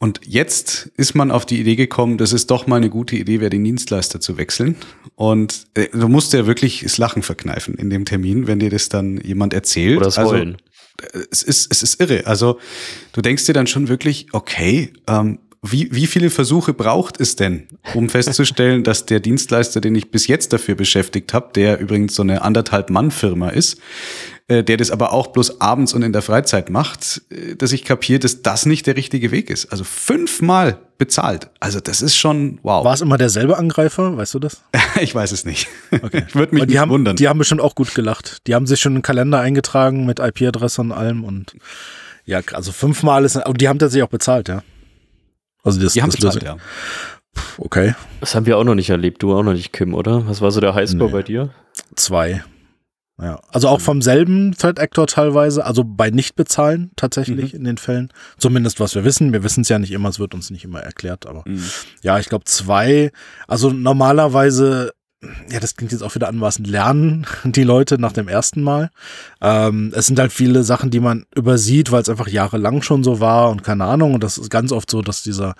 Und 0.01 0.19
jetzt 0.25 0.89
ist 0.97 1.13
man 1.13 1.29
auf 1.29 1.45
die 1.45 1.59
Idee 1.59 1.75
gekommen, 1.75 2.17
dass 2.17 2.31
es 2.31 2.47
doch 2.47 2.65
mal 2.65 2.77
eine 2.77 2.89
gute 2.89 3.15
Idee 3.15 3.39
wäre, 3.39 3.51
den 3.51 3.63
Dienstleister 3.63 4.19
zu 4.19 4.35
wechseln. 4.35 4.75
Und 5.13 5.67
äh, 5.75 5.89
du 5.93 6.07
musst 6.07 6.33
ja 6.33 6.47
wirklich 6.47 6.81
das 6.81 6.97
Lachen 6.97 7.21
verkneifen 7.21 7.75
in 7.75 7.91
dem 7.91 8.05
Termin, 8.05 8.47
wenn 8.47 8.57
dir 8.57 8.71
das 8.71 8.89
dann 8.89 9.21
jemand 9.21 9.53
erzählt. 9.53 9.97
Oder 9.97 10.05
das 10.05 10.17
also, 10.17 10.31
Heulen. 10.31 10.57
Es 11.29 11.43
ist, 11.43 11.71
es 11.71 11.83
ist 11.83 12.01
irre. 12.01 12.25
Also 12.25 12.57
du 13.13 13.21
denkst 13.21 13.45
dir 13.45 13.53
dann 13.53 13.67
schon 13.67 13.89
wirklich, 13.89 14.25
okay, 14.31 14.91
ähm, 15.07 15.37
wie, 15.61 15.93
wie 15.93 16.07
viele 16.07 16.31
Versuche 16.31 16.73
braucht 16.73 17.21
es 17.21 17.35
denn, 17.35 17.67
um 17.93 18.09
festzustellen, 18.09 18.83
dass 18.83 19.05
der 19.05 19.19
Dienstleister, 19.19 19.81
den 19.81 19.93
ich 19.93 20.09
bis 20.09 20.25
jetzt 20.25 20.51
dafür 20.51 20.73
beschäftigt 20.73 21.31
habe, 21.31 21.51
der 21.53 21.79
übrigens 21.79 22.15
so 22.15 22.23
eine 22.23 22.41
anderthalb 22.41 22.89
Mann-Firma 22.89 23.49
ist, 23.49 23.79
äh, 24.51 24.63
der 24.65 24.75
das 24.75 24.91
aber 24.91 25.13
auch 25.13 25.27
bloß 25.27 25.61
abends 25.61 25.93
und 25.93 26.01
in 26.01 26.11
der 26.11 26.21
Freizeit 26.21 26.69
macht, 26.69 27.21
äh, 27.29 27.55
dass 27.55 27.71
ich 27.71 27.85
kapiere, 27.85 28.19
dass 28.19 28.41
das 28.41 28.65
nicht 28.65 28.85
der 28.85 28.97
richtige 28.97 29.31
Weg 29.31 29.49
ist. 29.49 29.71
Also 29.71 29.85
fünfmal 29.85 30.77
bezahlt. 30.97 31.49
Also 31.61 31.79
das 31.79 32.01
ist 32.01 32.17
schon 32.17 32.59
wow. 32.61 32.83
War 32.83 32.93
es 32.93 32.99
immer 32.99 33.17
derselbe 33.17 33.57
Angreifer? 33.57 34.17
Weißt 34.17 34.33
du 34.33 34.39
das? 34.39 34.61
ich 34.99 35.15
weiß 35.15 35.31
es 35.31 35.45
nicht. 35.45 35.69
Okay. 35.91 36.25
Ich 36.27 36.35
würde 36.35 36.53
mich 36.53 36.63
die 36.63 36.71
nicht 36.71 36.79
haben, 36.79 36.91
wundern. 36.91 37.15
Die 37.15 37.29
haben 37.29 37.39
bestimmt 37.39 37.61
auch 37.61 37.75
gut 37.75 37.95
gelacht. 37.95 38.39
Die 38.47 38.53
haben 38.53 38.67
sich 38.67 38.81
schon 38.81 38.93
einen 38.93 39.03
Kalender 39.03 39.39
eingetragen 39.39 40.05
mit 40.05 40.19
IP-Adresse 40.19 40.81
und 40.81 40.91
allem 40.91 41.23
und 41.23 41.53
ja, 42.25 42.41
also 42.51 42.73
fünfmal 42.73 43.23
ist, 43.23 43.37
und 43.37 43.61
die 43.61 43.69
haben 43.69 43.79
tatsächlich 43.79 44.03
auch 44.03 44.11
bezahlt, 44.11 44.49
ja. 44.49 44.63
Also 45.63 45.81
das, 45.81 45.93
die 45.93 46.01
haben 46.01 46.11
das 46.11 46.19
bezahlt, 46.19 46.43
ja. 46.43 46.57
Okay. 47.57 47.95
Das 48.19 48.35
haben 48.35 48.45
wir 48.45 48.57
auch 48.57 48.63
noch 48.63 48.75
nicht 48.75 48.89
erlebt, 48.89 49.23
du 49.23 49.33
auch 49.33 49.43
noch 49.43 49.53
nicht, 49.53 49.71
Kim, 49.71 49.93
oder? 49.93 50.27
Was 50.27 50.41
war 50.41 50.51
so 50.51 50.59
der 50.59 50.75
Highscore 50.75 51.05
nee. 51.05 51.11
bei 51.11 51.23
dir? 51.23 51.49
Zwei. 51.95 52.43
Ja, 53.21 53.39
also 53.51 53.67
auch 53.67 53.81
vom 53.81 54.01
selben 54.01 54.53
Threat 54.53 54.79
Actor 54.79 55.05
teilweise, 55.05 55.63
also 55.63 55.83
bei 55.83 56.09
Nichtbezahlen 56.09 56.91
tatsächlich 56.95 57.53
mhm. 57.53 57.59
in 57.59 57.63
den 57.65 57.77
Fällen. 57.77 58.11
Zumindest 58.39 58.79
was 58.79 58.95
wir 58.95 59.03
wissen. 59.03 59.31
Wir 59.31 59.43
wissen 59.43 59.61
es 59.61 59.69
ja 59.69 59.77
nicht 59.77 59.91
immer, 59.91 60.09
es 60.09 60.17
wird 60.17 60.33
uns 60.33 60.49
nicht 60.49 60.63
immer 60.63 60.79
erklärt, 60.79 61.27
aber 61.27 61.43
mhm. 61.45 61.63
ja, 62.01 62.17
ich 62.17 62.29
glaube 62.29 62.45
zwei. 62.45 63.11
Also 63.47 63.69
normalerweise 63.69 64.91
ja, 65.51 65.59
das 65.59 65.75
klingt 65.75 65.91
jetzt 65.91 66.01
auch 66.01 66.15
wieder 66.15 66.27
anmaßend, 66.27 66.67
lernen 66.67 67.27
die 67.43 67.63
Leute 67.63 67.99
nach 67.99 68.11
dem 68.11 68.27
ersten 68.27 68.63
Mal. 68.63 68.89
Ähm, 69.39 69.93
es 69.95 70.07
sind 70.07 70.17
halt 70.17 70.31
viele 70.31 70.63
Sachen, 70.63 70.89
die 70.89 70.99
man 70.99 71.25
übersieht, 71.35 71.91
weil 71.91 72.01
es 72.01 72.09
einfach 72.09 72.27
jahrelang 72.27 72.81
schon 72.81 73.03
so 73.03 73.19
war 73.19 73.51
und 73.51 73.63
keine 73.63 73.85
Ahnung. 73.85 74.15
Und 74.15 74.23
das 74.23 74.39
ist 74.39 74.49
ganz 74.49 74.71
oft 74.71 74.89
so, 74.89 75.01
dass 75.01 75.21
dieser, 75.21 75.53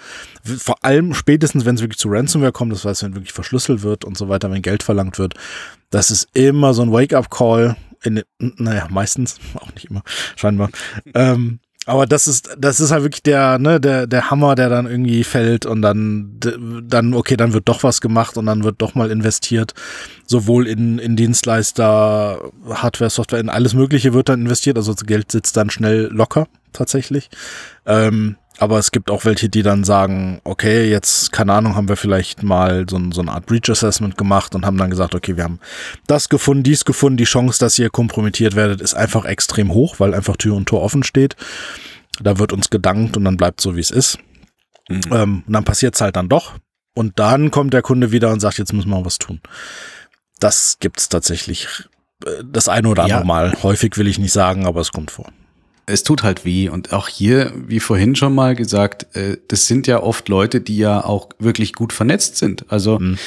vor 0.44 0.84
allem 0.84 1.14
spätestens, 1.14 1.66
wenn 1.66 1.76
es 1.76 1.82
wirklich 1.82 2.00
zu 2.00 2.10
Ransomware 2.10 2.52
kommt, 2.52 2.74
das 2.74 2.86
heißt, 2.86 3.04
wenn 3.04 3.14
wirklich 3.14 3.34
verschlüsselt 3.34 3.84
wird 3.84 4.04
und 4.04 4.18
so 4.18 4.30
weiter, 4.30 4.50
wenn 4.50 4.64
Geld 4.64 4.82
verlangt 4.82 5.20
wird, 5.20 5.36
das 5.92 6.10
ist 6.10 6.30
immer 6.34 6.74
so 6.74 6.82
ein 6.82 6.92
Wake-up-Call. 6.92 7.76
Naja, 8.40 8.88
meistens, 8.90 9.40
auch 9.54 9.72
nicht 9.76 9.86
immer, 9.92 10.02
scheinbar. 10.36 10.70
ähm, 11.14 11.60
aber 11.86 12.06
das 12.06 12.28
ist, 12.28 12.50
das 12.60 12.80
ist 12.80 12.92
halt 12.92 13.04
wirklich 13.04 13.24
der, 13.24 13.58
ne, 13.58 13.80
der, 13.80 14.06
der 14.06 14.30
Hammer, 14.30 14.54
der 14.54 14.70
dann 14.70 14.86
irgendwie 14.86 15.24
fällt 15.24 15.66
und 15.66 15.82
dann, 15.82 16.38
dann, 16.84 17.14
okay, 17.16 17.36
dann 17.36 17.54
wird 17.54 17.68
doch 17.68 17.82
was 17.84 18.02
gemacht 18.02 18.38
und 18.38 18.46
dann 18.46 18.64
wird 18.64 18.76
doch 18.82 18.94
mal 18.94 19.10
investiert. 19.10 19.74
Sowohl 20.28 20.68
in, 20.68 21.00
in 21.00 21.16
Dienstleister, 21.16 22.52
Hardware, 22.70 23.10
Software, 23.10 23.40
in 23.40 23.50
alles 23.50 23.74
Mögliche 23.74 24.14
wird 24.14 24.30
dann 24.30 24.42
investiert. 24.42 24.78
Also 24.78 24.94
Geld 24.94 25.32
sitzt 25.32 25.58
dann 25.58 25.72
schnell 25.72 26.08
locker, 26.12 26.48
tatsächlich. 26.72 27.32
Ähm, 27.88 28.36
aber 28.62 28.78
es 28.78 28.92
gibt 28.92 29.10
auch 29.10 29.26
welche, 29.26 29.50
die 29.50 29.64
dann 29.64 29.84
sagen, 29.84 30.40
okay, 30.44 30.88
jetzt, 30.88 31.32
keine 31.32 31.54
Ahnung, 31.54 31.76
haben 31.76 31.90
wir 31.90 31.98
vielleicht 31.98 32.44
mal 32.44 32.86
so, 32.88 33.02
so 33.12 33.22
eine 33.22 33.32
Art 33.32 33.48
Breach 33.48 33.68
Assessment 33.72 34.20
gemacht 34.20 34.54
und 34.54 34.68
haben 34.68 34.78
dann 34.78 34.92
gesagt, 34.92 35.16
okay, 35.16 35.36
wir 35.36 35.46
haben 35.46 35.60
das 36.06 36.30
gefunden, 36.30 36.62
dies 36.62 36.86
gefunden, 36.86 37.18
die 37.18 37.24
Chance, 37.24 37.58
dass 37.58 37.80
ihr 37.80 37.90
kompromittiert 37.90 38.56
werdet, 38.56 38.80
ist 38.80 38.94
einfach 38.94 39.26
extrem 39.26 39.74
hoch, 39.74 40.00
weil 40.00 40.14
einfach 40.14 40.38
Tür 40.38 40.54
und 40.56 40.68
Tor 40.68 40.84
offen 40.84 41.02
steht. 41.02 41.36
Da 42.22 42.38
wird 42.38 42.54
uns 42.54 42.70
gedankt 42.70 43.18
und 43.18 43.26
dann 43.26 43.36
bleibt 43.36 43.62
so, 43.62 43.76
wie 43.76 43.80
es 43.80 43.90
ist. 43.90 44.20
Mhm. 44.90 45.02
Ähm, 45.12 45.44
und 45.48 45.54
dann 45.54 45.64
passiert 45.64 45.96
es 45.96 46.02
halt 46.02 46.16
dann 46.16 46.30
doch. 46.30 46.54
Und 46.94 47.18
dann 47.18 47.50
kommt 47.50 47.74
der 47.74 47.82
Kunde 47.82 48.12
wieder 48.12 48.30
und 48.30 48.42
sagt, 48.42 48.60
jetzt 48.60 48.74
müssen 48.74 48.92
wir 48.92 49.04
was 49.04 49.18
tun. 49.18 49.42
Das 50.40 50.78
gibt's 50.80 51.10
tatsächlich 51.10 51.68
äh, 52.24 52.44
das 52.46 52.70
eine 52.70 52.90
oder 52.90 53.04
andere 53.04 53.22
ja. 53.22 53.26
Mal. 53.26 53.58
Häufig 53.64 53.98
will 53.98 54.06
ich 54.06 54.20
nicht 54.20 54.34
sagen, 54.34 54.68
aber 54.68 54.82
es 54.82 54.92
kommt 54.92 55.10
vor 55.10 55.32
es 55.86 56.04
tut 56.04 56.24
halt 56.24 56.46
weh. 56.46 56.70
Und 56.70 56.94
auch 56.94 57.08
hier, 57.08 57.54
wie 57.56 57.80
vorhin 57.80 58.16
schon 58.16 58.34
mal 58.34 58.56
gesagt, 58.56 59.16
äh, 59.16 59.38
das 59.48 59.68
sind 59.68 59.88
ja 59.88 60.02
oft 60.02 60.30
Leute, 60.30 60.62
die 60.62 60.78
ja 60.78 61.04
auch 61.04 61.30
wirklich 61.40 61.74
gut 61.74 61.94
vernetzt 61.94 62.38
sind. 62.38 62.66
Also 62.72 63.00
mhm. 63.00 63.18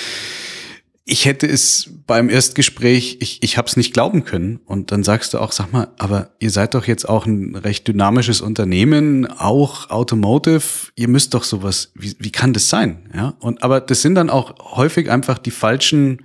ich 1.05 1.25
hätte 1.25 1.47
es 1.47 1.91
beim 2.07 2.29
Erstgespräch, 2.29 3.19
ich, 3.21 3.43
ich 3.43 3.59
habe 3.59 3.69
es 3.69 3.77
nicht 3.77 3.93
glauben 3.93 4.25
können. 4.25 4.61
Und 4.67 4.93
dann 4.93 5.03
sagst 5.03 5.35
du 5.35 5.39
auch, 5.39 5.53
sag 5.53 5.73
mal, 5.73 5.89
aber 5.99 6.31
ihr 6.39 6.51
seid 6.51 6.75
doch 6.75 6.87
jetzt 6.87 7.09
auch 7.09 7.27
ein 7.27 7.57
recht 7.57 7.87
dynamisches 7.89 8.41
Unternehmen, 8.41 9.27
auch 9.27 9.91
Automotive, 9.91 10.63
ihr 10.97 11.09
müsst 11.09 11.35
doch 11.35 11.45
sowas, 11.45 11.93
wie, 11.95 12.15
wie 12.19 12.33
kann 12.33 12.53
das 12.53 12.69
sein? 12.69 13.11
Ja. 13.15 13.35
Und 13.41 13.63
aber 13.63 13.81
das 13.81 14.03
sind 14.03 14.15
dann 14.15 14.31
auch 14.31 14.77
häufig 14.77 15.11
einfach 15.11 15.39
die 15.39 15.51
falschen 15.51 16.23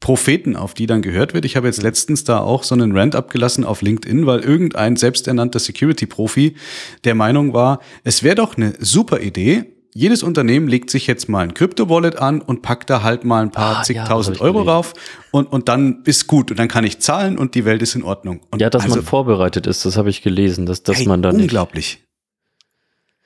Propheten, 0.00 0.56
auf 0.56 0.72
die 0.74 0.86
dann 0.86 1.02
gehört 1.02 1.34
wird. 1.34 1.44
Ich 1.44 1.56
habe 1.56 1.66
jetzt 1.66 1.82
letztens 1.82 2.24
da 2.24 2.40
auch 2.40 2.64
so 2.64 2.74
einen 2.74 2.96
Rant 2.96 3.14
abgelassen 3.14 3.64
auf 3.64 3.82
LinkedIn, 3.82 4.26
weil 4.26 4.40
irgendein 4.40 4.96
selbsternannter 4.96 5.58
Security-Profi 5.58 6.56
der 7.04 7.14
Meinung 7.14 7.52
war, 7.52 7.80
es 8.02 8.22
wäre 8.22 8.36
doch 8.36 8.56
eine 8.56 8.72
super 8.80 9.20
Idee, 9.20 9.66
jedes 9.92 10.22
Unternehmen 10.22 10.68
legt 10.68 10.90
sich 10.90 11.06
jetzt 11.06 11.28
mal 11.28 11.40
ein 11.40 11.54
Krypto-Wallet 11.54 12.16
an 12.16 12.40
und 12.40 12.62
packt 12.62 12.90
da 12.90 13.02
halt 13.02 13.24
mal 13.24 13.42
ein 13.42 13.50
paar 13.50 13.78
ah, 13.78 13.82
zigtausend 13.82 14.38
ja, 14.38 14.42
Euro 14.44 14.62
rauf 14.62 14.94
und, 15.32 15.46
und 15.46 15.68
dann 15.68 16.02
ist 16.04 16.26
gut 16.26 16.50
und 16.50 16.58
dann 16.58 16.68
kann 16.68 16.84
ich 16.84 17.00
zahlen 17.00 17.38
und 17.38 17.54
die 17.54 17.64
Welt 17.64 17.82
ist 17.82 17.96
in 17.96 18.04
Ordnung. 18.04 18.40
Und 18.50 18.62
ja, 18.62 18.70
dass 18.70 18.84
also, 18.84 18.96
man 18.96 19.04
vorbereitet 19.04 19.66
ist, 19.66 19.84
das 19.84 19.96
habe 19.96 20.10
ich 20.10 20.22
gelesen, 20.22 20.64
dass, 20.64 20.84
dass 20.84 20.98
hey, 20.98 21.08
man 21.08 21.22
dann 21.22 21.40
unglaublich. 21.40 22.04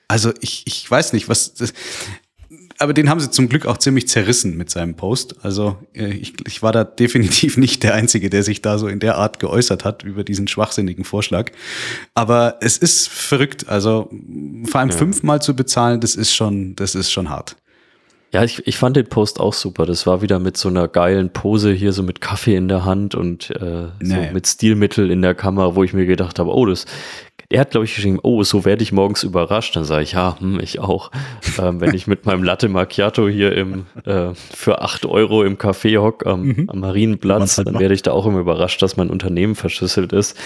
Also 0.07 0.31
ich, 0.41 0.63
ich 0.65 0.89
weiß 0.89 1.13
nicht, 1.13 1.29
was 1.29 1.53
das, 1.53 1.73
aber 2.77 2.93
den 2.93 3.09
haben 3.09 3.19
sie 3.19 3.31
zum 3.31 3.47
Glück 3.47 3.65
auch 3.65 3.77
ziemlich 3.77 4.07
zerrissen 4.07 4.57
mit 4.57 4.69
seinem 4.69 4.95
Post. 4.95 5.35
Also 5.43 5.77
äh, 5.93 6.07
ich, 6.07 6.33
ich 6.45 6.61
war 6.61 6.71
da 6.71 6.83
definitiv 6.83 7.57
nicht 7.57 7.83
der 7.83 7.93
Einzige, 7.93 8.29
der 8.29 8.43
sich 8.43 8.61
da 8.61 8.77
so 8.77 8.87
in 8.87 8.99
der 8.99 9.17
Art 9.17 9.39
geäußert 9.39 9.85
hat 9.85 10.03
über 10.03 10.23
diesen 10.23 10.47
schwachsinnigen 10.47 11.05
Vorschlag. 11.05 11.51
Aber 12.13 12.57
es 12.61 12.77
ist 12.77 13.07
verrückt. 13.07 13.69
Also 13.69 14.09
vor 14.65 14.79
allem 14.79 14.89
ja. 14.89 14.95
fünfmal 14.97 15.41
zu 15.41 15.55
bezahlen, 15.55 16.01
das 16.01 16.15
ist 16.15 16.35
schon, 16.35 16.75
das 16.75 16.95
ist 16.95 17.11
schon 17.11 17.29
hart. 17.29 17.55
Ja, 18.33 18.43
ich, 18.43 18.67
ich 18.67 18.75
fand 18.75 18.97
den 18.97 19.07
Post 19.07 19.39
auch 19.39 19.53
super. 19.53 19.85
Das 19.85 20.05
war 20.05 20.21
wieder 20.21 20.39
mit 20.39 20.57
so 20.57 20.67
einer 20.67 20.89
geilen 20.89 21.29
Pose 21.31 21.71
hier, 21.71 21.93
so 21.93 22.03
mit 22.03 22.19
Kaffee 22.19 22.57
in 22.57 22.67
der 22.67 22.83
Hand 22.83 23.15
und 23.15 23.49
äh, 23.51 23.87
so 24.01 24.15
mit 24.33 24.45
Stilmittel 24.45 25.09
in 25.09 25.21
der 25.21 25.35
Kamera, 25.35 25.75
wo 25.75 25.85
ich 25.85 25.93
mir 25.93 26.05
gedacht 26.05 26.37
habe, 26.37 26.53
oh, 26.53 26.65
das 26.65 26.85
er 27.49 27.61
hat, 27.61 27.71
glaube 27.71 27.85
ich, 27.85 27.93
geschrieben, 27.93 28.19
oh, 28.23 28.43
so 28.43 28.65
werde 28.65 28.81
ich 28.81 28.91
morgens 28.91 29.23
überrascht. 29.23 29.75
Dann 29.75 29.85
sage 29.85 30.03
ich, 30.03 30.13
ja, 30.13 30.37
hm, 30.39 30.59
ich 30.59 30.79
auch. 30.79 31.11
Ähm, 31.57 31.79
wenn 31.79 31.93
ich 31.93 32.05
mit 32.05 32.25
meinem 32.25 32.43
Latte 32.43 32.67
Macchiato 32.67 33.29
hier 33.29 33.53
im, 33.53 33.85
äh, 34.03 34.33
für 34.33 34.81
acht 34.81 35.05
Euro 35.05 35.41
im 35.43 35.57
Café 35.57 36.01
hock 36.01 36.25
am, 36.25 36.41
mhm. 36.41 36.69
am 36.69 36.79
Marienplatz, 36.81 37.57
halt 37.57 37.67
dann 37.69 37.79
werde 37.79 37.93
ich 37.93 38.01
da 38.01 38.11
auch 38.11 38.25
immer 38.25 38.39
überrascht, 38.39 38.81
dass 38.81 38.97
mein 38.97 39.09
Unternehmen 39.09 39.55
verschlüsselt 39.55 40.11
ist. 40.11 40.37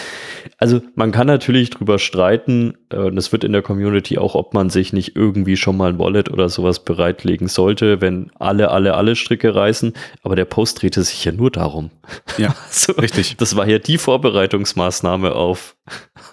Also 0.60 0.82
man 0.94 1.12
kann 1.12 1.26
natürlich 1.26 1.72
drüber 1.72 1.98
streiten, 1.98 2.76
äh, 2.92 2.98
und 2.98 3.18
es 3.18 3.32
wird 3.32 3.44
in 3.44 3.54
der 3.54 3.64
Community 3.64 4.20
auch, 4.20 4.36
ob 4.36 4.54
man 4.54 4.70
sich 4.70 4.94
nicht 4.94 5.16
irgendwie 5.16 5.58
schon 5.58 5.78
mal 5.78 5.90
ein 5.90 6.00
Wallet 6.00 6.30
oder 6.30 6.48
sowas 6.50 6.84
bereitlegen 6.84 7.48
sollte, 7.48 8.02
wenn 8.02 8.30
alle, 8.38 8.70
alle, 8.70 8.94
alle 8.94 9.16
Stricke 9.16 9.56
reißen. 9.56 9.94
Aber 10.22 10.36
der 10.36 10.46
Post 10.46 10.82
drehte 10.82 11.02
sich 11.02 11.26
ja 11.26 11.32
nur 11.32 11.50
darum. 11.50 11.90
Ja, 12.38 12.56
so, 12.70 12.94
richtig. 12.94 13.38
Das 13.38 13.56
war 13.56 13.68
ja 13.68 13.80
die 13.80 13.98
Vorbereitungsmaßnahme 13.98 15.34
auf, 15.34 15.76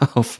auf 0.14 0.38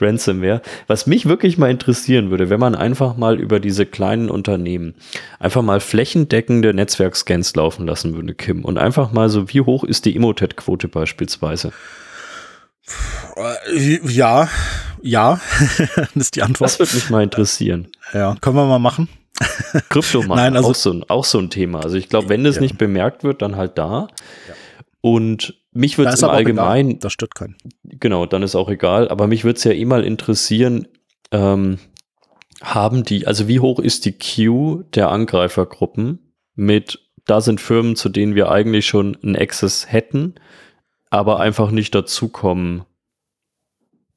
Ransomware. 0.00 0.62
Was 0.86 1.06
mich 1.06 1.26
wirklich 1.26 1.58
mal 1.58 1.70
interessieren 1.70 2.30
würde, 2.30 2.50
wenn 2.50 2.60
man 2.60 2.74
einfach 2.74 3.16
mal 3.16 3.40
über 3.40 3.60
diese 3.60 3.86
kleinen 3.86 4.30
Unternehmen 4.30 4.94
einfach 5.38 5.62
mal 5.62 5.80
flächendeckende 5.80 6.74
Netzwerkscans 6.74 7.54
laufen 7.54 7.86
lassen 7.86 8.14
würde, 8.14 8.34
Kim, 8.34 8.64
und 8.64 8.78
einfach 8.78 9.12
mal 9.12 9.28
so, 9.28 9.48
wie 9.52 9.60
hoch 9.60 9.84
ist 9.84 10.04
die 10.04 10.16
Emotet-Quote 10.16 10.88
beispielsweise? 10.88 11.72
Äh, 13.36 14.00
ja, 14.08 14.48
ja, 15.02 15.40
das 15.96 16.08
ist 16.14 16.36
die 16.36 16.42
Antwort. 16.42 16.70
Das 16.70 16.78
würde 16.78 16.94
mich 16.94 17.10
mal 17.10 17.22
interessieren. 17.22 17.88
Ja, 18.12 18.36
können 18.40 18.56
wir 18.56 18.66
mal 18.66 18.78
machen. 18.78 19.08
Krypto 19.88 20.22
Nein, 20.28 20.56
also, 20.56 20.70
auch, 20.70 20.74
so 20.74 20.92
ein, 20.92 21.04
auch 21.08 21.24
so 21.24 21.38
ein 21.38 21.50
Thema. 21.50 21.80
Also 21.82 21.96
ich 21.96 22.08
glaube, 22.08 22.28
wenn 22.28 22.44
das 22.44 22.56
ja. 22.56 22.62
nicht 22.62 22.78
bemerkt 22.78 23.24
wird, 23.24 23.42
dann 23.42 23.56
halt 23.56 23.78
da. 23.78 24.08
Ja. 24.48 24.54
Und 25.00 25.54
mich 25.72 25.98
würde 25.98 26.12
es 26.12 26.22
im 26.22 26.30
Allgemeinen. 26.30 26.98
Das 26.98 27.12
stört 27.12 27.34
keinen. 27.34 27.56
Genau, 27.84 28.26
dann 28.26 28.42
ist 28.42 28.54
auch 28.54 28.68
egal. 28.68 29.08
Aber 29.08 29.26
mich 29.26 29.44
würde 29.44 29.58
es 29.58 29.64
ja 29.64 29.72
eh 29.72 29.84
mal 29.84 30.04
interessieren, 30.04 30.88
ähm, 31.30 31.78
haben 32.62 33.04
die, 33.04 33.26
also 33.26 33.48
wie 33.48 33.60
hoch 33.60 33.78
ist 33.78 34.04
die 34.04 34.12
Queue 34.12 34.84
der 34.94 35.10
Angreifergruppen 35.10 36.32
mit, 36.54 36.98
da 37.26 37.40
sind 37.40 37.60
Firmen, 37.60 37.94
zu 37.94 38.08
denen 38.08 38.34
wir 38.34 38.50
eigentlich 38.50 38.86
schon 38.86 39.16
einen 39.22 39.36
Access 39.36 39.90
hätten, 39.90 40.34
aber 41.10 41.40
einfach 41.40 41.70
nicht 41.70 41.94
dazukommen, 41.94 42.84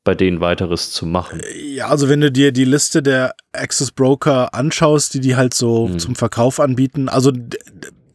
bei 0.03 0.15
denen 0.15 0.39
weiteres 0.39 0.91
zu 0.91 1.05
machen. 1.05 1.41
Ja, 1.63 1.87
also 1.87 2.09
wenn 2.09 2.21
du 2.21 2.31
dir 2.31 2.51
die 2.51 2.65
Liste 2.65 3.03
der 3.03 3.35
Access 3.51 3.91
Broker 3.91 4.53
anschaust, 4.55 5.13
die 5.13 5.19
die 5.19 5.35
halt 5.35 5.53
so 5.53 5.89
hm. 5.89 5.99
zum 5.99 6.15
Verkauf 6.15 6.59
anbieten, 6.59 7.07
also 7.07 7.31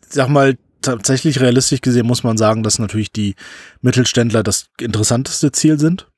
sag 0.08 0.28
mal, 0.28 0.56
tatsächlich 0.86 1.40
realistisch 1.40 1.80
gesehen 1.80 2.06
muss 2.06 2.24
man 2.24 2.36
sagen, 2.36 2.62
dass 2.62 2.78
natürlich 2.78 3.12
die 3.12 3.34
Mittelständler 3.82 4.42
das 4.42 4.68
interessanteste 4.80 5.52
Ziel 5.52 5.78
sind. 5.78 6.08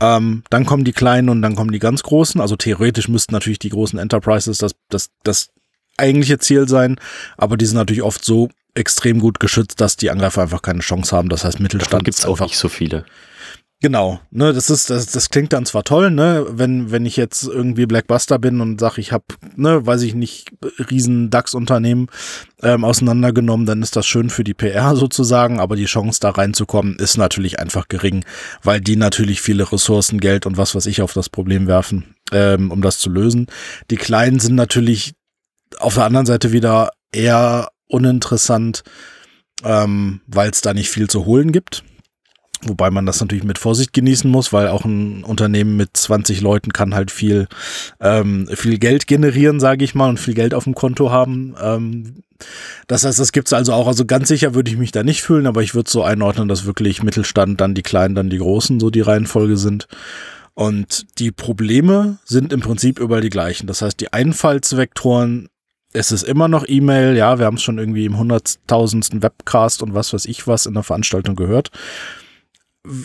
Ähm, 0.00 0.42
dann 0.50 0.66
kommen 0.66 0.84
die 0.84 0.92
kleinen 0.92 1.28
und 1.30 1.42
dann 1.42 1.56
kommen 1.56 1.72
die 1.72 1.78
ganz 1.78 2.02
großen. 2.02 2.40
Also 2.40 2.56
theoretisch 2.56 3.08
müssten 3.08 3.32
natürlich 3.32 3.58
die 3.58 3.70
großen 3.70 3.98
Enterprises 3.98 4.58
das, 4.58 4.72
das, 4.90 5.10
das 5.22 5.48
eigentliche 5.96 6.38
Ziel 6.38 6.68
sein, 6.68 7.00
aber 7.38 7.56
die 7.56 7.64
sind 7.64 7.76
natürlich 7.76 8.02
oft 8.02 8.24
so 8.24 8.50
extrem 8.74 9.20
gut 9.20 9.40
geschützt, 9.40 9.80
dass 9.80 9.96
die 9.96 10.10
Angreifer 10.10 10.42
einfach 10.42 10.60
keine 10.60 10.80
Chance 10.80 11.16
haben. 11.16 11.30
Das 11.30 11.44
heißt, 11.44 11.60
Mittelstand 11.60 12.04
gibt 12.04 12.18
es 12.18 12.26
auch 12.26 12.40
nicht 12.40 12.58
so 12.58 12.68
viele. 12.68 13.06
Genau, 13.82 14.18
ne, 14.30 14.54
das 14.54 14.70
ist, 14.70 14.88
das, 14.88 15.06
das 15.08 15.28
klingt 15.28 15.52
dann 15.52 15.66
zwar 15.66 15.84
toll, 15.84 16.10
ne, 16.10 16.46
wenn, 16.48 16.90
wenn 16.90 17.04
ich 17.04 17.18
jetzt 17.18 17.44
irgendwie 17.44 17.84
Blackbuster 17.84 18.38
bin 18.38 18.62
und 18.62 18.80
sage, 18.80 19.02
ich 19.02 19.12
habe, 19.12 19.24
ne, 19.54 19.84
weiß 19.84 20.00
ich 20.02 20.14
nicht, 20.14 20.48
riesen 20.90 21.28
DAX-Unternehmen 21.28 22.06
ähm, 22.62 22.84
auseinandergenommen, 22.84 23.66
dann 23.66 23.82
ist 23.82 23.94
das 23.94 24.06
schön 24.06 24.30
für 24.30 24.44
die 24.44 24.54
PR 24.54 24.96
sozusagen, 24.96 25.60
aber 25.60 25.76
die 25.76 25.84
Chance 25.84 26.20
da 26.20 26.30
reinzukommen 26.30 26.96
ist 26.96 27.18
natürlich 27.18 27.60
einfach 27.60 27.88
gering, 27.88 28.24
weil 28.62 28.80
die 28.80 28.96
natürlich 28.96 29.42
viele 29.42 29.70
Ressourcen, 29.70 30.20
Geld 30.20 30.46
und 30.46 30.56
was 30.56 30.74
weiß 30.74 30.86
ich 30.86 31.02
auf 31.02 31.12
das 31.12 31.28
Problem 31.28 31.66
werfen, 31.66 32.14
ähm, 32.32 32.70
um 32.70 32.80
das 32.80 32.98
zu 32.98 33.10
lösen. 33.10 33.46
Die 33.90 33.96
Kleinen 33.96 34.40
sind 34.40 34.54
natürlich 34.54 35.12
auf 35.78 35.96
der 35.96 36.04
anderen 36.04 36.24
Seite 36.24 36.50
wieder 36.50 36.92
eher 37.12 37.68
uninteressant, 37.88 38.84
ähm, 39.64 40.22
weil 40.26 40.48
es 40.48 40.62
da 40.62 40.72
nicht 40.72 40.88
viel 40.88 41.10
zu 41.10 41.26
holen 41.26 41.52
gibt. 41.52 41.84
Wobei 42.62 42.90
man 42.90 43.04
das 43.04 43.20
natürlich 43.20 43.44
mit 43.44 43.58
Vorsicht 43.58 43.92
genießen 43.92 44.30
muss, 44.30 44.52
weil 44.52 44.68
auch 44.68 44.84
ein 44.84 45.24
Unternehmen 45.24 45.76
mit 45.76 45.96
20 45.96 46.40
Leuten 46.40 46.72
kann 46.72 46.94
halt 46.94 47.10
viel, 47.10 47.48
ähm, 48.00 48.48
viel 48.54 48.78
Geld 48.78 49.06
generieren, 49.06 49.60
sage 49.60 49.84
ich 49.84 49.94
mal, 49.94 50.08
und 50.08 50.18
viel 50.18 50.34
Geld 50.34 50.54
auf 50.54 50.64
dem 50.64 50.74
Konto 50.74 51.10
haben. 51.10 51.54
Ähm, 51.60 52.22
das 52.86 53.04
heißt, 53.04 53.18
das 53.18 53.32
gibt's 53.32 53.52
also 53.52 53.72
auch. 53.72 53.86
Also 53.86 54.06
ganz 54.06 54.28
sicher 54.28 54.54
würde 54.54 54.70
ich 54.70 54.78
mich 54.78 54.90
da 54.90 55.02
nicht 55.02 55.22
fühlen, 55.22 55.46
aber 55.46 55.62
ich 55.62 55.74
würde 55.74 55.90
so 55.90 56.02
einordnen, 56.02 56.48
dass 56.48 56.64
wirklich 56.64 57.02
Mittelstand, 57.02 57.60
dann 57.60 57.74
die 57.74 57.82
Kleinen, 57.82 58.14
dann 58.14 58.30
die 58.30 58.38
Großen 58.38 58.80
so 58.80 58.90
die 58.90 59.02
Reihenfolge 59.02 59.58
sind. 59.58 59.86
Und 60.54 61.06
die 61.18 61.32
Probleme 61.32 62.18
sind 62.24 62.52
im 62.52 62.60
Prinzip 62.60 62.98
überall 62.98 63.20
die 63.20 63.30
gleichen. 63.30 63.66
Das 63.66 63.82
heißt, 63.82 64.00
die 64.00 64.12
Einfallsvektoren 64.12 65.48
es 65.92 66.12
ist 66.12 66.24
immer 66.24 66.46
noch 66.46 66.66
E-Mail, 66.68 67.16
ja, 67.16 67.38
wir 67.38 67.46
haben 67.46 67.54
es 67.54 67.62
schon 67.62 67.78
irgendwie 67.78 68.04
im 68.04 68.18
hunderttausendsten 68.18 69.22
Webcast 69.22 69.82
und 69.82 69.94
was 69.94 70.12
weiß 70.12 70.26
ich 70.26 70.46
was 70.46 70.66
in 70.66 70.74
der 70.74 70.82
Veranstaltung 70.82 71.36
gehört 71.36 71.70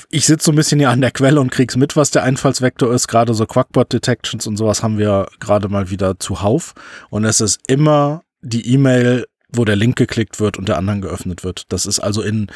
ich 0.09 0.25
sitze 0.25 0.45
so 0.45 0.51
ein 0.51 0.55
bisschen 0.55 0.79
hier 0.79 0.89
an 0.89 1.01
der 1.01 1.11
Quelle 1.11 1.39
und 1.39 1.51
krieg's 1.51 1.75
mit, 1.75 1.95
was 1.95 2.11
der 2.11 2.23
Einfallsvektor 2.23 2.93
ist. 2.93 3.07
Gerade 3.07 3.33
so 3.33 3.45
Quackbot-Detections 3.45 4.47
und 4.47 4.57
sowas 4.57 4.83
haben 4.83 4.97
wir 4.97 5.27
gerade 5.39 5.69
mal 5.69 5.89
wieder 5.89 6.19
zuhauf. 6.19 6.73
Und 7.09 7.25
es 7.25 7.41
ist 7.41 7.59
immer 7.67 8.23
die 8.41 8.73
E-Mail, 8.73 9.25
wo 9.49 9.65
der 9.65 9.75
Link 9.75 9.95
geklickt 9.97 10.39
wird 10.39 10.57
und 10.57 10.67
der 10.67 10.77
anderen 10.77 11.01
geöffnet 11.01 11.43
wird. 11.43 11.65
Das 11.69 11.85
ist 11.85 11.99
also 11.99 12.21
in, 12.21 12.47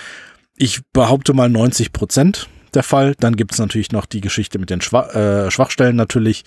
ich 0.56 0.82
behaupte 0.94 1.34
mal 1.34 1.50
90 1.50 1.94
Prozent 1.94 2.48
der 2.74 2.84
Fall. 2.84 3.16
Dann 3.20 3.36
gibt's 3.36 3.60
natürlich 3.60 3.92
noch 3.92 4.06
die 4.06 4.22
Geschichte 4.22 4.60
mit 4.60 4.70
den 4.70 4.82
Schwach, 4.82 5.14
äh, 5.14 5.52
Schwachstellen 5.52 5.96
natürlich 5.96 6.44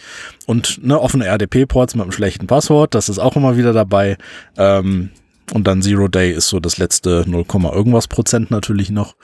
und 0.46 0.84
ne, 0.84 1.00
offene 1.00 1.26
RDP-Ports 1.26 1.94
mit 1.94 2.02
einem 2.02 2.12
schlechten 2.12 2.46
Passwort. 2.46 2.94
Das 2.94 3.08
ist 3.08 3.18
auch 3.18 3.36
immer 3.36 3.56
wieder 3.56 3.72
dabei. 3.72 4.16
Ähm, 4.56 5.10
und 5.52 5.66
dann 5.66 5.82
Zero 5.82 6.08
Day 6.08 6.32
ist 6.32 6.48
so 6.48 6.60
das 6.60 6.78
letzte 6.78 7.24
0, 7.26 7.44
irgendwas 7.72 8.08
Prozent 8.08 8.50
natürlich 8.50 8.90
noch. 8.90 9.16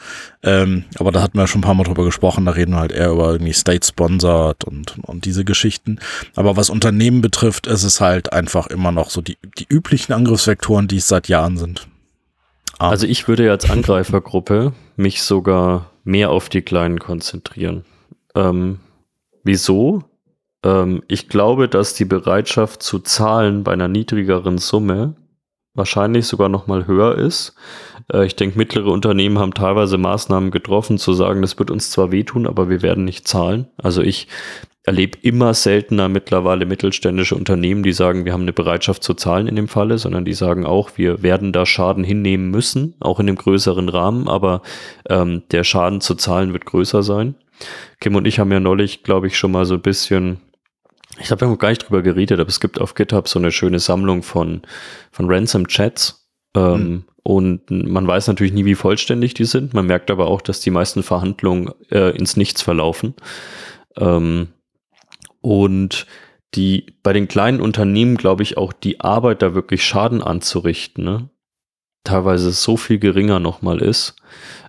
Ähm, 0.43 0.85
aber 0.99 1.13
da 1.13 1.23
hatten 1.23 1.39
wir 1.39 1.47
schon 1.47 1.61
ein 1.61 1.65
paar 1.65 1.75
Mal 1.75 1.85
drüber 1.85 2.05
gesprochen. 2.05 2.47
Da 2.47 2.53
reden 2.53 2.73
wir 2.73 2.81
halt 2.81 2.93
eher 2.93 3.11
über 3.11 3.33
irgendwie 3.33 3.53
State-Sponsored 3.53 4.65
und, 4.65 4.99
und 5.03 5.25
diese 5.25 5.45
Geschichten. 5.45 5.99
Aber 6.35 6.57
was 6.57 6.71
Unternehmen 6.71 7.21
betrifft, 7.21 7.67
ist 7.67 7.85
es 7.85 8.01
halt 8.01 8.33
einfach 8.33 8.67
immer 8.69 8.93
noch 8.93 9.11
so 9.11 9.21
die, 9.21 9.37
die 9.59 9.67
üblichen 9.69 10.13
Angriffsvektoren, 10.13 10.89
die 10.89 10.97
es 10.97 11.09
seit 11.09 11.29
Jahren 11.29 11.57
sind. 11.57 11.87
Um. 12.79 12.87
Also 12.87 13.07
ich 13.07 13.29
würde 13.29 13.51
als 13.51 13.71
Angreifergruppe 13.71 14.73
mich 14.97 15.23
sogar 15.23 15.91
mehr 16.05 16.31
auf 16.31 16.49
die 16.49 16.63
Kleinen 16.63 16.99
konzentrieren. 16.99 17.85
Ähm, 18.35 18.81
wieso? 19.43 20.05
Ähm, 20.65 21.03
ich 21.09 21.29
glaube, 21.29 21.69
dass 21.69 21.95
die 21.95 22.05
Bereitschaft 22.05 22.83
zu 22.83 22.99
zahlen 22.99 23.63
bei 23.63 23.73
einer 23.73 23.89
niedrigeren 23.89 24.59
Summe 24.59 25.15
wahrscheinlich 25.75 26.27
sogar 26.27 26.49
noch 26.49 26.67
mal 26.67 26.87
höher 26.87 27.17
ist. 27.19 27.55
Äh, 28.13 28.27
ich 28.27 28.37
denke, 28.37 28.59
mittlere 28.59 28.89
Unternehmen 28.89 29.39
haben 29.39 29.55
teilweise 29.55 29.99
Maßnahmen 29.99 30.51
getroffen, 30.51 30.99
zu 30.99 31.13
sagen, 31.13 31.43
das 31.43 31.59
wird 31.59 31.71
uns 31.71 31.91
zwar 31.91 32.13
wehtun, 32.13 32.47
aber 32.47 32.69
wir 32.69 32.83
werden 32.83 33.05
nicht 33.05 33.29
zahlen. 33.29 33.67
Also 33.77 34.03
ich 34.03 34.29
erlebe 34.87 35.19
immer 35.23 35.55
seltener 35.55 36.09
mittlerweile 36.09 36.67
mittelständische 36.67 37.35
Unternehmen, 37.35 37.83
die 37.83 37.93
sagen, 37.93 38.27
wir 38.27 38.35
haben 38.35 38.43
eine 38.43 38.53
Bereitschaft 38.53 39.03
zu 39.03 39.15
zahlen 39.15 39.47
in 39.47 39.57
dem 39.57 39.67
Falle, 39.67 39.97
sondern 39.97 40.27
die 40.27 40.35
sagen 40.35 40.67
auch, 40.67 40.91
wir 40.97 41.23
werden 41.23 41.53
da 41.53 41.65
Schaden 41.65 42.05
hinnehmen 42.05 42.51
müssen, 42.51 42.95
auch 43.01 43.19
in 43.19 43.27
dem 43.27 43.37
größeren 43.37 43.89
Rahmen, 43.89 44.29
aber 44.29 44.61
ähm, 45.09 45.43
der 45.53 45.65
Schaden 45.65 46.03
zu 46.03 46.15
zahlen 46.15 46.53
wird 46.53 46.67
größer 46.67 47.03
sein. 47.03 47.35
Kim 48.01 48.15
und 48.15 48.27
ich 48.27 48.39
haben 48.39 48.53
ja 48.53 48.61
neulich, 48.61 49.03
glaube 49.03 49.27
ich, 49.27 49.39
schon 49.39 49.53
mal 49.53 49.65
so 49.65 49.75
ein 49.75 49.81
bisschen 49.81 50.41
ich 51.19 51.27
glaube, 51.27 51.43
wir 51.43 51.49
haben 51.49 51.59
gar 51.59 51.69
nicht 51.69 51.87
drüber 51.87 52.03
geredet, 52.03 52.41
aber 52.41 52.49
es 52.49 52.61
gibt 52.61 52.81
auf 52.81 52.95
GitHub 52.95 53.29
so 53.29 53.39
eine 53.39 53.53
schöne 53.53 53.79
Sammlung 53.79 54.23
von, 54.23 54.63
von 55.11 55.31
Ransom-Chats. 55.31 56.29
Ähm, 56.57 56.89
mhm. 56.89 57.05
Und 57.23 57.71
man 57.71 58.07
weiß 58.07 58.27
natürlich 58.27 58.53
nie, 58.53 58.65
wie 58.65 58.75
vollständig 58.75 59.35
die 59.35 59.47
sind. 59.47 59.73
Man 59.73 59.87
merkt 59.87 60.11
aber 60.11 60.27
auch, 60.27 60.43
dass 60.43 60.61
die 60.61 60.71
meisten 60.71 61.03
Verhandlungen 61.03 61.71
äh, 61.91 62.17
ins 62.17 62.37
Nichts 62.37 62.61
verlaufen. 62.63 63.15
Ähm, 63.97 64.49
und 65.41 66.07
die 66.55 66.87
bei 67.03 67.13
den 67.13 67.29
kleinen 67.29 67.61
Unternehmen, 67.61 68.17
glaube 68.17 68.43
ich, 68.43 68.57
auch 68.57 68.73
die 68.73 69.01
Arbeit 69.01 69.43
da 69.43 69.55
wirklich 69.55 69.85
Schaden 69.85 70.23
anzurichten, 70.23 71.05
ne? 71.05 71.29
teilweise 72.05 72.53
so 72.53 72.77
viel 72.77 72.99
geringer 72.99 73.41
nochmal 73.41 73.81
ist. 73.81 74.17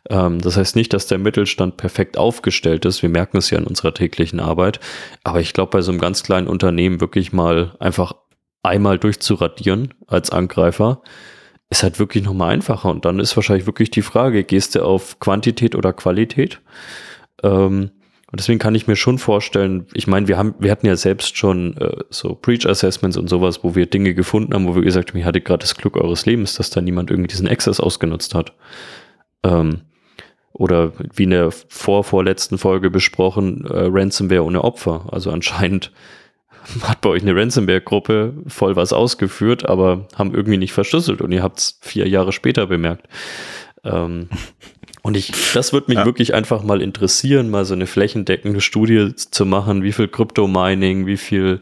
Ähm, 0.10 0.40
das 0.40 0.58
heißt 0.58 0.76
nicht, 0.76 0.94
dass 0.94 1.08
der 1.08 1.18
Mittelstand 1.18 1.78
perfekt 1.78 2.18
aufgestellt 2.18 2.86
ist. 2.86 3.02
Wir 3.02 3.10
merken 3.10 3.38
es 3.38 3.50
ja 3.50 3.58
in 3.58 3.68
unserer 3.68 3.94
täglichen 3.94 4.40
Arbeit. 4.40 4.80
Aber 5.24 5.40
ich 5.40 5.54
glaube, 5.54 5.72
bei 5.72 5.82
so 5.82 5.92
einem 5.92 6.02
ganz 6.02 6.24
kleinen 6.24 6.48
Unternehmen 6.48 7.02
wirklich 7.02 7.34
mal 7.34 7.76
einfach 7.80 8.14
einmal 8.64 8.98
durchzuradieren 8.98 9.94
als 10.08 10.32
Angreifer 10.32 11.02
ist 11.70 11.84
halt 11.84 12.00
wirklich 12.00 12.24
nochmal 12.24 12.54
einfacher. 12.54 12.90
Und 12.90 13.06
dann 13.06 13.20
ist 13.20 13.36
wahrscheinlich 13.36 13.66
wirklich 13.66 13.90
die 13.92 14.02
Frage, 14.02 14.44
gehst 14.44 14.76
du 14.76 14.84
auf 14.84 15.20
Quantität 15.20 15.76
oder 15.76 15.94
Qualität? 15.94 16.62
Ähm, 17.44 17.92
und 18.32 18.40
deswegen 18.40 18.60
kann 18.60 18.76
ich 18.76 18.88
mir 18.88 18.96
schon 18.96 19.18
vorstellen, 19.18 19.88
ich 19.94 20.08
meine, 20.08 20.28
wir 20.28 20.38
haben, 20.38 20.56
wir 20.60 20.72
hatten 20.72 20.88
ja 20.88 20.96
selbst 20.96 21.38
schon 21.38 21.78
äh, 21.78 22.04
so 22.10 22.38
Breach 22.40 22.66
Assessments 22.66 23.18
und 23.18 23.30
sowas, 23.30 23.64
wo 23.64 23.76
wir 23.76 23.86
Dinge 23.86 24.14
gefunden 24.14 24.54
haben, 24.54 24.68
wo 24.68 24.76
wir 24.76 24.82
gesagt 24.82 25.10
haben, 25.12 25.20
ich 25.20 25.26
hatte 25.26 25.42
gerade 25.42 25.62
das 25.62 25.76
Glück 25.76 25.96
eures 25.96 26.26
Lebens, 26.26 26.56
dass 26.56 26.70
da 26.70 26.82
niemand 26.82 27.12
irgendwie 27.12 27.30
diesen 27.30 27.48
Access 27.48 27.80
ausgenutzt 27.80 28.36
hat. 28.36 28.54
Ähm, 29.44 29.82
oder 30.58 30.94
wie 31.14 31.24
in 31.24 31.32
der 31.32 31.52
vorvorletzten 31.52 32.58
Folge 32.58 32.90
besprochen, 32.90 33.66
äh, 33.66 33.88
Ransomware 33.92 34.44
ohne 34.44 34.64
Opfer. 34.64 35.08
Also 35.12 35.32
anscheinend 35.32 35.92
hat 36.82 37.02
bei 37.02 37.10
euch 37.10 37.22
eine 37.22 37.36
Ransomware-Gruppe 37.36 38.34
voll 38.48 38.76
was 38.76 38.94
ausgeführt, 38.94 39.68
aber 39.68 40.08
haben 40.16 40.34
irgendwie 40.34 40.58
nicht 40.58 40.72
verschlüsselt 40.72 41.22
und 41.22 41.32
ihr 41.32 41.44
habt 41.44 41.60
es 41.60 41.80
vier 41.82 42.08
Jahre 42.08 42.32
später 42.32 42.68
bemerkt. 42.68 43.08
Ähm, 43.84 44.30
und 45.04 45.18
ich, 45.18 45.34
das 45.54 45.74
würde 45.74 45.88
mich 45.90 46.00
ja. 46.00 46.06
wirklich 46.06 46.34
einfach 46.34 46.64
mal 46.64 46.82
interessieren, 46.82 47.50
mal 47.50 47.66
so 47.66 47.74
eine 47.74 47.86
flächendeckende 47.86 48.62
Studie 48.62 49.14
zu 49.14 49.46
machen, 49.46 49.84
wie 49.84 49.92
viel 49.92 50.08
Crypto-Mining, 50.08 51.06
wie 51.06 51.18
viel 51.18 51.60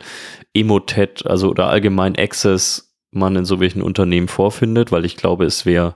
Emotet, 0.53 1.25
also 1.25 1.49
oder 1.49 1.67
allgemein 1.67 2.15
Access 2.15 2.93
man 3.11 3.35
in 3.35 3.45
so 3.45 3.59
welchen 3.59 3.81
Unternehmen 3.81 4.27
vorfindet, 4.27 4.91
weil 4.91 5.03
ich 5.03 5.17
glaube, 5.17 5.45
es 5.45 5.65
wäre 5.65 5.95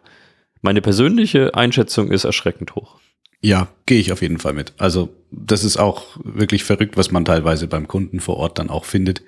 meine 0.67 0.81
persönliche 0.81 1.55
Einschätzung 1.55 2.11
ist 2.11 2.25
erschreckend 2.25 2.75
hoch. 2.75 2.99
Ja, 3.39 3.69
gehe 3.85 4.01
ich 4.01 4.11
auf 4.11 4.21
jeden 4.21 4.37
Fall 4.37 4.51
mit. 4.51 4.73
Also 4.77 5.07
das 5.31 5.63
ist 5.63 5.77
auch 5.77 6.17
wirklich 6.21 6.65
verrückt, 6.65 6.97
was 6.97 7.09
man 7.09 7.23
teilweise 7.23 7.67
beim 7.67 7.87
Kunden 7.87 8.19
vor 8.19 8.35
Ort 8.35 8.59
dann 8.59 8.69
auch 8.69 8.83
findet. 8.83 9.21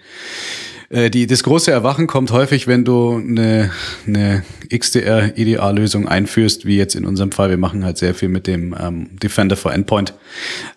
Äh, 0.90 1.10
die, 1.10 1.28
das 1.28 1.44
große 1.44 1.72
Erwachen 1.72 2.08
kommt 2.08 2.32
häufig, 2.32 2.68
wenn 2.68 2.84
du 2.84 3.16
eine, 3.16 3.72
eine 4.06 4.44
XDR-IDA-Lösung 4.68 6.10
einführst, 6.10 6.66
wie 6.66 6.76
jetzt 6.76 6.96
in 6.96 7.06
unserem 7.06 7.32
Fall. 7.32 7.50
Wir 7.50 7.58
machen 7.58 7.86
halt 7.86 7.98
sehr 7.98 8.14
viel 8.14 8.28
mit 8.28 8.46
dem 8.46 8.76
ähm, 8.78 9.18
Defender 9.24 9.56
for 9.56 9.72
Endpoint. 9.72 10.16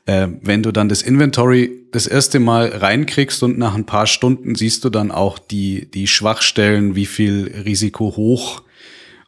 Äh, 0.07 0.29
wenn 0.43 0.63
du 0.63 0.71
dann 0.71 0.89
das 0.89 1.03
Inventory 1.03 1.89
das 1.91 2.07
erste 2.07 2.39
Mal 2.39 2.69
reinkriegst 2.69 3.43
und 3.43 3.59
nach 3.59 3.75
ein 3.75 3.87
paar 3.87 4.07
Stunden 4.07 4.55
siehst 4.55 4.85
du 4.85 4.91
dann 4.91 5.11
auch 5.11 5.41
die, 5.41 5.91
die 5.91 6.07
Schwachstellen, 6.07 6.95
wie 6.95 7.07
viel 7.07 7.53
Risiko 7.65 8.15
hoch 8.15 8.63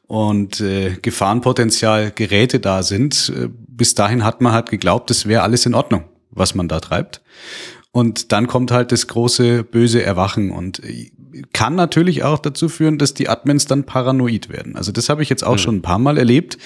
und 0.07 0.61
äh, 0.61 0.97
Gefahrenpotenzial 1.01 2.13
Geräte 2.15 2.61
da 2.61 2.83
sind. 2.83 3.33
Äh, 3.35 3.49
bis 3.51 3.95
dahin 3.95 4.25
hat 4.25 4.41
man 4.41 4.53
halt 4.53 4.71
geglaubt, 4.71 5.11
es 5.11 5.27
wäre 5.27 5.43
alles 5.43 5.67
in 5.67 5.75
Ordnung, 5.75 6.05
was 6.31 6.55
man 6.55 6.69
da 6.69 6.81
treibt. 6.81 7.23
Und 7.91 8.33
dann 8.33 8.49
kommt 8.49 8.73
halt 8.73 8.91
das 8.91 9.07
große 9.07 9.63
böse 9.63 10.03
Erwachen 10.03 10.51
und 10.51 10.83
äh, 10.83 11.13
kann 11.53 11.75
natürlich 11.75 12.23
auch 12.23 12.39
dazu 12.39 12.69
führen, 12.69 12.99
dass 12.99 13.15
die 13.15 13.29
Admins 13.29 13.67
dann 13.67 13.85
paranoid 13.85 14.49
werden. 14.49 14.77
Also 14.77 14.93
das 14.93 15.09
habe 15.09 15.23
ich 15.23 15.29
jetzt 15.29 15.45
auch 15.45 15.55
mhm. 15.55 15.59
schon 15.59 15.77
ein 15.77 15.83
paar 15.83 15.99
Mal 15.99 16.19
erlebt. 16.19 16.59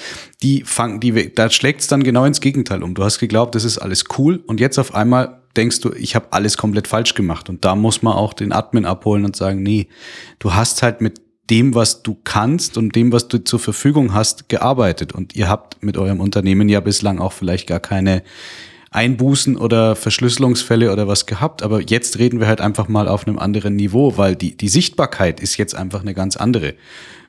Die 0.43 0.63
fangen, 0.65 1.01
die, 1.01 1.35
da 1.35 1.51
schlägt 1.51 1.83
es 1.83 1.87
dann 1.87 2.03
genau 2.03 2.25
ins 2.25 2.41
Gegenteil 2.41 2.83
um. 2.83 2.95
Du 2.95 3.05
hast 3.05 3.19
geglaubt, 3.19 3.55
das 3.55 3.65
ist 3.65 3.79
alles 3.79 4.05
cool 4.19 4.43
und 4.47 4.61
jetzt 4.61 4.79
auf 4.79 4.95
einmal 4.95 5.43
denkst 5.57 5.81
du, 5.81 5.93
ich 5.93 6.15
habe 6.15 6.29
alles 6.31 6.57
komplett 6.57 6.87
falsch 6.87 7.15
gemacht. 7.15 7.49
Und 7.49 7.65
da 7.65 7.75
muss 7.75 8.03
man 8.03 8.15
auch 8.15 8.33
den 8.33 8.53
Admin 8.53 8.85
abholen 8.85 9.25
und 9.25 9.37
sagen, 9.37 9.63
nee, 9.63 9.89
du 10.39 10.55
hast 10.55 10.83
halt 10.83 11.01
mit 11.01 11.21
dem, 11.51 11.75
was 11.75 12.03
du 12.03 12.17
kannst 12.25 12.77
und 12.77 12.95
dem, 12.95 13.13
was 13.13 13.29
du 13.29 13.43
zur 13.43 13.59
Verfügung 13.59 14.15
hast, 14.15 14.49
gearbeitet. 14.49 15.13
Und 15.13 15.35
ihr 15.35 15.49
habt 15.49 15.83
mit 15.83 15.97
eurem 15.97 16.21
Unternehmen 16.21 16.69
ja 16.69 16.81
bislang 16.81 17.19
auch 17.19 17.33
vielleicht 17.33 17.67
gar 17.67 17.81
keine 17.81 18.23
Einbußen 18.91 19.57
oder 19.57 19.97
Verschlüsselungsfälle 19.97 20.93
oder 20.93 21.09
was 21.09 21.27
gehabt. 21.27 21.63
Aber 21.63 21.81
jetzt 21.81 22.19
reden 22.19 22.41
wir 22.41 22.47
halt 22.47 22.61
einfach 22.61 22.89
mal 22.89 23.09
auf 23.09 23.27
einem 23.27 23.39
anderen 23.39 23.77
Niveau, 23.77 24.17
weil 24.17 24.35
die, 24.37 24.57
die 24.57 24.69
Sichtbarkeit 24.69 25.41
ist 25.41 25.57
jetzt 25.57 25.75
einfach 25.75 26.01
eine 26.01 26.15
ganz 26.15 26.37
andere. 26.37 26.75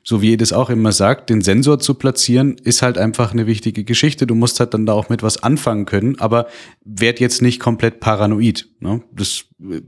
So 0.02 0.22
wie 0.22 0.30
ihr 0.30 0.36
das 0.38 0.54
auch 0.54 0.70
immer 0.70 0.92
sagt, 0.92 1.28
den 1.28 1.42
Sensor 1.42 1.78
zu 1.78 1.92
platzieren, 1.94 2.56
ist 2.64 2.80
halt 2.80 2.96
einfach 2.96 3.32
eine 3.32 3.46
wichtige 3.46 3.84
Geschichte. 3.84 4.26
Du 4.26 4.34
musst 4.34 4.58
halt 4.58 4.72
dann 4.72 4.86
da 4.86 4.94
auch 4.94 5.10
mit 5.10 5.22
was 5.22 5.42
anfangen 5.42 5.84
können, 5.84 6.18
aber 6.18 6.46
werd 6.84 7.20
jetzt 7.20 7.42
nicht 7.42 7.60
komplett 7.60 8.00
paranoid. 8.00 8.66
Ne? 8.80 9.02
Das 9.12 9.44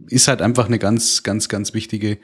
ist 0.09 0.29
halt 0.29 0.43
einfach 0.43 0.67
eine 0.67 0.79
ganz, 0.79 1.23
ganz, 1.23 1.49
ganz 1.49 1.73
wichtige 1.73 2.19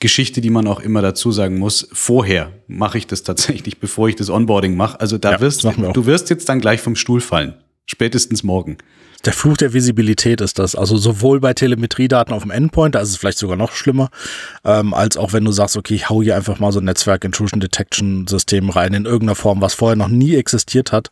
Geschichte, 0.00 0.40
die 0.40 0.50
man 0.50 0.66
auch 0.66 0.80
immer 0.80 1.02
dazu 1.02 1.32
sagen 1.32 1.58
muss. 1.58 1.88
Vorher 1.92 2.52
mache 2.66 2.98
ich 2.98 3.06
das 3.06 3.22
tatsächlich, 3.22 3.78
bevor 3.80 4.08
ich 4.08 4.16
das 4.16 4.30
Onboarding 4.30 4.76
mache. 4.76 5.00
Also 5.00 5.18
da 5.18 5.32
ja, 5.32 5.40
wirst 5.40 5.64
du 5.64 6.06
wirst 6.06 6.30
jetzt 6.30 6.48
dann 6.48 6.60
gleich 6.60 6.80
vom 6.80 6.96
Stuhl 6.96 7.20
fallen. 7.20 7.54
Spätestens 7.86 8.42
morgen. 8.42 8.78
Der 9.24 9.32
Fluch 9.32 9.56
der 9.56 9.72
Visibilität 9.72 10.40
ist 10.40 10.58
das. 10.58 10.74
Also 10.74 10.96
sowohl 10.96 11.40
bei 11.40 11.54
Telemetriedaten 11.54 12.34
auf 12.34 12.42
dem 12.42 12.50
Endpoint, 12.50 12.94
da 12.94 13.00
ist 13.00 13.10
es 13.10 13.16
vielleicht 13.16 13.38
sogar 13.38 13.56
noch 13.56 13.72
schlimmer, 13.72 14.10
ähm, 14.64 14.92
als 14.92 15.16
auch 15.16 15.32
wenn 15.32 15.44
du 15.44 15.52
sagst, 15.52 15.76
okay, 15.76 15.94
ich 15.94 16.10
hau 16.10 16.22
hier 16.22 16.36
einfach 16.36 16.58
mal 16.58 16.72
so 16.72 16.80
ein 16.80 16.84
Netzwerk 16.84 17.24
Intrusion 17.24 17.60
Detection 17.60 18.26
System 18.26 18.68
rein 18.68 18.92
in 18.92 19.06
irgendeiner 19.06 19.34
Form, 19.34 19.62
was 19.62 19.74
vorher 19.74 19.96
noch 19.96 20.08
nie 20.08 20.34
existiert 20.34 20.92
hat. 20.92 21.10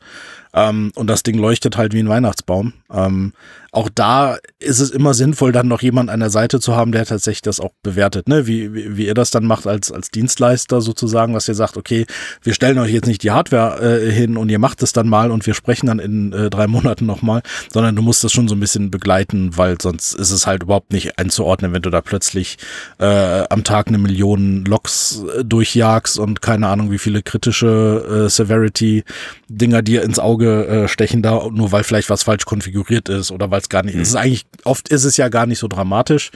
Ähm, 0.55 0.93
und 0.95 1.07
das 1.07 1.23
Ding 1.23 1.39
leuchtet 1.39 1.79
halt 1.79 1.95
wie 1.95 2.01
ein 2.01 2.09
Weihnachtsbaum. 2.09 2.75
Ähm, 2.93 3.33
auch 3.75 3.89
da 3.89 4.37
ist 4.59 4.81
es 4.81 4.91
immer 4.91 5.15
sinnvoll, 5.15 5.51
dann 5.51 5.67
noch 5.67 5.81
jemand 5.81 6.11
an 6.11 6.21
der 6.21 6.29
Seite 6.29 6.61
zu 6.61 6.77
haben, 6.77 6.93
der 6.93 7.07
tatsächlich 7.07 7.41
das 7.41 7.59
auch 7.59 7.73
bewertet, 7.83 8.29
ne? 8.29 8.47
Wie, 8.47 8.75
wie, 8.75 8.99
wie 8.99 9.07
ihr 9.07 9.15
das 9.15 9.31
dann 9.31 9.47
macht 9.47 9.67
als, 9.67 9.91
als 9.91 10.11
Dienstleister 10.11 10.83
sozusagen, 10.83 11.33
dass 11.33 11.49
ihr 11.49 11.55
sagt, 11.55 11.79
okay, 11.79 12.05
wir 12.43 12.53
stellen 12.53 12.79
euch 12.79 12.93
jetzt 12.93 13.07
nicht 13.07 13.23
die 13.23 13.31
Hardware 13.31 13.81
äh, 13.81 14.11
hin 14.11 14.37
und 14.37 14.51
ihr 14.51 14.59
macht 14.59 14.83
es 14.83 14.93
dann 14.93 15.09
mal 15.09 15.31
und 15.31 15.47
wir 15.47 15.55
sprechen 15.55 15.87
dann 15.87 16.01
in 16.01 16.35
äh, 16.35 16.51
drei 16.51 16.67
Monaten 16.67 17.07
nochmal, 17.07 17.41
sondern 17.73 17.97
du 17.97 18.02
musst 18.03 18.23
das 18.25 18.33
schon 18.33 18.49
so 18.49 18.55
ein 18.55 18.61
bisschen 18.61 18.91
begleiten, 18.91 19.57
weil 19.57 19.81
sonst 19.81 20.15
ist 20.15 20.31
es 20.31 20.47
halt 20.47 20.63
überhaupt 20.63 20.93
nicht 20.93 21.19
einzuordnen, 21.19 21.73
wenn 21.73 21.83
du 21.83 21.91
da 21.91 22.01
plötzlich 22.01 22.59
äh, 22.99 23.45
am 23.49 23.65
Tag 23.65 23.89
eine 23.89 23.99
Million 23.99 24.65
Logs 24.65 25.23
äh, 25.37 25.45
durchjagst 25.45 26.19
und 26.19 26.43
keine 26.43 26.69
Ahnung, 26.69 26.91
wie 26.91 26.99
viele 26.99 27.23
kritische 27.23 28.27
äh, 28.27 28.29
Severity-Dinger 28.29 29.83
dir 29.83 30.03
ins 30.03 30.19
Auge 30.19 30.67
äh, 30.67 30.89
stechen 30.89 31.23
da, 31.23 31.49
nur 31.51 31.73
weil 31.73 31.85
vielleicht 31.85 32.11
was 32.11 32.23
falsch 32.23 32.45
konfiguriert 32.45 33.09
ist 33.09 33.31
oder 33.31 33.51
weil 33.51 33.61
es 33.61 33.69
gar 33.69 33.83
nicht, 33.83 33.95
mhm. 33.95 34.03
ist 34.03 34.17
eigentlich, 34.17 34.45
oft 34.65 34.89
ist 34.89 35.05
es 35.05 35.17
ja 35.17 35.29
gar 35.29 35.47
nicht 35.47 35.59
so 35.59 35.69
dramatisch. 35.69 36.31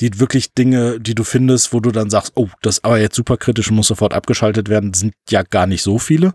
Die 0.00 0.18
wirklich 0.18 0.54
Dinge, 0.54 0.98
die 1.00 1.14
du 1.14 1.24
findest, 1.24 1.72
wo 1.72 1.80
du 1.80 1.90
dann 1.90 2.10
sagst, 2.10 2.32
oh, 2.34 2.48
das 2.62 2.78
ist 2.78 2.84
aber 2.84 2.98
jetzt 2.98 3.16
super 3.16 3.36
kritisch 3.36 3.70
und 3.70 3.76
muss 3.76 3.88
sofort 3.88 4.14
abgeschaltet 4.14 4.68
werden, 4.68 4.94
sind 4.94 5.14
ja 5.28 5.42
gar 5.42 5.66
nicht 5.66 5.82
so 5.82 5.98
viele. 5.98 6.32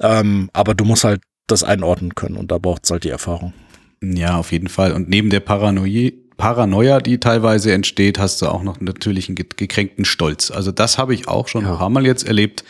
Ähm, 0.00 0.50
aber 0.52 0.74
du 0.74 0.84
musst 0.84 1.04
halt 1.04 1.22
das 1.46 1.64
einordnen 1.64 2.14
können 2.14 2.36
und 2.36 2.50
da 2.50 2.58
braucht 2.58 2.84
es 2.84 2.90
halt 2.90 3.04
die 3.04 3.10
Erfahrung. 3.10 3.52
Ja, 4.02 4.38
auf 4.38 4.52
jeden 4.52 4.68
Fall. 4.68 4.92
Und 4.92 5.08
neben 5.08 5.30
der 5.30 5.40
Paranoia, 5.40 6.10
Paranoia, 6.36 7.00
die 7.00 7.18
teilweise 7.18 7.72
entsteht, 7.72 8.18
hast 8.18 8.40
du 8.40 8.46
auch 8.46 8.62
noch 8.62 8.80
natürlich 8.80 9.28
einen 9.28 9.36
gekränkten 9.36 10.06
Stolz. 10.06 10.50
Also 10.50 10.72
das 10.72 10.96
habe 10.96 11.12
ich 11.12 11.28
auch 11.28 11.48
schon 11.48 11.64
ja. 11.64 11.72
ein 11.72 11.78
paar 11.78 11.90
Mal 11.90 12.06
jetzt 12.06 12.26
erlebt, 12.26 12.64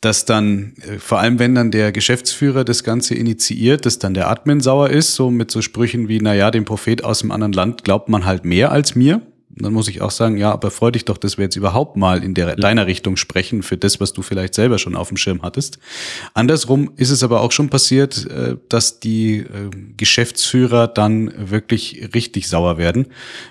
dass 0.00 0.24
dann, 0.24 0.74
äh, 0.88 0.98
vor 0.98 1.18
allem 1.18 1.40
wenn 1.40 1.54
dann 1.56 1.72
der 1.72 1.90
Geschäftsführer 1.90 2.64
das 2.64 2.84
Ganze 2.84 3.14
initiiert, 3.14 3.86
dass 3.86 3.98
dann 3.98 4.14
der 4.14 4.30
Admin 4.30 4.60
sauer 4.60 4.90
ist, 4.90 5.14
so 5.16 5.30
mit 5.32 5.50
so 5.50 5.62
Sprüchen 5.62 6.08
wie, 6.08 6.20
naja, 6.20 6.52
dem 6.52 6.64
Prophet 6.64 7.02
aus 7.02 7.20
dem 7.20 7.32
anderen 7.32 7.52
Land 7.52 7.82
glaubt 7.82 8.08
man 8.08 8.24
halt 8.24 8.44
mehr 8.44 8.70
als 8.70 8.94
mir 8.94 9.20
dann 9.54 9.72
muss 9.72 9.88
ich 9.88 10.00
auch 10.00 10.10
sagen, 10.10 10.36
ja, 10.36 10.50
aber 10.50 10.70
freu 10.70 10.90
dich 10.90 11.04
doch, 11.04 11.18
dass 11.18 11.36
wir 11.36 11.44
jetzt 11.44 11.56
überhaupt 11.56 11.96
mal 11.96 12.24
in 12.24 12.34
der, 12.34 12.56
deiner 12.56 12.86
Richtung 12.86 13.16
sprechen 13.16 13.62
für 13.62 13.76
das, 13.76 14.00
was 14.00 14.12
du 14.12 14.22
vielleicht 14.22 14.54
selber 14.54 14.78
schon 14.78 14.96
auf 14.96 15.08
dem 15.08 15.16
Schirm 15.16 15.42
hattest. 15.42 15.78
Andersrum 16.34 16.92
ist 16.96 17.10
es 17.10 17.22
aber 17.22 17.42
auch 17.42 17.52
schon 17.52 17.68
passiert, 17.68 18.26
äh, 18.30 18.56
dass 18.68 19.00
die 19.00 19.38
äh, 19.38 19.70
Geschäftsführer 19.96 20.88
dann 20.88 21.32
wirklich 21.36 22.08
richtig 22.14 22.48
sauer 22.48 22.78
werden, 22.78 23.08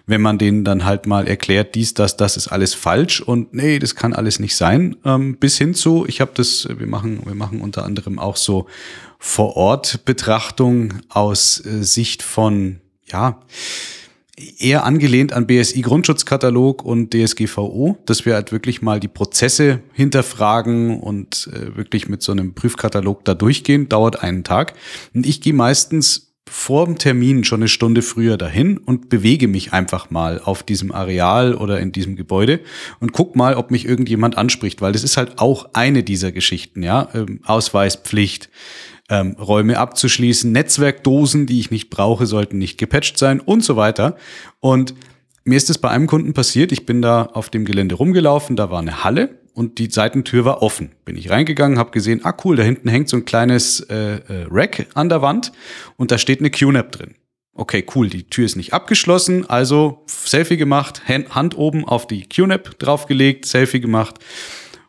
wenn 0.07 0.21
man 0.21 0.37
denen 0.37 0.63
dann 0.63 0.85
halt 0.85 1.05
mal 1.05 1.27
erklärt, 1.27 1.75
dies, 1.75 1.93
das, 1.93 2.17
das 2.17 2.37
ist 2.37 2.47
alles 2.47 2.73
falsch 2.73 3.21
und 3.21 3.53
nee, 3.53 3.79
das 3.79 3.95
kann 3.95 4.13
alles 4.13 4.39
nicht 4.39 4.55
sein. 4.55 4.95
Ähm, 5.05 5.37
bis 5.37 5.57
hin 5.57 5.73
zu, 5.73 6.05
ich 6.07 6.19
habe 6.21 6.31
das, 6.33 6.67
wir 6.69 6.87
machen, 6.87 7.21
wir 7.25 7.35
machen 7.35 7.61
unter 7.61 7.85
anderem 7.85 8.17
auch 8.17 8.37
so 8.37 8.67
vor 9.19 9.55
Ort 9.55 10.03
Betrachtung 10.03 10.95
aus 11.09 11.63
äh, 11.63 11.83
Sicht 11.83 12.23
von, 12.23 12.81
ja, 13.05 13.39
eher 14.59 14.85
angelehnt 14.85 15.33
an 15.33 15.47
BSI 15.47 15.81
Grundschutzkatalog 15.81 16.83
und 16.83 17.13
DSGVO, 17.13 17.97
dass 18.05 18.25
wir 18.25 18.35
halt 18.35 18.51
wirklich 18.51 18.81
mal 18.81 18.99
die 18.99 19.07
Prozesse 19.07 19.81
hinterfragen 19.93 20.99
und 20.99 21.49
äh, 21.53 21.75
wirklich 21.75 22.09
mit 22.09 22.21
so 22.21 22.31
einem 22.31 22.53
Prüfkatalog 22.53 23.25
da 23.25 23.33
durchgehen, 23.33 23.89
dauert 23.89 24.23
einen 24.23 24.43
Tag. 24.43 24.73
Und 25.13 25.25
ich 25.25 25.41
gehe 25.41 25.53
meistens 25.53 26.31
vor 26.51 26.85
dem 26.85 26.97
Termin 26.97 27.45
schon 27.45 27.61
eine 27.61 27.69
Stunde 27.69 28.01
früher 28.01 28.35
dahin 28.35 28.77
und 28.77 29.07
bewege 29.07 29.47
mich 29.47 29.71
einfach 29.71 30.09
mal 30.09 30.41
auf 30.43 30.63
diesem 30.63 30.91
Areal 30.91 31.55
oder 31.55 31.79
in 31.79 31.93
diesem 31.93 32.17
Gebäude 32.17 32.59
und 32.99 33.13
guck 33.13 33.37
mal, 33.37 33.55
ob 33.55 33.71
mich 33.71 33.85
irgendjemand 33.85 34.37
anspricht, 34.37 34.81
weil 34.81 34.91
das 34.91 35.03
ist 35.03 35.15
halt 35.15 35.39
auch 35.39 35.69
eine 35.73 36.03
dieser 36.03 36.33
Geschichten, 36.33 36.83
ja, 36.83 37.07
ähm, 37.13 37.39
Ausweispflicht, 37.45 38.49
ähm, 39.11 39.35
Räume 39.37 39.77
abzuschließen. 39.77 40.51
Netzwerkdosen, 40.51 41.45
die 41.45 41.59
ich 41.59 41.69
nicht 41.69 41.91
brauche, 41.91 42.25
sollten 42.25 42.57
nicht 42.57 42.79
gepatcht 42.79 43.19
sein 43.19 43.39
und 43.39 43.63
so 43.63 43.75
weiter. 43.75 44.15
Und 44.59 44.95
mir 45.43 45.57
ist 45.57 45.69
es 45.69 45.77
bei 45.77 45.89
einem 45.89 46.07
Kunden 46.07 46.33
passiert. 46.33 46.71
Ich 46.71 46.85
bin 46.85 47.01
da 47.01 47.25
auf 47.25 47.49
dem 47.49 47.65
Gelände 47.65 47.95
rumgelaufen, 47.95 48.55
da 48.55 48.71
war 48.71 48.79
eine 48.79 49.03
Halle 49.03 49.37
und 49.53 49.79
die 49.79 49.89
Seitentür 49.91 50.45
war 50.45 50.63
offen. 50.63 50.91
Bin 51.03 51.17
ich 51.17 51.29
reingegangen, 51.29 51.77
habe 51.77 51.91
gesehen, 51.91 52.21
ah 52.23 52.33
cool, 52.45 52.55
da 52.55 52.63
hinten 52.63 52.87
hängt 52.87 53.09
so 53.09 53.17
ein 53.17 53.25
kleines 53.25 53.81
äh, 53.81 53.95
äh, 53.95 54.47
Rack 54.49 54.87
an 54.93 55.09
der 55.09 55.21
Wand 55.21 55.51
und 55.97 56.11
da 56.11 56.17
steht 56.17 56.39
eine 56.39 56.49
QNAP 56.49 56.91
drin. 56.93 57.15
Okay, 57.53 57.85
cool, 57.95 58.09
die 58.09 58.23
Tür 58.23 58.45
ist 58.45 58.55
nicht 58.55 58.71
abgeschlossen, 58.71 59.49
also 59.49 60.05
Selfie 60.07 60.55
gemacht, 60.55 61.01
Hand 61.09 61.57
oben 61.57 61.85
auf 61.85 62.07
die 62.07 62.29
QNAP 62.29 62.79
draufgelegt, 62.79 63.45
Selfie 63.45 63.81
gemacht 63.81 64.19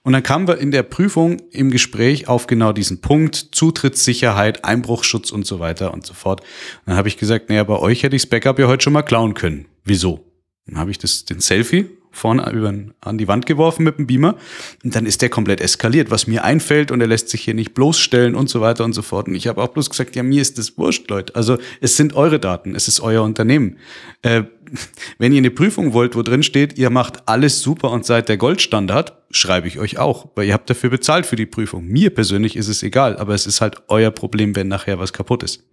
und 0.03 0.13
dann 0.13 0.23
kamen 0.23 0.49
wir 0.49 0.59
in 0.59 0.73
der 0.73 0.83
Prüfung 0.83 1.41
im 1.51 1.71
Gespräch 1.71 2.27
auf 2.27 2.49
genau 2.49 2.73
diesen 2.73 3.01
Punkt, 3.01 3.37
Zutrittssicherheit, 3.53 4.65
Einbruchschutz 4.65 5.31
und 5.31 5.47
so 5.47 5.61
weiter 5.61 5.95
und 5.95 6.05
so 6.05 6.13
fort. 6.13 6.41
Und 6.41 6.47
dann 6.87 6.97
habe 6.97 7.09
ich 7.09 7.17
gesagt, 7.17 7.49
naja, 7.49 7.63
bei 7.63 7.79
euch 7.79 8.03
hätte 8.03 8.17
ich 8.17 8.23
das 8.23 8.29
Backup 8.29 8.59
ja 8.59 8.67
heute 8.67 8.83
schon 8.83 8.93
mal 8.93 9.03
klauen 9.03 9.35
können. 9.35 9.67
Wieso? 9.85 10.25
Dann 10.67 10.79
habe 10.79 10.91
ich 10.91 10.99
das, 10.99 11.25
den 11.25 11.41
Selfie 11.41 11.89
vorne 12.13 12.93
an 13.01 13.19
die 13.19 13.27
Wand 13.27 13.47
geworfen 13.47 13.85
mit 13.85 13.99
dem 13.99 14.07
Beamer 14.07 14.37
und 14.85 14.95
dann 14.95 15.07
ist 15.07 15.23
der 15.23 15.31
komplett 15.31 15.61
eskaliert, 15.61 16.11
was 16.11 16.27
mir 16.27 16.45
einfällt 16.45 16.91
und 16.91 17.01
er 17.01 17.07
lässt 17.07 17.31
sich 17.31 17.43
hier 17.43 17.55
nicht 17.55 17.75
bloßstellen 17.75 18.35
und 18.35 18.49
so 18.49 18.61
weiter 18.61 18.85
und 18.85 18.93
so 18.93 19.03
fort. 19.03 19.29
Und 19.29 19.35
ich 19.35 19.49
habe 19.49 19.63
auch 19.63 19.69
bloß 19.69 19.91
gesagt, 19.91 20.15
ja, 20.15 20.23
mir 20.23 20.41
ist 20.41 20.59
das 20.59 20.77
wurscht, 20.79 21.09
Leute. 21.11 21.35
Also 21.35 21.59
es 21.81 21.97
sind 21.97 22.15
eure 22.15 22.39
Daten, 22.39 22.75
es 22.75 22.87
ist 22.87 23.01
euer 23.01 23.23
Unternehmen. 23.23 23.79
Äh, 24.21 24.45
wenn 25.19 25.33
ihr 25.33 25.39
eine 25.39 25.51
Prüfung 25.51 25.93
wollt, 25.93 26.15
wo 26.15 26.23
drin 26.23 26.43
steht, 26.43 26.79
ihr 26.79 26.91
macht 26.91 27.29
alles 27.29 27.63
super 27.63 27.91
und 27.91 28.05
seid 28.05 28.29
der 28.29 28.37
Goldstandard, 28.37 29.15
schreibe 29.31 29.69
ich 29.69 29.79
euch 29.79 29.99
auch, 29.99 30.29
weil 30.35 30.47
ihr 30.47 30.55
habt 30.55 30.69
dafür 30.69 30.91
bezahlt 30.91 31.27
für 31.27 31.37
die 31.37 31.47
Prüfung. 31.47 31.87
Mir 31.87 32.11
persönlich 32.11 32.57
ist 32.57 32.69
es 32.69 32.83
egal, 32.83 33.17
aber 33.17 33.35
es 33.35 33.47
ist 33.47 33.61
halt 33.61 33.77
euer 33.89 34.11
Problem, 34.11 34.55
wenn 34.55 34.69
nachher 34.69 34.99
was 34.99 35.13
kaputt 35.13 35.43
ist. 35.43 35.65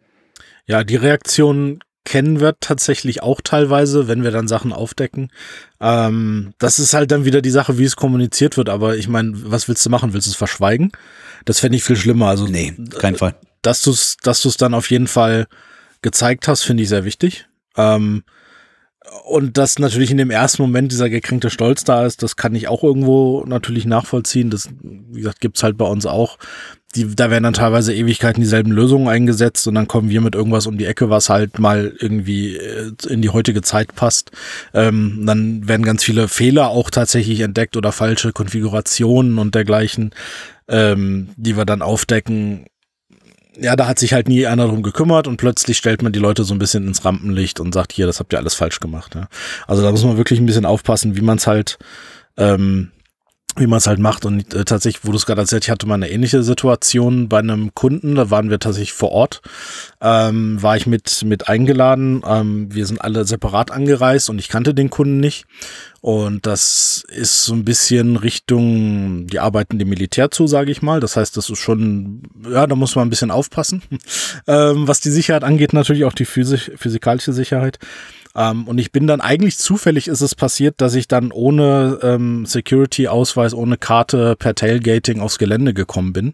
Ja, 0.66 0.84
die 0.84 0.96
Reaktion 0.96 1.80
kennen 2.06 2.40
wir 2.40 2.56
tatsächlich 2.60 3.22
auch 3.22 3.42
teilweise, 3.42 4.08
wenn 4.08 4.24
wir 4.24 4.32
dann 4.32 4.48
Sachen 4.48 4.74
aufdecken. 4.74 5.32
Ähm, 5.80 6.54
das 6.58 6.80
ist 6.80 6.94
halt 6.94 7.12
dann 7.12 7.26
wieder 7.26 7.42
die 7.42 7.50
Sache, 7.50 7.78
wie 7.78 7.84
es 7.84 7.96
kommuniziert 7.96 8.58
wird. 8.58 8.70
Aber 8.70 8.98
ich 8.98 9.08
meine, 9.08 9.32
was 9.36 9.68
willst 9.68 9.86
du 9.86 9.90
machen? 9.90 10.14
Willst 10.14 10.28
du 10.28 10.32
es 10.32 10.38
verschweigen? 10.38 10.92
Das 11.46 11.60
fände 11.60 11.78
ich 11.78 11.84
viel 11.84 11.96
schlimmer. 11.96 12.28
Also 12.28 12.48
nee, 12.48 12.74
kein 12.98 13.16
Fall. 13.16 13.36
Dass 13.62 13.82
du 13.82 13.92
es, 13.92 14.18
dass 14.18 14.42
du 14.42 14.50
es 14.50 14.58
dann 14.58 14.74
auf 14.74 14.90
jeden 14.90 15.08
Fall 15.08 15.48
gezeigt 16.02 16.48
hast, 16.48 16.64
finde 16.64 16.84
ich 16.84 16.90
sehr 16.90 17.06
wichtig. 17.06 17.48
Ähm, 17.78 18.24
und 19.26 19.58
dass 19.58 19.80
natürlich 19.80 20.12
in 20.12 20.18
dem 20.18 20.32
ersten 20.32 20.62
Moment 20.62 20.92
dieser 20.92 21.10
gekränkte 21.10 21.50
Stolz 21.50 21.84
da 21.84 22.06
ist, 22.06 22.24
das 22.24 22.36
kann 22.36 22.56
ich 22.56 22.68
auch 22.68 22.84
irgendwo 22.84 23.44
natürlich 23.46 23.86
nachvollziehen. 23.86 24.50
Das, 24.50 24.70
wie 24.82 25.22
gesagt, 25.22 25.40
gibt's 25.40 25.64
halt 25.64 25.78
bei 25.78 25.86
uns 25.86 26.06
auch. 26.06 26.38
Die, 26.96 27.16
da 27.16 27.30
werden 27.30 27.44
dann 27.44 27.54
teilweise 27.54 27.94
Ewigkeiten 27.94 28.42
dieselben 28.42 28.72
Lösungen 28.72 29.08
eingesetzt 29.08 29.68
und 29.68 29.76
dann 29.76 29.88
kommen 29.88 30.10
wir 30.10 30.22
mit 30.22 30.34
irgendwas 30.34 30.66
um 30.66 30.80
die 30.80 30.86
Ecke, 30.86 31.12
was 31.12 31.30
halt 31.30 31.60
mal 31.60 31.94
irgendwie 32.00 32.58
äh, 32.58 32.92
in 33.08 33.22
die 33.22 33.30
heutige 33.30 33.62
Zeit 33.62 33.94
passt. 33.94 34.32
Ähm, 34.74 35.24
dann 35.26 35.68
werden 35.68 35.86
ganz 35.86 36.04
viele 36.04 36.28
Fehler 36.28 36.70
auch 36.70 36.90
tatsächlich 36.90 37.42
entdeckt 37.42 37.78
oder 37.78 37.92
falsche 37.92 38.32
Konfigurationen 38.32 39.38
und 39.38 39.54
dergleichen, 39.54 40.12
ähm, 40.68 41.30
die 41.38 41.56
wir 41.56 41.66
dann 41.66 41.84
aufdecken 41.84 42.66
ja, 43.62 43.76
da 43.76 43.88
hat 43.88 44.00
sich 44.00 44.14
halt 44.14 44.28
nie 44.28 44.46
einer 44.46 44.68
drum 44.68 44.84
gekümmert 44.84 45.28
und 45.28 45.38
plötzlich 45.38 45.78
stellt 45.78 46.02
man 46.02 46.12
die 46.12 46.20
Leute 46.20 46.44
so 46.44 46.54
ein 46.54 46.60
bisschen 46.60 46.88
ins 46.88 47.04
Rampenlicht 47.06 47.60
und 47.60 47.74
sagt, 47.74 47.92
hier, 47.92 48.06
das 48.06 48.20
habt 48.20 48.34
ihr 48.34 48.40
alles 48.40 48.54
falsch 48.54 48.80
gemacht. 48.80 49.16
Ja. 49.16 49.28
Also 49.68 49.82
da 49.82 49.92
muss 49.92 50.04
man 50.04 50.18
wirklich 50.18 50.40
ein 50.40 50.46
bisschen 50.46 50.66
aufpassen, 50.66 51.16
wie 51.16 51.22
man 51.22 51.38
es 51.38 51.48
halt, 51.48 51.78
ähm, 52.38 52.92
wie 53.60 53.68
man 53.68 53.78
es 53.78 53.88
halt 53.88 54.00
macht. 54.00 54.26
Und 54.26 54.54
äh, 54.54 54.66
tatsächlich, 54.66 55.06
wo 55.06 55.12
du 55.12 55.18
es 55.18 55.26
gerade 55.26 55.42
erzählt, 55.42 55.66
ich 55.66 55.70
hatte 55.70 55.86
mal 55.86 55.96
eine 55.96 56.10
ähnliche 56.10 56.44
Situation 56.44 57.30
bei 57.30 57.40
einem 57.40 57.74
Kunden, 57.76 58.16
da 58.16 58.32
waren 58.32 58.50
wir 58.50 58.60
tatsächlich 58.60 58.94
vor 58.94 59.12
Ort, 59.12 59.42
ähm, 60.02 60.62
war 60.62 60.78
ich 60.78 60.88
mit, 60.88 61.24
mit 61.26 61.48
eingeladen. 61.50 62.24
Ähm, 62.26 62.74
wir 62.74 62.86
sind 62.86 63.02
alle 63.02 63.26
separat 63.26 63.72
angereist 63.72 64.30
und 64.30 64.40
ich 64.40 64.50
kannte 64.50 64.74
den 64.74 64.90
Kunden 64.90 65.20
nicht. 65.20 65.46
Und 66.02 66.46
das 66.46 67.04
ist 67.10 67.44
so 67.44 67.54
ein 67.54 67.66
bisschen 67.66 68.16
Richtung, 68.16 69.28
die 69.28 69.40
arbeiten 69.40 69.80
dem 69.80 69.90
Militär 69.90 70.32
zu, 70.32 70.48
sage 70.48 70.72
ich 70.72 70.82
mal. 70.82 71.02
Das 71.02 71.18
heißt, 71.18 71.36
das 71.36 71.50
ist 71.50 71.60
schon, 71.60 72.24
ja, 72.50 72.66
da 72.68 72.76
muss 72.76 72.96
man 72.96 73.08
ein 73.08 73.10
bisschen 73.10 73.32
aufpassen. 73.32 73.82
ähm, 74.48 74.88
was 74.88 75.02
die 75.02 75.12
Sicherheit 75.12 75.44
angeht, 75.44 75.74
natürlich 75.74 76.06
auch 76.06 76.14
die 76.14 76.26
physik 76.26 76.72
physikalische 76.78 77.34
Sicherheit. 77.34 77.80
Ähm, 78.36 78.68
und 78.68 78.78
ich 78.78 78.92
bin 78.92 79.08
dann 79.08 79.22
eigentlich 79.22 79.58
zufällig 79.58 80.08
ist 80.08 80.22
es 80.22 80.36
passiert, 80.36 80.82
dass 80.82 80.96
ich 80.96 81.08
dann 81.08 81.32
ohne 81.32 82.00
ähm, 82.04 82.46
Security-Ausweis, 82.46 83.54
ohne 83.54 83.78
Karte 83.78 84.36
per 84.36 84.56
Tailgating 84.56 85.20
aufs 85.20 85.40
Gelände 85.40 85.74
gekommen 85.74 86.14
bin. 86.14 86.34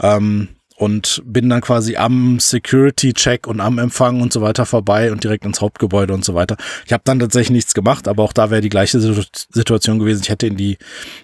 Ähm, 0.00 0.48
und 0.76 1.22
bin 1.24 1.48
dann 1.48 1.60
quasi 1.60 1.96
am 1.96 2.40
Security-Check 2.40 3.46
und 3.46 3.60
am 3.60 3.78
Empfang 3.78 4.20
und 4.20 4.32
so 4.32 4.40
weiter 4.40 4.66
vorbei 4.66 5.12
und 5.12 5.22
direkt 5.22 5.44
ins 5.44 5.60
Hauptgebäude 5.60 6.12
und 6.12 6.24
so 6.24 6.34
weiter. 6.34 6.56
Ich 6.86 6.92
habe 6.92 7.02
dann 7.04 7.20
tatsächlich 7.20 7.50
nichts 7.50 7.74
gemacht, 7.74 8.08
aber 8.08 8.24
auch 8.24 8.32
da 8.32 8.50
wäre 8.50 8.60
die 8.60 8.68
gleiche 8.68 8.98
Situation 9.00 10.00
gewesen. 10.00 10.22
Ich 10.24 10.28
hätte 10.28 10.48
in 10.48 10.56
die 10.56 10.78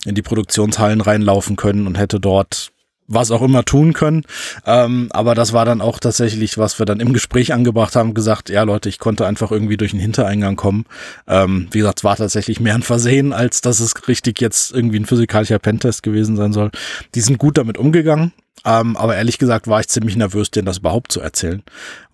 in 0.04 0.14
die 0.14 0.22
Produktionshallen 0.22 1.00
reinlaufen 1.00 1.56
können 1.56 1.88
und 1.88 1.98
hätte 1.98 2.20
dort 2.20 2.70
was 3.08 3.30
auch 3.30 3.42
immer 3.42 3.64
tun 3.64 3.94
können. 3.94 4.22
Ähm, 4.64 5.08
aber 5.10 5.34
das 5.34 5.52
war 5.52 5.64
dann 5.64 5.80
auch 5.80 5.98
tatsächlich, 5.98 6.58
was 6.58 6.78
wir 6.78 6.86
dann 6.86 7.00
im 7.00 7.12
Gespräch 7.12 7.52
angebracht 7.52 7.96
haben, 7.96 8.14
gesagt, 8.14 8.50
ja 8.50 8.62
Leute, 8.62 8.88
ich 8.88 8.98
konnte 8.98 9.26
einfach 9.26 9.50
irgendwie 9.50 9.76
durch 9.76 9.90
den 9.90 10.00
Hintereingang 10.00 10.56
kommen. 10.56 10.84
Ähm, 11.26 11.68
wie 11.72 11.78
gesagt, 11.78 12.00
es 12.00 12.04
war 12.04 12.16
tatsächlich 12.16 12.60
mehr 12.60 12.74
ein 12.74 12.82
Versehen, 12.82 13.32
als 13.32 13.62
dass 13.62 13.80
es 13.80 14.06
richtig 14.06 14.40
jetzt 14.40 14.72
irgendwie 14.72 15.00
ein 15.00 15.06
physikalischer 15.06 15.58
Pentest 15.58 16.02
gewesen 16.02 16.36
sein 16.36 16.52
soll. 16.52 16.70
Die 17.14 17.20
sind 17.20 17.38
gut 17.38 17.58
damit 17.58 17.78
umgegangen. 17.78 18.32
Ähm, 18.64 18.96
aber 18.96 19.16
ehrlich 19.16 19.38
gesagt 19.38 19.68
war 19.68 19.80
ich 19.80 19.88
ziemlich 19.88 20.16
nervös, 20.16 20.50
denen 20.50 20.66
das 20.66 20.78
überhaupt 20.78 21.12
zu 21.12 21.20
erzählen. 21.20 21.62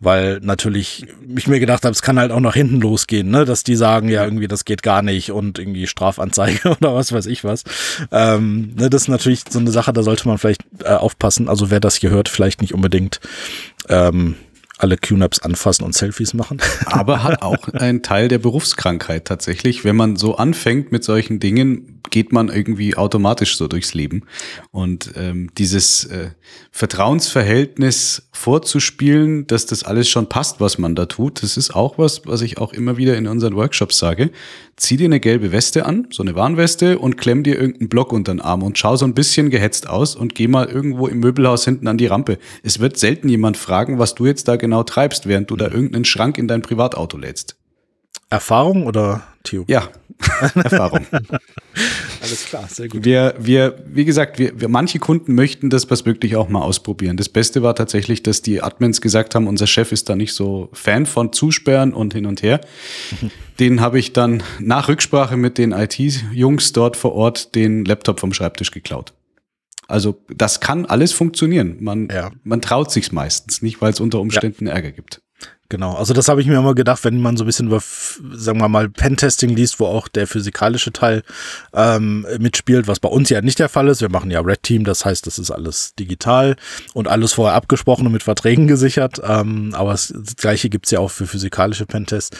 Weil 0.00 0.40
natürlich 0.42 1.06
ich 1.36 1.46
mir 1.46 1.60
gedacht 1.60 1.84
habe, 1.84 1.92
es 1.92 2.02
kann 2.02 2.18
halt 2.18 2.30
auch 2.30 2.40
nach 2.40 2.54
hinten 2.54 2.80
losgehen, 2.80 3.30
ne? 3.30 3.44
dass 3.44 3.64
die 3.64 3.76
sagen, 3.76 4.08
ja, 4.08 4.24
irgendwie, 4.24 4.48
das 4.48 4.64
geht 4.64 4.82
gar 4.82 5.02
nicht 5.02 5.32
und 5.32 5.58
irgendwie 5.58 5.86
Strafanzeige 5.86 6.70
oder 6.78 6.94
was 6.94 7.12
weiß 7.12 7.26
ich 7.26 7.44
was. 7.44 7.64
Ähm, 8.10 8.74
ne, 8.76 8.90
das 8.90 9.02
ist 9.02 9.08
natürlich 9.08 9.44
so 9.48 9.58
eine 9.58 9.70
Sache, 9.70 9.92
da 9.92 10.02
sollte 10.02 10.28
man 10.28 10.38
vielleicht 10.38 10.62
äh, 10.84 10.88
aufpassen. 10.88 11.48
Also 11.48 11.70
wer 11.70 11.80
das 11.80 11.96
hier 11.96 12.10
hört, 12.10 12.28
vielleicht 12.28 12.60
nicht 12.60 12.74
unbedingt 12.74 13.20
ähm, 13.88 14.36
alle 14.78 14.96
QNAPs 14.96 15.40
anfassen 15.40 15.84
und 15.84 15.94
Selfies 15.94 16.34
machen. 16.34 16.60
Aber 16.86 17.22
hat 17.22 17.42
auch 17.42 17.68
einen 17.72 18.02
Teil 18.02 18.28
der 18.28 18.38
Berufskrankheit 18.38 19.24
tatsächlich. 19.24 19.84
Wenn 19.84 19.96
man 19.96 20.16
so 20.16 20.36
anfängt 20.36 20.92
mit 20.92 21.04
solchen 21.04 21.40
Dingen, 21.40 21.93
geht 22.10 22.32
man 22.32 22.48
irgendwie 22.48 22.96
automatisch 22.96 23.56
so 23.56 23.68
durchs 23.68 23.94
Leben. 23.94 24.22
Und 24.70 25.12
ähm, 25.16 25.50
dieses 25.56 26.04
äh, 26.04 26.30
Vertrauensverhältnis 26.70 28.28
vorzuspielen, 28.32 29.46
dass 29.46 29.66
das 29.66 29.84
alles 29.84 30.08
schon 30.08 30.28
passt, 30.28 30.60
was 30.60 30.78
man 30.78 30.94
da 30.94 31.06
tut, 31.06 31.42
das 31.42 31.56
ist 31.56 31.74
auch 31.74 31.98
was, 31.98 32.26
was 32.26 32.42
ich 32.42 32.58
auch 32.58 32.72
immer 32.72 32.96
wieder 32.96 33.16
in 33.16 33.26
unseren 33.26 33.56
Workshops 33.56 33.98
sage. 33.98 34.30
Zieh 34.76 34.96
dir 34.96 35.06
eine 35.06 35.20
gelbe 35.20 35.52
Weste 35.52 35.86
an, 35.86 36.08
so 36.10 36.22
eine 36.22 36.34
Warnweste 36.34 36.98
und 36.98 37.16
klemm 37.16 37.42
dir 37.42 37.56
irgendeinen 37.56 37.88
Block 37.88 38.12
unter 38.12 38.32
den 38.32 38.40
Arm 38.40 38.62
und 38.62 38.78
schau 38.78 38.96
so 38.96 39.04
ein 39.04 39.14
bisschen 39.14 39.50
gehetzt 39.50 39.88
aus 39.88 40.16
und 40.16 40.34
geh 40.34 40.48
mal 40.48 40.66
irgendwo 40.66 41.06
im 41.06 41.20
Möbelhaus 41.20 41.64
hinten 41.64 41.88
an 41.88 41.98
die 41.98 42.06
Rampe. 42.06 42.38
Es 42.62 42.80
wird 42.80 42.98
selten 42.98 43.28
jemand 43.28 43.56
fragen, 43.56 43.98
was 43.98 44.14
du 44.14 44.26
jetzt 44.26 44.48
da 44.48 44.56
genau 44.56 44.82
treibst, 44.82 45.26
während 45.26 45.50
du 45.50 45.56
da 45.56 45.66
irgendeinen 45.66 46.04
Schrank 46.04 46.38
in 46.38 46.48
dein 46.48 46.62
Privatauto 46.62 47.16
lädst. 47.16 47.56
Erfahrung 48.30 48.86
oder 48.86 49.22
Theo? 49.44 49.64
Ja, 49.68 49.88
Erfahrung. 50.54 51.06
Alles 52.20 52.46
klar, 52.46 52.66
sehr 52.68 52.88
gut. 52.88 53.04
Wir, 53.04 53.34
wir, 53.38 53.82
wie 53.86 54.04
gesagt, 54.04 54.38
wir, 54.38 54.58
wir, 54.60 54.68
manche 54.68 54.98
Kunden 54.98 55.34
möchten 55.34 55.70
das 55.70 55.90
was 55.90 56.06
wirklich 56.06 56.36
auch 56.36 56.48
mal 56.48 56.62
ausprobieren. 56.62 57.16
Das 57.16 57.28
Beste 57.28 57.62
war 57.62 57.74
tatsächlich, 57.74 58.22
dass 58.22 58.42
die 58.42 58.62
Admins 58.62 59.00
gesagt 59.00 59.34
haben, 59.34 59.46
unser 59.46 59.66
Chef 59.66 59.92
ist 59.92 60.08
da 60.08 60.16
nicht 60.16 60.32
so 60.32 60.70
Fan 60.72 61.06
von 61.06 61.32
Zusperren 61.32 61.92
und 61.92 62.14
hin 62.14 62.26
und 62.26 62.42
her. 62.42 62.60
Den 63.60 63.80
habe 63.80 63.98
ich 63.98 64.12
dann 64.12 64.42
nach 64.58 64.88
Rücksprache 64.88 65.36
mit 65.36 65.58
den 65.58 65.70
IT-Jungs 65.70 66.72
dort 66.72 66.96
vor 66.96 67.14
Ort 67.14 67.54
den 67.54 67.84
Laptop 67.84 68.18
vom 68.18 68.32
Schreibtisch 68.32 68.72
geklaut. 68.72 69.12
Also 69.86 70.18
das 70.28 70.60
kann 70.60 70.86
alles 70.86 71.12
funktionieren. 71.12 71.76
Man, 71.80 72.08
ja. 72.08 72.32
man 72.42 72.60
traut 72.60 72.90
sich's 72.90 73.12
meistens, 73.12 73.62
nicht 73.62 73.80
weil 73.80 73.92
es 73.92 74.00
unter 74.00 74.18
Umständen 74.20 74.66
ja. 74.66 74.72
Ärger 74.72 74.90
gibt. 74.90 75.20
Genau, 75.70 75.94
also 75.94 76.12
das 76.12 76.28
habe 76.28 76.42
ich 76.42 76.46
mir 76.46 76.58
immer 76.58 76.74
gedacht, 76.74 77.04
wenn 77.04 77.20
man 77.20 77.36
so 77.36 77.42
ein 77.42 77.46
bisschen 77.46 77.66
über, 77.66 77.80
sagen 77.80 78.60
wir 78.60 78.68
mal, 78.68 78.90
Pentesting 78.90 79.56
liest, 79.56 79.80
wo 79.80 79.86
auch 79.86 80.08
der 80.08 80.26
physikalische 80.26 80.92
Teil 80.92 81.22
ähm, 81.72 82.26
mitspielt, 82.38 82.86
was 82.86 83.00
bei 83.00 83.08
uns 83.08 83.30
ja 83.30 83.40
nicht 83.40 83.58
der 83.58 83.70
Fall 83.70 83.88
ist. 83.88 84.02
Wir 84.02 84.10
machen 84.10 84.30
ja 84.30 84.40
Red 84.40 84.62
Team, 84.62 84.84
das 84.84 85.06
heißt, 85.06 85.26
das 85.26 85.38
ist 85.38 85.50
alles 85.50 85.94
digital 85.98 86.56
und 86.92 87.08
alles 87.08 87.32
vorher 87.32 87.56
abgesprochen 87.56 88.06
und 88.06 88.12
mit 88.12 88.22
Verträgen 88.22 88.68
gesichert. 88.68 89.20
Ähm, 89.24 89.74
aber 89.74 89.92
das, 89.92 90.14
das 90.14 90.36
gleiche 90.36 90.68
gibt's 90.68 90.90
ja 90.90 91.00
auch 91.00 91.10
für 91.10 91.26
physikalische 91.26 91.86
Pentests. 91.86 92.36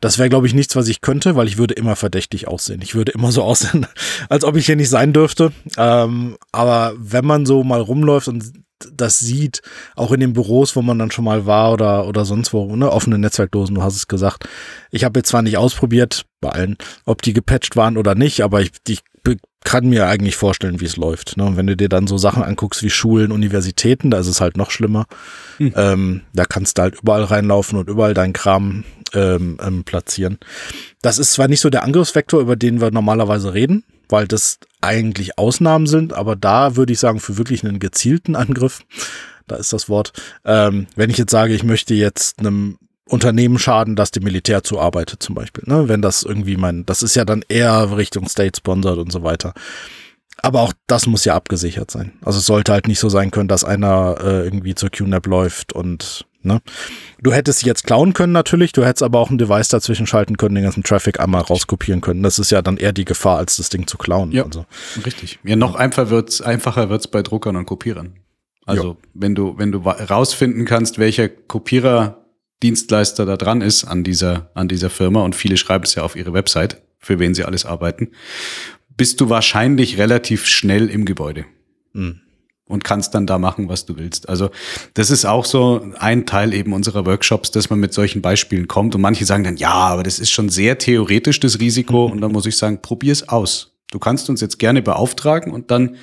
Das 0.00 0.18
wäre, 0.18 0.28
glaube 0.28 0.46
ich, 0.46 0.54
nichts, 0.54 0.76
was 0.76 0.86
ich 0.86 1.00
könnte, 1.00 1.34
weil 1.34 1.48
ich 1.48 1.58
würde 1.58 1.74
immer 1.74 1.96
verdächtig 1.96 2.46
aussehen. 2.46 2.80
Ich 2.80 2.94
würde 2.94 3.12
immer 3.12 3.32
so 3.32 3.42
aussehen, 3.48 3.86
als 4.28 4.44
ob 4.44 4.56
ich 4.56 4.66
hier 4.66 4.76
nicht 4.76 4.88
sein 4.90 5.12
dürfte. 5.12 5.52
Ähm, 5.76 6.38
aber 6.52 6.94
wenn 6.96 7.26
man 7.26 7.44
so 7.44 7.64
mal 7.64 7.80
rumläuft 7.80 8.28
und 8.28 8.52
das 8.92 9.18
sieht, 9.18 9.62
auch 9.96 10.12
in 10.12 10.20
den 10.20 10.32
Büros, 10.32 10.76
wo 10.76 10.82
man 10.82 10.98
dann 10.98 11.10
schon 11.10 11.24
mal 11.24 11.46
war 11.46 11.72
oder, 11.72 12.06
oder 12.06 12.24
sonst 12.24 12.52
wo, 12.52 12.76
ne, 12.76 12.90
offene 12.90 13.18
Netzwerkdosen, 13.18 13.74
du 13.74 13.82
hast 13.82 13.96
es 13.96 14.08
gesagt. 14.08 14.48
Ich 14.90 15.04
habe 15.04 15.18
jetzt 15.18 15.28
zwar 15.30 15.42
nicht 15.42 15.56
ausprobiert, 15.56 16.24
bei 16.40 16.50
allen, 16.50 16.76
ob 17.04 17.22
die 17.22 17.32
gepatcht 17.32 17.74
waren 17.74 17.96
oder 17.96 18.14
nicht, 18.14 18.42
aber 18.42 18.60
ich, 18.60 18.70
ich 18.86 19.02
kann 19.64 19.88
mir 19.88 20.06
eigentlich 20.06 20.36
vorstellen, 20.36 20.80
wie 20.80 20.86
es 20.86 20.96
läuft. 20.96 21.36
Ne? 21.36 21.44
Und 21.44 21.56
wenn 21.56 21.66
du 21.66 21.76
dir 21.76 21.88
dann 21.88 22.06
so 22.06 22.16
Sachen 22.16 22.42
anguckst 22.42 22.82
wie 22.82 22.90
Schulen, 22.90 23.32
Universitäten, 23.32 24.10
da 24.10 24.18
ist 24.18 24.28
es 24.28 24.40
halt 24.40 24.56
noch 24.56 24.70
schlimmer. 24.70 25.06
Hm. 25.58 25.72
Ähm, 25.76 26.20
da 26.32 26.44
kannst 26.44 26.78
du 26.78 26.82
halt 26.82 27.00
überall 27.02 27.24
reinlaufen 27.24 27.78
und 27.78 27.88
überall 27.88 28.14
deinen 28.14 28.32
Kram 28.32 28.84
ähm, 29.12 29.58
ähm, 29.60 29.84
platzieren. 29.84 30.38
Das 31.02 31.18
ist 31.18 31.32
zwar 31.32 31.48
nicht 31.48 31.60
so 31.60 31.70
der 31.70 31.82
Angriffsvektor, 31.82 32.40
über 32.40 32.56
den 32.56 32.80
wir 32.80 32.90
normalerweise 32.90 33.52
reden, 33.52 33.84
weil 34.08 34.26
das 34.26 34.58
eigentlich 34.80 35.38
Ausnahmen 35.38 35.86
sind, 35.86 36.12
aber 36.12 36.36
da 36.36 36.76
würde 36.76 36.92
ich 36.92 37.00
sagen, 37.00 37.20
für 37.20 37.36
wirklich 37.36 37.64
einen 37.64 37.78
gezielten 37.78 38.36
Angriff, 38.36 38.80
da 39.46 39.56
ist 39.56 39.72
das 39.72 39.88
Wort, 39.88 40.12
ähm, 40.44 40.86
wenn 40.94 41.10
ich 41.10 41.18
jetzt 41.18 41.30
sage, 41.30 41.54
ich 41.54 41.64
möchte 41.64 41.94
jetzt 41.94 42.38
einem 42.38 42.78
Unternehmen 43.08 43.58
schaden, 43.58 43.96
das 43.96 44.10
dem 44.10 44.24
Militär 44.24 44.62
zuarbeitet 44.62 45.22
zum 45.22 45.34
Beispiel, 45.34 45.64
ne? 45.66 45.88
wenn 45.88 46.02
das 46.02 46.22
irgendwie 46.22 46.56
mein, 46.56 46.84
das 46.86 47.02
ist 47.02 47.16
ja 47.16 47.24
dann 47.24 47.44
eher 47.48 47.96
Richtung 47.96 48.28
State-Sponsored 48.28 48.98
und 48.98 49.10
so 49.10 49.22
weiter. 49.22 49.54
Aber 50.40 50.60
auch 50.60 50.72
das 50.86 51.06
muss 51.06 51.24
ja 51.24 51.34
abgesichert 51.34 51.90
sein. 51.90 52.12
Also 52.24 52.38
es 52.38 52.46
sollte 52.46 52.72
halt 52.72 52.86
nicht 52.86 53.00
so 53.00 53.08
sein 53.08 53.32
können, 53.32 53.48
dass 53.48 53.64
einer 53.64 54.18
äh, 54.22 54.44
irgendwie 54.44 54.76
zur 54.76 54.90
QNAP 54.90 55.26
läuft 55.26 55.72
und 55.72 56.27
Ne? 56.42 56.60
Du 57.20 57.32
hättest 57.32 57.64
jetzt 57.64 57.84
klauen 57.84 58.12
können 58.12 58.32
natürlich, 58.32 58.72
du 58.72 58.84
hättest 58.84 59.02
aber 59.02 59.18
auch 59.18 59.30
ein 59.30 59.38
Device 59.38 59.68
dazwischen 59.68 60.06
schalten 60.06 60.36
können, 60.36 60.54
den 60.54 60.64
ganzen 60.64 60.84
Traffic 60.84 61.18
einmal 61.18 61.42
rauskopieren 61.42 62.00
können. 62.00 62.22
Das 62.22 62.38
ist 62.38 62.50
ja 62.50 62.62
dann 62.62 62.76
eher 62.76 62.92
die 62.92 63.04
Gefahr, 63.04 63.38
als 63.38 63.56
das 63.56 63.70
Ding 63.70 63.86
zu 63.88 63.98
klauen. 63.98 64.30
Ja, 64.30 64.44
also. 64.44 64.64
richtig. 65.04 65.40
Ja, 65.42 65.56
noch 65.56 65.74
einfacher 65.74 66.10
wird's, 66.10 66.40
einfacher 66.40 66.90
wird's 66.90 67.08
bei 67.08 67.22
Druckern 67.22 67.56
und 67.56 67.66
Kopierern. 67.66 68.20
Also 68.66 68.82
jo. 68.82 68.96
wenn 69.14 69.34
du, 69.34 69.58
wenn 69.58 69.72
du 69.72 69.78
rausfinden 69.78 70.64
kannst, 70.64 70.98
welcher 70.98 71.28
Kopiererdienstleister 71.28 73.26
da 73.26 73.36
dran 73.36 73.60
ist 73.60 73.84
an 73.84 74.04
dieser, 74.04 74.50
an 74.54 74.68
dieser 74.68 74.90
Firma 74.90 75.22
und 75.22 75.34
viele 75.34 75.56
schreiben 75.56 75.84
es 75.84 75.96
ja 75.96 76.02
auf 76.04 76.14
ihre 76.14 76.32
Website, 76.34 76.82
für 76.98 77.18
wen 77.18 77.34
sie 77.34 77.44
alles 77.44 77.66
arbeiten, 77.66 78.12
bist 78.96 79.20
du 79.20 79.28
wahrscheinlich 79.28 79.98
relativ 79.98 80.46
schnell 80.46 80.88
im 80.88 81.04
Gebäude. 81.04 81.46
Mhm 81.94 82.20
und 82.68 82.84
kannst 82.84 83.14
dann 83.14 83.26
da 83.26 83.38
machen, 83.38 83.68
was 83.68 83.86
du 83.86 83.96
willst. 83.96 84.28
Also 84.28 84.50
das 84.94 85.10
ist 85.10 85.24
auch 85.24 85.44
so 85.44 85.84
ein 85.98 86.26
Teil 86.26 86.54
eben 86.54 86.72
unserer 86.72 87.06
Workshops, 87.06 87.50
dass 87.50 87.70
man 87.70 87.80
mit 87.80 87.92
solchen 87.92 88.22
Beispielen 88.22 88.68
kommt 88.68 88.94
und 88.94 89.00
manche 89.00 89.24
sagen 89.24 89.44
dann, 89.44 89.56
ja, 89.56 89.72
aber 89.72 90.02
das 90.02 90.18
ist 90.18 90.30
schon 90.30 90.48
sehr 90.48 90.78
theoretisch 90.78 91.40
das 91.40 91.58
Risiko 91.58 92.06
und 92.06 92.20
dann 92.20 92.32
muss 92.32 92.46
ich 92.46 92.56
sagen, 92.56 92.80
probier's 92.82 93.28
aus. 93.28 93.77
Du 93.90 93.98
kannst 93.98 94.28
uns 94.28 94.40
jetzt 94.40 94.58
gerne 94.58 94.82
beauftragen 94.82 95.52
und 95.52 95.70
dann 95.70 95.96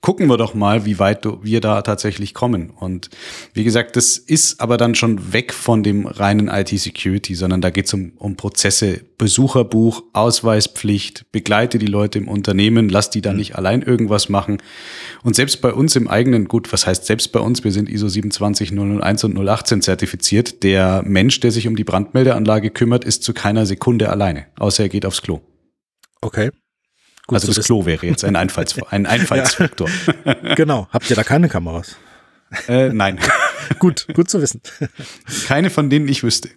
gucken 0.00 0.28
wir 0.28 0.36
doch 0.36 0.54
mal, 0.54 0.86
wie 0.86 0.98
weit 0.98 1.26
wir 1.42 1.60
da 1.60 1.82
tatsächlich 1.82 2.32
kommen. 2.34 2.70
Und 2.70 3.10
wie 3.52 3.64
gesagt, 3.64 3.96
das 3.96 4.18
ist 4.18 4.60
aber 4.60 4.76
dann 4.76 4.94
schon 4.94 5.32
weg 5.32 5.52
von 5.52 5.82
dem 5.82 6.06
reinen 6.06 6.48
IT-Security, 6.48 7.34
sondern 7.34 7.60
da 7.60 7.70
geht 7.70 7.86
es 7.86 7.94
um, 7.94 8.12
um 8.16 8.36
Prozesse, 8.36 9.02
Besucherbuch, 9.18 10.02
Ausweispflicht, 10.12 11.30
begleite 11.32 11.78
die 11.78 11.86
Leute 11.86 12.18
im 12.18 12.28
Unternehmen, 12.28 12.88
lass 12.88 13.10
die 13.10 13.20
da 13.20 13.32
mhm. 13.32 13.38
nicht 13.38 13.56
allein 13.56 13.82
irgendwas 13.82 14.28
machen. 14.28 14.58
Und 15.22 15.36
selbst 15.36 15.60
bei 15.60 15.72
uns 15.72 15.96
im 15.96 16.08
eigenen, 16.08 16.48
gut, 16.48 16.72
was 16.72 16.86
heißt 16.86 17.04
selbst 17.04 17.32
bei 17.32 17.40
uns, 17.40 17.62
wir 17.64 17.72
sind 17.72 17.88
ISO 17.90 18.08
27001 18.08 19.24
und 19.24 19.48
018 19.48 19.82
zertifiziert, 19.82 20.62
der 20.62 21.02
Mensch, 21.04 21.40
der 21.40 21.50
sich 21.50 21.68
um 21.68 21.76
die 21.76 21.84
Brandmeldeanlage 21.84 22.70
kümmert, 22.70 23.04
ist 23.04 23.22
zu 23.22 23.34
keiner 23.34 23.66
Sekunde 23.66 24.08
alleine, 24.08 24.46
außer 24.58 24.84
er 24.84 24.88
geht 24.88 25.04
aufs 25.04 25.20
Klo. 25.20 25.40
Okay. 26.22 26.50
Gut 27.30 27.36
also 27.36 27.52
das 27.52 27.64
Klo 27.64 27.86
wäre 27.86 28.04
jetzt 28.04 28.24
ein, 28.24 28.34
Einfalls 28.34 28.74
ein 28.90 29.06
Einfallsfaktor. 29.06 29.88
Ja. 30.24 30.54
Genau. 30.56 30.88
Habt 30.90 31.08
ihr 31.10 31.14
da 31.14 31.22
keine 31.22 31.48
Kameras? 31.48 31.94
Äh, 32.66 32.88
nein. 32.88 33.20
gut, 33.78 34.08
gut 34.14 34.28
zu 34.28 34.42
wissen. 34.42 34.60
Keine 35.46 35.70
von 35.70 35.90
denen 35.90 36.08
ich 36.08 36.24
wüsste. 36.24 36.48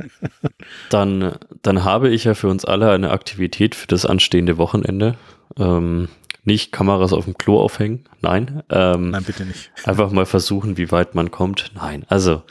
Dann, 0.90 1.36
dann 1.62 1.84
habe 1.84 2.08
ich 2.08 2.24
ja 2.24 2.34
für 2.34 2.48
uns 2.48 2.64
alle 2.64 2.90
eine 2.90 3.10
Aktivität 3.12 3.76
für 3.76 3.86
das 3.86 4.04
anstehende 4.04 4.58
Wochenende. 4.58 5.16
Ähm, 5.56 6.08
nicht 6.42 6.72
Kameras 6.72 7.12
auf 7.12 7.24
dem 7.24 7.38
Klo 7.38 7.60
aufhängen, 7.60 8.08
nein. 8.20 8.64
Ähm, 8.70 9.10
nein, 9.10 9.22
bitte 9.22 9.44
nicht. 9.44 9.70
Einfach 9.84 10.10
mal 10.10 10.26
versuchen, 10.26 10.76
wie 10.76 10.90
weit 10.90 11.14
man 11.14 11.30
kommt. 11.30 11.70
Nein, 11.76 12.04
also 12.08 12.42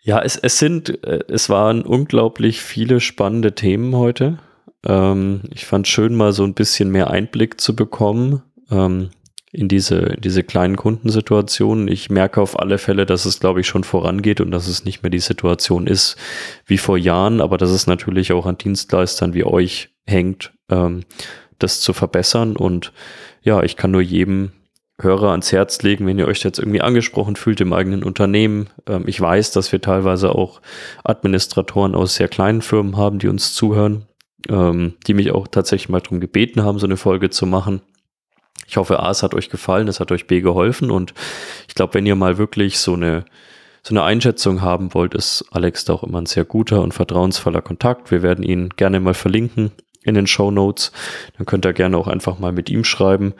ja, 0.00 0.20
es, 0.20 0.36
es 0.36 0.58
sind, 0.58 1.04
äh, 1.04 1.20
es 1.28 1.50
waren 1.50 1.82
unglaublich 1.82 2.62
viele 2.62 2.98
spannende 2.98 3.54
Themen 3.54 3.94
heute. 3.94 4.38
Ähm, 4.86 5.42
ich 5.52 5.66
fand 5.66 5.88
schön, 5.88 6.14
mal 6.14 6.32
so 6.32 6.44
ein 6.44 6.54
bisschen 6.54 6.90
mehr 6.90 7.10
Einblick 7.10 7.60
zu 7.60 7.74
bekommen 7.74 8.42
ähm, 8.70 9.10
in 9.50 9.68
diese, 9.68 9.96
in 9.96 10.20
diese 10.20 10.44
kleinen 10.44 10.76
Kundensituationen. 10.76 11.88
Ich 11.88 12.10
merke 12.10 12.40
auf 12.40 12.58
alle 12.58 12.78
Fälle, 12.78 13.06
dass 13.06 13.24
es, 13.24 13.40
glaube 13.40 13.60
ich, 13.60 13.66
schon 13.66 13.84
vorangeht 13.84 14.40
und 14.40 14.50
dass 14.50 14.68
es 14.68 14.84
nicht 14.84 15.02
mehr 15.02 15.10
die 15.10 15.18
Situation 15.18 15.86
ist 15.86 16.16
wie 16.66 16.78
vor 16.78 16.98
Jahren, 16.98 17.40
aber 17.40 17.56
dass 17.56 17.70
es 17.70 17.86
natürlich 17.86 18.32
auch 18.32 18.46
an 18.46 18.58
Dienstleistern 18.58 19.34
wie 19.34 19.44
euch 19.44 19.90
hängt, 20.06 20.52
ähm, 20.70 21.04
das 21.58 21.80
zu 21.80 21.92
verbessern. 21.92 22.56
Und 22.56 22.92
ja, 23.42 23.62
ich 23.62 23.76
kann 23.76 23.90
nur 23.90 24.02
jedem 24.02 24.52
Hörer 25.00 25.30
ans 25.30 25.52
Herz 25.52 25.80
legen, 25.82 26.06
wenn 26.06 26.18
ihr 26.18 26.26
euch 26.26 26.42
jetzt 26.42 26.58
irgendwie 26.58 26.80
angesprochen 26.80 27.36
fühlt 27.36 27.60
im 27.60 27.72
eigenen 27.72 28.02
Unternehmen. 28.02 28.68
Ähm, 28.86 29.04
ich 29.06 29.20
weiß, 29.20 29.52
dass 29.52 29.72
wir 29.72 29.80
teilweise 29.80 30.34
auch 30.34 30.60
Administratoren 31.04 31.94
aus 31.94 32.16
sehr 32.16 32.28
kleinen 32.28 32.62
Firmen 32.62 32.96
haben, 32.96 33.18
die 33.18 33.28
uns 33.28 33.54
zuhören 33.54 34.07
ähm, 34.48 34.94
die 35.06 35.14
mich 35.14 35.32
auch 35.32 35.48
tatsächlich 35.48 35.88
mal 35.88 36.00
darum 36.00 36.20
gebeten 36.20 36.62
haben, 36.62 36.78
so 36.78 36.86
eine 36.86 36.96
Folge 36.96 37.30
zu 37.30 37.46
machen. 37.46 37.80
Ich 38.66 38.76
hoffe, 38.76 39.00
A, 39.00 39.10
es 39.10 39.22
hat 39.22 39.34
euch 39.34 39.48
gefallen, 39.48 39.88
es 39.88 40.00
hat 40.00 40.12
euch 40.12 40.26
B 40.26 40.40
geholfen 40.40 40.90
und 40.90 41.14
ich 41.68 41.74
glaube, 41.74 41.94
wenn 41.94 42.06
ihr 42.06 42.16
mal 42.16 42.38
wirklich 42.38 42.78
so 42.78 42.94
eine, 42.94 43.24
so 43.82 43.94
eine 43.94 44.02
Einschätzung 44.02 44.60
haben 44.60 44.94
wollt, 44.94 45.14
ist 45.14 45.44
Alex 45.50 45.84
da 45.84 45.94
auch 45.94 46.02
immer 46.02 46.20
ein 46.20 46.26
sehr 46.26 46.44
guter 46.44 46.82
und 46.82 46.92
vertrauensvoller 46.92 47.62
Kontakt. 47.62 48.10
Wir 48.10 48.22
werden 48.22 48.44
ihn 48.44 48.68
gerne 48.70 49.00
mal 49.00 49.14
verlinken 49.14 49.72
in 50.02 50.14
den 50.14 50.26
Show 50.26 50.50
Notes. 50.50 50.92
Dann 51.36 51.46
könnt 51.46 51.64
ihr 51.64 51.72
gerne 51.72 51.96
auch 51.96 52.08
einfach 52.08 52.38
mal 52.38 52.52
mit 52.52 52.68
ihm 52.68 52.84
schreiben. 52.84 53.34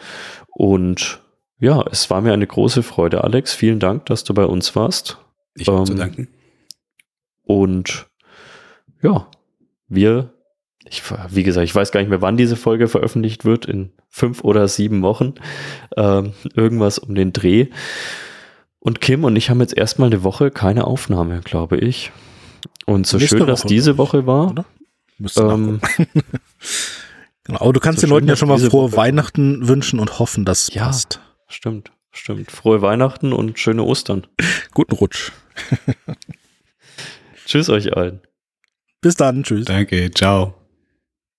Und 0.48 1.20
ja, 1.60 1.84
es 1.90 2.08
war 2.08 2.20
mir 2.20 2.32
eine 2.32 2.46
große 2.46 2.82
Freude, 2.82 3.24
Alex. 3.24 3.52
Vielen 3.52 3.80
Dank, 3.80 4.06
dass 4.06 4.24
du 4.24 4.32
bei 4.32 4.44
uns 4.44 4.76
warst. 4.76 5.18
Ich 5.54 5.68
habe 5.68 5.78
ähm, 5.78 5.86
zu 5.86 5.94
danken. 5.94 6.28
Und 7.42 8.06
ja, 9.02 9.28
wir 9.88 10.32
ich, 10.90 11.02
wie 11.30 11.42
gesagt, 11.42 11.64
ich 11.64 11.74
weiß 11.74 11.92
gar 11.92 12.00
nicht 12.00 12.10
mehr, 12.10 12.22
wann 12.22 12.36
diese 12.36 12.56
Folge 12.56 12.88
veröffentlicht 12.88 13.44
wird, 13.44 13.66
in 13.66 13.90
fünf 14.08 14.42
oder 14.44 14.68
sieben 14.68 15.02
Wochen. 15.02 15.34
Ähm, 15.96 16.32
irgendwas 16.54 16.98
um 16.98 17.14
den 17.14 17.32
Dreh. 17.32 17.66
Und 18.80 19.00
Kim 19.00 19.24
und 19.24 19.36
ich 19.36 19.50
haben 19.50 19.60
jetzt 19.60 19.76
erstmal 19.76 20.08
eine 20.08 20.22
Woche 20.22 20.50
keine 20.50 20.86
Aufnahme, 20.86 21.40
glaube 21.40 21.78
ich. 21.78 22.12
Und 22.86 23.06
so 23.06 23.18
Nächste 23.18 23.38
schön, 23.38 23.46
dass 23.46 23.64
Woche 23.64 23.68
diese 23.68 23.98
Woche 23.98 24.26
war. 24.26 24.50
Oder? 24.50 24.64
Ähm, 25.36 25.80
genau, 27.44 27.60
aber 27.60 27.72
du 27.72 27.80
kannst 27.80 28.00
so 28.00 28.06
den 28.06 28.10
Leuten 28.10 28.28
ja 28.28 28.36
schon 28.36 28.48
mal 28.48 28.58
frohe 28.58 28.92
Woche 28.92 28.96
Weihnachten 28.96 29.66
wünschen 29.66 29.98
und 29.98 30.18
hoffen, 30.18 30.44
dass 30.44 30.68
es 30.68 30.74
ja, 30.74 30.86
passt. 30.86 31.20
Stimmt, 31.48 31.90
stimmt. 32.12 32.50
Frohe 32.50 32.82
Weihnachten 32.82 33.32
und 33.32 33.58
schöne 33.58 33.82
Ostern. 33.82 34.26
Guten 34.74 34.94
Rutsch. 34.94 35.32
Tschüss 37.46 37.68
euch 37.68 37.96
allen. 37.96 38.20
Bis 39.00 39.14
dann. 39.14 39.42
Tschüss. 39.42 39.64
Danke. 39.66 40.10
Ciao. 40.10 40.54